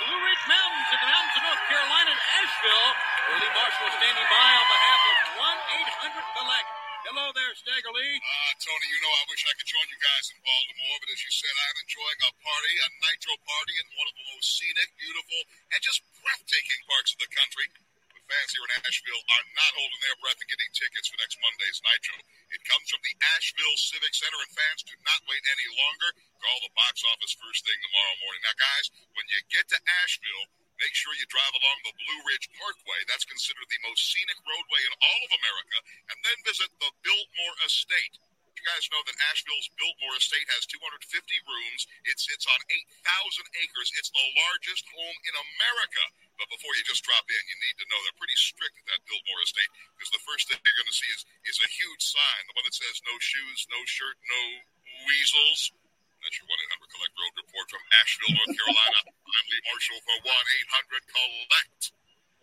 Blue 0.03 0.19
Ridge 0.19 0.45
Mountains 0.51 0.87
in 0.91 0.99
the 0.99 1.07
mountains 1.07 1.35
of 1.39 1.43
North 1.47 1.63
Carolina 1.71 2.11
in 2.11 2.19
Asheville, 2.43 2.91
where 3.31 3.39
Lee 3.39 3.53
Marshall 3.55 3.87
is 3.87 3.95
standing 4.03 4.27
by 4.27 4.49
on 4.51 4.65
behalf 4.67 4.99
of 5.07 5.15
1 5.47 6.11
800 6.11 6.27
Collect. 6.35 6.67
Uh, 8.21 8.53
Tony, 8.61 8.87
you 8.93 9.01
know, 9.01 9.09
I 9.17 9.23
wish 9.33 9.41
I 9.49 9.53
could 9.57 9.65
join 9.65 9.87
you 9.89 9.97
guys 9.97 10.29
in 10.29 10.37
Baltimore, 10.45 10.97
but 11.01 11.09
as 11.09 11.21
you 11.25 11.33
said, 11.33 11.49
I'm 11.49 11.77
enjoying 11.81 12.19
a 12.29 12.31
party, 12.37 12.73
a 12.85 12.89
nitro 13.01 13.33
party 13.49 13.73
in 13.81 13.85
one 13.97 14.05
of 14.05 14.13
the 14.13 14.25
most 14.29 14.61
scenic, 14.61 14.93
beautiful, 14.93 15.41
and 15.73 15.81
just 15.81 16.05
breathtaking 16.21 16.81
parts 16.85 17.17
of 17.17 17.19
the 17.25 17.31
country. 17.33 17.65
But 18.13 18.21
fans 18.29 18.53
here 18.53 18.61
in 18.61 18.77
Asheville 18.85 19.25
are 19.25 19.45
not 19.57 19.73
holding 19.73 20.01
their 20.05 20.17
breath 20.21 20.37
and 20.37 20.51
getting 20.53 20.69
tickets 20.69 21.09
for 21.09 21.17
next 21.17 21.41
Monday's 21.41 21.81
Nitro. 21.81 22.17
It 22.53 22.61
comes 22.69 22.93
from 22.93 23.01
the 23.01 23.15
Asheville 23.33 23.77
Civic 23.81 24.13
Center, 24.13 24.37
and 24.37 24.53
fans 24.53 24.85
do 24.85 24.93
not 25.01 25.25
wait 25.25 25.41
any 25.49 25.67
longer. 25.81 26.13
Call 26.37 26.61
the 26.61 26.77
box 26.77 27.01
office 27.09 27.33
first 27.41 27.65
thing 27.65 27.79
tomorrow 27.81 28.15
morning. 28.21 28.41
Now, 28.45 28.53
guys, 28.53 28.93
when 29.17 29.25
you 29.33 29.41
get 29.49 29.65
to 29.73 29.79
Asheville, 30.05 30.45
make 30.81 30.93
sure 30.93 31.13
you 31.17 31.27
drive 31.29 31.53
along 31.53 31.77
the 31.83 31.95
Blue 31.97 32.21
Ridge 32.29 32.47
Parkway. 32.57 32.99
That's 33.09 33.25
considered 33.25 33.67
the 33.69 33.81
most 33.85 34.01
scenic 34.09 34.37
roadway 34.41 34.81
in 34.85 34.93
all 34.97 35.21
of 35.27 35.31
America, 35.37 35.77
and 36.13 36.17
then 36.21 36.37
visit 36.45 36.69
the 36.77 36.91
Biltmore 37.01 37.57
Estate. 37.65 38.17
You 38.57 38.65
guys 38.65 38.89
know 38.89 39.05
that 39.05 39.21
Asheville's 39.29 39.69
Biltmore 39.77 40.17
Estate 40.17 40.49
has 40.57 40.65
250 40.65 40.97
rooms. 41.45 41.85
It 42.09 42.17
sits 42.17 42.49
on 42.49 42.57
8,000 43.05 43.45
acres. 43.61 43.93
It's 44.01 44.09
the 44.09 44.27
largest 44.33 44.81
home 44.89 45.17
in 45.29 45.35
America. 45.37 46.03
But 46.41 46.49
before 46.49 46.73
you 46.73 46.81
just 46.89 47.05
drop 47.05 47.21
in, 47.29 47.43
you 47.45 47.57
need 47.61 47.77
to 47.77 47.85
know 47.85 48.01
they're 48.01 48.17
pretty 48.17 48.37
strict 48.37 48.81
at 48.81 48.85
that 48.89 49.05
Biltmore 49.05 49.45
Estate 49.45 49.69
because 49.93 50.09
the 50.09 50.25
first 50.25 50.49
thing 50.49 50.57
you're 50.65 50.73
going 50.73 50.89
to 50.89 50.97
see 50.97 51.11
is, 51.13 51.21
is 51.45 51.61
a 51.61 51.69
huge 51.69 52.01
sign, 52.01 52.41
the 52.49 52.57
one 52.57 52.65
that 52.65 52.73
says 52.73 52.97
no 53.05 53.13
shoes, 53.21 53.69
no 53.69 53.81
shirt, 53.85 54.17
no 54.25 54.41
weasels. 55.05 55.76
That's 56.27 56.43
your 56.43 56.51
1 56.51 56.59
800 56.83 56.91
Collect 56.91 57.15
Road 57.15 57.33
report 57.39 57.65
from 57.71 57.83
Asheville, 58.03 58.35
North 58.35 58.51
Carolina. 58.51 58.99
I'm 59.07 59.47
Lee 59.47 59.63
Marshall 59.63 59.99
for 60.03 60.15
1 60.27 60.27
800 60.27 61.07
Collect. 61.07 61.81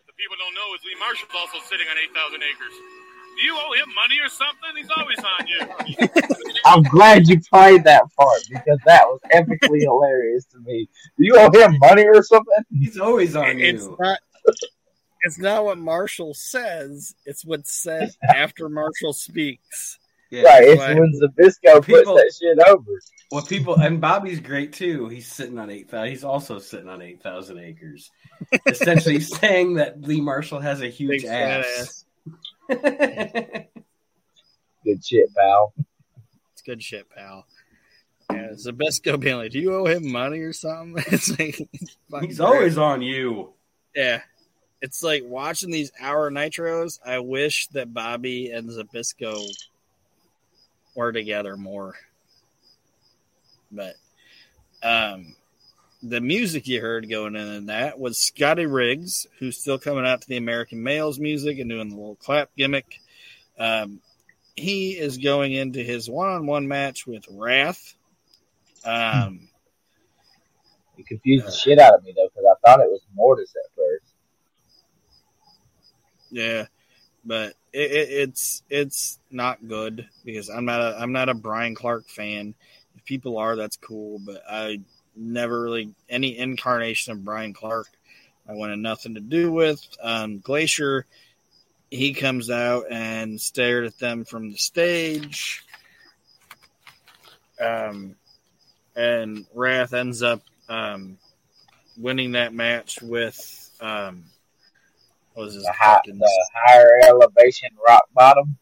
What 0.01 0.05
the 0.09 0.17
people 0.17 0.33
don't 0.41 0.57
know 0.57 0.73
is 0.73 0.81
Lee 0.89 0.97
Marshall's 0.97 1.29
also 1.37 1.61
sitting 1.69 1.85
on 1.85 1.93
8,000 1.93 2.41
acres. 2.41 2.73
Do 2.73 3.41
you 3.45 3.53
owe 3.53 3.77
him 3.77 3.93
money 3.93 4.17
or 4.17 4.25
something? 4.33 4.73
He's 4.73 4.89
always 4.89 5.21
on 5.21 5.41
you. 5.45 5.61
I'm 6.65 6.81
glad 6.89 7.29
you 7.29 7.37
played 7.45 7.85
that 7.85 8.09
part 8.17 8.41
because 8.49 8.81
that 8.89 9.05
was 9.05 9.21
epically 9.29 9.85
hilarious 9.85 10.49
to 10.49 10.57
me. 10.65 10.89
Do 11.21 11.21
you 11.21 11.37
owe 11.37 11.53
him 11.53 11.77
money 11.77 12.09
or 12.09 12.25
something? 12.25 12.65
He's 12.73 12.97
always 12.97 13.37
on 13.37 13.61
It's 13.61 13.85
you. 13.85 13.97
not. 14.01 14.17
It's 15.29 15.37
not 15.37 15.61
what 15.61 15.77
Marshall 15.77 16.33
says. 16.33 17.13
It's 17.29 17.45
what's 17.45 17.69
said 17.69 18.17
after 18.33 18.65
Marshall 18.65 19.13
speaks. 19.13 19.99
Yeah. 20.35 20.43
right, 20.43 20.63
it's 20.63 20.79
right. 20.81 20.97
when 20.99 21.11
Zbyszko 21.13 21.75
puts 21.75 21.87
People- 21.87 22.15
that 22.15 22.33
shit 22.39 22.59
over. 22.67 23.01
Well, 23.31 23.43
people 23.43 23.75
and 23.75 23.99
Bobby's 23.99 24.39
great 24.39 24.71
too. 24.73 25.07
He's 25.07 25.27
sitting 25.27 25.57
on 25.57 25.69
eight 25.71 25.89
thousand. 25.89 26.09
He's 26.09 26.23
also 26.23 26.59
sitting 26.59 26.87
on 26.87 27.01
eight 27.01 27.21
thousand 27.23 27.57
acres. 27.59 28.11
Essentially, 28.67 29.19
saying 29.19 29.73
that 29.75 30.01
Lee 30.01 30.21
Marshall 30.21 30.59
has 30.59 30.81
a 30.81 30.87
huge 30.87 31.23
Big 31.23 31.23
fat 31.23 31.65
ass. 31.65 32.05
Good 34.83 35.03
shit, 35.03 35.27
pal. 35.35 35.73
It's 36.53 36.61
good 36.61 36.81
shit, 36.83 37.09
pal. 37.09 37.45
Yeah, 38.31 38.49
Zbyszko 38.53 39.19
being 39.19 39.37
like, 39.37 39.51
"Do 39.51 39.59
you 39.59 39.73
owe 39.75 39.85
him 39.85 40.11
money 40.11 40.39
or 40.41 40.53
something?" 40.53 41.03
It's 41.11 41.29
like 41.39 41.55
fucking 42.11 42.29
He's 42.29 42.37
great. 42.37 42.45
always 42.47 42.77
on 42.77 43.01
you. 43.01 43.53
yeah. 43.95 44.21
It's 44.81 45.01
like 45.01 45.23
watching 45.25 45.71
these 45.71 45.91
hour 45.99 46.29
nitros. 46.29 46.99
I 47.03 47.17
wish 47.19 47.67
that 47.69 47.91
Bobby 47.93 48.51
and 48.51 48.69
Zbyszko 48.69 49.43
were 50.95 51.11
together 51.11 51.57
more. 51.57 51.95
But 53.71 53.95
um, 54.81 55.35
the 56.01 56.21
music 56.21 56.67
you 56.67 56.81
heard 56.81 57.09
going 57.09 57.35
in 57.35 57.47
in 57.47 57.65
that 57.67 57.99
was 57.99 58.17
Scotty 58.17 58.65
Riggs, 58.65 59.27
who's 59.39 59.59
still 59.59 59.79
coming 59.79 60.05
out 60.05 60.21
to 60.21 60.27
the 60.27 60.37
American 60.37 60.83
Males 60.83 61.19
music 61.19 61.59
and 61.59 61.69
doing 61.69 61.89
the 61.89 61.95
little 61.95 62.15
clap 62.15 62.49
gimmick. 62.55 62.99
Um, 63.57 64.01
he 64.55 64.91
is 64.91 65.17
going 65.17 65.51
into 65.53 65.83
his 65.83 66.09
one-on-one 66.09 66.67
match 66.67 67.05
with 67.05 67.25
Wrath. 67.29 67.95
Um, 68.85 69.49
It 70.97 71.07
confused 71.07 71.45
the 71.45 71.51
shit 71.51 71.79
out 71.79 71.93
of 71.93 72.03
me 72.03 72.13
though 72.15 72.29
because 72.29 72.45
I 72.49 72.55
thought 72.65 72.79
it 72.79 72.89
was 72.89 73.01
Mortis 73.13 73.53
at 73.55 73.75
first. 73.75 74.13
Yeah, 76.29 76.67
but 77.25 77.53
it, 77.75 77.91
it, 77.91 78.09
it's 78.09 78.63
it's 78.69 79.19
not 79.29 79.67
good 79.67 80.07
because 80.23 80.49
I'm 80.49 80.65
not 80.65 80.79
a 80.79 80.97
I'm 80.97 81.11
not 81.11 81.29
a 81.29 81.33
Brian 81.33 81.75
Clark 81.75 82.07
fan. 82.07 82.55
If 82.95 83.03
people 83.03 83.37
are, 83.37 83.55
that's 83.55 83.75
cool, 83.75 84.19
but 84.19 84.41
I 84.49 84.79
never 85.15 85.61
really 85.61 85.93
any 86.09 86.37
incarnation 86.37 87.11
of 87.11 87.25
Brian 87.25 87.53
Clark 87.53 87.87
I 88.47 88.53
wanted 88.53 88.79
nothing 88.79 89.15
to 89.15 89.19
do 89.19 89.51
with. 89.51 89.85
Um, 90.01 90.39
Glacier, 90.39 91.05
he 91.91 92.13
comes 92.13 92.49
out 92.49 92.85
and 92.91 93.41
stared 93.41 93.85
at 93.85 93.99
them 93.99 94.23
from 94.23 94.51
the 94.51 94.57
stage. 94.57 95.65
Um, 97.59 98.15
and 98.95 99.45
Wrath 99.53 99.93
ends 99.93 100.21
up 100.21 100.41
um, 100.69 101.17
winning 101.97 102.33
that 102.33 102.53
match 102.53 103.01
with 103.01 103.69
um, 103.81 104.25
what 105.35 105.45
was 105.45 105.53
his 105.53 105.63
The, 105.63 105.71
high, 105.71 105.99
the 106.05 106.47
higher 106.53 106.99
elevation 107.07 107.69
rock 107.87 108.03
bottom. 108.13 108.57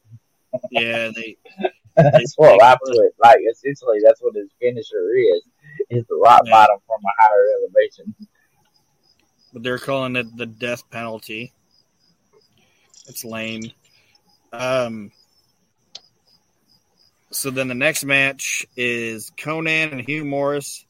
yeah 0.69 1.09
they 1.15 1.37
That's 1.95 2.33
what 2.37 2.61
I 2.61 2.75
put. 2.83 2.97
Like 3.19 3.39
essentially, 3.51 3.99
that's 4.03 4.21
what 4.21 4.35
his 4.35 4.49
finisher 4.59 5.13
is. 5.15 5.43
Is 5.89 6.05
the 6.09 6.15
rock 6.15 6.41
Yeah. 6.45 6.51
bottom 6.51 6.77
from 6.87 6.99
a 7.05 7.21
higher 7.21 7.47
elevation. 7.61 8.15
but 9.53 9.61
they're 9.63 9.77
calling 9.79 10.15
it 10.15 10.35
the 10.35 10.47
death 10.47 10.89
penalty. 10.89 11.53
It's 13.07 13.23
lame. 13.23 13.71
Um. 14.51 15.11
So 17.31 17.49
then 17.49 17.67
the 17.67 17.75
next 17.75 18.03
match 18.05 18.65
is 18.77 19.31
Konnan 19.37 19.91
and 19.91 20.01
Hugh 20.01 20.23
Morrus 20.23 20.85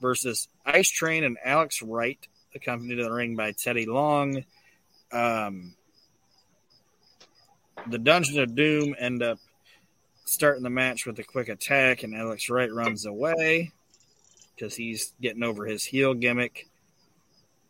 versus 0.00 0.48
Ice 0.66 0.88
Train 0.90 1.24
and 1.24 1.38
Alex 1.44 1.82
Wright, 1.82 2.18
accompanied 2.54 2.96
to 2.96 3.04
the 3.04 3.12
ring 3.12 3.36
by 3.36 3.52
Teddy 3.52 3.86
Long. 3.86 4.44
Um, 5.12 5.74
the 7.86 7.98
Dungeon 7.98 8.40
of 8.40 8.54
Doom 8.54 8.94
end 8.98 9.22
up 9.22 9.38
starting 10.24 10.62
the 10.62 10.70
match 10.70 11.06
with 11.06 11.18
a 11.18 11.24
quick 11.24 11.48
attack, 11.48 12.02
and 12.02 12.14
Alex 12.14 12.50
Wright 12.50 12.72
runs 12.72 13.06
away 13.06 13.72
because 14.54 14.74
he's 14.74 15.12
getting 15.20 15.42
over 15.42 15.64
his 15.64 15.84
heel 15.84 16.14
gimmick. 16.14 16.68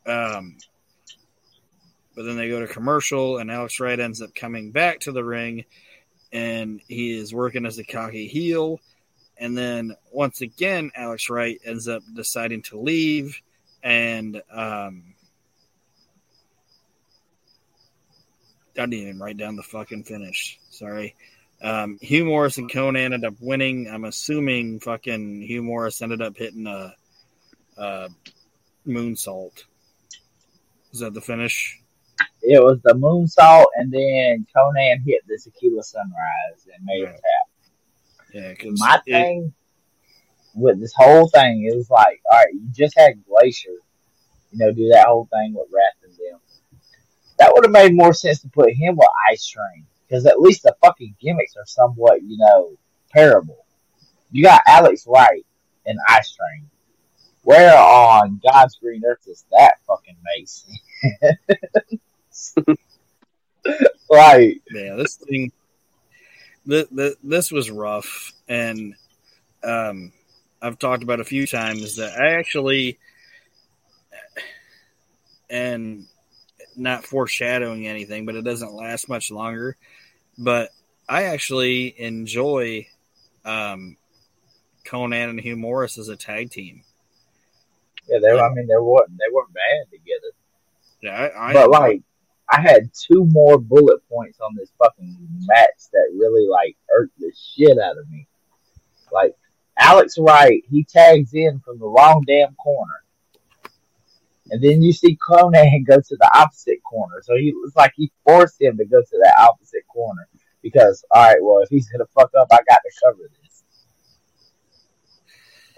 Um, 0.06 0.56
but 2.16 2.24
then 2.24 2.36
they 2.36 2.48
go 2.48 2.60
to 2.60 2.66
commercial, 2.66 3.38
and 3.38 3.50
Alex 3.50 3.78
Wright 3.78 4.00
ends 4.00 4.20
up 4.20 4.34
coming 4.34 4.72
back 4.72 5.00
to 5.00 5.12
the 5.12 5.22
ring, 5.22 5.64
and 6.32 6.80
he 6.88 7.16
is 7.16 7.32
working 7.32 7.64
as 7.64 7.78
a 7.78 7.84
cocky 7.84 8.26
heel. 8.26 8.80
And 9.36 9.56
then 9.56 9.94
once 10.10 10.40
again, 10.40 10.90
Alex 10.96 11.30
Wright 11.30 11.60
ends 11.64 11.86
up 11.86 12.02
deciding 12.12 12.62
to 12.62 12.80
leave, 12.80 13.40
and 13.84 14.42
um, 14.52 15.14
I 18.78 18.86
didn't 18.86 18.94
even 18.94 19.18
write 19.18 19.36
down 19.36 19.56
the 19.56 19.62
fucking 19.62 20.04
finish. 20.04 20.58
Sorry. 20.70 21.14
Um, 21.60 21.98
Hugh 22.00 22.24
Morrus 22.24 22.58
and 22.58 22.70
Konnan 22.70 23.04
ended 23.04 23.24
up 23.24 23.34
winning. 23.40 23.88
I'm 23.92 24.04
assuming 24.04 24.80
fucking 24.80 25.42
Hugh 25.42 25.62
Morrus 25.62 26.02
ended 26.02 26.22
up 26.22 26.36
hitting 26.36 26.66
a, 26.66 26.94
a 27.76 28.08
moonsault. 28.86 29.64
Is 30.92 31.00
that 31.00 31.14
the 31.14 31.20
finish? 31.20 31.80
It 32.42 32.62
was 32.62 32.80
the 32.82 32.94
moonsault, 32.94 33.66
and 33.76 33.92
then 33.92 34.46
Konnan 34.56 35.02
hit 35.04 35.22
the 35.26 35.38
tequila 35.42 35.82
sunrise 35.82 36.66
and 36.72 36.84
made 36.84 37.04
him 37.04 37.12
tap. 37.12 38.32
Yeah, 38.32 38.50
because 38.50 38.80
my 38.80 39.00
thing 39.04 39.52
with 40.54 40.80
this 40.80 40.94
whole 40.96 41.28
thing, 41.28 41.68
it 41.70 41.76
was 41.76 41.90
like, 41.90 42.20
all 42.30 42.38
right, 42.38 42.52
you 42.52 42.68
just 42.72 42.96
had 42.96 43.24
Glacier, 43.24 43.70
you 44.52 44.58
know, 44.58 44.72
do 44.72 44.88
that 44.88 45.06
whole 45.06 45.28
thing 45.32 45.54
with 45.54 45.68
them. 45.70 45.97
That 47.38 47.52
would 47.54 47.64
have 47.64 47.72
made 47.72 47.94
more 47.94 48.12
sense 48.12 48.40
to 48.42 48.48
put 48.48 48.72
him 48.72 48.96
with 48.96 49.08
Ice 49.30 49.46
Train 49.46 49.86
because 50.06 50.26
at 50.26 50.40
least 50.40 50.62
the 50.62 50.74
fucking 50.82 51.16
gimmicks 51.20 51.56
are 51.56 51.66
somewhat, 51.66 52.22
you 52.22 52.36
know, 52.38 52.76
parable. 53.12 53.64
You 54.30 54.44
got 54.44 54.62
Alex 54.66 55.06
Wright 55.06 55.46
and 55.86 55.98
Ice 56.08 56.34
Train. 56.34 56.68
Where 57.42 57.76
on 57.76 58.40
God's 58.42 58.76
green 58.76 59.02
earth 59.06 59.24
does 59.24 59.44
that 59.52 59.74
fucking 59.86 60.16
sense? 60.44 60.78
like, 64.10 64.60
yeah, 64.70 64.96
this 64.96 65.16
thing, 65.16 65.52
the, 66.66 67.16
this 67.22 67.50
was 67.50 67.70
rough, 67.70 68.32
and 68.48 68.94
um, 69.62 70.12
I've 70.60 70.78
talked 70.78 71.02
about 71.02 71.20
a 71.20 71.24
few 71.24 71.46
times 71.46 71.96
that 71.96 72.20
I 72.20 72.32
actually, 72.34 72.98
and 75.48 76.06
not 76.78 77.04
foreshadowing 77.04 77.86
anything, 77.86 78.26
but 78.26 78.34
it 78.34 78.44
doesn't 78.44 78.72
last 78.72 79.08
much 79.08 79.30
longer. 79.30 79.76
But 80.36 80.70
I 81.08 81.24
actually 81.24 81.94
enjoy 82.00 82.86
um, 83.44 83.96
Konnan 84.84 85.30
and 85.30 85.40
Hugh 85.40 85.56
Morrus 85.56 85.98
as 85.98 86.08
a 86.08 86.16
tag 86.16 86.50
team. 86.50 86.82
yeah, 88.08 88.18
they. 88.20 88.32
Were, 88.32 88.40
I 88.40 88.52
mean, 88.54 88.66
they 88.66 88.76
weren't 88.76 89.10
they 89.10 89.32
weren't 89.32 89.52
bad 89.52 89.90
together. 89.90 90.32
Yeah, 91.00 91.38
I, 91.38 91.50
I 91.50 91.52
but 91.52 91.70
like 91.70 92.02
I 92.50 92.60
had 92.60 92.90
two 92.94 93.24
more 93.26 93.58
bullet 93.58 94.00
points 94.08 94.38
on 94.40 94.54
this 94.56 94.70
fucking 94.78 95.16
match 95.46 95.90
that 95.92 96.10
really 96.16 96.46
like 96.48 96.76
hurt 96.88 97.10
the 97.18 97.32
shit 97.54 97.78
out 97.78 97.98
of 97.98 98.08
me. 98.10 98.26
Like 99.12 99.34
Alex 99.78 100.16
Wright, 100.18 100.62
he 100.70 100.84
tags 100.84 101.34
in 101.34 101.60
from 101.60 101.78
the 101.78 101.86
wrong 101.86 102.24
damn 102.26 102.54
corner. 102.54 103.02
And 104.50 104.62
then 104.62 104.82
you 104.82 104.92
see 104.92 105.16
Konnan 105.16 105.86
go 105.86 105.96
to 105.96 106.16
the 106.16 106.30
opposite 106.34 106.82
corner. 106.82 107.22
So 107.22 107.36
he 107.36 107.52
was 107.52 107.72
like 107.76 107.92
he 107.96 108.10
forced 108.24 108.60
him 108.60 108.78
to 108.78 108.84
go 108.84 109.00
to 109.00 109.18
that 109.22 109.34
opposite 109.38 109.86
corner. 109.88 110.26
Because 110.62 111.04
all 111.10 111.22
right, 111.22 111.42
well 111.42 111.58
if 111.58 111.68
he's 111.68 111.88
gonna 111.88 112.06
fuck 112.14 112.30
up, 112.38 112.48
I 112.50 112.58
got 112.68 112.80
to 112.82 112.90
cover 113.04 113.30
this. 113.42 113.62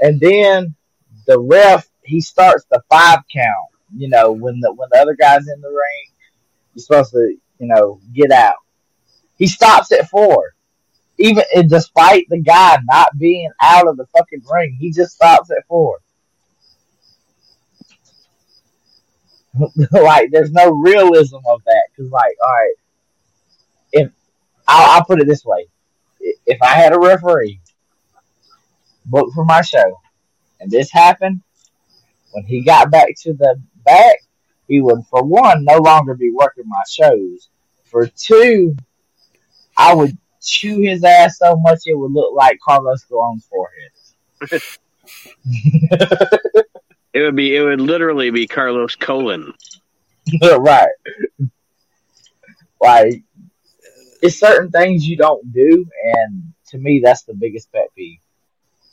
And 0.01 0.21
then 0.21 0.75
the 1.27 1.39
ref 1.39 1.87
he 2.03 2.21
starts 2.21 2.65
the 2.71 2.83
five 2.89 3.21
count 3.33 3.71
you 3.97 4.09
know, 4.09 4.33
when 4.33 4.61
the 4.61 4.73
when 4.73 4.89
the 4.93 4.99
other 4.99 5.15
guy's 5.15 5.49
in 5.49 5.61
the 5.61 5.69
ring, 5.69 6.13
you're 6.75 6.83
supposed 6.83 7.13
to, 7.13 7.37
you 7.59 7.67
know, 7.67 8.01
get 8.15 8.31
out. 8.31 8.57
He 9.37 9.47
stops 9.47 9.93
at 9.93 10.09
four. 10.09 10.55
Even 11.19 11.45
despite 11.67 12.27
the 12.31 12.41
guy 12.41 12.79
not 12.85 13.19
being 13.19 13.51
out 13.63 13.89
of 13.89 13.97
the 13.99 14.07
fucking 14.17 14.43
ring, 14.51 14.77
he 14.81 14.91
just 14.91 15.15
stops 15.15 15.51
at 15.51 15.67
four. 15.69 15.99
like, 19.93 20.31
there's 20.31 20.53
no 20.53 20.71
realism 20.71 21.39
of 21.47 21.63
that 21.65 21.85
because, 21.91 22.11
like, 22.11 22.37
all 22.45 22.53
right, 22.53 22.75
if 23.93 24.11
I'll, 24.67 24.99
I'll 24.99 25.05
put 25.05 25.21
it 25.21 25.27
this 25.27 25.45
way, 25.45 25.67
if 26.47 26.63
I 26.63 26.75
had 26.75 26.93
a 26.93 26.99
referee 26.99 27.61
booked 29.07 29.35
for 29.35 29.45
my 29.45 29.63
show 29.63 30.01
and 30.61 30.71
this 30.71 30.91
happened, 30.93 31.41
when 32.33 32.45
he 32.45 32.63
got 32.63 32.91
back 32.91 33.09
to 33.23 33.33
the 33.33 33.61
back, 33.85 34.19
he 34.69 34.81
would, 34.81 35.05
for 35.11 35.25
one, 35.25 35.65
no 35.65 35.79
longer 35.79 36.15
be 36.15 36.31
working 36.31 36.65
my 36.67 36.83
shows. 36.89 37.49
For 37.87 38.07
two, 38.07 38.77
I 39.77 39.95
would 39.95 40.17
chew 40.41 40.81
his 40.81 41.03
ass 41.03 41.39
so 41.39 41.57
much 41.57 41.81
it 41.87 41.95
would 41.95 42.13
look 42.13 42.35
like 42.35 42.61
Carlos 42.65 43.05
Colon's 43.05 43.49
forehead. 43.49 44.63
It 47.13 47.23
would 47.23 47.37
be. 47.37 47.57
It 47.57 47.63
would 47.63 47.81
literally 47.81 48.31
be 48.31 48.47
Carlos 48.47 48.95
Colon. 48.95 49.53
right. 50.43 50.89
Like, 52.81 53.23
it's 54.23 54.39
certain 54.39 54.71
things 54.71 55.07
you 55.07 55.17
don't 55.17 55.53
do, 55.53 55.87
and 56.03 56.53
to 56.69 56.79
me, 56.79 57.01
that's 57.03 57.25
the 57.25 57.35
biggest 57.35 57.73
pet 57.73 57.89
peeve. 57.97 58.21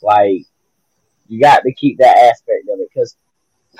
Like, 0.02 0.42
you 1.28 1.40
got 1.40 1.62
to 1.62 1.72
keep 1.72 1.98
that 1.98 2.16
aspect 2.16 2.68
of 2.72 2.80
it 2.80 2.88
because 2.92 3.16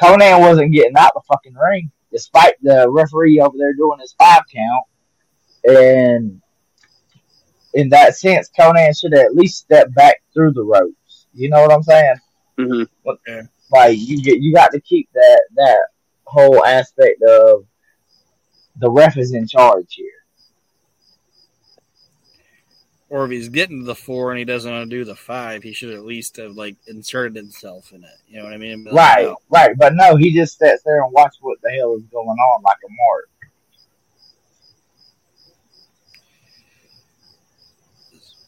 Konnan 0.00 0.40
wasn't 0.40 0.72
getting 0.72 0.96
out 0.96 1.12
the 1.14 1.22
fucking 1.28 1.54
ring, 1.54 1.90
despite 2.12 2.54
the 2.62 2.88
referee 2.88 3.40
over 3.40 3.56
there 3.58 3.74
doing 3.74 3.98
his 4.00 4.14
five 4.18 4.42
count. 4.54 4.84
And 5.64 6.40
in 7.74 7.88
that 7.90 8.16
sense, 8.16 8.50
Konnan 8.58 8.98
should 8.98 9.14
at 9.14 9.34
least 9.34 9.58
step 9.58 9.92
back 9.94 10.22
through 10.32 10.52
the 10.52 10.62
ropes. 10.62 11.26
You 11.34 11.50
know 11.50 11.60
what 11.60 11.72
I'm 11.72 11.82
saying? 11.82 12.14
hmm 12.56 12.82
Like 13.70 13.98
you 13.98 14.22
get, 14.22 14.40
you 14.40 14.52
got 14.52 14.72
to 14.72 14.80
keep 14.80 15.08
that 15.14 15.40
that 15.56 15.78
whole 16.24 16.64
aspect 16.64 17.22
of 17.22 17.64
the 18.76 18.90
ref 18.90 19.16
is 19.16 19.34
in 19.34 19.46
charge 19.46 19.94
here. 19.94 20.10
or 23.10 23.24
if 23.24 23.30
he's 23.30 23.48
getting 23.48 23.80
to 23.80 23.86
the 23.86 23.94
four 23.94 24.30
and 24.30 24.38
he 24.38 24.44
doesn't 24.44 24.70
want 24.70 24.88
to 24.90 24.96
do 24.96 25.04
the 25.04 25.16
five, 25.16 25.62
he 25.62 25.72
should 25.72 25.94
at 25.94 26.04
least 26.04 26.36
have 26.36 26.52
like 26.52 26.76
inserted 26.86 27.36
himself 27.36 27.92
in 27.92 28.04
it. 28.04 28.10
You 28.28 28.38
know 28.38 28.44
what 28.44 28.52
I 28.52 28.58
mean? 28.58 28.84
Like, 28.84 28.94
Right, 28.94 29.26
"Oh, 29.26 29.36
right. 29.48 29.76
But 29.76 29.94
no, 29.94 30.16
he 30.16 30.32
just 30.34 30.58
sits 30.58 30.82
there 30.82 31.02
and 31.02 31.12
watch 31.12 31.34
what 31.40 31.58
the 31.62 31.70
hell 31.70 31.94
is 31.96 32.02
going 32.12 32.28
on 32.28 32.62
like 32.62 32.76
a 32.84 32.88
mark. 33.06 33.28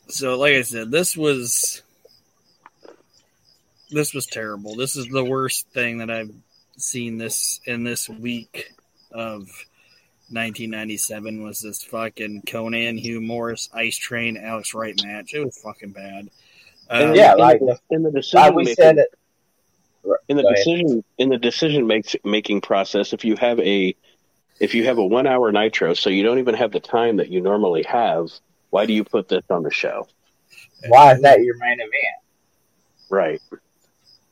So, 0.08 0.36
like 0.36 0.54
I 0.54 0.62
said, 0.62 0.90
this 0.90 1.16
was 1.16 1.82
this 3.90 4.14
was 4.14 4.26
terrible. 4.26 4.76
This 4.76 4.96
is 4.96 5.06
the 5.08 5.24
worst 5.24 5.68
thing 5.70 5.98
that 5.98 6.10
I've 6.10 6.32
seen 6.76 7.18
this 7.18 7.60
in 7.66 7.84
this 7.84 8.08
week 8.08 8.72
of 9.12 9.48
1997 10.30 11.42
was 11.42 11.60
this 11.60 11.82
fucking 11.82 12.42
Konnan 12.42 12.98
Hugh 12.98 13.20
Morrus 13.20 13.68
Ice 13.74 13.96
Train 13.96 14.36
Alex 14.36 14.74
Wright 14.74 14.98
match. 15.04 15.34
It 15.34 15.44
was 15.44 15.58
fucking 15.58 15.90
bad. 15.90 16.30
Um, 16.88 17.14
yeah, 17.14 17.32
in 17.32 17.38
like 17.38 17.60
the, 17.60 17.78
the, 17.90 17.96
in 17.96 18.02
the 18.02 18.10
like 18.10 18.16
decision 18.22 18.54
we 18.54 18.64
making, 18.64 18.74
said 18.76 18.98
it. 18.98 19.08
in 20.28 20.36
the 20.36 20.42
Go 20.42 20.48
ahead. 20.48 20.56
decision 20.56 21.04
in 21.18 21.28
the 21.28 21.38
decision 21.38 21.86
makes, 21.86 22.16
making 22.24 22.60
process, 22.60 23.12
if 23.12 23.24
you 23.24 23.36
have 23.36 23.58
a 23.60 23.94
if 24.60 24.74
you 24.74 24.84
have 24.84 24.98
a 24.98 25.04
one 25.06 25.26
hour 25.26 25.50
nitro, 25.52 25.94
so 25.94 26.10
you 26.10 26.22
don't 26.22 26.38
even 26.38 26.54
have 26.54 26.70
the 26.70 26.80
time 26.80 27.16
that 27.16 27.28
you 27.28 27.40
normally 27.40 27.82
have, 27.84 28.30
why 28.70 28.86
do 28.86 28.92
you 28.92 29.04
put 29.04 29.28
this 29.28 29.44
on 29.50 29.62
the 29.62 29.70
show? 29.70 30.06
Why 30.88 31.14
is 31.14 31.22
that 31.22 31.40
your 31.42 31.56
main 31.58 31.80
event? 31.80 31.92
Right. 33.08 33.40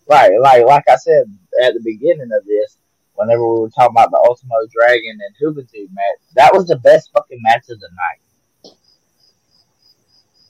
Right, 0.08 0.32
like 0.40 0.64
like 0.64 0.84
I 0.88 0.96
said 0.96 1.24
at 1.62 1.74
the 1.74 1.80
beginning 1.84 2.30
of 2.32 2.44
this, 2.46 2.78
whenever 3.14 3.46
we 3.46 3.60
were 3.60 3.70
talking 3.70 3.92
about 3.92 4.10
the 4.10 4.24
Ultimo 4.26 4.54
Dragon 4.72 5.18
and 5.20 5.36
Juventud 5.36 5.88
match, 5.92 6.20
that 6.34 6.54
was 6.54 6.66
the 6.66 6.76
best 6.76 7.10
fucking 7.12 7.40
match 7.42 7.64
of 7.68 7.78
the 7.80 7.90
night. 7.92 8.72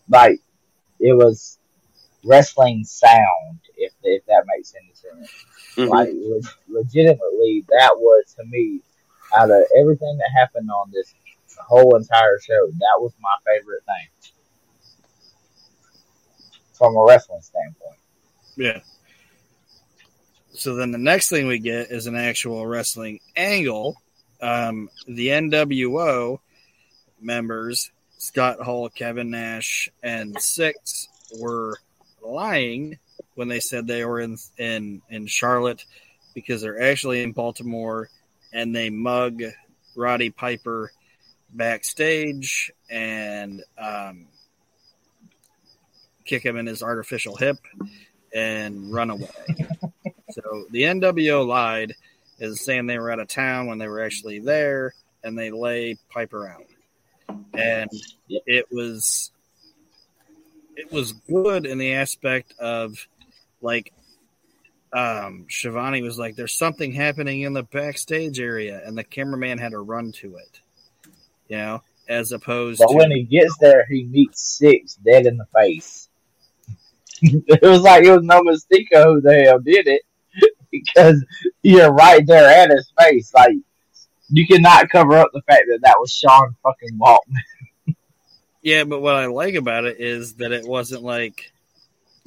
Like, 0.09 0.41
it 1.01 1.13
was 1.13 1.59
wrestling 2.25 2.85
sound, 2.85 3.59
if 3.77 3.93
if 4.05 4.25
that 4.27 4.45
makes 4.47 4.75
any 4.75 4.93
sense. 4.95 5.45
Mhm. 5.77 5.89
Like, 5.89 6.11
le- 6.13 6.79
legitimately, 6.81 7.65
that 7.69 7.93
was 7.97 8.35
to 8.37 8.45
me, 8.45 8.81
out 9.37 9.51
of 9.51 9.65
everything 9.77 10.19
that 10.19 10.31
happened 10.37 10.71
on 10.71 10.91
this 10.93 11.15
whole 11.67 11.97
entire 11.97 12.39
show, 12.39 12.67
that 12.69 12.97
was 12.99 13.13
my 13.21 13.35
favorite 13.45 13.83
thing 13.85 14.33
from 16.75 16.97
a 16.97 17.05
wrestling 17.05 17.43
standpoint. 17.43 17.99
Yeah. 18.57 18.81
So 20.59 20.75
then 20.75 20.91
the 20.91 20.99
next 20.99 21.29
thing 21.29 21.47
we 21.47 21.61
get 21.61 21.93
is 21.93 22.09
an 22.09 22.17
actual 22.17 22.67
wrestling 22.67 23.21
angle. 23.37 23.97
Um, 24.41 24.91
the 25.07 25.29
NWO 25.29 26.41
members, 27.21 27.93
Scott 28.17 28.61
Hall, 28.61 28.89
Kevin 28.89 29.31
Nash, 29.31 29.89
and 30.03 30.35
Syxx, 30.41 31.07
were 31.39 31.79
lying 32.27 32.99
when 33.37 33.47
they 33.47 33.61
said 33.61 33.87
they 33.87 34.05
were 34.05 34.21
in 34.21 34.37
in 34.59 35.01
in 35.09 35.29
Charlotte 35.29 35.85
because 36.35 36.61
they're 36.61 36.83
actually 36.91 37.23
in 37.23 37.31
Baltimore, 37.31 38.09
and 38.53 38.75
they 38.75 38.91
mug 38.91 39.41
Roddy 39.95 40.31
Piper 40.31 40.91
backstage 41.51 42.73
and 42.91 43.63
um, 43.79 44.27
kick 46.25 46.45
him 46.45 46.57
in 46.57 46.67
his 46.67 46.83
artificial 46.83 47.37
hip 47.37 47.59
and 48.35 48.93
run 48.93 49.11
away. 49.11 49.29
so 50.31 50.67
the 50.71 50.83
NWO 50.83 51.47
lied, 51.47 51.95
is 52.39 52.61
saying 52.61 52.87
they 52.87 52.99
were 52.99 53.11
out 53.11 53.21
of 53.21 53.29
town 53.29 53.67
when 53.67 53.79
they 53.79 53.89
were 53.89 54.03
actually 54.03 54.39
there, 54.39 54.95
and 55.25 55.39
they 55.39 55.51
lay 55.51 55.97
Piper 56.09 56.49
out. 56.49 56.67
And 57.55 57.91
it 58.29 58.67
was 58.71 59.33
it 60.77 60.93
was 60.93 61.13
good 61.13 61.67
in 61.67 61.79
the 61.79 61.95
aspect 61.95 62.55
of 62.59 63.07
like 63.61 63.93
um 64.93 65.47
Schiavone 65.49 66.03
was 66.03 66.19
like, 66.19 66.37
There's 66.37 66.57
something 66.57 66.93
happening 66.93 67.43
in 67.43 67.53
the 67.53 67.65
backstage 67.65 68.41
area, 68.41 68.81
and 68.85 68.97
the 68.97 69.05
cameraman 69.05 69.59
had 69.59 69.73
to 69.73 69.81
run 69.81 70.13
to 70.13 70.37
it. 70.37 70.61
You 71.49 71.57
know, 71.57 71.83
as 72.09 72.33
opposed 72.33 72.79
But 72.79 72.89
to 72.89 72.97
when 72.97 73.11
he 73.11 73.25
gets 73.25 73.57
there, 73.59 73.87
he 73.87 74.05
meets 74.05 74.43
Syxx 74.43 74.95
dead 75.05 75.27
in 75.27 75.37
the 75.37 75.47
face. 75.55 76.09
it 77.23 77.63
was 77.63 77.81
like 77.81 78.05
it 78.05 78.13
was 78.13 78.23
no 78.23 78.43
Mystico 78.43 79.15
who 79.15 79.21
the 79.21 79.43
hell 79.45 79.59
did 79.59 79.89
it 79.89 80.03
because 80.73 81.25
you're 81.63 81.93
right 81.93 82.27
there 82.27 82.49
at 82.49 82.71
his 82.71 82.93
face. 83.01 83.33
Like 83.35 83.57
you 84.31 84.47
cannot 84.47 84.91
cover 84.91 85.17
up 85.17 85.31
the 85.33 85.43
fact 85.43 85.65
that 85.69 85.81
that 85.83 85.99
was 85.99 86.13
Sean 86.13 86.55
fucking 86.63 86.99
Waltman. 86.99 87.35
Yeah, 88.63 88.85
but 88.85 89.01
what 89.01 89.15
I 89.15 89.27
like 89.27 89.55
about 89.55 89.85
it 89.85 90.01
is 90.01 90.35
that 90.35 90.53
it 90.53 90.67
wasn't 90.67 91.03
like 91.03 91.53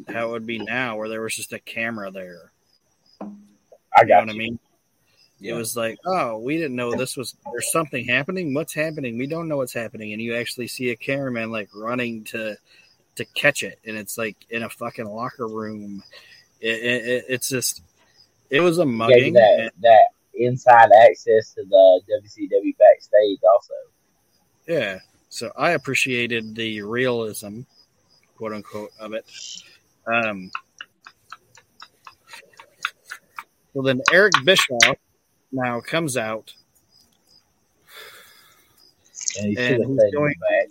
how 0.07 0.29
it 0.29 0.31
would 0.31 0.45
be 0.47 0.59
now, 0.59 0.97
where 0.97 1.09
there 1.09 1.21
was 1.21 1.35
just 1.35 1.53
a 1.53 1.59
camera 1.59 2.11
there. 2.11 2.51
I 3.95 4.03
You 4.03 4.13
know 4.13 4.19
got 4.19 4.21
what 4.21 4.29
I 4.29 4.33
you. 4.33 4.39
mean? 4.39 4.59
It 5.41 5.53
was 5.53 5.75
like, 5.75 5.99
oh, 6.05 6.37
we 6.39 6.57
didn't 6.57 6.75
know 6.75 6.95
this 6.95 7.17
was 7.17 7.35
there's 7.51 7.71
something 7.71 8.05
happening. 8.07 8.53
What's 8.53 8.73
happening? 8.73 9.17
We 9.17 9.27
don't 9.27 9.47
know 9.47 9.57
what's 9.57 9.73
happening, 9.73 10.13
and 10.13 10.21
you 10.21 10.35
actually 10.35 10.67
see 10.67 10.91
a 10.91 10.95
cameraman 10.95 11.51
like 11.51 11.69
running 11.75 12.23
to 12.25 12.57
to 13.15 13.25
catch 13.25 13.63
it, 13.63 13.79
and 13.85 13.97
it's 13.97 14.17
like 14.17 14.37
in 14.49 14.63
a 14.63 14.69
fucking 14.69 15.05
locker 15.05 15.47
room. 15.47 16.03
It, 16.61 16.69
it, 16.83 17.05
it- 17.07 17.25
it's 17.29 17.49
just, 17.49 17.81
it 18.51 18.59
was 18.59 18.77
a 18.77 18.85
mugging. 18.85 19.33
that 19.33 19.59
and- 19.59 19.71
that 19.81 20.07
inside 20.35 20.89
access 21.07 21.53
to 21.55 21.63
the 21.63 22.01
WCW 22.23 22.75
backstage 22.77 23.39
also. 23.53 23.73
yeah, 24.67 24.99
so 25.29 25.51
I 25.57 25.71
appreciated 25.71 26.55
the 26.55 26.81
realism, 26.83 27.61
quote 28.37 28.53
unquote, 28.53 28.91
of 28.99 29.13
it. 29.13 29.25
Um, 30.07 30.51
so 33.73 33.81
then 33.81 34.01
Eric 34.11 34.33
Bischoff 34.45 34.97
now 35.51 35.79
comes 35.81 36.17
out 36.17 36.53
And 39.39 39.47
he 39.49 39.55
And 39.57 39.77
he's 39.85 40.11
going- 40.13 40.35
back. 40.49 40.67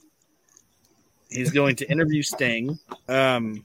He's 1.30 1.50
going 1.50 1.76
to 1.76 1.90
interview 1.90 2.22
Sting. 2.22 2.78
Um, 3.08 3.64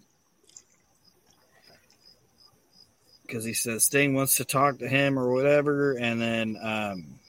because 3.25 3.43
he 3.43 3.53
says 3.53 3.83
Sting 3.83 4.13
wants 4.13 4.35
to 4.37 4.45
talk 4.45 4.79
to 4.79 4.87
him 4.87 5.17
or 5.17 5.31
whatever, 5.31 5.93
and 5.93 6.21
then 6.21 6.57
um, 6.61 7.19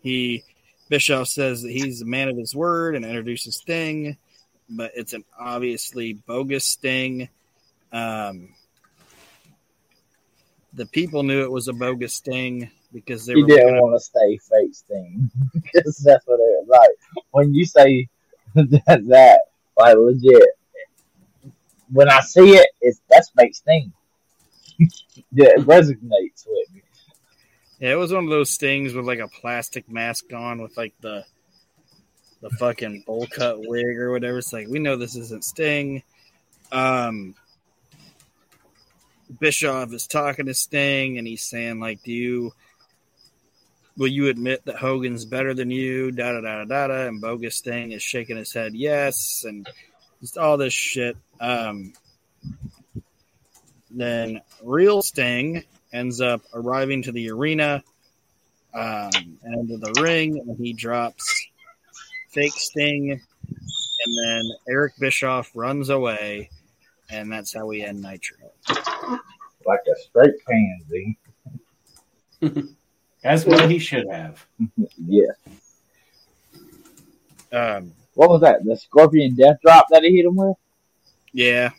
he 0.00 0.44
Bischoff 0.88 1.28
says 1.28 1.62
that 1.62 1.70
he's 1.70 2.02
a 2.02 2.06
man 2.06 2.28
of 2.28 2.36
his 2.36 2.54
word 2.54 2.96
and 2.96 3.04
introduces 3.04 3.56
Sting, 3.56 4.16
but 4.68 4.92
it's 4.94 5.12
an 5.12 5.24
obviously 5.38 6.14
bogus 6.14 6.64
Sting. 6.64 7.28
Um, 7.92 8.54
the 10.72 10.86
people 10.86 11.22
knew 11.22 11.42
it 11.42 11.50
was 11.50 11.68
a 11.68 11.72
bogus 11.72 12.14
Sting 12.14 12.70
because 12.92 13.26
they 13.26 13.34
didn't 13.34 13.80
want 13.80 13.94
to 13.96 14.04
stay 14.04 14.38
fake 14.38 14.74
Sting 14.74 15.30
because 15.52 15.98
that's 15.98 16.26
what 16.26 16.40
it 16.40 16.66
was 16.66 16.68
like. 16.68 17.22
When 17.32 17.54
you 17.54 17.66
say 17.66 18.08
that, 18.54 19.04
that 19.08 19.40
like 19.76 19.96
legit, 19.96 20.48
when 21.90 22.08
I 22.08 22.20
see 22.20 22.54
it, 22.56 22.68
it's 22.80 23.00
that's 23.08 23.30
fake 23.30 23.54
Sting. 23.54 23.92
yeah, 24.78 25.48
it 25.56 25.66
resonates 25.66 26.46
with 26.46 26.74
me. 26.74 26.82
Yeah, 27.80 27.92
it 27.92 27.98
was 27.98 28.12
one 28.12 28.24
of 28.24 28.30
those 28.30 28.50
stings 28.50 28.94
with 28.94 29.04
like 29.04 29.20
a 29.20 29.28
plastic 29.28 29.88
mask 29.88 30.32
on 30.32 30.60
with 30.60 30.76
like 30.76 30.94
the 31.00 31.24
the 32.40 32.50
fucking 32.50 33.04
bowl 33.06 33.26
cut 33.26 33.56
wig 33.58 33.98
or 33.98 34.10
whatever. 34.10 34.38
It's 34.38 34.52
like 34.52 34.68
we 34.68 34.78
know 34.78 34.96
this 34.96 35.16
isn't 35.16 35.44
Sting. 35.44 36.02
Um 36.72 37.34
Bischoff 39.40 39.92
is 39.92 40.06
talking 40.06 40.46
to 40.46 40.54
Sting 40.54 41.18
and 41.18 41.26
he's 41.26 41.42
saying 41.42 41.80
like, 41.80 42.02
"Do 42.02 42.12
you 42.12 42.52
will 43.96 44.08
you 44.08 44.28
admit 44.28 44.64
that 44.64 44.76
Hogan's 44.76 45.24
better 45.24 45.54
than 45.54 45.70
you?" 45.70 46.10
Da 46.10 46.32
da 46.32 46.40
da 46.40 46.64
da 46.64 46.86
da. 46.88 47.06
And 47.06 47.20
bogus 47.20 47.56
Sting 47.56 47.92
is 47.92 48.02
shaking 48.02 48.36
his 48.36 48.52
head 48.52 48.74
yes, 48.74 49.44
and 49.46 49.68
just 50.20 50.38
all 50.38 50.56
this 50.56 50.72
shit. 50.72 51.16
Um, 51.40 51.92
then 53.90 54.40
real 54.62 55.02
Sting 55.02 55.64
ends 55.92 56.20
up 56.20 56.42
arriving 56.52 57.02
to 57.02 57.12
the 57.12 57.30
arena 57.30 57.82
um, 58.74 59.10
and 59.42 59.70
into 59.70 59.78
the 59.78 60.00
ring, 60.02 60.38
and 60.38 60.56
he 60.58 60.72
drops 60.72 61.48
fake 62.30 62.52
Sting, 62.52 63.12
and 63.12 64.24
then 64.24 64.42
Eric 64.68 64.94
Bischoff 64.98 65.50
runs 65.54 65.88
away, 65.88 66.50
and 67.10 67.32
that's 67.32 67.54
how 67.54 67.66
we 67.66 67.82
end 67.82 68.02
Nitro. 68.02 68.36
Like 69.66 69.80
a 69.90 70.00
straight 70.00 70.34
pansy. 70.46 71.18
As 73.24 73.44
well 73.44 73.66
he 73.68 73.78
should 73.78 74.06
have. 74.10 74.46
Yeah. 74.98 75.32
Um, 77.50 77.92
What 78.14 78.28
was 78.30 78.42
that? 78.42 78.64
The 78.64 78.76
Scorpion 78.76 79.34
Death 79.34 79.56
Drop 79.64 79.86
that 79.90 80.02
he 80.04 80.16
hit 80.16 80.26
him 80.26 80.36
with? 80.36 80.56
Yeah, 81.38 81.70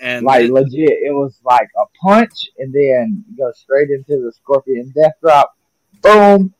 and 0.00 0.24
like 0.24 0.44
it- 0.44 0.52
legit, 0.52 0.90
it 0.90 1.12
was 1.12 1.40
like 1.44 1.68
a 1.76 1.84
punch 2.00 2.48
and 2.58 2.72
then 2.72 3.24
go 3.36 3.50
straight 3.52 3.90
into 3.90 4.22
the 4.22 4.32
Scorpion 4.32 4.92
Death 4.94 5.14
Drop. 5.20 5.56
Boom. 6.02 6.54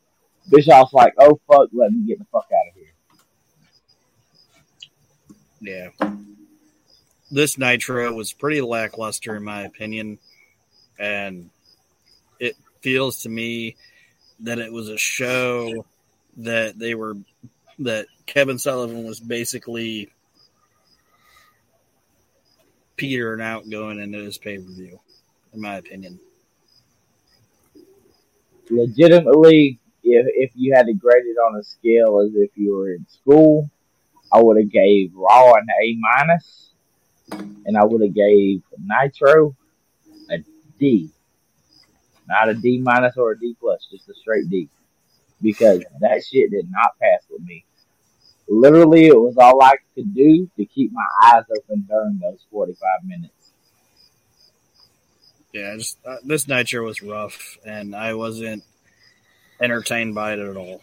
Bischoff's 0.50 0.92
like, 0.92 1.14
oh 1.18 1.38
fuck, 1.46 1.68
let 1.72 1.92
me 1.92 2.04
get 2.06 2.18
the 2.18 2.26
fuck 2.32 2.48
out 2.52 2.68
of 2.68 2.74
here. 2.74 2.94
Yeah. 5.60 5.90
This 7.30 7.58
Nitro 7.58 8.12
was 8.12 8.32
pretty 8.32 8.60
lackluster 8.60 9.36
in 9.36 9.44
my 9.44 9.62
opinion. 9.62 10.18
And 10.98 11.50
it 12.40 12.56
feels 12.80 13.20
to 13.20 13.28
me 13.28 13.76
that 14.40 14.58
it 14.58 14.72
was 14.72 14.88
a 14.88 14.98
show 14.98 15.84
that 16.38 16.76
they 16.78 16.94
were 16.94 17.16
that 17.80 18.06
Kevin 18.26 18.58
Sullivan 18.58 19.04
was 19.04 19.20
basically 19.20 20.10
petering 22.98 23.40
out 23.40 23.70
going 23.70 23.98
into 23.98 24.22
this 24.22 24.36
pay 24.36 24.58
per 24.58 24.70
view, 24.70 25.00
in 25.54 25.60
my 25.62 25.76
opinion. 25.76 26.20
Legitimately, 28.68 29.78
if 30.02 30.26
if 30.34 30.50
you 30.54 30.74
had 30.74 30.86
to 30.86 30.92
grade 30.92 31.24
it 31.24 31.38
on 31.38 31.58
a 31.58 31.64
scale 31.64 32.20
as 32.20 32.34
if 32.34 32.50
you 32.54 32.76
were 32.76 32.92
in 32.92 33.06
school, 33.08 33.70
I 34.30 34.42
would 34.42 34.58
have 34.58 34.70
gave 34.70 35.12
Raw 35.14 35.54
an 35.54 35.66
A 35.82 35.96
minus, 36.16 36.72
and 37.64 37.78
I 37.78 37.84
would 37.84 38.02
have 38.02 38.14
gave 38.14 38.62
Nitro 38.78 39.56
a 40.30 40.44
D, 40.78 41.10
not 42.28 42.50
a 42.50 42.54
D 42.54 42.78
minus 42.78 43.16
or 43.16 43.32
a 43.32 43.38
D 43.38 43.56
plus, 43.58 43.88
just 43.90 44.08
a 44.10 44.14
straight 44.14 44.50
D, 44.50 44.68
because 45.40 45.82
that 46.00 46.22
shit 46.24 46.50
did 46.50 46.70
not 46.70 46.98
pass 47.00 47.22
with 47.30 47.42
me. 47.42 47.64
Literally, 48.48 49.06
it 49.06 49.18
was 49.20 49.36
all 49.38 49.62
I 49.62 49.74
could 49.94 50.14
do 50.14 50.50
to 50.56 50.64
keep 50.64 50.90
my 50.92 51.04
eyes 51.26 51.44
open 51.56 51.86
during 51.88 52.18
those 52.18 52.44
forty-five 52.50 53.04
minutes. 53.06 53.52
Yeah, 55.52 55.76
just 55.76 55.98
uh, 56.06 56.16
this 56.24 56.48
Nitro 56.48 56.84
was 56.84 57.02
rough, 57.02 57.58
and 57.66 57.94
I 57.94 58.14
wasn't 58.14 58.64
entertained 59.60 60.14
by 60.14 60.32
it 60.34 60.38
at 60.38 60.56
all. 60.56 60.80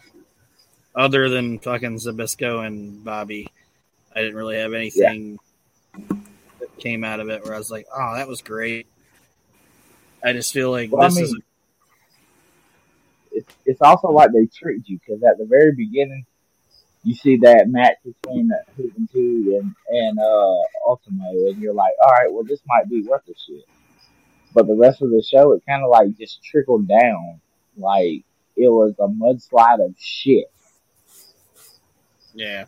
Other 0.94 1.28
than 1.28 1.58
fucking 1.58 1.96
Zbyszko 1.98 2.66
and 2.66 3.04
Bobby, 3.04 3.48
I 4.14 4.20
didn't 4.20 4.36
really 4.36 4.56
have 4.58 4.72
anything 4.72 5.38
that 5.94 6.78
came 6.78 7.04
out 7.04 7.20
of 7.20 7.28
it 7.30 7.44
where 7.44 7.54
I 7.54 7.58
was 7.58 7.70
like, 7.70 7.86
"Oh, 7.94 8.14
that 8.14 8.28
was 8.28 8.42
great." 8.42 8.86
I 10.24 10.32
just 10.32 10.52
feel 10.52 10.70
like 10.70 10.92
Well, 10.92 11.02
I 11.02 11.08
this 11.08 11.18
is 11.18 11.32
mean- 11.32 11.42
it's 13.32 13.54
it's 13.66 13.80
also 13.82 14.08
like 14.10 14.30
they 14.32 14.46
tricked 14.46 14.88
you 14.88 14.98
because 14.98 15.22
at 15.22 15.36
the 15.38 15.44
very 15.46 15.74
beginning, 15.74 16.24
you 17.06 17.14
see 17.14 17.36
that 17.36 17.68
match 17.68 17.98
between 18.04 18.50
uh, 18.50 18.56
Juventud 18.76 19.58
and 19.58 19.74
and 19.88 20.18
uh, 20.18 20.88
Ultimo, 20.88 21.30
and 21.48 21.62
you're 21.62 21.72
like, 21.72 21.92
all 22.02 22.10
right, 22.10 22.32
well, 22.32 22.42
this 22.42 22.60
might 22.66 22.90
be 22.90 23.02
worth 23.02 23.22
a 23.28 23.34
shit. 23.34 23.64
But 24.52 24.66
the 24.66 24.74
rest 24.74 25.02
of 25.02 25.10
the 25.10 25.22
show, 25.22 25.52
it 25.52 25.62
kind 25.68 25.84
of 25.84 25.90
like 25.90 26.18
just 26.18 26.42
trickled 26.42 26.88
down, 26.88 27.40
like 27.76 28.24
it 28.56 28.68
was 28.68 28.94
a 28.98 29.06
mudslide 29.06 29.84
of 29.84 29.94
shit. 29.98 30.50
yeah. 32.34 32.64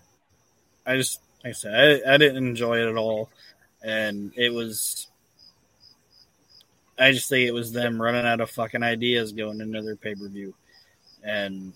I 0.86 0.96
just 0.96 1.20
like 1.42 1.50
I 1.50 1.54
said, 1.54 2.02
I, 2.06 2.14
I 2.14 2.16
didn't 2.16 2.46
enjoy 2.46 2.78
it 2.78 2.88
at 2.88 2.96
all, 2.96 3.30
and 3.82 4.32
it 4.36 4.50
was. 4.50 5.08
I 6.96 7.10
just 7.10 7.28
think 7.28 7.48
it 7.48 7.52
was 7.52 7.72
them 7.72 8.00
running 8.00 8.24
out 8.24 8.40
of 8.40 8.50
fucking 8.50 8.84
ideas 8.84 9.32
going 9.32 9.60
into 9.60 9.82
their 9.82 9.96
pay 9.96 10.14
per 10.14 10.28
view, 10.28 10.54
and 11.24 11.72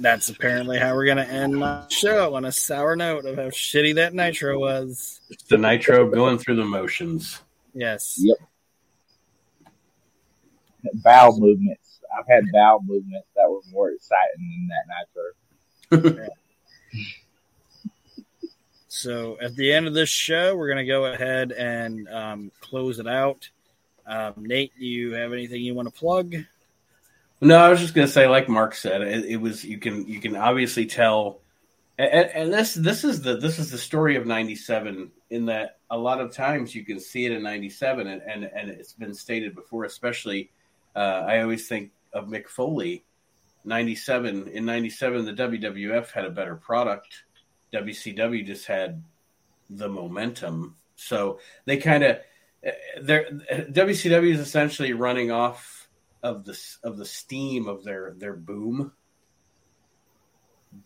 that's 0.00 0.28
apparently 0.28 0.78
how 0.78 0.94
we're 0.94 1.06
gonna 1.06 1.22
end 1.22 1.56
my 1.56 1.84
show 1.88 2.34
on 2.34 2.44
a 2.44 2.52
sour 2.52 2.96
note 2.96 3.24
of 3.26 3.36
how 3.36 3.48
shitty 3.50 3.94
that 3.96 4.14
Nitro 4.14 4.58
was. 4.58 5.20
It's 5.30 5.44
the 5.44 5.58
Nitro 5.58 6.10
going 6.10 6.38
through 6.38 6.56
the 6.56 6.64
motions. 6.64 7.40
Yes, 7.74 8.16
Yep. 8.18 8.36
Bowel 11.04 11.38
movements. 11.38 12.00
I've 12.18 12.26
had 12.26 12.44
bowel 12.52 12.80
movements 12.84 13.28
that 13.36 13.48
were 13.48 13.60
more 13.70 13.90
exciting 13.90 14.68
than 15.90 16.00
that 16.00 16.12
Nitro. 16.12 16.28
So 18.92 19.38
at 19.40 19.54
the 19.54 19.72
end 19.72 19.86
of 19.86 19.94
this 19.94 20.08
show, 20.08 20.56
we're 20.56 20.68
gonna 20.68 20.84
go 20.84 21.06
ahead 21.06 21.52
and 21.52 22.08
um, 22.08 22.50
close 22.60 22.98
it 22.98 23.06
out. 23.06 23.48
Um, 24.04 24.34
Nate, 24.36 24.72
do 24.78 24.84
you 24.84 25.12
have 25.12 25.32
anything 25.32 25.62
you 25.62 25.74
want 25.74 25.86
to 25.86 25.98
plug? 25.98 26.34
No, 27.40 27.56
I 27.56 27.70
was 27.70 27.80
just 27.80 27.94
gonna 27.94 28.08
say, 28.08 28.26
like 28.26 28.48
Mark 28.48 28.74
said, 28.74 29.00
it, 29.00 29.24
it 29.24 29.36
was 29.36 29.64
you 29.64 29.78
can 29.78 30.06
you 30.06 30.20
can 30.20 30.36
obviously 30.36 30.84
tell, 30.84 31.40
and, 31.98 32.28
and 32.30 32.52
this 32.52 32.74
this 32.74 33.02
is 33.02 33.22
the 33.22 33.36
this 33.38 33.58
is 33.58 33.70
the 33.70 33.78
story 33.78 34.16
of 34.16 34.26
'97 34.26 35.10
in 35.30 35.46
that 35.46 35.78
a 35.90 35.96
lot 35.96 36.20
of 36.20 36.34
times 36.34 36.74
you 36.74 36.84
can 36.84 37.00
see 37.00 37.24
it 37.24 37.32
in 37.32 37.42
'97, 37.42 38.06
and, 38.06 38.22
and 38.22 38.44
and 38.44 38.70
it's 38.70 38.92
been 38.92 39.14
stated 39.14 39.54
before, 39.54 39.84
especially. 39.84 40.50
Uh, 40.94 41.24
I 41.26 41.40
always 41.40 41.68
think 41.68 41.92
of 42.12 42.26
Mick 42.26 42.46
Foley, 42.48 43.04
'97 43.64 44.48
in 44.48 44.66
'97, 44.66 45.24
the 45.24 45.32
WWF 45.32 46.10
had 46.10 46.26
a 46.26 46.30
better 46.30 46.56
product. 46.56 47.24
WCW 47.72 48.44
just 48.44 48.66
had 48.66 49.02
the 49.70 49.88
momentum, 49.88 50.76
so 50.96 51.38
they 51.64 51.78
kind 51.78 52.02
of 52.02 52.18
their 53.00 53.30
WCW 53.30 54.34
is 54.34 54.40
essentially 54.40 54.92
running 54.92 55.30
off 55.30 55.79
of 56.22 56.44
the 56.44 56.58
of 56.82 56.96
the 56.96 57.04
steam 57.04 57.68
of 57.68 57.84
their 57.84 58.14
their 58.16 58.34
boom, 58.34 58.92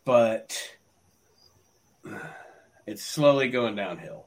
but 0.04 0.56
it's 2.86 3.04
slowly 3.04 3.48
going 3.48 3.76
downhill. 3.76 4.26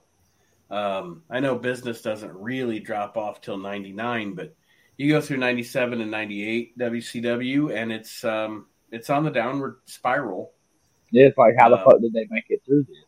Um, 0.70 1.24
I 1.30 1.40
know 1.40 1.56
business 1.56 2.02
doesn't 2.02 2.34
really 2.34 2.80
drop 2.80 3.18
off 3.18 3.42
till 3.42 3.58
'99, 3.58 4.34
but 4.34 4.56
you 4.98 5.10
go 5.12 5.22
through 5.22 5.38
'97 5.38 6.02
and 6.02 6.12
'98 6.12 6.78
WCW, 6.78 7.74
and 7.74 7.92
it's 7.92 8.24
um, 8.24 8.68
it's 8.92 9.10
on 9.10 9.24
the 9.24 9.32
downward 9.32 9.78
spiral. 9.86 10.52
Yeah, 11.12 11.28
it's 11.28 11.38
like 11.38 11.56
how 11.58 11.70
the 11.70 11.78
uh, 11.78 11.86
fuck 11.86 12.02
did 12.02 12.14
they 12.14 12.28
make 12.30 12.46
it 12.50 12.62
through 12.66 12.84
this? 12.84 13.07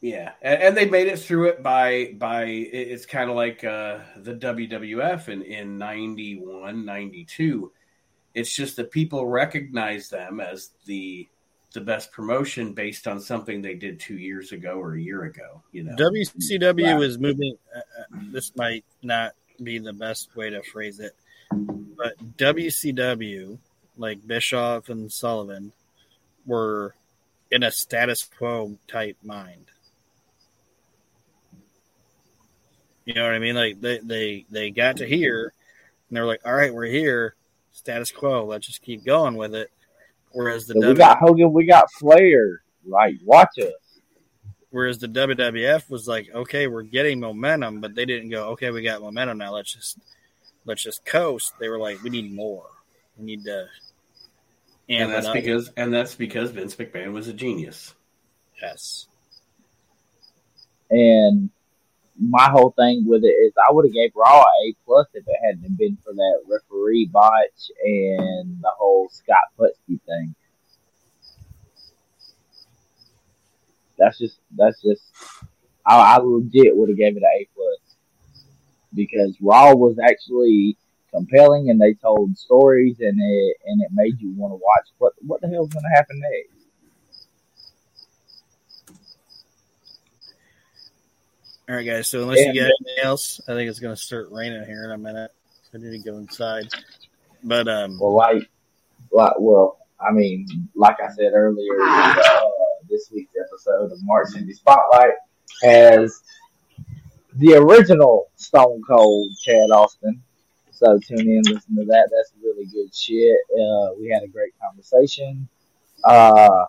Yeah, 0.00 0.32
and, 0.40 0.62
and, 0.62 0.76
they 0.76 0.88
made 0.88 1.08
it 1.08 1.18
through 1.18 1.48
it 1.48 1.62
by 1.62 2.14
by 2.16 2.44
it's 2.44 3.04
kind 3.04 3.28
of 3.28 3.36
like 3.36 3.62
uh, 3.64 3.98
the 4.16 4.34
WWF 4.34 5.28
in 5.28 5.42
in 5.42 5.76
91, 5.76 6.86
92. 6.86 7.70
It's 8.32 8.54
just 8.54 8.76
that 8.76 8.90
people 8.90 9.26
recognize 9.26 10.08
them 10.08 10.40
as 10.40 10.70
the 10.86 11.28
the 11.74 11.82
best 11.82 12.12
promotion 12.12 12.72
based 12.72 13.06
on 13.06 13.20
something 13.20 13.60
they 13.60 13.74
did 13.74 14.00
two 14.00 14.16
years 14.16 14.52
ago 14.52 14.72
or 14.80 14.94
a 14.94 15.00
year 15.00 15.24
ago. 15.24 15.62
You 15.70 15.84
know, 15.84 15.96
WCW 15.96 17.04
is 17.04 17.18
moving. 17.18 17.58
Uh, 17.74 17.78
uh, 17.78 18.18
this 18.32 18.56
might 18.56 18.86
not 19.02 19.34
be 19.62 19.78
the 19.78 19.92
best 19.92 20.34
way 20.34 20.48
to 20.48 20.62
phrase 20.62 20.98
it, 20.98 21.14
but 21.50 22.16
WCW, 22.38 23.58
like 23.98 24.26
Bischoff 24.26 24.88
and 24.88 25.12
Sullivan, 25.12 25.72
were 26.46 26.94
in 27.50 27.62
a 27.62 27.70
status 27.70 28.24
quo 28.24 28.78
type 28.88 29.18
mind 29.22 29.69
You 33.04 33.14
know 33.14 33.24
what 33.24 33.34
I 33.34 33.38
mean? 33.38 33.54
Like 33.54 33.80
they 33.80 33.98
they 33.98 34.46
they 34.50 34.70
got 34.70 34.98
to 34.98 35.06
here, 35.06 35.52
and 36.08 36.16
they're 36.16 36.26
like, 36.26 36.40
"All 36.44 36.54
right, 36.54 36.72
we're 36.72 36.86
here, 36.86 37.34
status 37.72 38.10
quo. 38.10 38.44
Let's 38.44 38.66
just 38.66 38.82
keep 38.82 39.04
going 39.04 39.36
with 39.36 39.54
it." 39.54 39.70
Whereas 40.32 40.66
the 40.66 40.74
so 40.74 40.80
w- 40.80 40.94
we 40.94 40.98
got 40.98 41.18
Hogan, 41.18 41.52
we 41.52 41.64
got 41.64 41.90
Flair. 41.92 42.62
Like, 42.86 43.16
watch 43.24 43.58
us. 43.58 43.72
Whereas 44.70 44.98
the 44.98 45.08
WWF 45.08 45.90
was 45.90 46.06
like, 46.06 46.28
"Okay, 46.32 46.66
we're 46.68 46.82
getting 46.82 47.20
momentum," 47.20 47.80
but 47.80 47.94
they 47.94 48.04
didn't 48.04 48.30
go, 48.30 48.50
"Okay, 48.50 48.70
we 48.70 48.82
got 48.82 49.00
momentum 49.00 49.38
now. 49.38 49.54
Let's 49.54 49.74
just 49.74 49.98
let's 50.64 50.82
just 50.82 51.04
coast." 51.04 51.54
They 51.58 51.68
were 51.68 51.78
like, 51.78 52.02
"We 52.02 52.10
need 52.10 52.32
more. 52.32 52.66
We 53.18 53.24
need 53.24 53.44
to." 53.44 53.66
And 54.88 55.10
that's 55.10 55.28
because 55.28 55.70
and 55.76 55.92
that's 55.92 56.14
because 56.14 56.50
Vince 56.52 56.76
McMahon 56.76 57.12
was 57.12 57.28
a 57.28 57.32
genius. 57.32 57.94
Yes. 58.60 59.06
And 60.90 61.50
my 62.20 62.50
whole 62.50 62.74
thing 62.78 63.04
with 63.06 63.24
it 63.24 63.28
is 63.28 63.52
I 63.56 63.72
would 63.72 63.86
have 63.86 63.94
gave 63.94 64.12
Raw 64.14 64.42
a 64.42 64.74
plus 64.84 65.06
if 65.14 65.24
it 65.26 65.36
hadn't 65.42 65.78
been 65.78 65.96
for 66.04 66.12
that 66.12 66.40
referee 66.46 67.06
botch 67.06 67.70
and 67.82 68.60
the 68.60 68.70
whole 68.76 69.08
Scott 69.10 69.36
Putski 69.58 70.00
thing. 70.06 70.34
That's 73.98 74.18
just 74.18 74.38
that's 74.56 74.82
just 74.82 75.02
I, 75.86 75.96
I 75.96 76.18
legit 76.18 76.76
would 76.76 76.90
have 76.90 76.98
gave 76.98 77.16
it 77.16 77.22
an 77.22 77.40
A 77.40 77.48
plus 77.54 77.96
because 78.94 79.36
Raw 79.40 79.74
was 79.74 79.98
actually 79.98 80.76
compelling 81.10 81.70
and 81.70 81.80
they 81.80 81.94
told 81.94 82.36
stories 82.36 82.96
and 83.00 83.18
it 83.18 83.56
and 83.66 83.80
it 83.82 83.88
made 83.92 84.20
you 84.20 84.32
want 84.36 84.52
to 84.52 84.56
watch 84.56 84.88
what 84.98 85.14
what 85.26 85.40
the 85.40 85.48
hell's 85.48 85.70
to 85.70 85.80
happen 85.94 86.20
next. 86.20 86.59
All 91.70 91.76
right, 91.76 91.86
guys. 91.86 92.08
So 92.08 92.22
unless 92.22 92.38
you 92.40 92.46
got 92.46 92.72
anything 92.80 93.04
else, 93.04 93.40
I 93.46 93.52
think 93.52 93.70
it's 93.70 93.78
going 93.78 93.94
to 93.94 94.00
start 94.00 94.26
raining 94.32 94.64
here 94.64 94.86
in 94.86 94.90
a 94.90 94.98
minute. 94.98 95.30
I 95.72 95.78
need 95.78 96.02
to 96.02 96.10
go 96.10 96.18
inside. 96.18 96.68
But 97.44 97.68
um, 97.68 97.96
well, 98.00 98.12
like, 98.12 98.50
like, 99.12 99.34
well, 99.38 99.78
I 100.00 100.10
mean, 100.10 100.48
like 100.74 100.96
I 101.00 101.12
said 101.12 101.30
earlier, 101.32 101.80
uh, 101.80 102.16
this 102.88 103.08
week's 103.14 103.36
episode 103.40 103.92
of 103.92 103.98
Mark 104.02 104.26
Cindy 104.26 104.52
Spotlight 104.52 105.12
has 105.62 106.24
the 107.36 107.54
original 107.54 108.32
Stone 108.34 108.82
Cold 108.82 109.30
Chad 109.40 109.70
Austin. 109.70 110.20
So 110.72 110.98
tune 110.98 111.20
in, 111.20 111.42
listen 111.44 111.76
to 111.76 111.84
that. 111.84 112.10
That's 112.10 112.32
really 112.42 112.66
good 112.66 112.92
shit. 112.92 113.38
Uh, 113.52 113.90
we 113.96 114.08
had 114.08 114.24
a 114.24 114.28
great 114.28 114.54
conversation. 114.60 115.48
Uh, 116.02 116.64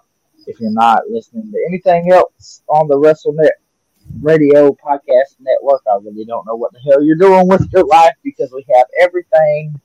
if 0.45 0.59
you're 0.59 0.69
not 0.69 1.09
listening 1.09 1.51
to 1.51 1.57
anything 1.67 2.11
else 2.11 2.61
on 2.67 2.87
the 2.87 2.95
WrestleNet 2.95 3.60
radio 4.21 4.71
podcast 4.71 5.35
network. 5.39 5.81
I 5.89 5.97
really 6.03 6.25
don't 6.25 6.45
know 6.45 6.55
what 6.55 6.73
the 6.73 6.79
hell 6.79 7.03
you're 7.03 7.15
doing 7.15 7.47
with 7.47 7.67
your 7.71 7.85
life 7.85 8.15
because 8.23 8.51
we 8.51 8.65
have 8.75 8.87
everything 8.99 9.79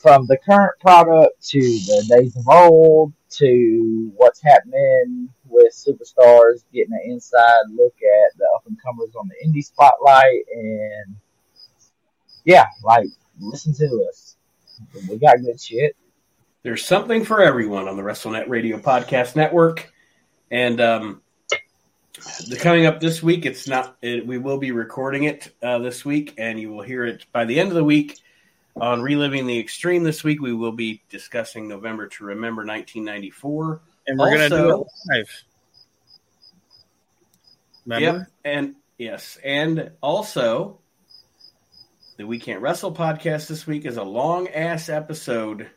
from 0.00 0.26
the 0.26 0.38
current 0.38 0.78
product 0.80 1.42
to 1.48 1.60
the 1.60 2.06
days 2.08 2.36
of 2.36 2.48
old 2.48 3.12
to 3.30 4.12
what's 4.16 4.42
happening 4.42 5.28
with 5.46 5.72
superstars, 5.72 6.64
getting 6.72 6.92
an 6.92 7.02
inside 7.04 7.62
look 7.72 7.94
at 7.96 8.38
the 8.38 8.44
up 8.54 8.64
and 8.66 8.80
comers 8.82 9.14
on 9.18 9.28
the 9.28 9.46
indie 9.46 9.64
spotlight, 9.64 10.44
and 10.54 11.16
yeah, 12.44 12.66
like 12.82 13.08
listen 13.38 13.74
to 13.74 14.06
us. 14.08 14.36
We 15.08 15.18
got 15.18 15.40
good 15.42 15.60
shit. 15.60 15.96
There's 16.62 16.84
something 16.84 17.24
for 17.24 17.42
everyone 17.42 17.88
on 17.88 17.96
the 17.96 18.02
WrestleNet 18.02 18.48
Radio 18.48 18.78
Podcast 18.78 19.36
Network, 19.36 19.92
and 20.50 20.80
um, 20.80 21.22
the 22.48 22.56
coming 22.56 22.86
up 22.86 23.00
this 23.00 23.22
week. 23.22 23.46
It's 23.46 23.68
not. 23.68 23.96
It, 24.02 24.26
we 24.26 24.38
will 24.38 24.58
be 24.58 24.72
recording 24.72 25.24
it 25.24 25.54
uh, 25.62 25.78
this 25.78 26.04
week, 26.04 26.34
and 26.38 26.58
you 26.58 26.70
will 26.70 26.82
hear 26.82 27.04
it 27.04 27.26
by 27.32 27.44
the 27.44 27.58
end 27.58 27.68
of 27.68 27.74
the 27.74 27.84
week 27.84 28.18
on 28.76 29.02
reliving 29.02 29.46
the 29.46 29.58
extreme. 29.58 30.02
This 30.02 30.24
week, 30.24 30.40
we 30.40 30.52
will 30.52 30.72
be 30.72 31.02
discussing 31.08 31.68
November 31.68 32.08
to 32.08 32.24
Remember 32.24 32.62
1994, 32.62 33.80
and 34.06 34.18
we're 34.18 34.36
going 34.36 34.50
to 34.50 34.56
do 34.56 34.80
it 34.82 34.86
live. 35.08 35.44
Remember? 37.86 38.18
Yep, 38.18 38.26
and 38.44 38.74
yes, 38.98 39.38
and 39.44 39.90
also 40.00 40.78
the 42.16 42.26
We 42.26 42.38
Can't 42.38 42.60
Wrestle 42.60 42.94
podcast 42.94 43.48
this 43.48 43.66
week 43.66 43.86
is 43.86 43.96
a 43.96 44.02
long 44.02 44.48
ass 44.48 44.88
episode 44.88 45.68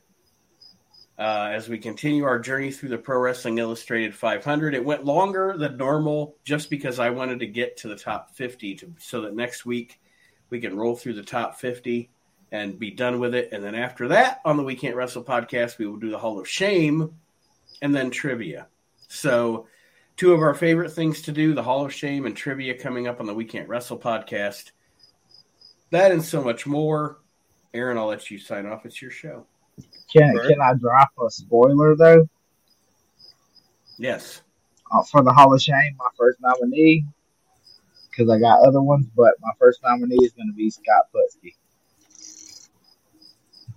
uh, 1.17 1.49
as 1.53 1.69
we 1.69 1.77
continue 1.77 2.23
our 2.23 2.39
journey 2.39 2.71
through 2.71 2.89
the 2.89 2.97
Pro 2.97 3.19
Wrestling 3.19 3.59
Illustrated 3.59 4.15
500. 4.15 4.73
It 4.73 4.83
went 4.83 5.05
longer 5.05 5.55
than 5.57 5.77
normal 5.77 6.35
just 6.43 6.69
because 6.69 6.99
I 6.99 7.11
wanted 7.11 7.39
to 7.39 7.47
get 7.47 7.77
to 7.77 7.87
the 7.87 7.95
top 7.95 8.31
50 8.35 8.75
to, 8.75 8.93
so 8.99 9.21
that 9.21 9.35
next 9.35 9.65
week 9.65 9.99
we 10.49 10.59
can 10.59 10.75
roll 10.75 10.95
through 10.95 11.13
the 11.13 11.23
top 11.23 11.59
50 11.59 12.09
and 12.51 12.79
be 12.79 12.91
done 12.91 13.19
with 13.19 13.35
it. 13.35 13.49
And 13.51 13.63
then 13.63 13.75
after 13.75 14.09
that, 14.09 14.41
on 14.45 14.57
the 14.57 14.63
We 14.63 14.75
Can't 14.75 14.95
Wrestle 14.95 15.23
podcast, 15.23 15.77
we 15.77 15.87
will 15.87 15.97
do 15.97 16.11
the 16.11 16.19
Hall 16.19 16.39
of 16.39 16.47
Shame 16.47 17.13
and 17.81 17.93
then 17.93 18.09
trivia. 18.09 18.67
So, 19.07 19.67
two 20.17 20.33
of 20.33 20.41
our 20.41 20.53
favorite 20.53 20.91
things 20.91 21.23
to 21.23 21.31
do 21.31 21.53
the 21.53 21.63
Hall 21.63 21.85
of 21.85 21.93
Shame 21.93 22.25
and 22.25 22.37
trivia 22.37 22.77
coming 22.77 23.07
up 23.07 23.19
on 23.19 23.25
the 23.25 23.33
We 23.33 23.45
Can't 23.45 23.69
Wrestle 23.69 23.99
podcast. 23.99 24.71
That 25.89 26.11
and 26.11 26.23
so 26.23 26.43
much 26.43 26.65
more. 26.65 27.19
Aron, 27.73 27.97
I'll 27.97 28.07
let 28.07 28.29
you 28.29 28.37
sign 28.37 28.65
off. 28.67 28.85
It's 28.85 29.01
your 29.01 29.11
show. 29.11 29.47
Can 30.11 30.37
can 30.47 30.61
I 30.61 30.73
drop 30.75 31.09
a 31.25 31.29
spoiler 31.29 31.95
though? 31.95 32.27
Yes. 33.97 34.41
Uh, 34.91 35.03
for 35.03 35.23
the 35.23 35.33
Hall 35.33 35.53
of 35.53 35.61
Shame, 35.61 35.95
my 35.97 36.09
first 36.17 36.39
nominee, 36.39 37.05
because 38.09 38.29
I 38.29 38.39
got 38.39 38.65
other 38.67 38.81
ones, 38.81 39.07
but 39.15 39.33
my 39.41 39.51
first 39.57 39.79
nominee 39.83 40.17
is 40.21 40.33
going 40.33 40.47
to 40.47 40.53
be 40.53 40.69
Scott 40.69 41.07
Putski. 41.13 41.55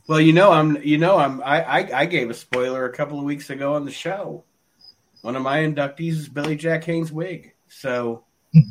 Well, 0.07 0.21
you 0.21 0.33
know, 0.33 0.53
I'm, 0.53 0.81
you 0.83 0.99
know, 0.99 1.17
I'm, 1.17 1.43
I, 1.43 1.63
I, 1.63 2.01
I 2.01 2.07
gave 2.07 2.31
a 2.31 2.35
spoiler 2.35 2.85
a 2.85 2.93
couple 2.93 3.19
of 3.19 3.25
weeks 3.25 3.51
ago 3.51 3.75
on 3.75 3.85
the 3.85 3.91
show. 3.91 4.45
One 5.23 5.35
of 5.37 5.43
my 5.43 5.59
inductees 5.59 6.13
is 6.13 6.29
Billy 6.29 6.55
Jack 6.55 6.85
Haynes 6.85 7.11
wig. 7.11 7.55
So. 7.69 8.25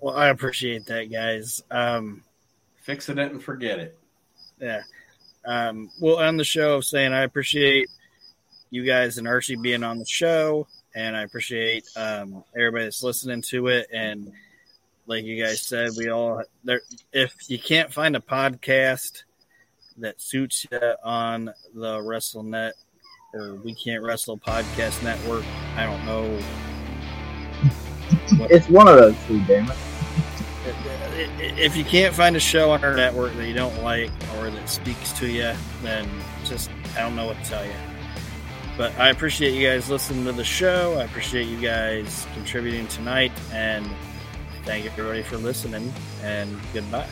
well, 0.00 0.16
I 0.16 0.28
appreciate 0.28 0.86
that, 0.86 1.10
guys. 1.10 1.62
Um, 1.70 2.22
Fix 2.88 3.10
it 3.10 3.18
and 3.18 3.44
forget 3.44 3.78
it. 3.78 3.98
Yeah. 4.58 4.80
Um, 5.44 5.90
we'll 6.00 6.20
end 6.20 6.40
the 6.40 6.44
show 6.44 6.80
saying 6.80 7.12
I 7.12 7.24
appreciate 7.24 7.90
you 8.70 8.82
guys 8.82 9.18
and 9.18 9.28
Archie 9.28 9.56
being 9.56 9.84
on 9.84 9.98
the 9.98 10.06
show, 10.06 10.66
and 10.94 11.14
I 11.14 11.20
appreciate 11.20 11.84
um, 11.96 12.42
everybody 12.56 12.84
that's 12.84 13.02
listening 13.02 13.42
to 13.50 13.66
it. 13.66 13.88
And 13.92 14.32
like 15.06 15.26
you 15.26 15.38
guys 15.44 15.60
said, 15.60 15.90
we 15.98 16.08
all 16.08 16.42
there. 16.64 16.80
If 17.12 17.34
you 17.48 17.58
can't 17.58 17.92
find 17.92 18.16
a 18.16 18.20
podcast 18.20 19.24
that 19.98 20.22
suits 20.22 20.66
you 20.72 20.78
on 21.04 21.52
the 21.74 21.98
WrestleNet 21.98 22.72
or 23.34 23.56
We 23.56 23.74
Can't 23.74 24.02
Wrestle 24.02 24.38
Podcast 24.38 25.02
Network, 25.02 25.44
I 25.76 25.84
don't 25.84 26.06
know. 26.06 26.38
It's 28.48 28.70
one 28.70 28.88
of 28.88 28.96
those 28.96 29.14
two, 29.26 29.44
damn 29.44 29.70
it. 29.70 29.76
If 31.18 31.76
you 31.76 31.84
can't 31.84 32.14
find 32.14 32.36
a 32.36 32.40
show 32.40 32.70
on 32.70 32.84
our 32.84 32.94
network 32.94 33.34
that 33.34 33.46
you 33.46 33.54
don't 33.54 33.82
like 33.82 34.10
or 34.36 34.50
that 34.50 34.68
speaks 34.68 35.12
to 35.14 35.28
you, 35.28 35.52
then 35.82 36.08
just 36.44 36.70
I 36.96 37.00
don't 37.00 37.16
know 37.16 37.26
what 37.26 37.42
to 37.42 37.50
tell 37.50 37.64
you. 37.64 37.72
But 38.76 38.96
I 38.96 39.08
appreciate 39.08 39.54
you 39.54 39.66
guys 39.66 39.90
listening 39.90 40.24
to 40.26 40.32
the 40.32 40.44
show. 40.44 40.98
I 40.98 41.04
appreciate 41.04 41.48
you 41.48 41.60
guys 41.60 42.26
contributing 42.34 42.86
tonight, 42.86 43.32
and 43.52 43.88
thank 44.64 44.86
everybody 44.86 45.22
for 45.22 45.36
listening. 45.36 45.92
And 46.22 46.56
goodbye. 46.72 47.08